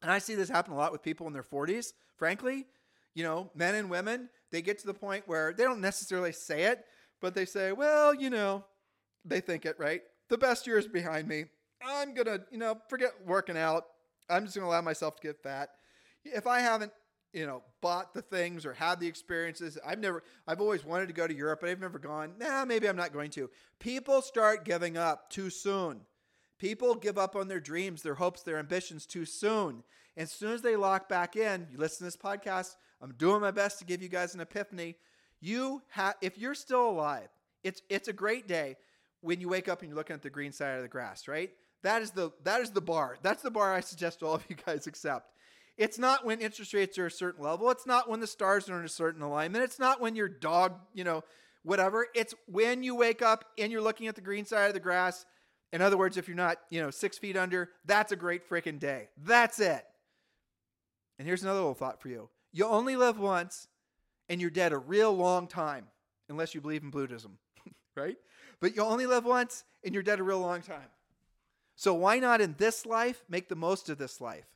and 0.02 0.10
I 0.10 0.18
see 0.18 0.34
this 0.34 0.48
happen 0.48 0.72
a 0.72 0.76
lot 0.76 0.92
with 0.92 1.02
people 1.02 1.26
in 1.26 1.32
their 1.32 1.42
40s, 1.42 1.92
frankly. 2.16 2.66
You 3.14 3.24
know, 3.24 3.50
men 3.54 3.74
and 3.74 3.88
women, 3.88 4.28
they 4.54 4.62
get 4.62 4.78
to 4.78 4.86
the 4.86 4.94
point 4.94 5.24
where 5.26 5.52
they 5.52 5.64
don't 5.64 5.80
necessarily 5.80 6.30
say 6.30 6.64
it, 6.64 6.84
but 7.20 7.34
they 7.34 7.44
say, 7.44 7.72
well, 7.72 8.14
you 8.14 8.30
know, 8.30 8.64
they 9.24 9.40
think 9.40 9.66
it, 9.66 9.74
right? 9.80 10.02
The 10.28 10.38
best 10.38 10.64
years 10.64 10.86
behind 10.86 11.26
me. 11.26 11.46
I'm 11.84 12.14
going 12.14 12.26
to, 12.26 12.44
you 12.52 12.58
know, 12.58 12.78
forget 12.88 13.10
working 13.26 13.58
out. 13.58 13.86
I'm 14.30 14.44
just 14.44 14.54
going 14.54 14.64
to 14.64 14.70
allow 14.70 14.80
myself 14.80 15.16
to 15.16 15.22
get 15.22 15.42
fat. 15.42 15.70
If 16.24 16.46
I 16.46 16.60
haven't, 16.60 16.92
you 17.32 17.46
know, 17.46 17.62
bought 17.80 18.14
the 18.14 18.22
things 18.22 18.64
or 18.64 18.72
had 18.72 19.00
the 19.00 19.08
experiences, 19.08 19.76
I've 19.84 19.98
never, 19.98 20.22
I've 20.46 20.60
always 20.60 20.84
wanted 20.84 21.08
to 21.08 21.14
go 21.14 21.26
to 21.26 21.34
Europe, 21.34 21.58
but 21.60 21.68
I've 21.68 21.80
never 21.80 21.98
gone. 21.98 22.34
Nah, 22.38 22.64
maybe 22.64 22.88
I'm 22.88 22.96
not 22.96 23.12
going 23.12 23.30
to. 23.32 23.50
People 23.80 24.22
start 24.22 24.64
giving 24.64 24.96
up 24.96 25.30
too 25.30 25.50
soon. 25.50 26.02
People 26.60 26.94
give 26.94 27.18
up 27.18 27.34
on 27.34 27.48
their 27.48 27.58
dreams, 27.58 28.02
their 28.02 28.14
hopes, 28.14 28.42
their 28.42 28.58
ambitions 28.58 29.04
too 29.04 29.24
soon. 29.24 29.82
And 30.16 30.22
as 30.22 30.32
soon 30.32 30.52
as 30.52 30.62
they 30.62 30.76
lock 30.76 31.08
back 31.08 31.34
in, 31.34 31.66
you 31.72 31.76
listen 31.76 31.98
to 31.98 32.04
this 32.04 32.16
podcast, 32.16 32.76
I'm 33.04 33.12
doing 33.18 33.40
my 33.40 33.50
best 33.50 33.78
to 33.80 33.84
give 33.84 34.02
you 34.02 34.08
guys 34.08 34.34
an 34.34 34.40
epiphany. 34.40 34.96
You 35.40 35.82
have 35.90 36.14
if 36.22 36.38
you're 36.38 36.54
still 36.54 36.88
alive, 36.88 37.28
it's 37.62 37.82
it's 37.88 38.08
a 38.08 38.12
great 38.12 38.48
day 38.48 38.76
when 39.20 39.40
you 39.40 39.48
wake 39.48 39.68
up 39.68 39.82
and 39.82 39.90
you're 39.90 39.96
looking 39.96 40.14
at 40.14 40.22
the 40.22 40.30
green 40.30 40.52
side 40.52 40.76
of 40.76 40.82
the 40.82 40.88
grass, 40.88 41.28
right? 41.28 41.50
That 41.82 42.02
is 42.02 42.10
the 42.12 42.30
that 42.44 42.62
is 42.62 42.70
the 42.70 42.80
bar. 42.80 43.18
That's 43.22 43.42
the 43.42 43.50
bar 43.50 43.74
I 43.74 43.80
suggest 43.80 44.22
all 44.22 44.34
of 44.34 44.44
you 44.48 44.56
guys 44.56 44.86
accept. 44.86 45.30
It's 45.76 45.98
not 45.98 46.24
when 46.24 46.40
interest 46.40 46.72
rates 46.72 46.98
are 46.98 47.06
a 47.06 47.10
certain 47.10 47.44
level. 47.44 47.70
It's 47.70 47.86
not 47.86 48.08
when 48.08 48.20
the 48.20 48.26
stars 48.26 48.70
are 48.70 48.78
in 48.78 48.84
a 48.86 48.88
certain 48.88 49.22
alignment. 49.22 49.64
It's 49.64 49.78
not 49.78 50.00
when 50.00 50.16
your 50.16 50.28
dog, 50.28 50.74
you 50.94 51.04
know, 51.04 51.24
whatever. 51.62 52.06
It's 52.14 52.32
when 52.46 52.82
you 52.82 52.94
wake 52.94 53.22
up 53.22 53.44
and 53.58 53.70
you're 53.70 53.82
looking 53.82 54.06
at 54.06 54.14
the 54.14 54.20
green 54.20 54.44
side 54.44 54.68
of 54.68 54.74
the 54.74 54.80
grass 54.80 55.26
in 55.74 55.82
other 55.82 55.98
words, 55.98 56.16
if 56.16 56.28
you're 56.28 56.36
not, 56.36 56.58
you 56.70 56.80
know, 56.80 56.90
six 56.92 57.18
feet 57.18 57.36
under, 57.36 57.68
that's 57.84 58.12
a 58.12 58.16
great 58.16 58.48
freaking 58.48 58.78
day. 58.78 59.08
That's 59.24 59.58
it. 59.58 59.84
And 61.18 61.26
here's 61.26 61.42
another 61.42 61.58
little 61.58 61.74
thought 61.74 62.00
for 62.00 62.08
you. 62.08 62.28
You 62.54 62.66
only 62.66 62.94
live 62.94 63.18
once 63.18 63.66
and 64.28 64.40
you're 64.40 64.48
dead 64.48 64.72
a 64.72 64.78
real 64.78 65.12
long 65.12 65.48
time, 65.48 65.88
unless 66.28 66.54
you 66.54 66.60
believe 66.60 66.84
in 66.84 66.90
Buddhism, 66.90 67.36
right? 67.96 68.16
But 68.60 68.76
you 68.76 68.82
only 68.82 69.06
live 69.06 69.24
once 69.24 69.64
and 69.84 69.92
you're 69.92 70.04
dead 70.04 70.20
a 70.20 70.22
real 70.22 70.38
long 70.38 70.62
time. 70.62 70.88
So 71.74 71.94
why 71.94 72.20
not 72.20 72.40
in 72.40 72.54
this 72.56 72.86
life 72.86 73.24
make 73.28 73.48
the 73.48 73.56
most 73.56 73.90
of 73.90 73.98
this 73.98 74.20
life? 74.20 74.46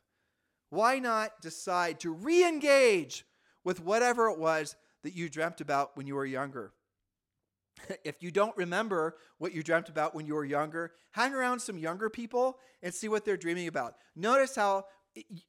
Why 0.69 0.99
not 0.99 1.41
decide 1.41 1.99
to 1.99 2.13
re 2.13 2.47
engage 2.47 3.25
with 3.65 3.83
whatever 3.83 4.29
it 4.29 4.39
was 4.39 4.77
that 5.03 5.13
you 5.13 5.27
dreamt 5.27 5.59
about 5.59 5.97
when 5.97 6.07
you 6.07 6.15
were 6.15 6.25
younger? 6.25 6.71
if 8.03 8.23
you 8.23 8.31
don't 8.31 8.55
remember 8.57 9.17
what 9.37 9.53
you 9.53 9.63
dreamt 9.63 9.89
about 9.89 10.15
when 10.15 10.25
you 10.25 10.35
were 10.35 10.45
younger, 10.45 10.91
hang 11.11 11.33
around 11.33 11.59
some 11.59 11.77
younger 11.77 12.09
people 12.09 12.57
and 12.81 12.93
see 12.93 13.09
what 13.09 13.25
they're 13.25 13.37
dreaming 13.37 13.67
about. 13.67 13.95
Notice 14.15 14.55
how 14.55 14.85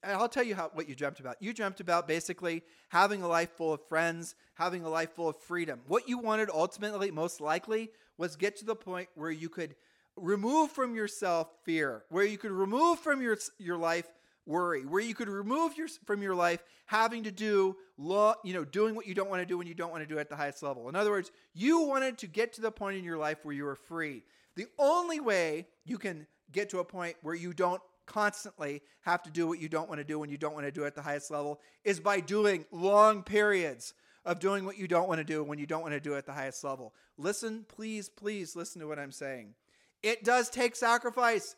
I'll 0.05 0.29
tell 0.29 0.45
you 0.45 0.55
how 0.55 0.71
what 0.75 0.89
you 0.89 0.95
dreamt 0.95 1.21
about. 1.21 1.37
You 1.41 1.53
dreamt 1.53 1.81
about 1.81 2.09
basically 2.09 2.63
having 2.89 3.23
a 3.23 3.29
life 3.29 3.51
full 3.51 3.73
of 3.73 3.81
friends, 3.89 4.35
having 4.55 4.85
a 4.85 4.89
life 4.89 5.13
full 5.13 5.29
of 5.29 5.37
freedom. 5.37 5.81
What 5.87 6.09
you 6.09 6.19
wanted 6.19 6.51
ultimately, 6.53 7.11
most 7.11 7.41
likely, 7.41 7.91
was 8.19 8.37
get 8.37 8.57
to 8.57 8.65
the 8.65 8.77
point 8.77 9.09
where 9.15 9.31
you 9.31 9.49
could 9.49 9.75
remove 10.17 10.71
from 10.71 10.95
yourself 10.95 11.49
fear, 11.65 12.05
where 12.11 12.25
you 12.25 12.39
could 12.39 12.53
remove 12.53 12.99
from 12.99 13.23
your 13.23 13.37
your 13.59 13.79
life 13.79 14.07
worry, 14.47 14.85
where 14.85 15.01
you 15.01 15.15
could 15.15 15.29
remove 15.29 15.77
your, 15.77 15.89
from 16.05 16.23
your 16.23 16.35
life 16.35 16.63
having 16.87 17.23
to 17.23 17.31
do 17.31 17.77
law, 17.97 18.35
you 18.43 18.53
know, 18.53 18.65
doing 18.65 18.95
what 18.95 19.07
you 19.07 19.15
don't 19.15 19.31
want 19.31 19.41
to 19.41 19.47
do 19.47 19.57
when 19.57 19.67
you 19.67 19.75
don't 19.75 19.91
want 19.91 20.03
to 20.03 20.09
do 20.09 20.19
it 20.19 20.23
at 20.23 20.29
the 20.29 20.37
highest 20.37 20.63
level. 20.63 20.89
In 20.89 20.97
other 20.97 21.11
words, 21.11 21.31
you 21.55 21.83
wanted 21.83 22.19
to 22.19 22.27
get 22.27 22.53
to 22.55 22.61
the 22.61 22.71
point 22.71 22.97
in 22.97 23.05
your 23.05 23.19
life 23.19 23.45
where 23.45 23.55
you 23.55 23.65
were 23.65 23.77
free. 23.77 24.25
The 24.57 24.67
only 24.79 25.21
way 25.21 25.69
you 25.85 25.99
can 25.99 26.27
get 26.53 26.69
to 26.71 26.81
a 26.81 26.85
point 26.85 27.17
where 27.23 27.35
you 27.35 27.53
don't 27.53 27.81
constantly 28.11 28.83
have 29.03 29.23
to 29.23 29.31
do 29.31 29.47
what 29.47 29.61
you 29.61 29.69
don't 29.69 29.89
want 29.89 30.01
to 30.01 30.05
do 30.05 30.19
when 30.19 30.31
you 30.31 30.37
don't 30.37 30.55
want 30.55 30.67
to 30.67 30.73
do 30.73 30.83
it 30.83 30.89
at 30.89 30.95
the 30.95 31.03
highest 31.03 31.31
level 31.31 31.61
is 31.85 32.01
by 32.01 32.19
doing 32.19 32.65
long 32.73 33.23
periods 33.23 33.95
of 34.25 34.41
doing 34.41 34.65
what 34.65 34.77
you 34.77 34.89
don't 34.89 35.09
want 35.09 35.19
to 35.19 35.25
do 35.25 35.45
when 35.45 35.59
you 35.59 35.67
don't 35.67 35.83
want 35.83 35.95
to 35.95 36.01
do 36.01 36.15
it 36.15 36.19
at 36.19 36.27
the 36.27 36.33
highest 36.33 36.65
level. 36.65 36.93
Listen, 37.17 37.65
please, 37.69 38.09
please 38.09 38.57
listen 38.57 38.81
to 38.81 38.89
what 38.89 38.99
I'm 38.99 39.13
saying. 39.13 39.55
It 40.03 40.25
does 40.25 40.51
take 40.51 40.75
sacrifice. 40.75 41.55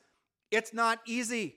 It's 0.51 0.75
not 0.75 1.01
easy. 1.07 1.57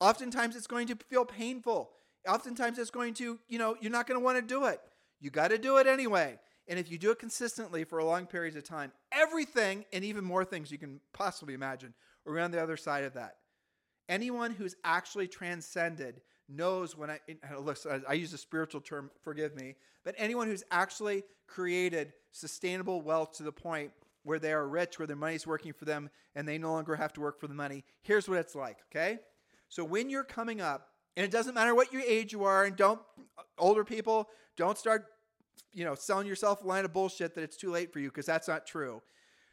Oftentimes 0.00 0.54
it's 0.54 0.66
going 0.66 0.86
to 0.88 0.96
feel 1.08 1.24
painful. 1.24 1.90
Oftentimes 2.28 2.78
it's 2.78 2.90
going 2.90 3.14
to, 3.14 3.38
you 3.48 3.58
know, 3.58 3.76
you're 3.80 3.92
not 3.92 4.06
going 4.06 4.20
to 4.20 4.24
want 4.24 4.38
to 4.38 4.42
do 4.42 4.66
it. 4.66 4.80
You 5.20 5.30
got 5.30 5.48
to 5.48 5.58
do 5.58 5.78
it 5.78 5.86
anyway. 5.86 6.38
And 6.68 6.78
if 6.78 6.90
you 6.90 6.98
do 6.98 7.10
it 7.10 7.18
consistently 7.18 7.84
for 7.84 7.98
a 7.98 8.04
long 8.04 8.26
period 8.26 8.56
of 8.56 8.64
time, 8.64 8.92
everything 9.10 9.84
and 9.92 10.04
even 10.04 10.24
more 10.24 10.44
things 10.44 10.70
you 10.70 10.78
can 10.78 11.00
possibly 11.12 11.54
imagine 11.54 11.94
are 12.26 12.38
on 12.40 12.50
the 12.50 12.62
other 12.62 12.76
side 12.76 13.04
of 13.04 13.14
that. 13.14 13.36
Anyone 14.08 14.52
who's 14.52 14.76
actually 14.84 15.28
transcended 15.28 16.20
knows 16.48 16.96
when 16.96 17.10
I 17.10 17.20
uh, 17.52 17.58
look, 17.58 17.78
I 18.08 18.14
use 18.14 18.32
a 18.32 18.38
spiritual 18.38 18.80
term, 18.80 19.10
forgive 19.22 19.56
me, 19.56 19.74
but 20.04 20.14
anyone 20.16 20.46
who's 20.46 20.62
actually 20.70 21.24
created 21.46 22.12
sustainable 22.30 23.02
wealth 23.02 23.36
to 23.38 23.42
the 23.42 23.52
point 23.52 23.90
where 24.22 24.38
they 24.38 24.52
are 24.52 24.68
rich, 24.68 24.98
where 24.98 25.06
their 25.06 25.16
money's 25.16 25.46
working 25.46 25.72
for 25.72 25.84
them, 25.84 26.10
and 26.34 26.46
they 26.46 26.58
no 26.58 26.72
longer 26.72 26.96
have 26.96 27.12
to 27.14 27.20
work 27.20 27.40
for 27.40 27.46
the 27.46 27.54
money, 27.54 27.84
here's 28.02 28.28
what 28.28 28.38
it's 28.38 28.54
like, 28.54 28.78
okay? 28.90 29.18
So 29.68 29.84
when 29.84 30.10
you're 30.10 30.24
coming 30.24 30.60
up, 30.60 30.88
and 31.16 31.24
it 31.24 31.30
doesn't 31.30 31.54
matter 31.54 31.74
what 31.74 31.92
your 31.92 32.02
age 32.02 32.32
you 32.32 32.44
are, 32.44 32.64
and 32.64 32.76
don't 32.76 33.00
uh, 33.38 33.42
older 33.58 33.84
people 33.84 34.28
don't 34.56 34.76
start, 34.76 35.06
you 35.72 35.84
know, 35.84 35.94
selling 35.94 36.26
yourself 36.26 36.62
a 36.62 36.66
line 36.66 36.84
of 36.84 36.92
bullshit 36.92 37.34
that 37.34 37.42
it's 37.42 37.56
too 37.56 37.70
late 37.70 37.92
for 37.92 38.00
you 38.00 38.08
because 38.08 38.26
that's 38.26 38.48
not 38.48 38.66
true. 38.66 39.02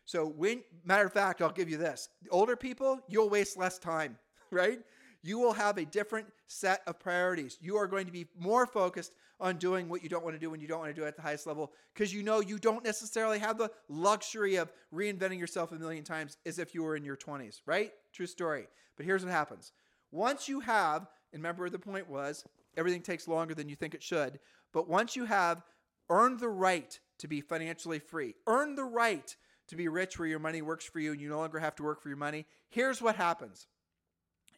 So 0.05 0.25
when 0.25 0.63
matter 0.83 1.05
of 1.05 1.13
fact, 1.13 1.41
I'll 1.41 1.51
give 1.51 1.69
you 1.69 1.77
this: 1.77 2.09
The 2.21 2.29
older 2.29 2.55
people, 2.55 2.99
you'll 3.07 3.29
waste 3.29 3.57
less 3.57 3.79
time, 3.79 4.17
right? 4.53 4.79
You 5.21 5.39
will 5.39 5.53
have 5.53 5.77
a 5.77 5.85
different 5.85 6.27
set 6.47 6.81
of 6.85 6.99
priorities. 6.99 7.57
You 7.61 7.77
are 7.77 7.87
going 7.87 8.05
to 8.05 8.11
be 8.11 8.27
more 8.37 8.65
focused 8.65 9.13
on 9.39 9.57
doing 9.57 9.89
what 9.89 10.03
you 10.03 10.09
don't 10.09 10.23
want 10.23 10.35
to 10.35 10.39
do 10.39 10.49
when 10.49 10.61
you 10.61 10.67
don't 10.67 10.79
want 10.79 10.93
to 10.93 10.99
do 10.99 11.05
it 11.05 11.09
at 11.09 11.15
the 11.15 11.21
highest 11.21 11.47
level 11.47 11.71
because 11.93 12.13
you 12.13 12.23
know 12.23 12.39
you 12.39 12.57
don't 12.57 12.83
necessarily 12.83 13.39
have 13.39 13.57
the 13.57 13.71
luxury 13.89 14.55
of 14.55 14.71
reinventing 14.93 15.39
yourself 15.39 15.71
a 15.71 15.75
million 15.75 16.03
times 16.03 16.37
as 16.45 16.59
if 16.59 16.73
you 16.73 16.83
were 16.83 16.95
in 16.95 17.03
your 17.03 17.17
20s, 17.17 17.61
right? 17.65 17.91
True 18.13 18.25
story. 18.25 18.67
But 18.95 19.05
here's 19.05 19.23
what 19.23 19.31
happens 19.31 19.71
once 20.11 20.47
you 20.47 20.59
have, 20.59 21.07
and 21.33 21.41
remember 21.41 21.69
the 21.69 21.79
point 21.79 22.07
was, 22.07 22.45
everything 22.77 23.01
takes 23.01 23.27
longer 23.27 23.55
than 23.55 23.67
you 23.67 23.75
think 23.75 23.95
it 23.95 24.03
should, 24.03 24.39
but 24.71 24.87
once 24.87 25.15
you 25.15 25.25
have 25.25 25.63
earned 26.09 26.39
the 26.39 26.49
right 26.49 26.99
to 27.19 27.27
be 27.27 27.41
financially 27.41 27.99
free, 27.99 28.35
earned 28.45 28.77
the 28.77 28.83
right 28.83 29.35
to 29.67 29.75
be 29.75 29.87
rich 29.87 30.19
where 30.19 30.27
your 30.27 30.39
money 30.39 30.61
works 30.61 30.85
for 30.85 30.99
you 30.99 31.11
and 31.11 31.19
you 31.19 31.29
no 31.29 31.37
longer 31.37 31.59
have 31.59 31.75
to 31.75 31.83
work 31.83 32.01
for 32.01 32.09
your 32.09 32.17
money, 32.17 32.45
here's 32.69 33.01
what 33.01 33.15
happens. 33.15 33.67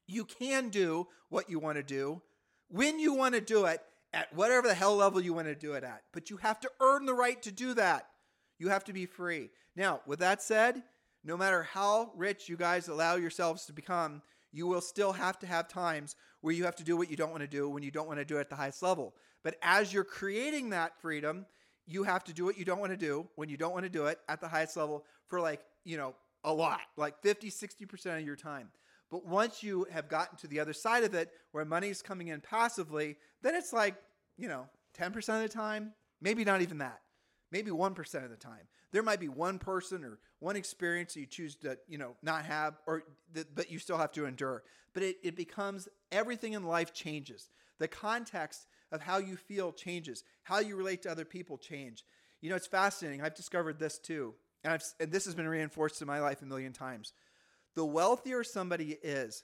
You 0.08 0.26
can 0.26 0.70
do 0.70 1.08
what 1.30 1.50
you 1.50 1.60
want 1.60 1.78
to 1.78 1.84
do 1.84 2.22
when 2.70 3.00
you 3.00 3.14
want 3.14 3.36
to 3.36 3.42
do 3.42 3.66
it 3.66 3.82
at 4.14 4.34
whatever 4.34 4.68
the 4.68 4.74
hell 4.74 4.96
level 4.96 5.22
you 5.22 5.34
want 5.34 5.48
to 5.48 5.56
do 5.56 5.74
it 5.74 5.84
at, 5.84 6.04
but 6.14 6.30
you 6.30 6.38
have 6.38 6.60
to 6.62 6.72
earn 6.80 7.06
the 7.06 7.14
right 7.14 7.42
to 7.44 7.52
do 7.52 7.74
that. 7.74 8.08
You 8.58 8.70
have 8.70 8.86
to 8.86 8.94
be 8.94 9.06
free. 9.06 9.50
Now, 9.76 10.02
with 10.06 10.20
that 10.20 10.42
said, 10.42 10.84
no 11.24 11.36
matter 11.36 11.64
how 11.64 12.12
rich 12.16 12.48
you 12.48 12.56
guys 12.56 12.88
allow 12.88 13.16
yourselves 13.16 13.66
to 13.66 13.74
become, 13.74 14.22
you 14.52 14.68
will 14.68 14.82
still 14.82 15.12
have 15.12 15.38
to 15.40 15.48
have 15.48 15.68
times 15.68 16.16
where 16.40 16.54
you 16.54 16.64
have 16.64 16.76
to 16.78 16.84
do 16.84 16.96
what 16.96 17.10
you 17.10 17.18
don't 17.18 17.32
want 17.32 17.42
to 17.42 17.48
do 17.48 17.68
when 17.68 17.84
you 17.84 17.92
don't 17.92 18.08
want 18.08 18.20
to 18.20 18.26
do 18.26 18.38
it 18.38 18.42
at 18.42 18.50
the 18.50 18.56
highest 18.56 18.82
level. 18.82 19.14
But 19.44 19.58
as 19.62 19.92
you're 19.92 20.04
creating 20.06 20.70
that 20.70 21.00
freedom, 21.02 21.46
you 21.86 22.04
have 22.04 22.24
to 22.26 22.34
do 22.34 22.46
what 22.46 22.58
you 22.58 22.64
don't 22.64 22.80
want 22.80 22.92
to 22.92 22.98
do 22.98 23.28
when 23.36 23.50
you 23.50 23.58
don't 23.58 23.74
want 23.74 23.84
to 23.84 23.90
do 23.90 24.06
it 24.06 24.20
at 24.30 24.40
the 24.40 24.48
highest 24.48 24.78
level 24.78 25.04
for 25.28 25.42
like, 25.42 25.62
you 25.84 25.98
know, 25.98 26.16
a 26.44 26.54
lot, 26.54 26.82
like 26.96 27.22
50, 27.22 27.50
60% 27.50 28.20
of 28.20 28.26
your 28.26 28.36
time. 28.36 28.70
But 29.16 29.26
once 29.26 29.64
you 29.64 29.88
have 29.92 30.10
gotten 30.10 30.38
to 30.40 30.48
the 30.48 30.60
other 30.60 30.74
side 30.74 31.06
of 31.06 31.14
it, 31.14 31.32
where 31.54 31.64
money's 31.64 32.02
coming 32.02 32.28
in 32.28 32.42
passively, 32.42 33.16
then 33.44 33.56
it's 33.56 33.72
like, 33.72 33.96
you 34.38 34.50
know, 34.50 34.66
10% 35.00 35.16
of 35.16 35.42
the 35.42 35.48
time, 35.48 35.94
maybe 36.20 36.44
not 36.44 36.62
even 36.62 36.80
that. 36.80 37.00
Maybe 37.50 37.72
1% 37.72 38.24
of 38.26 38.30
the 38.30 38.36
time. 38.36 38.68
There 38.92 39.04
might 39.04 39.22
be 39.22 39.30
one 39.30 39.58
person 39.58 40.04
or 40.04 40.20
one 40.40 40.58
experience 40.58 41.14
that 41.14 41.22
you 41.22 41.28
choose 41.28 41.56
to, 41.62 41.78
you 41.88 41.98
know, 41.98 42.18
not 42.24 42.44
have, 42.44 42.74
or 42.88 43.04
th- 43.34 43.48
but 43.56 43.72
you 43.72 43.80
still 43.80 43.98
have 43.98 44.12
to 44.12 44.26
endure. 44.26 44.64
But 44.94 45.04
it, 45.04 45.16
it 45.24 45.38
becomes 45.38 45.88
everything 46.12 46.52
in 46.52 46.66
life 46.66 46.94
changes. 46.94 47.48
The 47.80 47.88
context 47.88 48.68
of 48.92 49.00
how 49.00 49.20
you 49.20 49.38
feel 49.38 49.72
changes. 49.72 50.26
How 50.44 50.60
you 50.60 50.76
relate 50.76 51.04
to 51.04 51.10
other 51.10 51.24
people 51.24 51.58
change. 51.58 52.04
You 52.42 52.50
know, 52.50 52.58
it's 52.58 52.68
fascinating. 52.68 53.22
I've 53.22 53.34
discovered 53.34 53.80
this 53.80 53.98
too. 53.98 54.36
And, 54.66 54.74
I've, 54.74 54.84
and 55.00 55.10
this 55.10 55.24
has 55.24 55.36
been 55.36 55.48
reinforced 55.48 56.02
in 56.02 56.08
my 56.08 56.20
life 56.20 56.42
a 56.42 56.46
million 56.46 56.74
times. 56.74 57.14
The 57.76 57.86
wealthier 57.86 58.44
somebody 58.44 58.98
is, 59.04 59.44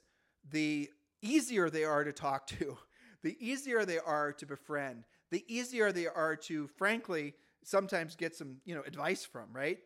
the 0.49 0.89
easier 1.21 1.69
they 1.69 1.84
are 1.84 2.03
to 2.03 2.13
talk 2.13 2.47
to, 2.47 2.77
the 3.23 3.36
easier 3.39 3.86
they 3.86 3.99
are 3.99 4.34
to 4.34 4.45
befriend, 4.45 5.03
the 5.32 5.43
easier 5.47 5.91
they 5.91 6.07
are 6.07 6.36
to, 6.36 6.67
frankly, 6.67 7.34
sometimes 7.63 8.15
get 8.15 8.36
some 8.36 8.57
you 8.65 8.75
know 8.75 8.82
advice 8.86 9.25
from. 9.25 9.45
Right? 9.53 9.79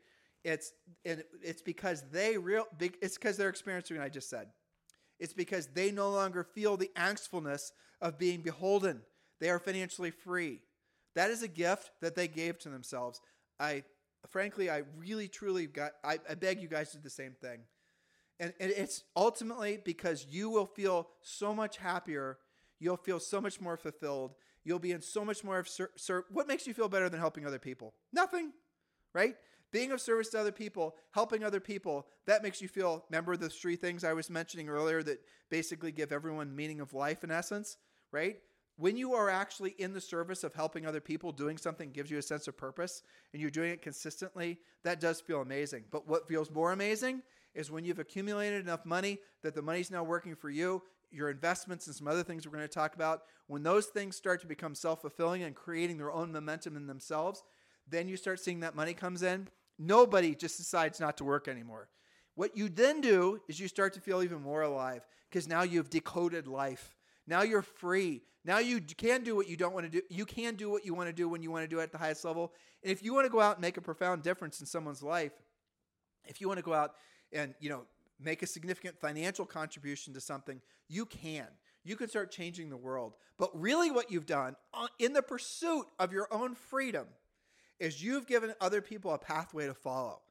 It's 0.44 0.74
it, 1.04 1.28
it's 1.42 1.62
because 1.62 2.04
they 2.12 2.38
real 2.38 2.66
it's 2.80 3.18
because 3.18 3.38
they're 3.38 3.50
experiencing 3.50 3.98
what 3.98 4.06
I 4.06 4.10
just 4.10 4.30
said. 4.30 4.48
It's 5.20 5.34
because 5.34 5.68
they 5.68 5.92
no 5.92 6.10
longer 6.10 6.44
feel 6.44 6.78
the 6.78 6.92
angstfulness 6.96 7.72
of 8.02 8.20
being 8.20 8.42
beholden. 8.42 9.02
They 9.40 9.50
are 9.50 9.60
financially 9.60 10.12
free. 10.12 10.62
That 11.16 11.30
is 11.30 11.42
a 11.42 11.48
gift 11.48 11.92
that 12.02 12.16
they 12.16 12.28
gave 12.28 12.60
to 12.60 12.70
themselves. 12.70 13.22
I 13.60 13.84
frankly, 14.30 14.70
I 14.70 14.84
really 14.98 15.28
truly 15.28 15.68
got 15.68 15.94
I, 16.04 16.20
I 16.30 16.36
beg 16.36 16.62
you 16.62 16.68
guys 16.68 16.92
to 16.92 16.98
do 16.98 17.04
the 17.04 17.10
same 17.10 17.34
thing. 17.42 17.62
And, 18.40 18.54
it's 18.60 19.04
ultimately 19.16 19.80
because 19.84 20.26
you 20.30 20.50
will 20.50 20.66
feel 20.66 21.10
so 21.22 21.54
much 21.54 21.78
happier. 21.78 22.38
You'll 22.80 22.98
feel 22.98 23.20
so 23.20 23.40
much 23.40 23.62
more 23.62 23.78
fulfilled. 23.78 24.36
You'll 24.64 24.80
be 24.80 24.92
in 24.92 25.02
so 25.02 25.24
much 25.24 25.44
more 25.44 25.60
of 25.60 25.70
ser-, 25.70 25.92
ser- 25.96 26.26
what 26.32 26.48
makes 26.48 26.68
you 26.68 26.74
feel 26.74 26.90
better 26.90 27.08
than 27.08 27.20
helping 27.20 27.46
other 27.46 27.60
people? 27.60 27.94
Nothing, 28.12 28.52
right? 29.14 29.36
Being 29.72 29.92
of 29.92 30.02
service 30.02 30.30
to 30.30 30.40
other 30.40 30.52
people, 30.52 30.96
helping 31.12 31.44
other 31.44 31.60
people, 31.60 32.08
that 32.28 32.44
makes 32.44 32.62
you 32.62 32.68
feel. 32.68 33.06
Remember 33.10 33.38
the 33.38 33.50
three 33.50 33.76
things 33.76 34.04
I 34.04 34.14
was 34.14 34.30
mentioning 34.30 34.70
earlier 34.70 35.04
that 35.04 35.22
basically 35.50 35.92
give 35.92 36.12
everyone 36.12 36.56
meaning 36.56 36.82
of 36.82 36.94
life 36.94 37.24
in 37.24 37.32
essence, 37.32 37.78
right? 38.12 38.38
When 38.78 38.98
you 38.98 39.14
are 39.14 39.30
actually 39.30 39.72
in 39.78 39.94
the 39.94 40.02
service 40.02 40.44
of 40.44 40.54
helping 40.54 40.86
other 40.86 41.00
people, 41.00 41.32
doing 41.32 41.58
something 41.58 41.92
gives 41.92 42.12
you 42.12 42.18
a 42.18 42.22
sense 42.22 42.48
of 42.48 42.58
purpose, 42.58 43.04
and 43.32 43.42
you're 43.42 43.52
doing 43.52 43.72
it 43.72 43.82
consistently, 43.82 44.60
that 44.84 45.00
does 45.00 45.22
feel 45.22 45.42
amazing. 45.42 45.86
But 45.92 46.08
what 46.08 46.28
feels 46.28 46.52
more 46.52 46.74
amazing 46.74 47.22
is 47.56 47.72
when 47.72 47.86
you've 47.86 48.00
accumulated 48.00 48.62
enough 48.62 48.86
money 48.86 49.20
that 49.42 49.56
the 49.56 49.62
money's 49.62 49.90
now 49.90 50.04
working 50.04 50.36
for 50.36 50.50
you, 50.50 50.84
your 51.12 51.30
investments 51.30 51.88
and 51.88 51.96
some 51.96 52.08
other 52.08 52.24
things 52.24 52.46
we're 52.46 52.56
going 52.56 52.68
to 52.68 52.74
talk 52.74 52.94
about, 52.96 53.24
when 53.48 53.64
those 53.64 53.86
things 53.88 54.16
start 54.16 54.42
to 54.42 54.48
become 54.48 54.76
self 54.76 55.02
fulfilling 55.02 55.44
and 55.44 55.56
creating 55.56 55.98
their 55.98 56.12
own 56.12 56.32
momentum 56.32 56.76
in 56.76 56.88
themselves, 56.88 57.44
then 57.88 58.08
you 58.08 58.18
start 58.18 58.40
seeing 58.40 58.60
that 58.60 58.76
money 58.76 58.94
comes 58.94 59.24
in. 59.24 59.48
Nobody 59.80 60.36
just 60.36 60.58
decides 60.58 61.00
not 61.00 61.18
to 61.18 61.24
work 61.24 61.48
anymore. 61.48 61.90
What 62.36 62.58
you 62.58 62.68
then 62.68 63.02
do 63.02 63.40
is 63.48 63.60
you 63.60 63.68
start 63.68 63.94
to 63.94 64.02
feel 64.02 64.22
even 64.22 64.42
more 64.42 64.62
alive 64.62 65.06
because 65.30 65.48
now 65.48 65.64
you've 65.64 65.90
decoded 65.90 66.48
life. 66.48 66.96
Now 67.28 67.44
you're 67.44 67.62
free. 67.62 68.24
Now 68.44 68.60
you 68.60 68.80
can 68.82 69.24
do 69.24 69.36
what 69.36 69.48
you 69.48 69.58
don't 69.58 69.74
want 69.74 69.86
to 69.86 69.90
do. 69.92 70.02
You 70.10 70.26
can 70.26 70.56
do 70.56 70.70
what 70.70 70.86
you 70.86 70.94
want 70.94 71.08
to 71.08 71.14
do 71.14 71.30
when 71.30 71.42
you 71.42 71.50
want 71.50 71.64
to 71.64 71.68
do 71.68 71.80
it 71.80 71.84
at 71.84 71.92
the 71.92 71.98
highest 71.98 72.26
level. 72.26 72.54
And 72.84 72.92
if 72.92 73.02
you 73.02 73.14
want 73.14 73.26
to 73.26 73.32
go 73.32 73.40
out 73.40 73.56
and 73.56 73.62
make 73.62 73.78
a 73.78 73.82
profound 73.82 74.22
difference 74.22 74.60
in 74.60 74.66
someone's 74.66 75.02
life, 75.02 75.32
if 76.26 76.42
you 76.42 76.48
want 76.48 76.60
to 76.60 76.64
go 76.64 76.74
out 76.74 76.94
and 77.36 77.54
you 77.60 77.70
know 77.70 77.84
make 78.20 78.42
a 78.42 78.48
significant 78.48 79.00
financial 79.00 79.46
contribution 79.46 80.14
to 80.14 80.22
something, 80.22 80.62
you 80.88 81.06
can. 81.06 81.48
You 81.84 81.96
can 81.96 82.10
start 82.10 82.32
changing 82.32 82.70
the 82.70 82.78
world. 82.78 83.14
But 83.38 83.52
really, 83.54 83.92
what 83.92 84.12
you've 84.12 84.26
done 84.26 84.56
uh, 84.74 84.88
in 84.98 85.14
the 85.14 85.22
pursuit 85.22 85.86
of 86.00 86.12
your 86.12 86.28
own 86.32 86.56
freedom 86.56 87.06
is 87.80 88.02
you've 88.02 88.26
given 88.26 88.54
other 88.62 88.82
people 88.82 89.14
a 89.14 89.18
pathway 89.18 89.68
to 89.68 89.74
follow. 89.74 90.22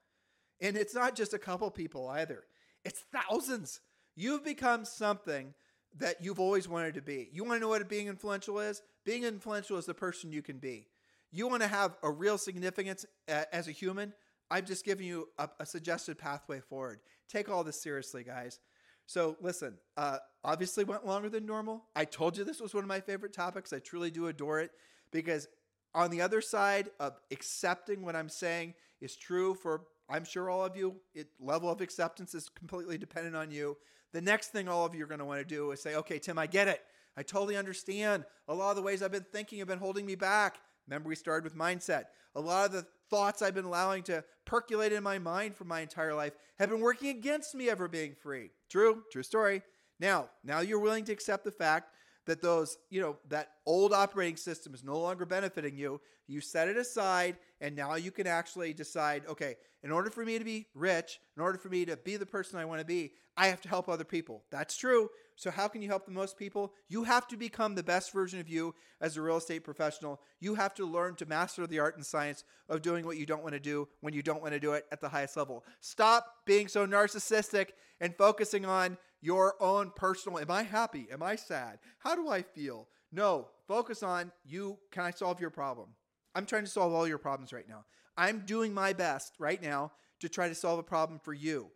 And 0.60 0.76
it's 0.76 0.94
not 0.94 1.14
just 1.14 1.34
a 1.34 1.38
couple 1.38 1.70
people 1.70 2.08
either, 2.08 2.44
it's 2.84 3.04
thousands. 3.12 3.80
You've 4.16 4.44
become 4.44 4.84
something 4.84 5.54
that 5.98 6.22
you've 6.22 6.38
always 6.40 6.68
wanted 6.68 6.94
to 6.94 7.02
be. 7.02 7.28
You 7.32 7.44
want 7.44 7.56
to 7.56 7.60
know 7.60 7.68
what 7.68 7.88
being 7.88 8.06
influential 8.06 8.60
is? 8.60 8.80
Being 9.04 9.24
influential 9.24 9.76
is 9.76 9.86
the 9.86 9.94
person 9.94 10.32
you 10.32 10.42
can 10.42 10.58
be. 10.58 10.86
You 11.30 11.48
want 11.48 11.62
to 11.62 11.68
have 11.68 11.96
a 12.02 12.10
real 12.10 12.38
significance 12.38 13.04
uh, 13.28 13.44
as 13.52 13.66
a 13.66 13.72
human? 13.72 14.12
I've 14.50 14.66
just 14.66 14.84
given 14.84 15.06
you 15.06 15.28
a, 15.38 15.48
a, 15.60 15.66
suggested 15.66 16.18
pathway 16.18 16.60
forward. 16.60 17.00
Take 17.28 17.48
all 17.48 17.64
this 17.64 17.80
seriously, 17.80 18.24
guys. 18.24 18.60
So, 19.06 19.36
listen, 19.40 19.74
uh, 19.96 20.18
obviously 20.42 20.84
went 20.84 21.06
longer 21.06 21.28
than 21.28 21.44
normal. 21.44 21.84
I 21.94 22.04
told 22.04 22.36
you 22.36 22.44
this 22.44 22.60
was 22.60 22.74
one 22.74 22.84
of 22.84 22.88
my 22.88 23.00
favorite 23.00 23.32
topics. 23.32 23.72
I 23.72 23.78
truly 23.78 24.10
do 24.10 24.28
adore 24.28 24.60
it 24.60 24.70
because, 25.10 25.48
on 25.94 26.10
the 26.10 26.20
other 26.20 26.40
side 26.40 26.90
of 26.98 27.14
accepting 27.30 28.02
what 28.02 28.16
I'm 28.16 28.28
saying 28.28 28.74
is 29.00 29.16
true 29.16 29.54
for, 29.54 29.82
I'm 30.08 30.24
sure, 30.24 30.50
all 30.50 30.64
of 30.64 30.76
you, 30.76 30.96
it, 31.14 31.28
level 31.38 31.70
of 31.70 31.80
acceptance 31.80 32.34
is 32.34 32.48
completely 32.48 32.98
dependent 32.98 33.36
on 33.36 33.50
you. 33.50 33.76
The 34.12 34.20
next 34.20 34.48
thing 34.48 34.68
all 34.68 34.84
of 34.84 34.94
you 34.94 35.04
are 35.04 35.08
going 35.08 35.18
to 35.20 35.24
want 35.24 35.40
to 35.40 35.44
do 35.44 35.70
is 35.72 35.82
say, 35.82 35.96
okay, 35.96 36.18
Tim, 36.18 36.38
I 36.38 36.46
get 36.46 36.68
it. 36.68 36.80
I 37.16 37.22
totally 37.22 37.56
understand. 37.56 38.24
A 38.48 38.54
lot 38.54 38.70
of 38.70 38.76
the 38.76 38.82
ways 38.82 39.02
I've 39.02 39.12
been 39.12 39.26
thinking 39.32 39.58
have 39.60 39.68
been 39.68 39.78
holding 39.78 40.06
me 40.06 40.14
back. 40.14 40.58
Remember, 40.86 41.08
we 41.08 41.16
started 41.16 41.44
with 41.44 41.56
mindset. 41.56 42.04
A 42.34 42.40
lot 42.40 42.66
of 42.66 42.72
the 42.72 42.86
thoughts 43.10 43.42
I've 43.42 43.54
been 43.54 43.64
allowing 43.64 44.02
to 44.04 44.24
percolate 44.44 44.92
in 44.92 45.02
my 45.02 45.18
mind 45.18 45.56
for 45.56 45.64
my 45.64 45.80
entire 45.80 46.14
life 46.14 46.32
have 46.58 46.70
been 46.70 46.80
working 46.80 47.10
against 47.10 47.54
me 47.54 47.70
ever 47.70 47.88
being 47.88 48.14
free. 48.14 48.50
True, 48.68 49.02
true 49.10 49.22
story. 49.22 49.62
Now, 50.00 50.30
now 50.42 50.60
you're 50.60 50.80
willing 50.80 51.04
to 51.04 51.12
accept 51.12 51.44
the 51.44 51.52
fact 51.52 51.94
that 52.26 52.40
those, 52.40 52.78
you 52.90 53.00
know, 53.00 53.16
that 53.28 53.50
old 53.66 53.92
operating 53.92 54.36
system 54.36 54.74
is 54.74 54.84
no 54.84 54.98
longer 54.98 55.24
benefiting 55.24 55.76
you. 55.76 56.00
You 56.26 56.40
set 56.40 56.68
it 56.68 56.76
aside 56.76 57.36
and 57.60 57.76
now 57.76 57.94
you 57.94 58.10
can 58.10 58.26
actually 58.26 58.72
decide, 58.72 59.24
okay, 59.28 59.56
in 59.82 59.90
order 59.90 60.10
for 60.10 60.24
me 60.24 60.38
to 60.38 60.44
be 60.44 60.66
rich, 60.74 61.20
in 61.36 61.42
order 61.42 61.58
for 61.58 61.68
me 61.68 61.84
to 61.84 61.96
be 61.96 62.16
the 62.16 62.26
person 62.26 62.58
I 62.58 62.64
want 62.64 62.80
to 62.80 62.86
be, 62.86 63.12
I 63.36 63.48
have 63.48 63.60
to 63.62 63.68
help 63.68 63.88
other 63.88 64.04
people. 64.04 64.44
That's 64.50 64.76
true. 64.76 65.10
So, 65.36 65.50
how 65.50 65.66
can 65.66 65.82
you 65.82 65.88
help 65.88 66.06
the 66.06 66.12
most 66.12 66.38
people? 66.38 66.72
You 66.88 67.04
have 67.04 67.26
to 67.28 67.36
become 67.36 67.74
the 67.74 67.82
best 67.82 68.12
version 68.12 68.38
of 68.38 68.48
you 68.48 68.74
as 69.00 69.16
a 69.16 69.22
real 69.22 69.36
estate 69.36 69.64
professional. 69.64 70.20
You 70.40 70.54
have 70.54 70.74
to 70.74 70.86
learn 70.86 71.16
to 71.16 71.26
master 71.26 71.66
the 71.66 71.80
art 71.80 71.96
and 71.96 72.06
science 72.06 72.44
of 72.68 72.82
doing 72.82 73.04
what 73.04 73.16
you 73.16 73.26
don't 73.26 73.42
want 73.42 73.54
to 73.54 73.60
do 73.60 73.88
when 74.00 74.14
you 74.14 74.22
don't 74.22 74.40
want 74.40 74.54
to 74.54 74.60
do 74.60 74.72
it 74.72 74.86
at 74.92 75.00
the 75.00 75.08
highest 75.08 75.36
level. 75.36 75.64
Stop 75.80 76.26
being 76.46 76.68
so 76.68 76.86
narcissistic 76.86 77.70
and 78.00 78.14
focusing 78.16 78.64
on 78.64 78.96
your 79.24 79.54
own 79.58 79.90
personal 79.96 80.38
am 80.38 80.50
I 80.50 80.62
happy? 80.62 81.06
Am 81.10 81.22
I 81.22 81.36
sad? 81.36 81.78
How 81.98 82.14
do 82.14 82.28
I 82.28 82.42
feel? 82.42 82.88
No, 83.10 83.48
focus 83.66 84.02
on 84.02 84.30
you. 84.44 84.78
Can 84.90 85.04
I 85.04 85.10
solve 85.10 85.40
your 85.40 85.50
problem? 85.50 85.88
I'm 86.34 86.44
trying 86.44 86.64
to 86.64 86.70
solve 86.70 86.92
all 86.92 87.08
your 87.08 87.18
problems 87.18 87.52
right 87.52 87.68
now. 87.68 87.86
I'm 88.18 88.40
doing 88.44 88.74
my 88.74 88.92
best 88.92 89.34
right 89.38 89.62
now 89.62 89.92
to 90.20 90.28
try 90.28 90.48
to 90.48 90.54
solve 90.54 90.78
a 90.78 90.82
problem 90.82 91.18
for 91.18 91.32
you 91.32 91.70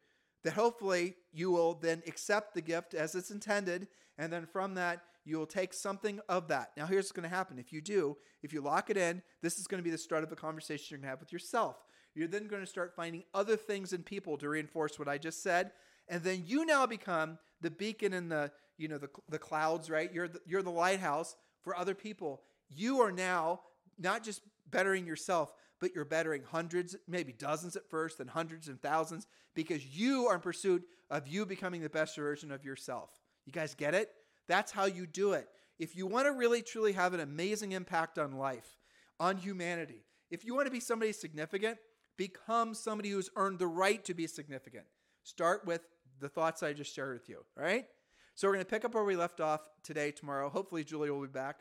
that 0.45 0.53
hopefully 0.53 1.15
you 1.33 1.51
will 1.51 1.75
then 1.75 2.03
accept 2.07 2.55
the 2.55 2.61
gift 2.61 2.93
as 2.93 3.15
it's 3.15 3.31
intended. 3.31 3.89
And 4.19 4.33
then 4.33 4.47
from 4.47 4.75
that, 4.75 5.01
you 5.25 5.39
will 5.39 5.47
take 5.47 5.73
something 5.73 6.21
of 6.29 6.49
that. 6.49 6.71
Now, 6.77 6.87
here's 6.87 7.07
what's 7.07 7.13
going 7.13 7.29
to 7.29 7.35
happen. 7.35 7.59
If 7.59 7.73
you 7.73 7.81
do, 7.81 8.17
if 8.43 8.53
you 8.53 8.61
lock 8.61 8.91
it 8.91 8.97
in, 8.97 9.23
this 9.43 9.59
is 9.59 9.67
going 9.67 9.79
to 9.79 9.85
be 9.85 9.91
the 9.91 9.99
start 9.99 10.23
of 10.23 10.33
a 10.33 10.37
conversation 10.37 10.87
you're 10.91 10.99
going 10.99 11.07
to 11.07 11.11
have 11.11 11.21
with 11.21 11.33
yourself. 11.33 11.77
You're 12.15 12.29
then 12.29 12.47
going 12.47 12.63
to 12.63 12.67
start 12.67 12.95
finding 12.95 13.25
other 13.35 13.57
things 13.57 13.93
in 13.93 14.03
people 14.03 14.37
to 14.39 14.49
reinforce 14.49 14.99
what 14.99 15.09
I 15.09 15.19
just 15.19 15.43
said. 15.43 15.73
And 16.09 16.23
then 16.23 16.45
you 16.47 16.65
now 16.65 16.87
become 16.87 17.39
the 17.61 17.71
beacon 17.71 18.13
in 18.13 18.29
the, 18.29 18.51
you 18.77 18.89
know, 18.89 18.99
the, 18.99 19.11
the 19.29 19.39
clouds, 19.39 19.91
right? 19.91 20.13
You're 20.13 20.29
the, 20.29 20.41
you're 20.47 20.63
the 20.63 20.71
lighthouse 20.71 21.37
for 21.63 21.77
other 21.77 21.95
people. 21.95 22.43
You 22.69 23.01
are 23.01 23.13
now 23.13 23.61
not 23.99 24.25
just 24.25 24.43
bettering 24.71 25.07
yourself, 25.07 25.53
but 25.81 25.95
you're 25.95 26.05
bettering 26.05 26.43
hundreds, 26.43 26.97
maybe 27.07 27.33
dozens 27.33 27.77
at 27.77 27.89
first, 27.89 28.19
then 28.19 28.29
hundreds 28.29 28.69
and 28.69 28.81
thousands, 28.81 29.27
because 29.55 29.85
you 29.87 30.27
are 30.27 30.35
in 30.35 30.41
pursuit 30.41 30.83
of 31.11 31.29
you 31.29 31.47
becoming 31.47 31.83
the 31.83 31.89
best 31.89 32.17
version 32.17 32.51
of 32.53 32.65
yourself. 32.65 33.11
You 33.47 33.53
guys 33.53 33.75
get 33.75 33.95
it? 33.95 34.11
That's 34.47 34.73
how 34.73 34.87
you 34.87 35.07
do 35.07 35.33
it. 35.33 35.49
If 35.79 35.97
you 35.97 36.07
want 36.07 36.27
to 36.27 36.33
really 36.33 36.63
truly 36.63 36.93
have 36.93 37.15
an 37.15 37.21
amazing 37.21 37.73
impact 37.73 38.19
on 38.19 38.33
life, 38.33 38.79
on 39.21 39.37
humanity, 39.37 40.05
if 40.31 40.45
you 40.45 40.55
want 40.55 40.67
to 40.67 40.73
be 40.73 40.81
somebody 40.81 41.13
significant, 41.13 41.79
become 42.17 42.75
somebody 42.75 43.11
who's 43.11 43.31
earned 43.37 43.59
the 43.59 43.67
right 43.67 44.05
to 44.05 44.15
be 44.15 44.27
significant. 44.27 44.85
Start 45.23 45.65
with 45.65 45.87
the 46.21 46.29
thoughts 46.29 46.63
I 46.63 46.73
just 46.73 46.95
shared 46.95 47.15
with 47.15 47.29
you, 47.29 47.45
all 47.57 47.65
right? 47.65 47.87
So 48.35 48.47
we're 48.47 48.55
going 48.55 48.65
to 48.65 48.71
pick 48.71 48.85
up 48.85 48.95
where 48.95 49.05
we 49.05 49.17
left 49.17 49.41
off 49.41 49.61
today, 49.83 50.11
tomorrow. 50.11 50.49
Hopefully, 50.49 50.85
Julie 50.85 51.11
will 51.11 51.23
be 51.23 51.27
back. 51.27 51.61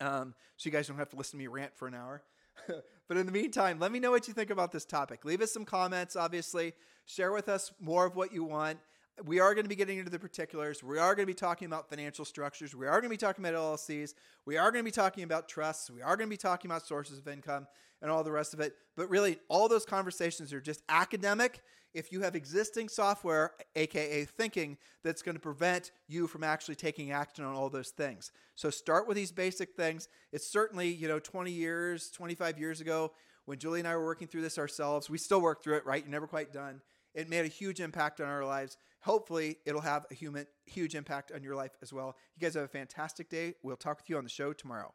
Um, 0.00 0.34
so 0.56 0.68
you 0.68 0.72
guys 0.72 0.88
don't 0.88 0.96
have 0.96 1.10
to 1.10 1.16
listen 1.16 1.38
to 1.38 1.42
me 1.42 1.46
rant 1.46 1.76
for 1.76 1.86
an 1.86 1.94
hour. 1.94 2.22
but 3.08 3.16
in 3.16 3.26
the 3.26 3.32
meantime, 3.32 3.78
let 3.78 3.92
me 3.92 4.00
know 4.00 4.10
what 4.10 4.26
you 4.26 4.34
think 4.34 4.50
about 4.50 4.72
this 4.72 4.84
topic. 4.84 5.24
Leave 5.24 5.42
us 5.42 5.52
some 5.52 5.64
comments, 5.64 6.16
obviously. 6.16 6.72
Share 7.04 7.32
with 7.32 7.48
us 7.48 7.72
more 7.80 8.06
of 8.06 8.16
what 8.16 8.32
you 8.32 8.44
want. 8.44 8.78
We 9.24 9.40
are 9.40 9.54
going 9.54 9.64
to 9.64 9.68
be 9.68 9.76
getting 9.76 9.98
into 9.98 10.10
the 10.10 10.18
particulars. 10.18 10.82
We 10.82 10.98
are 10.98 11.14
going 11.14 11.26
to 11.26 11.30
be 11.30 11.34
talking 11.34 11.66
about 11.66 11.90
financial 11.90 12.24
structures. 12.24 12.74
We 12.74 12.86
are 12.86 13.00
going 13.00 13.04
to 13.04 13.08
be 13.10 13.16
talking 13.18 13.44
about 13.44 13.58
LLCs. 13.58 14.14
We 14.46 14.56
are 14.56 14.72
going 14.72 14.82
to 14.82 14.88
be 14.88 14.90
talking 14.90 15.24
about 15.24 15.48
trusts. 15.48 15.90
We 15.90 16.00
are 16.00 16.16
going 16.16 16.28
to 16.28 16.32
be 16.32 16.38
talking 16.38 16.70
about 16.70 16.86
sources 16.86 17.18
of 17.18 17.28
income 17.28 17.66
and 18.00 18.10
all 18.10 18.24
the 18.24 18.32
rest 18.32 18.54
of 18.54 18.60
it. 18.60 18.74
But 18.96 19.10
really, 19.10 19.38
all 19.48 19.68
those 19.68 19.84
conversations 19.84 20.52
are 20.52 20.60
just 20.60 20.82
academic 20.88 21.60
if 21.94 22.12
you 22.12 22.22
have 22.22 22.34
existing 22.34 22.88
software, 22.88 23.52
aka 23.76 24.24
thinking, 24.24 24.78
that's 25.02 25.22
going 25.22 25.34
to 25.34 25.40
prevent 25.40 25.90
you 26.08 26.26
from 26.26 26.44
actually 26.44 26.74
taking 26.74 27.12
action 27.12 27.44
on 27.44 27.54
all 27.54 27.68
those 27.68 27.90
things. 27.90 28.32
So 28.54 28.70
start 28.70 29.06
with 29.06 29.16
these 29.16 29.32
basic 29.32 29.74
things. 29.74 30.08
It's 30.32 30.46
certainly, 30.46 30.88
you 30.88 31.08
know, 31.08 31.18
20 31.18 31.50
years, 31.50 32.10
25 32.10 32.58
years 32.58 32.80
ago, 32.80 33.12
when 33.44 33.58
Julie 33.58 33.80
and 33.80 33.88
I 33.88 33.96
were 33.96 34.04
working 34.04 34.28
through 34.28 34.42
this 34.42 34.58
ourselves, 34.58 35.10
we 35.10 35.18
still 35.18 35.40
work 35.40 35.62
through 35.62 35.76
it, 35.76 35.86
right? 35.86 36.02
You're 36.02 36.12
never 36.12 36.28
quite 36.28 36.52
done. 36.52 36.80
It 37.14 37.28
made 37.28 37.44
a 37.44 37.48
huge 37.48 37.80
impact 37.80 38.20
on 38.20 38.28
our 38.28 38.44
lives. 38.44 38.78
Hopefully, 39.00 39.58
it'll 39.66 39.80
have 39.80 40.06
a 40.10 40.14
human, 40.14 40.46
huge 40.64 40.94
impact 40.94 41.32
on 41.34 41.42
your 41.42 41.56
life 41.56 41.72
as 41.82 41.92
well. 41.92 42.16
You 42.36 42.40
guys 42.40 42.54
have 42.54 42.64
a 42.64 42.68
fantastic 42.68 43.28
day. 43.28 43.54
We'll 43.62 43.76
talk 43.76 43.98
with 43.98 44.08
you 44.08 44.16
on 44.16 44.24
the 44.24 44.30
show 44.30 44.52
tomorrow. 44.52 44.94